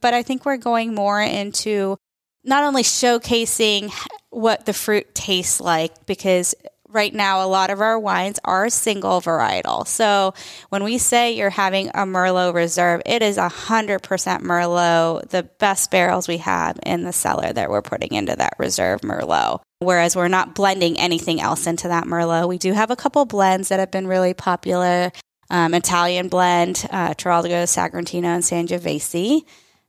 but 0.00 0.14
I 0.14 0.22
think 0.22 0.44
we're 0.44 0.56
going 0.56 0.94
more 0.94 1.20
into 1.20 1.96
not 2.44 2.64
only 2.64 2.82
showcasing 2.82 3.92
what 4.30 4.66
the 4.66 4.72
fruit 4.72 5.14
tastes 5.14 5.60
like 5.60 6.06
because 6.06 6.54
right 6.94 7.12
now 7.12 7.44
a 7.44 7.48
lot 7.48 7.70
of 7.70 7.80
our 7.80 7.98
wines 7.98 8.38
are 8.44 8.70
single 8.70 9.20
varietal. 9.20 9.86
So 9.86 10.32
when 10.68 10.84
we 10.84 10.98
say 10.98 11.32
you're 11.32 11.50
having 11.50 11.88
a 11.88 12.06
Merlot 12.06 12.54
reserve, 12.54 13.02
it 13.04 13.20
is 13.20 13.36
100% 13.36 14.00
Merlot, 14.42 15.28
the 15.28 15.42
best 15.42 15.90
barrels 15.90 16.28
we 16.28 16.38
have 16.38 16.78
in 16.86 17.02
the 17.02 17.12
cellar 17.12 17.52
that 17.52 17.68
we're 17.68 17.82
putting 17.82 18.14
into 18.14 18.36
that 18.36 18.54
reserve 18.58 19.00
Merlot. 19.00 19.60
Whereas 19.80 20.16
we're 20.16 20.28
not 20.28 20.54
blending 20.54 20.98
anything 20.98 21.40
else 21.40 21.66
into 21.66 21.88
that 21.88 22.04
Merlot. 22.04 22.48
We 22.48 22.58
do 22.58 22.72
have 22.72 22.90
a 22.90 22.96
couple 22.96 23.24
blends 23.26 23.68
that 23.68 23.80
have 23.80 23.90
been 23.90 24.06
really 24.06 24.32
popular. 24.32 25.12
Um, 25.50 25.74
Italian 25.74 26.28
blend, 26.28 26.86
uh, 26.90 27.12
Sagrantino, 27.14 28.24
and 28.24 28.42
Sangiovese, 28.42 29.42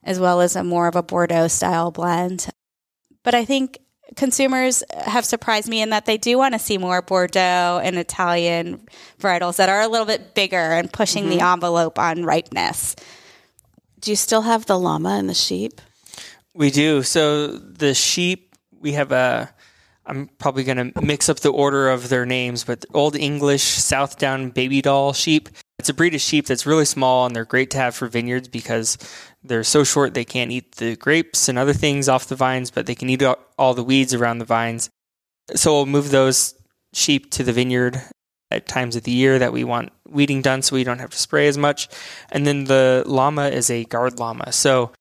as 0.03 0.19
well 0.19 0.41
as 0.41 0.55
a 0.55 0.63
more 0.63 0.87
of 0.87 0.95
a 0.95 1.03
Bordeaux 1.03 1.47
style 1.47 1.91
blend. 1.91 2.49
But 3.23 3.35
I 3.35 3.45
think 3.45 3.79
consumers 4.15 4.83
have 4.93 5.25
surprised 5.25 5.67
me 5.67 5.81
in 5.81 5.89
that 5.89 6.05
they 6.05 6.17
do 6.17 6.37
want 6.37 6.53
to 6.53 6.59
see 6.59 6.77
more 6.77 7.01
Bordeaux 7.01 7.81
and 7.83 7.97
Italian 7.97 8.87
varietals 9.19 9.57
that 9.57 9.69
are 9.69 9.81
a 9.81 9.87
little 9.87 10.05
bit 10.05 10.33
bigger 10.33 10.57
and 10.57 10.91
pushing 10.91 11.25
mm-hmm. 11.25 11.37
the 11.37 11.45
envelope 11.45 11.99
on 11.99 12.23
ripeness. 12.23 12.95
Do 13.99 14.11
you 14.11 14.15
still 14.15 14.41
have 14.41 14.65
the 14.65 14.77
llama 14.77 15.09
and 15.09 15.27
the 15.27 15.33
sheep? 15.33 15.81
We 16.53 16.71
do. 16.71 17.03
So 17.03 17.47
the 17.47 17.93
sheep, 17.93 18.55
we 18.79 18.93
have 18.93 19.11
a. 19.11 19.51
I'm 20.07 20.29
probably 20.37 20.63
going 20.63 20.91
to 20.91 21.01
mix 21.01 21.29
up 21.29 21.39
the 21.39 21.51
order 21.51 21.89
of 21.89 22.09
their 22.09 22.27
names, 22.27 22.63
but 22.63 22.85
Old 22.93 23.15
English 23.15 23.63
Southdown 23.63 24.51
Baby 24.51 24.83
Doll 24.83 25.13
sheep. 25.13 25.49
It's 25.85 25.89
a 25.91 25.93
breed 25.93 26.15
of 26.15 26.21
sheep 26.21 26.47
that's 26.47 26.65
really 26.65 26.83
small 26.83 27.27
and 27.27 27.35
they're 27.35 27.45
great 27.45 27.69
to 27.69 27.77
have 27.77 27.93
for 27.93 28.07
vineyards 28.07 28.47
because 28.47 28.97
they're 29.43 29.63
so 29.63 29.83
short 29.83 30.15
they 30.15 30.25
can't 30.25 30.49
eat 30.49 30.77
the 30.77 30.95
grapes 30.95 31.47
and 31.47 31.59
other 31.59 31.73
things 31.73 32.09
off 32.09 32.25
the 32.25 32.35
vines, 32.35 32.71
but 32.71 32.87
they 32.87 32.95
can 32.95 33.07
eat 33.07 33.21
all 33.59 33.75
the 33.75 33.83
weeds 33.83 34.11
around 34.11 34.39
the 34.39 34.45
vines. 34.45 34.89
So 35.53 35.73
we'll 35.73 35.85
move 35.85 36.09
those 36.09 36.55
sheep 36.95 37.29
to 37.33 37.43
the 37.43 37.53
vineyard 37.53 38.01
at 38.49 38.67
times 38.67 38.95
of 38.95 39.03
the 39.03 39.11
year 39.11 39.37
that 39.37 39.53
we 39.53 39.63
want 39.63 39.91
weeding 40.09 40.41
done 40.41 40.63
so 40.63 40.75
we 40.75 40.83
don't 40.83 40.97
have 40.97 41.11
to 41.11 41.19
spray 41.19 41.47
as 41.47 41.55
much. 41.55 41.87
And 42.31 42.47
then 42.47 42.63
the 42.63 43.03
llama 43.05 43.49
is 43.49 43.69
a 43.69 43.83
guard 43.83 44.17
llama. 44.17 44.53
So 44.53 44.91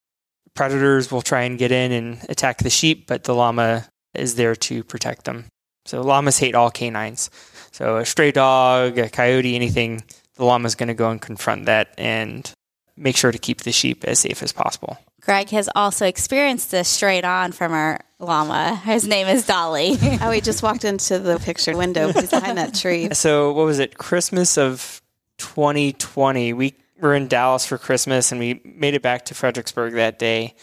predators 0.52 1.10
will 1.10 1.22
try 1.22 1.44
and 1.44 1.58
get 1.58 1.72
in 1.72 1.92
and 1.92 2.18
attack 2.28 2.58
the 2.58 2.68
sheep, 2.68 3.06
but 3.06 3.24
the 3.24 3.34
llama 3.34 3.88
is 4.12 4.34
there 4.34 4.54
to 4.54 4.84
protect 4.84 5.24
them. 5.24 5.46
So 5.86 6.02
llamas 6.02 6.36
hate 6.36 6.54
all 6.54 6.70
canines. 6.70 7.30
So 7.72 7.96
a 7.96 8.04
stray 8.04 8.32
dog, 8.32 8.98
a 8.98 9.08
coyote, 9.08 9.56
anything, 9.56 10.02
the 10.36 10.44
llama 10.44 10.66
is 10.66 10.74
going 10.74 10.88
to 10.88 10.94
go 10.94 11.10
and 11.10 11.20
confront 11.20 11.66
that 11.66 11.94
and 11.98 12.52
make 12.96 13.16
sure 13.16 13.32
to 13.32 13.38
keep 13.38 13.62
the 13.62 13.72
sheep 13.72 14.04
as 14.04 14.20
safe 14.20 14.42
as 14.42 14.52
possible. 14.52 14.98
Greg 15.20 15.48
has 15.50 15.70
also 15.74 16.06
experienced 16.06 16.70
this 16.70 16.88
straight 16.88 17.24
on 17.24 17.52
from 17.52 17.72
our 17.72 18.00
llama. 18.18 18.76
His 18.84 19.08
name 19.08 19.26
is 19.26 19.46
Dolly. 19.46 19.96
oh, 20.20 20.30
he 20.30 20.40
just 20.40 20.62
walked 20.62 20.84
into 20.84 21.18
the 21.18 21.38
picture 21.38 21.76
window. 21.76 22.12
He's 22.12 22.30
behind 22.30 22.58
that 22.58 22.74
tree. 22.74 23.08
So, 23.12 23.52
what 23.52 23.64
was 23.64 23.78
it? 23.78 23.96
Christmas 23.96 24.58
of 24.58 25.00
2020. 25.38 26.52
We 26.52 26.74
were 27.00 27.14
in 27.14 27.28
Dallas 27.28 27.64
for 27.64 27.78
Christmas 27.78 28.32
and 28.32 28.38
we 28.38 28.60
made 28.64 28.94
it 28.94 29.02
back 29.02 29.26
to 29.26 29.34
Fredericksburg 29.34 29.94
that 29.94 30.18
day. 30.18 30.54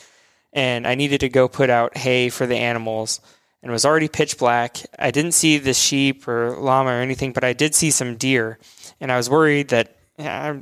And 0.53 0.85
I 0.85 0.95
needed 0.95 1.21
to 1.21 1.29
go 1.29 1.47
put 1.47 1.69
out 1.69 1.97
hay 1.97 2.29
for 2.29 2.45
the 2.45 2.57
animals. 2.57 3.19
And 3.63 3.69
it 3.69 3.73
was 3.73 3.85
already 3.85 4.07
pitch 4.07 4.37
black. 4.37 4.77
I 4.97 5.11
didn't 5.11 5.33
see 5.33 5.57
the 5.57 5.73
sheep 5.73 6.27
or 6.27 6.57
llama 6.57 6.91
or 6.91 7.01
anything, 7.01 7.31
but 7.31 7.43
I 7.43 7.53
did 7.53 7.75
see 7.75 7.91
some 7.91 8.15
deer. 8.15 8.59
And 9.01 9.11
I 9.11 9.17
was 9.17 9.29
worried 9.29 9.69
that 9.69 9.97
yeah, 10.17 10.59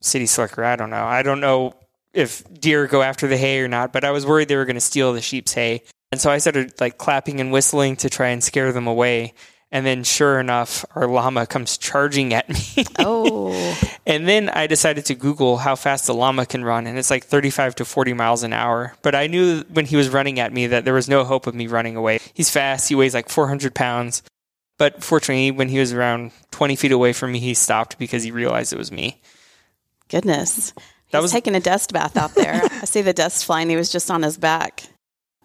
city 0.00 0.26
slicker. 0.26 0.64
I 0.64 0.74
don't 0.74 0.90
know. 0.90 1.04
I 1.04 1.22
don't 1.22 1.40
know 1.40 1.74
if 2.12 2.42
deer 2.52 2.86
go 2.86 3.02
after 3.02 3.26
the 3.28 3.36
hay 3.36 3.60
or 3.60 3.68
not, 3.68 3.92
but 3.92 4.04
I 4.04 4.10
was 4.10 4.26
worried 4.26 4.48
they 4.48 4.56
were 4.56 4.64
going 4.64 4.74
to 4.74 4.80
steal 4.80 5.12
the 5.12 5.22
sheep's 5.22 5.52
hay. 5.54 5.82
And 6.10 6.20
so 6.20 6.30
I 6.30 6.38
started 6.38 6.78
like 6.80 6.98
clapping 6.98 7.40
and 7.40 7.52
whistling 7.52 7.96
to 7.96 8.10
try 8.10 8.28
and 8.28 8.42
scare 8.42 8.72
them 8.72 8.86
away. 8.86 9.34
And 9.70 9.86
then 9.86 10.04
sure 10.04 10.38
enough, 10.38 10.84
our 10.94 11.06
llama 11.06 11.46
comes 11.46 11.78
charging 11.78 12.34
at 12.34 12.46
me. 12.50 12.84
oh. 12.98 13.78
And 14.06 14.28
then 14.28 14.50
I 14.50 14.66
decided 14.66 15.06
to 15.06 15.14
Google 15.14 15.56
how 15.56 15.76
fast 15.76 16.10
a 16.10 16.12
llama 16.12 16.44
can 16.44 16.62
run, 16.62 16.86
and 16.86 16.98
it's 16.98 17.08
like 17.08 17.24
35 17.24 17.76
to 17.76 17.86
40 17.86 18.12
miles 18.12 18.42
an 18.42 18.52
hour. 18.52 18.94
But 19.00 19.14
I 19.14 19.28
knew 19.28 19.62
when 19.72 19.86
he 19.86 19.96
was 19.96 20.10
running 20.10 20.38
at 20.38 20.52
me 20.52 20.66
that 20.66 20.84
there 20.84 20.92
was 20.92 21.08
no 21.08 21.24
hope 21.24 21.46
of 21.46 21.54
me 21.54 21.68
running 21.68 21.96
away. 21.96 22.18
He's 22.34 22.50
fast, 22.50 22.90
he 22.90 22.94
weighs 22.94 23.14
like 23.14 23.30
400 23.30 23.74
pounds. 23.74 24.22
But 24.78 25.02
fortunately, 25.02 25.50
when 25.50 25.68
he 25.68 25.78
was 25.78 25.92
around 25.92 26.32
20 26.50 26.76
feet 26.76 26.92
away 26.92 27.12
from 27.12 27.32
me, 27.32 27.38
he 27.38 27.54
stopped 27.54 27.98
because 27.98 28.22
he 28.22 28.30
realized 28.30 28.72
it 28.72 28.78
was 28.78 28.90
me. 28.90 29.20
Goodness. 30.08 30.72
That 31.10 31.18
He's 31.18 31.22
was 31.22 31.32
taking 31.32 31.54
a 31.54 31.60
dust 31.60 31.92
bath 31.92 32.16
out 32.16 32.34
there. 32.34 32.60
I 32.64 32.84
see 32.84 33.02
the 33.02 33.12
dust 33.12 33.44
flying. 33.44 33.68
He 33.68 33.76
was 33.76 33.92
just 33.92 34.10
on 34.10 34.22
his 34.22 34.36
back. 34.36 34.84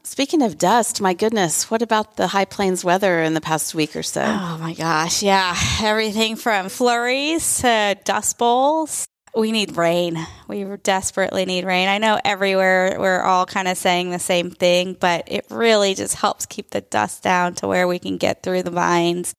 Speaking 0.04 0.42
of 0.42 0.58
dust, 0.58 1.02
my 1.02 1.14
goodness, 1.14 1.70
what 1.70 1.82
about 1.82 2.16
the 2.16 2.28
high 2.28 2.46
plains 2.46 2.86
weather 2.86 3.22
in 3.22 3.34
the 3.34 3.42
past 3.42 3.76
week 3.76 3.94
or 3.94 4.04
so? 4.04 4.24
Oh 4.24 4.58
my 4.58 4.74
gosh, 4.74 5.22
yeah. 5.22 5.54
Everything 5.82 6.38
from 6.38 6.70
flurries 6.70 7.60
to 7.60 7.98
dust 8.06 8.38
bowls. 8.38 9.06
We 9.36 9.52
need 9.52 9.78
rain. 9.78 10.18
We 10.48 10.64
desperately 10.82 11.46
need 11.46 11.66
rain. 11.66 11.88
I 11.88 12.00
know 12.00 12.20
everywhere 12.26 12.98
we're 13.00 13.22
all 13.22 13.46
kind 13.46 13.68
of 13.68 13.78
saying 13.78 14.10
the 14.10 14.20
same 14.20 14.52
thing, 14.52 14.98
but 15.00 15.26
it 15.28 15.46
really 15.50 15.94
just 15.94 16.16
helps 16.16 16.46
keep 16.46 16.72
the 16.72 16.82
dust 16.82 17.24
down 17.24 17.54
to 17.56 17.68
where 17.68 17.88
we 17.88 18.00
can 18.00 18.18
get 18.18 18.42
through 18.42 18.64
the 18.64 18.72
vines 18.72 19.34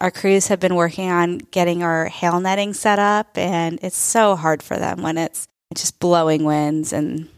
our 0.00 0.10
crews 0.10 0.48
have 0.48 0.60
been 0.60 0.74
working 0.74 1.10
on 1.10 1.38
getting 1.38 1.82
our 1.82 2.06
hail 2.06 2.40
netting 2.40 2.74
set 2.74 2.98
up, 2.98 3.36
and 3.36 3.78
it's 3.82 3.96
so 3.96 4.36
hard 4.36 4.62
for 4.62 4.76
them 4.76 5.02
when 5.02 5.18
it's 5.18 5.46
just 5.74 6.00
blowing 6.00 6.44
winds 6.44 6.92
and 6.92 7.28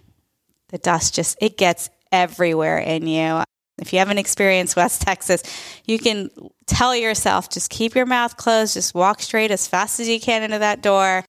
the 0.69 0.79
dust 0.79 1.15
just 1.15 1.37
it 1.41 1.57
gets 1.57 1.91
everywhere 2.11 2.79
in 2.79 3.07
you. 3.07 3.43
If 3.79 3.93
you 3.93 3.99
haven't 3.99 4.19
experienced 4.19 4.77
West 4.77 5.03
Texas, 5.03 5.43
you 5.85 5.99
can 5.99 6.31
tell 6.67 6.95
yourself 6.95 7.51
just 7.51 7.71
keep 7.71 7.95
your 7.95 8.07
mouth 8.07 8.37
closed, 8.37 8.75
just 8.75 8.95
walk 8.95 9.21
straight 9.21 9.51
as 9.51 9.67
fast 9.67 9.99
as 10.01 10.09
you 10.09 10.21
can 10.21 10.43
into 10.43 10.61
that 10.61 10.81
door, 10.81 11.25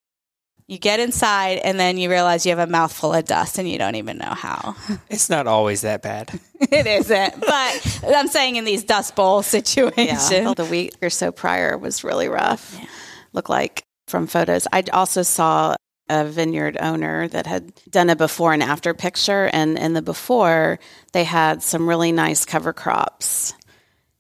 you 0.68 0.80
get 0.80 1.00
inside 1.00 1.60
and 1.60 1.80
then 1.80 1.98
you 1.98 2.10
realize 2.10 2.46
you 2.46 2.56
have 2.56 2.68
a 2.68 2.72
mouthful 2.72 3.14
of 3.14 3.26
dust 3.26 3.60
and 3.60 3.70
you 3.70 3.78
don't 3.78 3.96
even 3.96 4.18
know 4.18 4.34
how. 4.34 4.76
It's 5.10 5.30
not 5.30 5.48
always 5.48 5.82
that 5.82 6.02
bad. 6.02 6.40
it 6.60 6.88
isn't. 6.88 7.40
But 7.40 8.00
I'm 8.16 8.28
saying 8.28 8.56
in 8.56 8.66
these 8.66 8.84
dust 8.84 9.16
bowl 9.16 9.44
situations. 9.44 10.32
Yeah, 10.32 10.54
the 10.54 10.66
week 10.66 10.96
or 11.02 11.10
so 11.10 11.32
prior 11.32 11.78
was 11.78 12.04
really 12.04 12.28
rough. 12.28 12.76
Yeah. 12.80 12.88
Look 13.34 13.48
like 13.50 13.84
from 14.08 14.28
photos. 14.28 14.68
I 14.74 14.84
also 14.92 15.22
saw 15.22 15.76
a 16.10 16.26
vineyard 16.26 16.78
owner 16.80 17.28
that 17.30 17.48
had 17.48 17.72
done 17.90 18.10
a 18.10 18.16
before 18.16 18.54
and 18.54 18.62
after 18.62 18.94
picture 18.94 19.50
and 19.54 19.78
in 19.78 19.94
the 19.94 20.02
before 20.02 20.80
they 21.14 21.24
had 21.24 21.64
some 21.64 21.88
really 21.88 22.12
nice 22.12 22.46
cover 22.46 22.74
crops. 22.74 23.54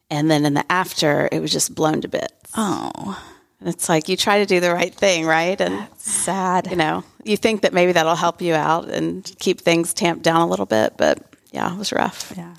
And 0.09 0.29
then 0.29 0.45
in 0.45 0.53
the 0.53 0.71
after 0.71 1.27
it 1.31 1.39
was 1.39 1.51
just 1.51 1.73
blown 1.75 2.01
to 2.01 2.07
bits. 2.07 2.51
Oh. 2.55 3.19
It's 3.61 3.89
like 3.89 4.09
you 4.09 4.17
try 4.17 4.39
to 4.39 4.45
do 4.45 4.59
the 4.59 4.73
right 4.73 4.93
thing, 4.93 5.25
right? 5.25 5.59
And 5.59 5.79
That's 5.79 6.11
sad. 6.11 6.67
You 6.69 6.75
know, 6.75 7.03
you 7.23 7.37
think 7.37 7.61
that 7.61 7.73
maybe 7.73 7.93
that'll 7.93 8.15
help 8.15 8.41
you 8.41 8.53
out 8.53 8.89
and 8.89 9.23
keep 9.39 9.61
things 9.61 9.93
tamped 9.93 10.23
down 10.23 10.41
a 10.41 10.47
little 10.47 10.65
bit, 10.65 10.93
but 10.97 11.19
yeah, 11.51 11.73
it 11.73 11.77
was 11.77 11.91
rough. 11.91 12.33
Yeah. 12.35 12.55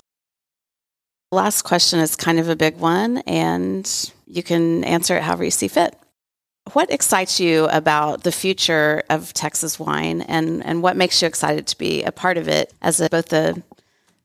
Last 1.31 1.63
question 1.63 1.99
is 1.99 2.15
kind 2.15 2.39
of 2.39 2.49
a 2.49 2.55
big 2.55 2.77
one, 2.77 3.17
and 3.27 4.11
you 4.27 4.43
can 4.43 4.83
answer 4.85 5.15
it 5.15 5.23
however 5.23 5.43
you 5.43 5.51
see 5.51 5.67
fit. 5.67 5.97
What 6.73 6.91
excites 6.91 7.39
you 7.39 7.65
about 7.65 8.23
the 8.23 8.31
future 8.31 9.03
of 9.09 9.33
Texas 9.33 9.79
wine, 9.79 10.21
and, 10.21 10.65
and 10.65 10.81
what 10.81 10.97
makes 10.97 11.21
you 11.21 11.27
excited 11.27 11.67
to 11.67 11.77
be 11.77 12.03
a 12.03 12.11
part 12.11 12.37
of 12.37 12.47
it 12.47 12.73
as 12.81 12.99
a, 12.99 13.09
both 13.09 13.31
a 13.33 13.61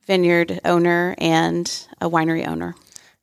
vineyard 0.07 0.61
owner 0.65 1.15
and 1.19 1.86
a 2.01 2.09
winery 2.09 2.47
owner? 2.47 2.74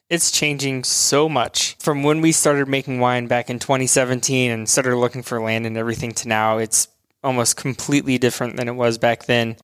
It's 0.09 0.31
changing 0.31 0.83
so 0.83 1.29
much 1.29 1.75
from 1.79 2.03
when 2.03 2.21
we 2.21 2.31
started 2.31 2.67
making 2.67 2.99
wine 2.99 3.27
back 3.27 3.49
in 3.49 3.59
2017 3.59 4.51
and 4.51 4.67
started 4.67 4.95
looking 4.95 5.21
for 5.21 5.39
land 5.39 5.65
and 5.65 5.77
everything 5.77 6.11
to 6.13 6.27
now. 6.27 6.57
It's 6.57 6.87
almost 7.23 7.57
completely 7.57 8.17
different 8.17 8.57
than 8.57 8.67
it 8.67 8.75
was 8.75 8.97
back 8.97 9.25
then. 9.25 9.57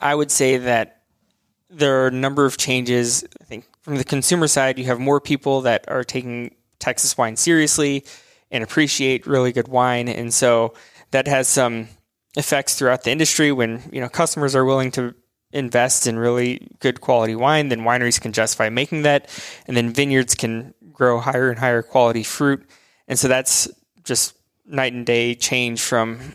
I 0.00 0.14
would 0.14 0.30
say 0.30 0.56
that 0.56 1.02
there 1.68 2.02
are 2.02 2.06
a 2.06 2.12
number 2.12 2.46
of 2.46 2.56
changes. 2.56 3.24
I 3.40 3.44
think 3.44 3.66
from 3.82 3.96
the 3.96 4.04
consumer 4.04 4.46
side, 4.46 4.78
you 4.78 4.84
have 4.86 5.00
more 5.00 5.20
people 5.20 5.62
that 5.62 5.84
are 5.88 6.04
taking 6.04 6.54
Texas 6.78 7.18
wine 7.18 7.36
seriously 7.36 8.04
and 8.50 8.64
appreciate 8.64 9.26
really 9.26 9.52
good 9.52 9.68
wine. 9.68 10.08
And 10.08 10.32
so 10.32 10.74
that 11.10 11.26
has 11.26 11.48
some 11.48 11.88
effects 12.36 12.78
throughout 12.78 13.04
the 13.04 13.10
industry 13.10 13.52
when, 13.52 13.82
you 13.92 14.00
know, 14.00 14.08
customers 14.08 14.56
are 14.56 14.64
willing 14.64 14.90
to 14.92 15.14
invest 15.54 16.06
in 16.06 16.18
really 16.18 16.68
good 16.80 17.00
quality 17.00 17.34
wine, 17.34 17.68
then 17.68 17.80
wineries 17.80 18.20
can 18.20 18.32
justify 18.32 18.68
making 18.68 19.02
that, 19.02 19.28
and 19.66 19.76
then 19.76 19.92
vineyards 19.92 20.34
can 20.34 20.74
grow 20.92 21.20
higher 21.20 21.48
and 21.48 21.58
higher 21.58 21.82
quality 21.82 22.22
fruit. 22.22 22.68
And 23.08 23.18
so 23.18 23.28
that's 23.28 23.68
just 24.02 24.36
night 24.66 24.92
and 24.92 25.06
day 25.06 25.34
change 25.34 25.80
from 25.80 26.34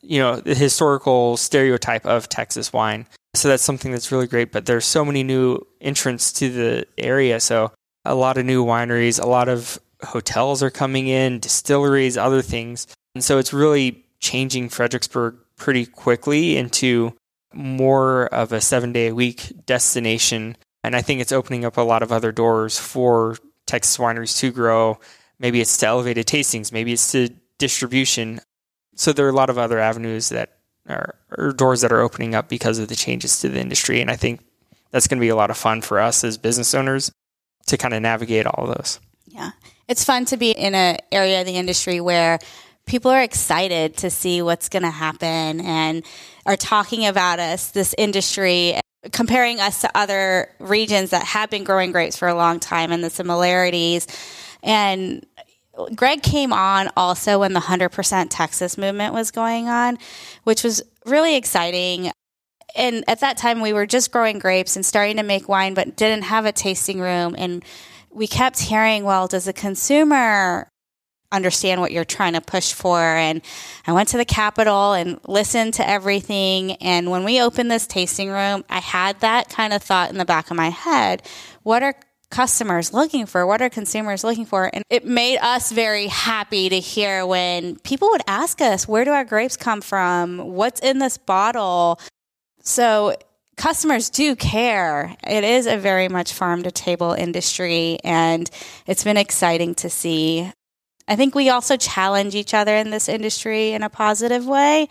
you 0.00 0.18
know 0.18 0.36
the 0.36 0.54
historical 0.54 1.36
stereotype 1.36 2.06
of 2.06 2.28
Texas 2.28 2.72
wine. 2.72 3.06
So 3.34 3.48
that's 3.48 3.62
something 3.62 3.92
that's 3.92 4.10
really 4.10 4.26
great. 4.26 4.52
But 4.52 4.66
there's 4.66 4.84
so 4.84 5.04
many 5.04 5.22
new 5.22 5.60
entrants 5.80 6.32
to 6.34 6.50
the 6.50 6.86
area, 6.98 7.40
so 7.40 7.72
a 8.04 8.14
lot 8.14 8.38
of 8.38 8.46
new 8.46 8.64
wineries, 8.64 9.22
a 9.22 9.26
lot 9.26 9.48
of 9.48 9.78
hotels 10.02 10.62
are 10.62 10.70
coming 10.70 11.08
in, 11.08 11.38
distilleries, 11.38 12.16
other 12.16 12.42
things, 12.42 12.86
and 13.14 13.22
so 13.22 13.38
it's 13.38 13.52
really 13.52 14.04
changing 14.20 14.68
Fredericksburg 14.70 15.36
pretty 15.56 15.86
quickly 15.86 16.56
into 16.56 17.14
more 17.54 18.26
of 18.26 18.52
a 18.52 18.60
seven 18.60 18.92
day 18.92 19.08
a 19.08 19.14
week 19.14 19.52
destination. 19.66 20.56
And 20.82 20.94
I 20.94 21.02
think 21.02 21.20
it's 21.20 21.32
opening 21.32 21.64
up 21.64 21.76
a 21.76 21.82
lot 21.82 22.02
of 22.02 22.12
other 22.12 22.32
doors 22.32 22.78
for 22.78 23.36
Texas 23.66 23.96
wineries 23.96 24.38
to 24.38 24.50
grow. 24.52 24.98
Maybe 25.38 25.60
it's 25.60 25.76
to 25.78 25.86
elevated 25.86 26.26
tastings, 26.26 26.72
maybe 26.72 26.92
it's 26.92 27.12
to 27.12 27.30
distribution. 27.58 28.40
So 28.94 29.12
there 29.12 29.26
are 29.26 29.30
a 29.30 29.34
lot 29.34 29.50
of 29.50 29.58
other 29.58 29.78
avenues 29.78 30.28
that 30.28 30.58
are, 30.88 31.14
or 31.36 31.52
doors 31.52 31.80
that 31.80 31.92
are 31.92 32.00
opening 32.00 32.34
up 32.34 32.48
because 32.48 32.78
of 32.78 32.88
the 32.88 32.96
changes 32.96 33.40
to 33.40 33.48
the 33.48 33.60
industry. 33.60 34.00
And 34.00 34.10
I 34.10 34.16
think 34.16 34.40
that's 34.90 35.08
going 35.08 35.18
to 35.18 35.24
be 35.24 35.30
a 35.30 35.36
lot 35.36 35.50
of 35.50 35.56
fun 35.56 35.80
for 35.82 35.98
us 35.98 36.22
as 36.22 36.38
business 36.38 36.74
owners 36.74 37.10
to 37.66 37.76
kind 37.76 37.94
of 37.94 38.02
navigate 38.02 38.46
all 38.46 38.68
of 38.68 38.76
those. 38.76 39.00
Yeah. 39.26 39.50
It's 39.88 40.04
fun 40.04 40.24
to 40.26 40.36
be 40.36 40.52
in 40.52 40.74
an 40.74 40.98
area 41.10 41.40
of 41.40 41.46
the 41.46 41.56
industry 41.56 42.00
where 42.00 42.38
people 42.86 43.10
are 43.10 43.22
excited 43.22 43.96
to 43.98 44.10
see 44.10 44.42
what's 44.42 44.68
going 44.68 44.82
to 44.82 44.90
happen 44.90 45.60
and 45.60 46.04
are 46.46 46.56
talking 46.56 47.06
about 47.06 47.38
us, 47.38 47.70
this 47.70 47.94
industry, 47.96 48.78
comparing 49.12 49.60
us 49.60 49.80
to 49.82 49.90
other 49.94 50.50
regions 50.58 51.10
that 51.10 51.24
have 51.24 51.50
been 51.50 51.64
growing 51.64 51.92
grapes 51.92 52.16
for 52.16 52.28
a 52.28 52.34
long 52.34 52.60
time 52.60 52.92
and 52.92 53.02
the 53.02 53.10
similarities. 53.10 54.06
And 54.62 55.24
Greg 55.94 56.22
came 56.22 56.52
on 56.52 56.90
also 56.96 57.40
when 57.40 57.52
the 57.52 57.60
100% 57.60 58.26
Texas 58.30 58.78
movement 58.78 59.12
was 59.12 59.30
going 59.30 59.68
on, 59.68 59.98
which 60.44 60.62
was 60.62 60.82
really 61.04 61.36
exciting. 61.36 62.10
And 62.76 63.04
at 63.08 63.20
that 63.20 63.36
time, 63.36 63.60
we 63.60 63.72
were 63.72 63.86
just 63.86 64.10
growing 64.10 64.38
grapes 64.38 64.76
and 64.76 64.84
starting 64.84 65.16
to 65.16 65.22
make 65.22 65.48
wine, 65.48 65.74
but 65.74 65.96
didn't 65.96 66.24
have 66.24 66.46
a 66.46 66.52
tasting 66.52 67.00
room. 67.00 67.34
And 67.36 67.64
we 68.10 68.26
kept 68.26 68.60
hearing, 68.60 69.04
well, 69.04 69.26
does 69.26 69.44
the 69.44 69.52
consumer 69.52 70.68
understand 71.32 71.80
what 71.80 71.92
you're 71.92 72.04
trying 72.04 72.34
to 72.34 72.40
push 72.40 72.72
for. 72.72 73.00
And 73.00 73.42
I 73.86 73.92
went 73.92 74.10
to 74.10 74.16
the 74.16 74.24
Capitol 74.24 74.92
and 74.92 75.18
listened 75.26 75.74
to 75.74 75.88
everything. 75.88 76.72
And 76.76 77.10
when 77.10 77.24
we 77.24 77.40
opened 77.40 77.70
this 77.70 77.86
tasting 77.86 78.30
room, 78.30 78.64
I 78.70 78.80
had 78.80 79.20
that 79.20 79.48
kind 79.48 79.72
of 79.72 79.82
thought 79.82 80.10
in 80.10 80.18
the 80.18 80.24
back 80.24 80.50
of 80.50 80.56
my 80.56 80.70
head. 80.70 81.22
What 81.62 81.82
are 81.82 81.94
customers 82.30 82.92
looking 82.92 83.26
for? 83.26 83.46
What 83.46 83.62
are 83.62 83.68
consumers 83.68 84.24
looking 84.24 84.44
for? 84.44 84.70
And 84.72 84.82
it 84.90 85.04
made 85.04 85.38
us 85.38 85.70
very 85.70 86.08
happy 86.08 86.68
to 86.68 86.80
hear 86.80 87.24
when 87.26 87.76
people 87.80 88.10
would 88.10 88.22
ask 88.26 88.60
us, 88.60 88.88
where 88.88 89.04
do 89.04 89.12
our 89.12 89.24
grapes 89.24 89.56
come 89.56 89.80
from? 89.80 90.38
What's 90.38 90.80
in 90.80 90.98
this 90.98 91.16
bottle? 91.16 92.00
So 92.60 93.14
customers 93.56 94.10
do 94.10 94.34
care. 94.34 95.14
It 95.24 95.44
is 95.44 95.66
a 95.66 95.76
very 95.76 96.08
much 96.08 96.32
farm 96.32 96.64
to 96.64 96.72
table 96.72 97.12
industry, 97.12 97.98
and 98.02 98.50
it's 98.86 99.04
been 99.04 99.16
exciting 99.16 99.76
to 99.76 99.90
see 99.90 100.50
I 101.06 101.16
think 101.16 101.34
we 101.34 101.50
also 101.50 101.76
challenge 101.76 102.34
each 102.34 102.54
other 102.54 102.74
in 102.76 102.90
this 102.90 103.08
industry 103.08 103.72
in 103.72 103.82
a 103.82 103.90
positive 103.90 104.46
way. 104.46 104.88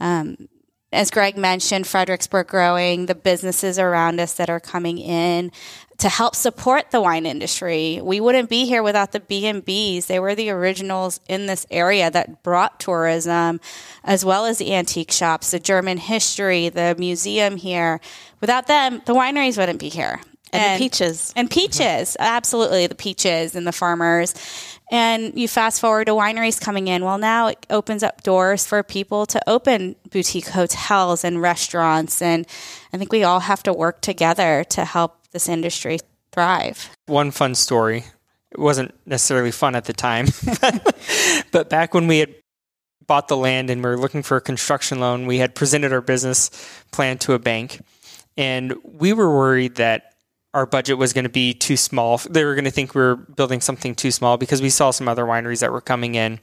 Um, 0.00 0.48
as 0.92 1.10
Greg 1.10 1.38
mentioned, 1.38 1.86
Fredericksburg 1.86 2.48
growing, 2.48 3.06
the 3.06 3.14
businesses 3.14 3.78
around 3.78 4.20
us 4.20 4.34
that 4.34 4.50
are 4.50 4.60
coming 4.60 4.98
in 4.98 5.50
to 5.98 6.08
help 6.08 6.34
support 6.34 6.90
the 6.90 7.00
wine 7.00 7.24
industry. 7.24 8.00
We 8.02 8.20
wouldn't 8.20 8.50
be 8.50 8.66
here 8.66 8.82
without 8.82 9.12
the 9.12 9.20
B&Bs. 9.20 10.06
They 10.06 10.18
were 10.18 10.34
the 10.34 10.50
originals 10.50 11.20
in 11.28 11.46
this 11.46 11.64
area 11.70 12.10
that 12.10 12.42
brought 12.42 12.78
tourism 12.78 13.60
as 14.04 14.24
well 14.24 14.44
as 14.44 14.58
the 14.58 14.74
antique 14.74 15.12
shops, 15.12 15.52
the 15.52 15.60
German 15.60 15.96
history, 15.96 16.68
the 16.68 16.94
museum 16.98 17.56
here. 17.56 18.00
Without 18.40 18.66
them, 18.66 19.00
the 19.06 19.14
wineries 19.14 19.56
wouldn't 19.56 19.80
be 19.80 19.88
here. 19.88 20.20
And, 20.52 20.62
and 20.62 20.80
the 20.80 20.84
peaches. 20.84 21.32
And 21.34 21.50
peaches, 21.50 22.16
absolutely, 22.18 22.86
the 22.86 22.94
peaches 22.94 23.54
and 23.54 23.66
the 23.66 23.72
farmers. 23.72 24.34
And 24.90 25.38
you 25.38 25.48
fast 25.48 25.80
forward 25.80 26.06
to 26.06 26.12
wineries 26.12 26.60
coming 26.60 26.88
in. 26.88 27.04
Well, 27.04 27.18
now 27.18 27.46
it 27.46 27.66
opens 27.70 28.02
up 28.02 28.22
doors 28.22 28.66
for 28.66 28.82
people 28.82 29.24
to 29.26 29.40
open 29.48 29.96
boutique 30.10 30.48
hotels 30.48 31.24
and 31.24 31.40
restaurants. 31.40 32.20
And 32.20 32.46
I 32.92 32.98
think 32.98 33.10
we 33.10 33.24
all 33.24 33.40
have 33.40 33.62
to 33.62 33.72
work 33.72 34.02
together 34.02 34.64
to 34.70 34.84
help 34.84 35.16
this 35.30 35.48
industry 35.48 35.98
thrive. 36.32 36.90
One 37.06 37.30
fun 37.30 37.54
story. 37.54 38.04
It 38.50 38.58
wasn't 38.58 38.94
necessarily 39.06 39.50
fun 39.50 39.74
at 39.74 39.86
the 39.86 39.94
time, 39.94 40.26
but 41.52 41.70
back 41.70 41.94
when 41.94 42.06
we 42.06 42.18
had 42.18 42.34
bought 43.06 43.28
the 43.28 43.36
land 43.36 43.70
and 43.70 43.82
we 43.82 43.88
were 43.88 43.98
looking 43.98 44.22
for 44.22 44.36
a 44.36 44.40
construction 44.42 45.00
loan, 45.00 45.26
we 45.26 45.38
had 45.38 45.54
presented 45.54 45.92
our 45.92 46.02
business 46.02 46.50
plan 46.92 47.18
to 47.18 47.32
a 47.32 47.38
bank. 47.38 47.80
And 48.36 48.74
we 48.84 49.12
were 49.12 49.34
worried 49.34 49.76
that 49.76 50.11
our 50.54 50.66
budget 50.66 50.98
was 50.98 51.12
going 51.12 51.24
to 51.24 51.30
be 51.30 51.54
too 51.54 51.76
small. 51.76 52.18
They 52.18 52.44
were 52.44 52.54
going 52.54 52.66
to 52.66 52.70
think 52.70 52.94
we 52.94 53.00
were 53.00 53.16
building 53.16 53.60
something 53.60 53.94
too 53.94 54.10
small 54.10 54.36
because 54.36 54.60
we 54.60 54.70
saw 54.70 54.90
some 54.90 55.08
other 55.08 55.24
wineries 55.24 55.60
that 55.60 55.72
were 55.72 55.80
coming 55.80 56.14
in 56.14 56.40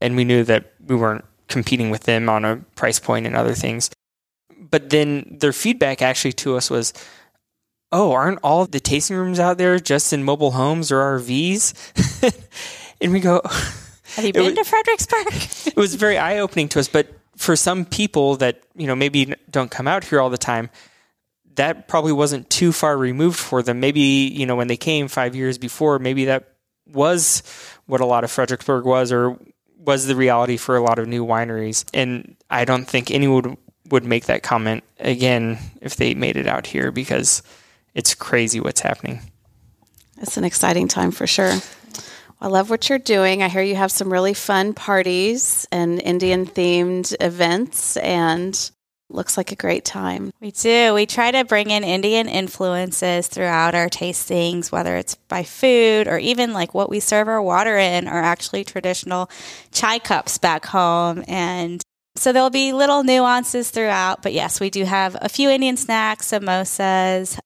and 0.00 0.16
we 0.16 0.24
knew 0.24 0.42
that 0.44 0.72
we 0.84 0.96
weren't 0.96 1.24
competing 1.48 1.90
with 1.90 2.04
them 2.04 2.28
on 2.28 2.44
a 2.44 2.56
price 2.74 2.98
point 2.98 3.26
and 3.26 3.36
other 3.36 3.54
things. 3.54 3.90
But 4.58 4.90
then 4.90 5.36
their 5.40 5.52
feedback 5.52 6.02
actually 6.02 6.32
to 6.34 6.56
us 6.56 6.70
was, 6.70 6.92
oh, 7.92 8.12
aren't 8.12 8.40
all 8.42 8.66
the 8.66 8.80
tasting 8.80 9.16
rooms 9.16 9.38
out 9.38 9.58
there 9.58 9.78
just 9.78 10.12
in 10.12 10.24
mobile 10.24 10.52
homes 10.52 10.90
or 10.90 10.98
RVs? 11.18 12.32
and 13.00 13.12
we 13.12 13.20
go, 13.20 13.40
have 14.16 14.24
you 14.24 14.32
been 14.32 14.44
was, 14.44 14.54
to 14.54 14.64
Fredericksburg? 14.64 15.26
it 15.66 15.76
was 15.76 15.94
very 15.94 16.18
eye 16.18 16.38
opening 16.38 16.68
to 16.70 16.80
us. 16.80 16.88
But 16.88 17.08
for 17.36 17.54
some 17.54 17.84
people 17.84 18.36
that, 18.36 18.62
you 18.74 18.86
know, 18.86 18.96
maybe 18.96 19.34
don't 19.50 19.70
come 19.70 19.86
out 19.86 20.04
here 20.04 20.20
all 20.20 20.30
the 20.30 20.38
time, 20.38 20.70
that 21.56 21.88
probably 21.88 22.12
wasn't 22.12 22.48
too 22.50 22.72
far 22.72 22.96
removed 22.96 23.38
for 23.38 23.62
them. 23.62 23.80
Maybe, 23.80 24.00
you 24.00 24.46
know, 24.46 24.56
when 24.56 24.68
they 24.68 24.76
came 24.76 25.08
five 25.08 25.34
years 25.34 25.58
before, 25.58 25.98
maybe 25.98 26.26
that 26.26 26.48
was 26.86 27.42
what 27.86 28.00
a 28.00 28.06
lot 28.06 28.24
of 28.24 28.30
Fredericksburg 28.30 28.84
was 28.84 29.12
or 29.12 29.38
was 29.78 30.06
the 30.06 30.16
reality 30.16 30.56
for 30.56 30.76
a 30.76 30.82
lot 30.82 30.98
of 30.98 31.08
new 31.08 31.24
wineries. 31.24 31.84
And 31.92 32.36
I 32.48 32.64
don't 32.64 32.86
think 32.86 33.10
anyone 33.10 33.56
would, 33.90 34.04
make 34.04 34.24
that 34.26 34.42
comment 34.42 34.84
again 35.00 35.58
if 35.82 35.96
they 35.96 36.14
made 36.14 36.36
it 36.36 36.46
out 36.46 36.66
here 36.66 36.90
because 36.90 37.42
it's 37.94 38.14
crazy 38.14 38.58
what's 38.58 38.80
happening. 38.80 39.20
It's 40.18 40.38
an 40.38 40.44
exciting 40.44 40.88
time 40.88 41.10
for 41.10 41.26
sure. 41.26 41.52
I 42.40 42.46
love 42.46 42.70
what 42.70 42.88
you're 42.88 42.98
doing. 42.98 43.42
I 43.42 43.48
hear 43.48 43.60
you 43.62 43.76
have 43.76 43.92
some 43.92 44.10
really 44.10 44.32
fun 44.34 44.72
parties 44.72 45.68
and 45.70 46.00
Indian 46.00 46.46
themed 46.46 47.14
events 47.20 47.98
and 47.98 48.70
looks 49.14 49.36
like 49.36 49.52
a 49.52 49.56
great 49.56 49.84
time. 49.84 50.32
We 50.40 50.50
do. 50.50 50.94
We 50.94 51.06
try 51.06 51.30
to 51.30 51.44
bring 51.44 51.70
in 51.70 51.84
Indian 51.84 52.28
influences 52.28 53.28
throughout 53.28 53.74
our 53.74 53.88
tastings, 53.88 54.72
whether 54.72 54.96
it's 54.96 55.14
by 55.14 55.42
food 55.44 56.08
or 56.08 56.18
even 56.18 56.52
like 56.52 56.74
what 56.74 56.90
we 56.90 57.00
serve 57.00 57.28
our 57.28 57.42
water 57.42 57.76
in 57.76 58.08
are 58.08 58.22
actually 58.22 58.64
traditional 58.64 59.30
chai 59.70 59.98
cups 59.98 60.38
back 60.38 60.66
home. 60.66 61.24
And 61.28 61.82
so 62.16 62.32
there'll 62.32 62.50
be 62.50 62.72
little 62.72 63.04
nuances 63.04 63.70
throughout. 63.70 64.22
But 64.22 64.32
yes, 64.32 64.60
we 64.60 64.70
do 64.70 64.84
have 64.84 65.16
a 65.20 65.28
few 65.28 65.48
Indian 65.50 65.76
snacks, 65.76 66.30
samosas, 66.30 67.38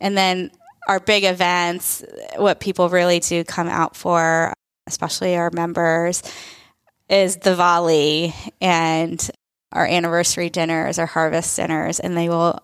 and 0.00 0.16
then 0.16 0.50
our 0.88 1.00
big 1.00 1.24
events, 1.24 2.02
what 2.36 2.60
people 2.60 2.88
really 2.88 3.20
do 3.20 3.44
come 3.44 3.68
out 3.68 3.94
for, 3.94 4.54
especially 4.86 5.36
our 5.36 5.50
members, 5.50 6.22
is 7.10 7.36
the 7.36 7.50
Diwali 7.50 8.32
and 8.60 9.30
our 9.72 9.86
anniversary 9.86 10.50
dinners, 10.50 10.98
our 10.98 11.06
harvest 11.06 11.56
dinners, 11.56 12.00
and 12.00 12.16
they 12.16 12.28
will 12.28 12.62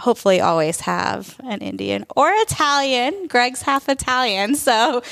hopefully 0.00 0.40
always 0.40 0.80
have 0.80 1.38
an 1.44 1.60
Indian 1.60 2.04
or 2.16 2.30
Italian. 2.30 3.26
Greg's 3.28 3.62
half 3.62 3.88
Italian, 3.88 4.54
so 4.54 5.02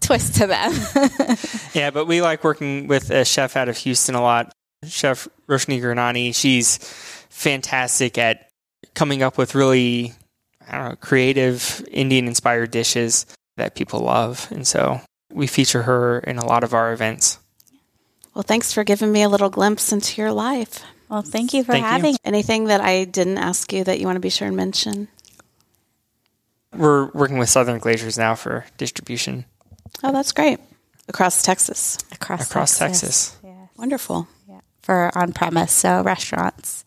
twist 0.00 0.36
to 0.36 0.46
them. 0.46 0.72
yeah, 1.74 1.90
but 1.90 2.06
we 2.06 2.22
like 2.22 2.44
working 2.44 2.86
with 2.88 3.10
a 3.10 3.24
chef 3.24 3.56
out 3.56 3.68
of 3.68 3.76
Houston 3.78 4.14
a 4.14 4.22
lot, 4.22 4.52
Chef 4.84 5.28
Roshni 5.48 5.80
Granani. 5.80 6.34
She's 6.34 6.78
fantastic 7.30 8.18
at 8.18 8.48
coming 8.94 9.22
up 9.22 9.38
with 9.38 9.54
really, 9.54 10.12
I 10.68 10.78
don't 10.78 10.88
know, 10.90 10.96
creative 10.96 11.84
Indian 11.90 12.26
inspired 12.26 12.70
dishes 12.70 13.26
that 13.56 13.74
people 13.74 14.00
love. 14.00 14.48
And 14.50 14.66
so 14.66 15.00
we 15.32 15.46
feature 15.46 15.82
her 15.82 16.18
in 16.20 16.38
a 16.38 16.46
lot 16.46 16.64
of 16.64 16.74
our 16.74 16.92
events. 16.92 17.38
Well, 18.34 18.42
thanks 18.42 18.72
for 18.72 18.84
giving 18.84 19.12
me 19.12 19.22
a 19.22 19.28
little 19.28 19.50
glimpse 19.50 19.92
into 19.92 20.20
your 20.20 20.32
life. 20.32 20.82
Well, 21.08 21.22
thank 21.22 21.52
you 21.52 21.62
for 21.64 21.72
thank 21.72 21.84
having 21.84 22.12
you. 22.12 22.18
anything 22.24 22.64
that 22.64 22.80
I 22.80 23.04
didn't 23.04 23.38
ask 23.38 23.72
you 23.72 23.84
that 23.84 24.00
you 24.00 24.06
want 24.06 24.16
to 24.16 24.20
be 24.20 24.30
sure 24.30 24.48
and 24.48 24.56
mention. 24.56 25.08
We're 26.74 27.10
working 27.10 27.36
with 27.36 27.50
Southern 27.50 27.78
Glazer's 27.78 28.16
now 28.16 28.34
for 28.34 28.64
distribution. 28.78 29.44
Oh, 30.02 30.12
that's 30.12 30.32
great. 30.32 30.58
Across 31.08 31.42
Texas. 31.42 31.98
Across, 32.12 32.50
Across 32.50 32.78
Texas. 32.78 33.30
Texas. 33.32 33.36
Yes. 33.44 33.68
Wonderful. 33.76 34.26
Yeah. 34.48 34.60
For 34.80 35.16
on 35.16 35.32
premise, 35.34 35.72
so 35.72 36.02
restaurants. 36.02 36.86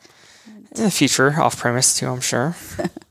In 0.75 0.83
the 0.85 0.91
future, 0.91 1.39
off 1.39 1.57
premise 1.57 1.95
too, 1.97 2.07
I'm 2.07 2.21
sure. 2.21 2.55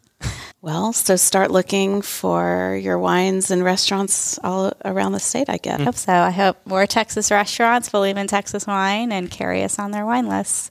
Well, 0.64 0.94
so 0.94 1.16
start 1.16 1.50
looking 1.50 2.00
for 2.00 2.80
your 2.80 2.98
wines 2.98 3.50
and 3.50 3.62
restaurants 3.62 4.38
all 4.42 4.72
around 4.82 5.12
the 5.12 5.20
state, 5.20 5.50
I 5.50 5.58
guess. 5.58 5.78
I 5.78 5.84
hope 5.84 5.94
so. 5.94 6.12
I 6.14 6.30
hope 6.30 6.56
more 6.64 6.86
Texas 6.86 7.30
restaurants 7.30 7.90
believe 7.90 8.16
in 8.16 8.26
Texas 8.28 8.66
wine 8.66 9.12
and 9.12 9.30
carry 9.30 9.62
us 9.62 9.78
on 9.78 9.90
their 9.90 10.06
wine 10.06 10.26
lists. 10.26 10.70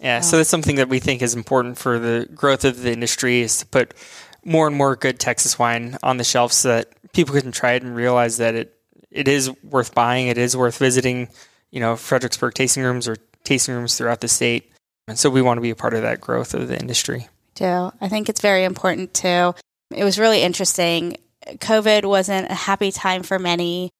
Yeah, 0.00 0.20
so 0.20 0.38
that's 0.38 0.48
something 0.48 0.76
that 0.76 0.88
we 0.88 1.00
think 1.00 1.20
is 1.20 1.34
important 1.34 1.76
for 1.76 1.98
the 1.98 2.30
growth 2.34 2.64
of 2.64 2.80
the 2.80 2.94
industry 2.94 3.42
is 3.42 3.58
to 3.58 3.66
put 3.66 3.92
more 4.42 4.66
and 4.66 4.74
more 4.74 4.96
good 4.96 5.20
Texas 5.20 5.58
wine 5.58 5.98
on 6.02 6.16
the 6.16 6.24
shelves 6.24 6.56
so 6.56 6.68
that 6.68 6.88
people 7.12 7.38
can 7.38 7.52
try 7.52 7.72
it 7.72 7.82
and 7.82 7.94
realize 7.94 8.38
that 8.38 8.54
it 8.54 8.74
it 9.10 9.28
is 9.28 9.50
worth 9.62 9.94
buying, 9.94 10.28
it 10.28 10.38
is 10.38 10.56
worth 10.56 10.78
visiting, 10.78 11.28
you 11.70 11.80
know, 11.80 11.94
Fredericksburg 11.94 12.54
tasting 12.54 12.84
rooms 12.84 13.06
or 13.06 13.16
tasting 13.44 13.74
rooms 13.74 13.98
throughout 13.98 14.22
the 14.22 14.28
state. 14.28 14.72
And 15.06 15.18
so 15.18 15.28
we 15.28 15.42
want 15.42 15.58
to 15.58 15.62
be 15.62 15.68
a 15.68 15.76
part 15.76 15.92
of 15.92 16.00
that 16.00 16.22
growth 16.22 16.54
of 16.54 16.68
the 16.68 16.80
industry. 16.80 17.28
Do 17.60 17.92
I 18.00 18.08
think 18.08 18.28
it's 18.28 18.40
very 18.40 18.64
important 18.64 19.12
too. 19.12 19.54
It 19.94 20.04
was 20.04 20.18
really 20.18 20.42
interesting. 20.42 21.16
COVID 21.46 22.06
wasn't 22.06 22.50
a 22.50 22.54
happy 22.54 22.90
time 22.90 23.22
for 23.22 23.38
many, 23.38 23.90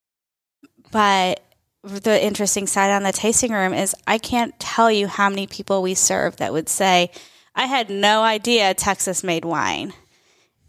but 0.90 1.42
the 1.82 2.22
interesting 2.22 2.66
side 2.66 2.90
on 2.90 3.02
the 3.02 3.12
tasting 3.12 3.52
room 3.52 3.74
is 3.74 3.94
I 4.06 4.16
can't 4.16 4.58
tell 4.58 4.90
you 4.90 5.06
how 5.08 5.28
many 5.28 5.46
people 5.46 5.82
we 5.82 5.94
serve 5.94 6.36
that 6.36 6.52
would 6.52 6.68
say, 6.68 7.10
I 7.54 7.66
had 7.66 7.90
no 7.90 8.22
idea 8.22 8.72
Texas 8.72 9.22
made 9.22 9.44
wine. 9.44 9.92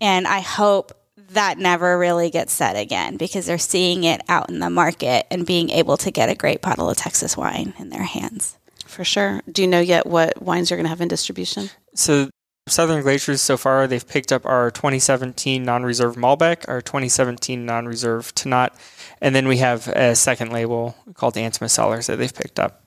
And 0.01 0.27
I 0.27 0.41
hope 0.41 0.91
that 1.29 1.57
never 1.57 1.97
really 1.97 2.29
gets 2.29 2.51
said 2.51 2.75
again 2.75 3.15
because 3.15 3.45
they're 3.45 3.57
seeing 3.57 4.03
it 4.03 4.21
out 4.27 4.49
in 4.49 4.59
the 4.59 4.69
market 4.69 5.27
and 5.31 5.45
being 5.45 5.69
able 5.69 5.95
to 5.97 6.11
get 6.11 6.29
a 6.29 6.35
great 6.35 6.61
bottle 6.61 6.89
of 6.89 6.97
Texas 6.97 7.37
wine 7.37 7.73
in 7.79 7.89
their 7.89 8.03
hands. 8.03 8.57
For 8.85 9.05
sure. 9.05 9.41
Do 9.49 9.61
you 9.61 9.67
know 9.69 9.79
yet 9.79 10.05
what 10.05 10.41
wines 10.41 10.69
you're 10.69 10.77
going 10.77 10.85
to 10.85 10.89
have 10.89 10.99
in 10.99 11.07
distribution? 11.07 11.69
So, 11.95 12.29
Southern 12.71 13.03
Glazer's 13.03 13.41
so 13.41 13.57
far, 13.57 13.87
they've 13.87 14.07
picked 14.07 14.31
up 14.31 14.45
our 14.45 14.71
2017 14.71 15.63
non 15.63 15.83
reserve 15.83 16.15
Malbec, 16.15 16.67
our 16.67 16.81
2017 16.81 17.65
non 17.65 17.85
reserve 17.85 18.33
Tannat, 18.33 18.69
and 19.21 19.35
then 19.35 19.47
we 19.47 19.57
have 19.57 19.87
a 19.89 20.15
second 20.15 20.51
label 20.51 20.95
called 21.13 21.35
Antima 21.35 21.69
Cellars 21.69 22.07
that 22.07 22.17
they've 22.17 22.33
picked 22.33 22.59
up. 22.59 22.83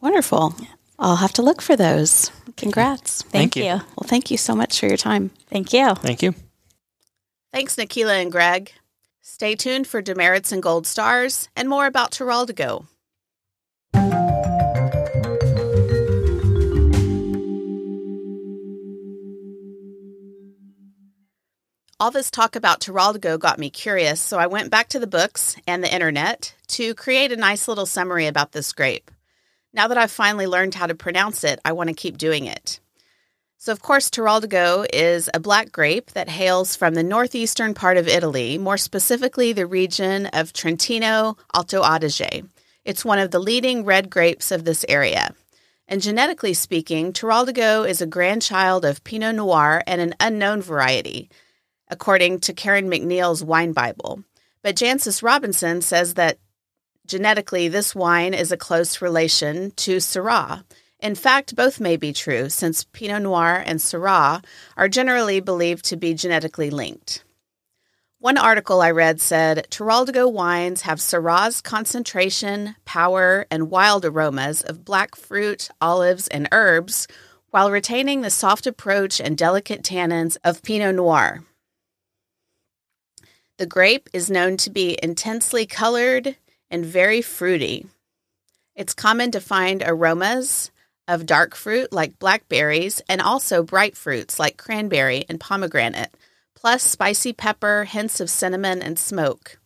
Wonderful. 0.00 0.54
I'll 0.98 1.16
have 1.16 1.32
to 1.34 1.42
look 1.42 1.60
for 1.60 1.76
those. 1.76 2.30
Congrats. 2.56 3.22
Thank, 3.22 3.54
thank 3.54 3.56
you. 3.56 3.64
you. 3.64 3.70
Well, 3.70 4.06
thank 4.06 4.30
you 4.30 4.36
so 4.36 4.54
much 4.54 4.80
for 4.80 4.86
your 4.86 4.96
time. 4.96 5.30
Thank 5.48 5.72
you. 5.72 5.94
Thank 5.96 6.22
you. 6.22 6.34
Thanks, 7.52 7.76
Nikhila 7.76 8.22
and 8.22 8.32
Greg. 8.32 8.72
Stay 9.22 9.54
tuned 9.54 9.86
for 9.86 10.00
demerits 10.00 10.52
and 10.52 10.62
gold 10.62 10.86
stars 10.86 11.48
and 11.56 11.68
more 11.68 11.86
about 11.86 12.12
Terral 12.12 12.46
All 21.98 22.10
this 22.10 22.30
talk 22.30 22.56
about 22.56 22.80
Teroldego 22.80 23.38
got 23.38 23.58
me 23.58 23.70
curious, 23.70 24.20
so 24.20 24.38
I 24.38 24.48
went 24.48 24.70
back 24.70 24.88
to 24.90 24.98
the 24.98 25.06
books 25.06 25.56
and 25.66 25.82
the 25.82 25.90
internet 25.92 26.54
to 26.68 26.94
create 26.94 27.32
a 27.32 27.36
nice 27.36 27.68
little 27.68 27.86
summary 27.86 28.26
about 28.26 28.52
this 28.52 28.74
grape. 28.74 29.10
Now 29.72 29.88
that 29.88 29.96
I've 29.96 30.10
finally 30.10 30.46
learned 30.46 30.74
how 30.74 30.86
to 30.86 30.94
pronounce 30.94 31.42
it, 31.42 31.58
I 31.64 31.72
want 31.72 31.88
to 31.88 31.94
keep 31.94 32.18
doing 32.18 32.44
it. 32.44 32.80
So, 33.56 33.72
of 33.72 33.80
course, 33.80 34.10
Teroldego 34.10 34.84
is 34.92 35.30
a 35.32 35.40
black 35.40 35.72
grape 35.72 36.10
that 36.10 36.28
hails 36.28 36.76
from 36.76 36.92
the 36.92 37.02
northeastern 37.02 37.72
part 37.72 37.96
of 37.96 38.08
Italy, 38.08 38.58
more 38.58 38.76
specifically 38.76 39.54
the 39.54 39.64
region 39.64 40.26
of 40.34 40.52
Trentino 40.52 41.38
Alto 41.54 41.82
Adige. 41.82 42.46
It's 42.84 43.06
one 43.06 43.18
of 43.18 43.30
the 43.30 43.40
leading 43.40 43.86
red 43.86 44.10
grapes 44.10 44.52
of 44.52 44.66
this 44.66 44.84
area. 44.86 45.34
And 45.88 46.02
genetically 46.02 46.52
speaking, 46.52 47.14
Teroldego 47.14 47.88
is 47.88 48.02
a 48.02 48.06
grandchild 48.06 48.84
of 48.84 49.02
Pinot 49.02 49.36
Noir 49.36 49.82
and 49.86 50.02
an 50.02 50.14
unknown 50.20 50.60
variety, 50.60 51.30
according 51.88 52.40
to 52.40 52.52
Karen 52.52 52.88
MacNeil's 52.88 53.44
Wine 53.44 53.72
Bible. 53.72 54.22
But 54.62 54.76
Jancis 54.76 55.22
Robinson 55.22 55.82
says 55.82 56.14
that 56.14 56.38
genetically 57.06 57.68
this 57.68 57.94
wine 57.94 58.34
is 58.34 58.50
a 58.50 58.56
close 58.56 59.00
relation 59.00 59.70
to 59.72 59.96
Syrah 59.96 60.64
in 61.00 61.14
fact, 61.14 61.54
both 61.54 61.78
may 61.78 61.96
be 61.96 62.12
true, 62.12 62.48
since 62.48 62.84
Pinot 62.84 63.22
Noir 63.22 63.62
and 63.64 63.78
Syrah 63.78 64.42
are 64.76 64.88
generally 64.88 65.40
believed 65.40 65.84
to 65.86 65.96
be 65.96 66.14
genetically 66.14 66.70
linked. 66.70 67.22
One 68.18 68.38
article 68.38 68.80
I 68.80 68.90
read 68.90 69.20
said 69.20 69.66
Teroldego 69.70 70.32
wines 70.32 70.82
have 70.82 70.98
Syrah's 70.98 71.60
concentration, 71.60 72.76
power, 72.86 73.46
and 73.50 73.70
wild 73.70 74.04
aromas 74.06 74.62
of 74.62 74.86
black 74.86 75.14
fruit, 75.14 75.68
olives, 75.82 76.28
and 76.28 76.48
herbs, 76.50 77.06
while 77.50 77.70
retaining 77.70 78.22
the 78.22 78.30
soft 78.30 78.66
approach 78.66 79.20
and 79.20 79.36
delicate 79.36 79.82
tannins 79.82 80.38
of 80.42 80.62
Pinot 80.62 80.94
Noir. 80.96 81.44
The 83.58 83.66
grape 83.66 84.10
is 84.12 84.30
known 84.30 84.58
to 84.58 84.70
be 84.70 84.98
intensely 85.02 85.64
colored 85.64 86.36
and 86.70 86.84
very 86.84 87.22
fruity. 87.22 87.86
It's 88.74 88.92
common 88.92 89.30
to 89.30 89.40
find 89.40 89.82
aromas 89.86 90.70
of 91.08 91.24
dark 91.24 91.54
fruit 91.54 91.90
like 91.90 92.18
blackberries 92.18 93.00
and 93.08 93.22
also 93.22 93.62
bright 93.62 93.96
fruits 93.96 94.38
like 94.38 94.58
cranberry 94.58 95.24
and 95.28 95.40
pomegranate, 95.40 96.14
plus 96.54 96.82
spicy 96.82 97.32
pepper, 97.32 97.84
hints 97.84 98.20
of 98.20 98.28
cinnamon, 98.28 98.82
and 98.82 98.98
smoke. 98.98 99.58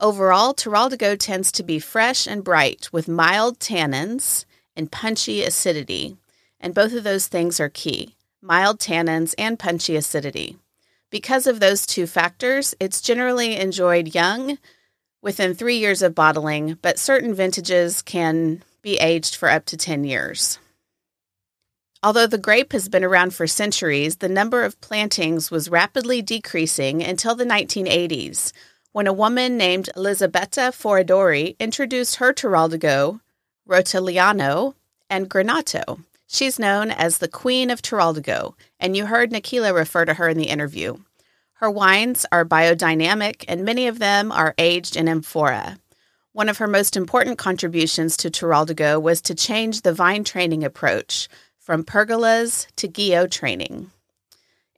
Overall, 0.00 0.54
Teroldego 0.54 1.18
tends 1.18 1.52
to 1.52 1.62
be 1.62 1.78
fresh 1.78 2.26
and 2.26 2.44
bright 2.44 2.88
with 2.92 3.08
mild 3.08 3.58
tannins 3.58 4.46
and 4.74 4.92
punchy 4.92 5.42
acidity, 5.42 6.16
and 6.60 6.74
both 6.74 6.94
of 6.94 7.04
those 7.04 7.26
things 7.26 7.60
are 7.60 7.68
key 7.68 8.14
mild 8.40 8.78
tannins 8.78 9.34
and 9.36 9.58
punchy 9.58 9.96
acidity. 9.96 10.56
Because 11.10 11.46
of 11.46 11.60
those 11.60 11.86
two 11.86 12.06
factors, 12.06 12.74
it's 12.80 13.00
generally 13.00 13.56
enjoyed 13.56 14.14
young 14.14 14.58
within 15.22 15.54
three 15.54 15.78
years 15.78 16.02
of 16.02 16.14
bottling, 16.14 16.78
but 16.82 16.98
certain 16.98 17.34
vintages 17.34 18.02
can 18.02 18.62
be 18.82 18.96
aged 18.98 19.36
for 19.36 19.48
up 19.48 19.64
to 19.66 19.76
10 19.76 20.04
years. 20.04 20.58
Although 22.02 22.26
the 22.26 22.38
grape 22.38 22.72
has 22.72 22.88
been 22.88 23.02
around 23.02 23.34
for 23.34 23.46
centuries, 23.46 24.16
the 24.16 24.28
number 24.28 24.62
of 24.62 24.80
plantings 24.80 25.50
was 25.50 25.70
rapidly 25.70 26.22
decreasing 26.22 27.02
until 27.02 27.34
the 27.34 27.44
1980s, 27.44 28.52
when 28.92 29.06
a 29.06 29.12
woman 29.12 29.56
named 29.56 29.90
Elisabetta 29.96 30.72
Foradori 30.72 31.58
introduced 31.58 32.16
her 32.16 32.32
Teroldego, 32.32 33.20
Rotaliano, 33.68 34.74
and 35.10 35.28
Granato. 35.28 36.04
She's 36.26 36.58
known 36.58 36.90
as 36.90 37.18
the 37.18 37.28
Queen 37.28 37.70
of 37.70 37.80
Teroldego, 37.80 38.54
and 38.80 38.96
you 38.96 39.06
heard 39.06 39.30
Nikhila 39.30 39.74
refer 39.74 40.04
to 40.04 40.14
her 40.14 40.28
in 40.28 40.38
the 40.38 40.48
interview. 40.48 40.96
Her 41.54 41.70
wines 41.70 42.26
are 42.32 42.44
biodynamic, 42.44 43.44
and 43.48 43.64
many 43.64 43.86
of 43.86 43.98
them 43.98 44.32
are 44.32 44.54
aged 44.58 44.96
in 44.96 45.08
amphora. 45.08 45.78
One 46.32 46.48
of 46.50 46.58
her 46.58 46.66
most 46.66 46.96
important 46.96 47.38
contributions 47.38 48.16
to 48.18 48.30
Teroldego 48.30 49.00
was 49.00 49.22
to 49.22 49.34
change 49.34 49.80
the 49.80 49.94
vine 49.94 50.24
training 50.24 50.64
approach 50.64 51.28
from 51.58 51.82
pergolas 51.82 52.66
to 52.76 52.88
Guyot 52.88 53.30
training. 53.30 53.90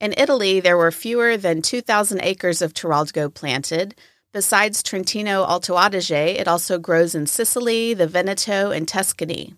In 0.01 0.15
Italy, 0.17 0.61
there 0.61 0.77
were 0.77 0.93
fewer 0.93 1.37
than 1.37 1.63
2,000 1.63 2.21
acres 2.23 2.63
of 2.63 2.75
Teroldego 2.75 3.33
planted. 3.33 3.97
Besides 4.33 4.83
Trentino 4.83 5.45
Alto 5.45 5.75
Adige, 5.75 6.39
it 6.39 6.47
also 6.47 6.79
grows 6.79 7.17
in 7.17 7.27
Sicily, 7.27 7.95
the 7.95 8.07
Veneto, 8.07 8.71
and 8.71 8.87
Tuscany. 8.87 9.55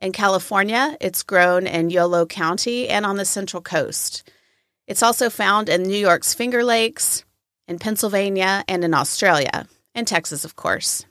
In 0.00 0.12
California, 0.12 0.96
it's 1.00 1.24
grown 1.24 1.66
in 1.66 1.90
Yolo 1.90 2.24
County 2.24 2.88
and 2.88 3.04
on 3.04 3.16
the 3.16 3.24
Central 3.24 3.60
Coast. 3.60 4.30
It's 4.86 5.02
also 5.02 5.28
found 5.28 5.68
in 5.68 5.82
New 5.82 5.98
York's 5.98 6.34
Finger 6.34 6.62
Lakes, 6.62 7.24
in 7.66 7.80
Pennsylvania, 7.80 8.64
and 8.68 8.84
in 8.84 8.94
Australia, 8.94 9.66
and 9.96 10.06
Texas, 10.06 10.44
of 10.44 10.54
course. 10.54 11.04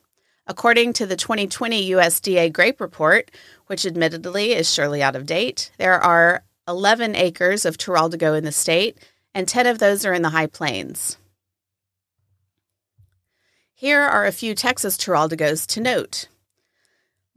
According 0.48 0.94
to 0.94 1.06
the 1.06 1.18
2020 1.18 1.92
USDA 1.92 2.54
grape 2.54 2.80
report, 2.80 3.30
which 3.66 3.86
admittedly 3.86 4.54
is 4.54 4.74
surely 4.74 5.04
out 5.04 5.18
of 5.18 5.26
date, 5.26 5.70
there 5.78 6.02
are 6.02 6.44
11 6.66 7.14
acres 7.18 7.66
of 7.66 7.78
Teroldego 7.78 8.38
in 8.38 8.46
the 8.46 8.54
state, 8.54 8.98
and 9.34 9.50
10 9.50 9.68
of 9.68 9.80
those 9.80 10.06
are 10.06 10.14
in 10.14 10.22
the 10.22 10.30
High 10.30 10.48
Plains. 10.48 11.18
Here 13.74 14.02
are 14.02 14.26
a 14.26 14.32
few 14.32 14.56
Texas 14.56 14.96
Teroldegos 14.98 15.68
to 15.68 15.82
note. 15.82 16.30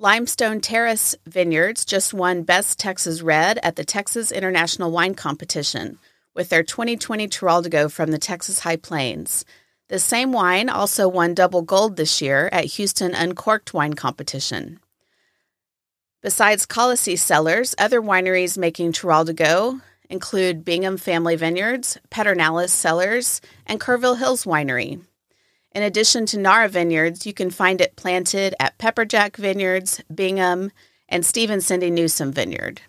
Limestone 0.02 0.62
Terrace 0.62 1.14
Vineyards 1.26 1.84
just 1.84 2.14
won 2.14 2.42
Best 2.42 2.78
Texas 2.78 3.20
Red 3.20 3.58
at 3.62 3.76
the 3.76 3.84
Texas 3.84 4.32
International 4.32 4.90
Wine 4.90 5.14
Competition 5.14 5.98
with 6.34 6.48
their 6.48 6.62
2020 6.62 7.28
Teroldego 7.28 7.92
from 7.92 8.10
the 8.10 8.16
Texas 8.16 8.60
High 8.60 8.76
Plains. 8.76 9.44
The 9.88 9.98
same 9.98 10.32
wine 10.32 10.70
also 10.70 11.06
won 11.06 11.34
double 11.34 11.60
gold 11.60 11.96
this 11.96 12.22
year 12.22 12.48
at 12.50 12.64
Houston 12.64 13.14
Uncorked 13.14 13.74
Wine 13.74 13.92
Competition. 13.92 14.80
Besides 16.22 16.64
Kalasi 16.64 17.18
Cellars, 17.18 17.74
other 17.76 18.00
wineries 18.00 18.56
making 18.56 18.94
Teroldego 18.94 19.82
include 20.08 20.64
Bingham 20.64 20.96
Family 20.96 21.36
Vineyards, 21.36 21.98
Pedernales 22.10 22.70
Cellars, 22.70 23.42
and 23.66 23.78
Kerrville 23.78 24.16
Hills 24.16 24.46
Winery. 24.46 25.02
In 25.72 25.82
addition 25.84 26.26
to 26.26 26.38
Narra 26.38 26.68
Vineyards, 26.68 27.26
you 27.26 27.32
can 27.32 27.50
find 27.50 27.80
it 27.80 27.96
planted 27.96 28.54
at 28.58 28.78
Pepperjack 28.78 29.36
Vineyards, 29.36 30.00
Bingham, 30.12 30.72
and 31.08 31.24
Stephen 31.24 31.60
Cindy 31.60 31.90
Newsom 31.90 32.32
Vineyard. 32.32 32.80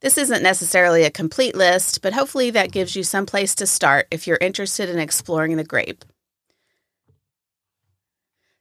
This 0.00 0.18
isn't 0.18 0.42
necessarily 0.42 1.04
a 1.04 1.10
complete 1.10 1.54
list, 1.54 2.02
but 2.02 2.12
hopefully 2.12 2.50
that 2.50 2.72
gives 2.72 2.96
you 2.96 3.04
some 3.04 3.24
place 3.24 3.54
to 3.54 3.66
start 3.66 4.08
if 4.10 4.26
you're 4.26 4.38
interested 4.40 4.88
in 4.88 4.98
exploring 4.98 5.56
the 5.56 5.64
grape. 5.64 6.04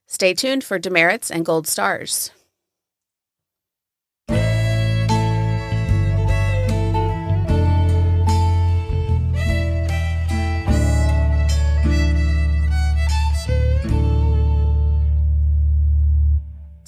Stay 0.05 0.33
tuned 0.35 0.63
for 0.63 0.77
demerits 0.77 1.31
and 1.31 1.45
gold 1.45 1.67
stars. 1.67 2.31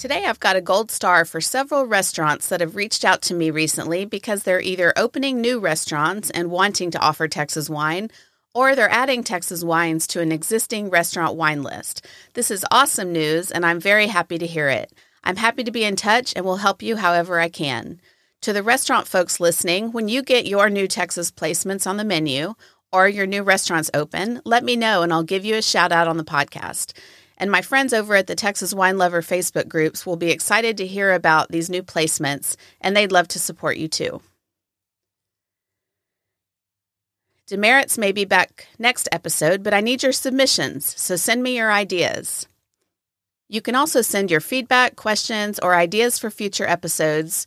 Today, 0.06 0.26
I've 0.26 0.40
got 0.40 0.56
a 0.56 0.62
gold 0.62 0.92
star 0.92 1.26
for 1.26 1.42
several 1.42 1.88
restaurants 1.88 2.50
that 2.50 2.62
have 2.62 2.76
reached 2.76 3.04
out 3.04 3.24
to 3.24 3.34
me 3.34 3.50
recently 3.50 4.06
because 4.06 4.44
they're 4.44 4.62
either 4.62 4.94
opening 4.96 5.42
new 5.42 5.58
restaurants 5.60 6.30
and 6.30 6.52
wanting 6.52 6.92
to 6.92 7.00
offer 7.00 7.28
Texas 7.28 7.72
wine, 7.72 8.12
or 8.54 8.76
they're 8.76 8.88
adding 8.88 9.24
Texas 9.24 9.64
wines 9.64 10.06
to 10.06 10.22
an 10.22 10.32
existing 10.32 10.92
restaurant 10.92 11.36
wine 11.36 11.64
list. 11.64 12.06
This 12.36 12.52
is 12.52 12.64
awesome 12.70 13.14
news, 13.14 13.50
and 13.50 13.66
I'm 13.66 13.80
very 13.80 14.06
happy 14.06 14.38
to 14.38 14.46
hear 14.46 14.70
it. 14.70 14.94
I'm 15.24 15.38
happy 15.38 15.64
to 15.64 15.72
be 15.72 15.84
in 15.84 15.96
touch 15.96 16.34
and 16.36 16.46
will 16.46 16.58
help 16.58 16.84
you 16.84 16.98
however 16.98 17.40
I 17.40 17.50
can. 17.50 18.00
To 18.42 18.54
the 18.54 18.62
restaurant 18.62 19.08
folks 19.08 19.40
listening, 19.40 19.92
when 19.92 20.08
you 20.08 20.22
get 20.22 20.46
your 20.46 20.70
new 20.70 20.88
Texas 20.88 21.32
placements 21.32 21.88
on 21.88 21.98
the 21.98 22.06
menu 22.06 22.54
or 22.94 23.10
your 23.10 23.26
new 23.26 23.42
restaurants 23.42 23.90
open, 23.92 24.40
let 24.46 24.64
me 24.64 24.76
know 24.76 25.02
and 25.02 25.12
I'll 25.12 25.24
give 25.24 25.46
you 25.46 25.56
a 25.56 25.64
shout 25.64 25.92
out 25.92 26.08
on 26.08 26.18
the 26.18 26.24
podcast. 26.24 26.94
And 27.38 27.52
my 27.52 27.62
friends 27.62 27.94
over 27.94 28.16
at 28.16 28.28
the 28.28 28.36
Texas 28.36 28.74
Wine 28.74 28.98
Lover 28.98 29.22
Facebook 29.22 29.68
groups 29.68 30.06
will 30.06 30.16
be 30.16 30.32
excited 30.32 30.78
to 30.78 30.88
hear 30.88 31.14
about 31.14 31.52
these 31.52 31.70
new 31.70 31.84
placements, 31.84 32.56
and 32.82 32.96
they'd 32.96 33.12
love 33.12 33.28
to 33.30 33.40
support 33.40 33.78
you 33.78 33.88
too. 33.88 34.22
Demerits 37.48 37.98
may 37.98 38.12
be 38.12 38.26
back 38.26 38.68
next 38.80 39.08
episode, 39.12 39.62
but 39.62 39.74
I 39.74 39.82
need 39.82 40.02
your 40.02 40.12
submissions, 40.12 41.00
so 41.00 41.16
send 41.16 41.44
me 41.44 41.58
your 41.58 41.72
ideas. 41.72 42.48
You 43.48 43.62
can 43.62 43.76
also 43.76 44.02
send 44.02 44.32
your 44.32 44.40
feedback, 44.40 44.96
questions, 44.96 45.60
or 45.60 45.76
ideas 45.76 46.18
for 46.18 46.32
future 46.32 46.66
episodes 46.66 47.46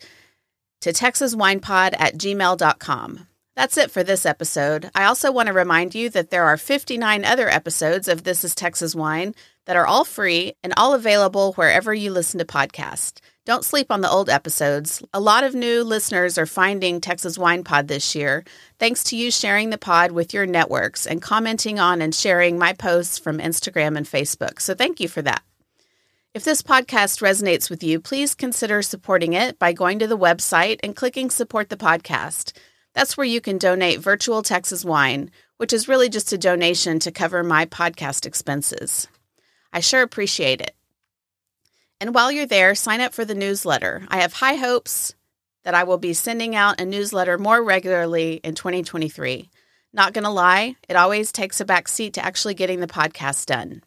to 0.82 0.92
texaswinepod 0.92 1.96
at 1.98 2.16
gmail.com. 2.16 3.26
That's 3.56 3.76
it 3.76 3.90
for 3.90 4.04
this 4.04 4.24
episode. 4.24 4.88
I 4.94 5.04
also 5.04 5.32
want 5.32 5.48
to 5.48 5.52
remind 5.52 5.96
you 5.96 6.08
that 6.10 6.30
there 6.30 6.44
are 6.44 6.56
59 6.56 7.24
other 7.24 7.48
episodes 7.48 8.06
of 8.06 8.22
This 8.22 8.44
is 8.44 8.54
Texas 8.54 8.94
Wine 8.94 9.34
that 9.68 9.76
are 9.76 9.86
all 9.86 10.06
free 10.06 10.54
and 10.62 10.72
all 10.78 10.94
available 10.94 11.52
wherever 11.52 11.92
you 11.92 12.10
listen 12.10 12.38
to 12.38 12.46
podcasts. 12.46 13.20
Don't 13.44 13.66
sleep 13.66 13.92
on 13.92 14.00
the 14.00 14.08
old 14.10 14.30
episodes. 14.30 15.02
A 15.12 15.20
lot 15.20 15.44
of 15.44 15.54
new 15.54 15.84
listeners 15.84 16.38
are 16.38 16.46
finding 16.46 17.02
Texas 17.02 17.36
Wine 17.36 17.64
Pod 17.64 17.86
this 17.86 18.14
year, 18.14 18.44
thanks 18.78 19.04
to 19.04 19.16
you 19.16 19.30
sharing 19.30 19.68
the 19.68 19.76
pod 19.76 20.12
with 20.12 20.32
your 20.32 20.46
networks 20.46 21.06
and 21.06 21.20
commenting 21.20 21.78
on 21.78 22.00
and 22.00 22.14
sharing 22.14 22.58
my 22.58 22.72
posts 22.72 23.18
from 23.18 23.40
Instagram 23.40 23.98
and 23.98 24.06
Facebook. 24.06 24.58
So 24.62 24.74
thank 24.74 25.00
you 25.00 25.08
for 25.08 25.20
that. 25.20 25.42
If 26.32 26.44
this 26.44 26.62
podcast 26.62 27.20
resonates 27.20 27.68
with 27.68 27.82
you, 27.82 28.00
please 28.00 28.34
consider 28.34 28.80
supporting 28.80 29.34
it 29.34 29.58
by 29.58 29.74
going 29.74 29.98
to 29.98 30.06
the 30.06 30.16
website 30.16 30.80
and 30.82 30.96
clicking 30.96 31.28
Support 31.28 31.68
the 31.68 31.76
Podcast. 31.76 32.56
That's 32.94 33.18
where 33.18 33.26
you 33.26 33.42
can 33.42 33.58
donate 33.58 34.00
virtual 34.00 34.40
Texas 34.40 34.82
wine, 34.82 35.30
which 35.58 35.74
is 35.74 35.88
really 35.88 36.08
just 36.08 36.32
a 36.32 36.38
donation 36.38 37.00
to 37.00 37.12
cover 37.12 37.44
my 37.44 37.66
podcast 37.66 38.24
expenses. 38.24 39.08
I 39.72 39.80
sure 39.80 40.02
appreciate 40.02 40.60
it. 40.60 40.74
And 42.00 42.14
while 42.14 42.30
you're 42.30 42.46
there, 42.46 42.74
sign 42.74 43.00
up 43.00 43.12
for 43.12 43.24
the 43.24 43.34
newsletter. 43.34 44.06
I 44.08 44.20
have 44.20 44.34
high 44.34 44.54
hopes 44.54 45.14
that 45.64 45.74
I 45.74 45.84
will 45.84 45.98
be 45.98 46.14
sending 46.14 46.54
out 46.54 46.80
a 46.80 46.86
newsletter 46.86 47.38
more 47.38 47.62
regularly 47.62 48.40
in 48.44 48.54
2023. 48.54 49.50
Not 49.92 50.12
going 50.12 50.24
to 50.24 50.30
lie, 50.30 50.76
it 50.88 50.96
always 50.96 51.32
takes 51.32 51.60
a 51.60 51.64
back 51.64 51.88
seat 51.88 52.14
to 52.14 52.24
actually 52.24 52.54
getting 52.54 52.80
the 52.80 52.86
podcast 52.86 53.46
done. 53.46 53.82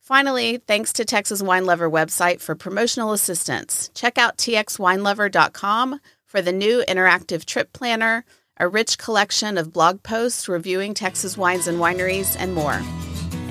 Finally, 0.00 0.58
thanks 0.66 0.92
to 0.92 1.04
Texas 1.04 1.42
Wine 1.42 1.64
Lover 1.64 1.90
website 1.90 2.40
for 2.40 2.54
promotional 2.54 3.12
assistance. 3.12 3.90
Check 3.94 4.18
out 4.18 4.36
txwinelover.com 4.36 6.00
for 6.26 6.42
the 6.42 6.52
new 6.52 6.84
interactive 6.86 7.46
trip 7.46 7.72
planner, 7.72 8.24
a 8.58 8.68
rich 8.68 8.98
collection 8.98 9.56
of 9.56 9.72
blog 9.72 10.02
posts 10.02 10.46
reviewing 10.46 10.92
Texas 10.92 11.38
wines 11.38 11.66
and 11.66 11.78
wineries, 11.78 12.36
and 12.38 12.54
more. 12.54 12.82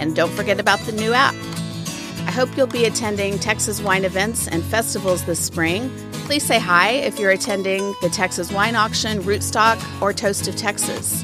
And 0.03 0.13
don't 0.13 0.34
forget 0.34 0.59
about 0.59 0.81
the 0.81 0.91
new 0.91 1.13
app. 1.13 1.34
I 2.27 2.31
hope 2.31 2.57
you'll 2.57 2.67
be 2.67 2.84
attending 2.84 3.39
Texas 3.39 3.81
wine 3.81 4.03
events 4.03 4.49
and 4.49 4.61
festivals 4.61 5.23
this 5.23 5.39
spring. 5.39 5.89
Please 6.25 6.43
say 6.43 6.59
hi 6.59 6.89
if 6.89 7.17
you're 7.17 7.31
attending 7.31 7.95
the 8.01 8.09
Texas 8.09 8.51
Wine 8.51 8.75
Auction, 8.75 9.21
Rootstock, 9.21 9.81
or 10.01 10.11
Toast 10.11 10.49
of 10.49 10.57
Texas. 10.57 11.23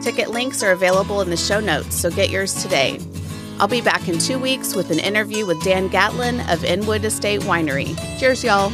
Ticket 0.00 0.30
links 0.30 0.62
are 0.62 0.70
available 0.70 1.20
in 1.20 1.30
the 1.30 1.36
show 1.36 1.58
notes, 1.58 1.96
so 1.96 2.12
get 2.12 2.30
yours 2.30 2.62
today. 2.62 3.00
I'll 3.58 3.66
be 3.66 3.80
back 3.80 4.08
in 4.08 4.20
two 4.20 4.38
weeks 4.38 4.76
with 4.76 4.92
an 4.92 5.00
interview 5.00 5.44
with 5.44 5.60
Dan 5.64 5.88
Gatlin 5.88 6.48
of 6.48 6.64
Inwood 6.64 7.04
Estate 7.04 7.40
Winery. 7.40 7.98
Cheers, 8.20 8.44
y'all. 8.44 8.70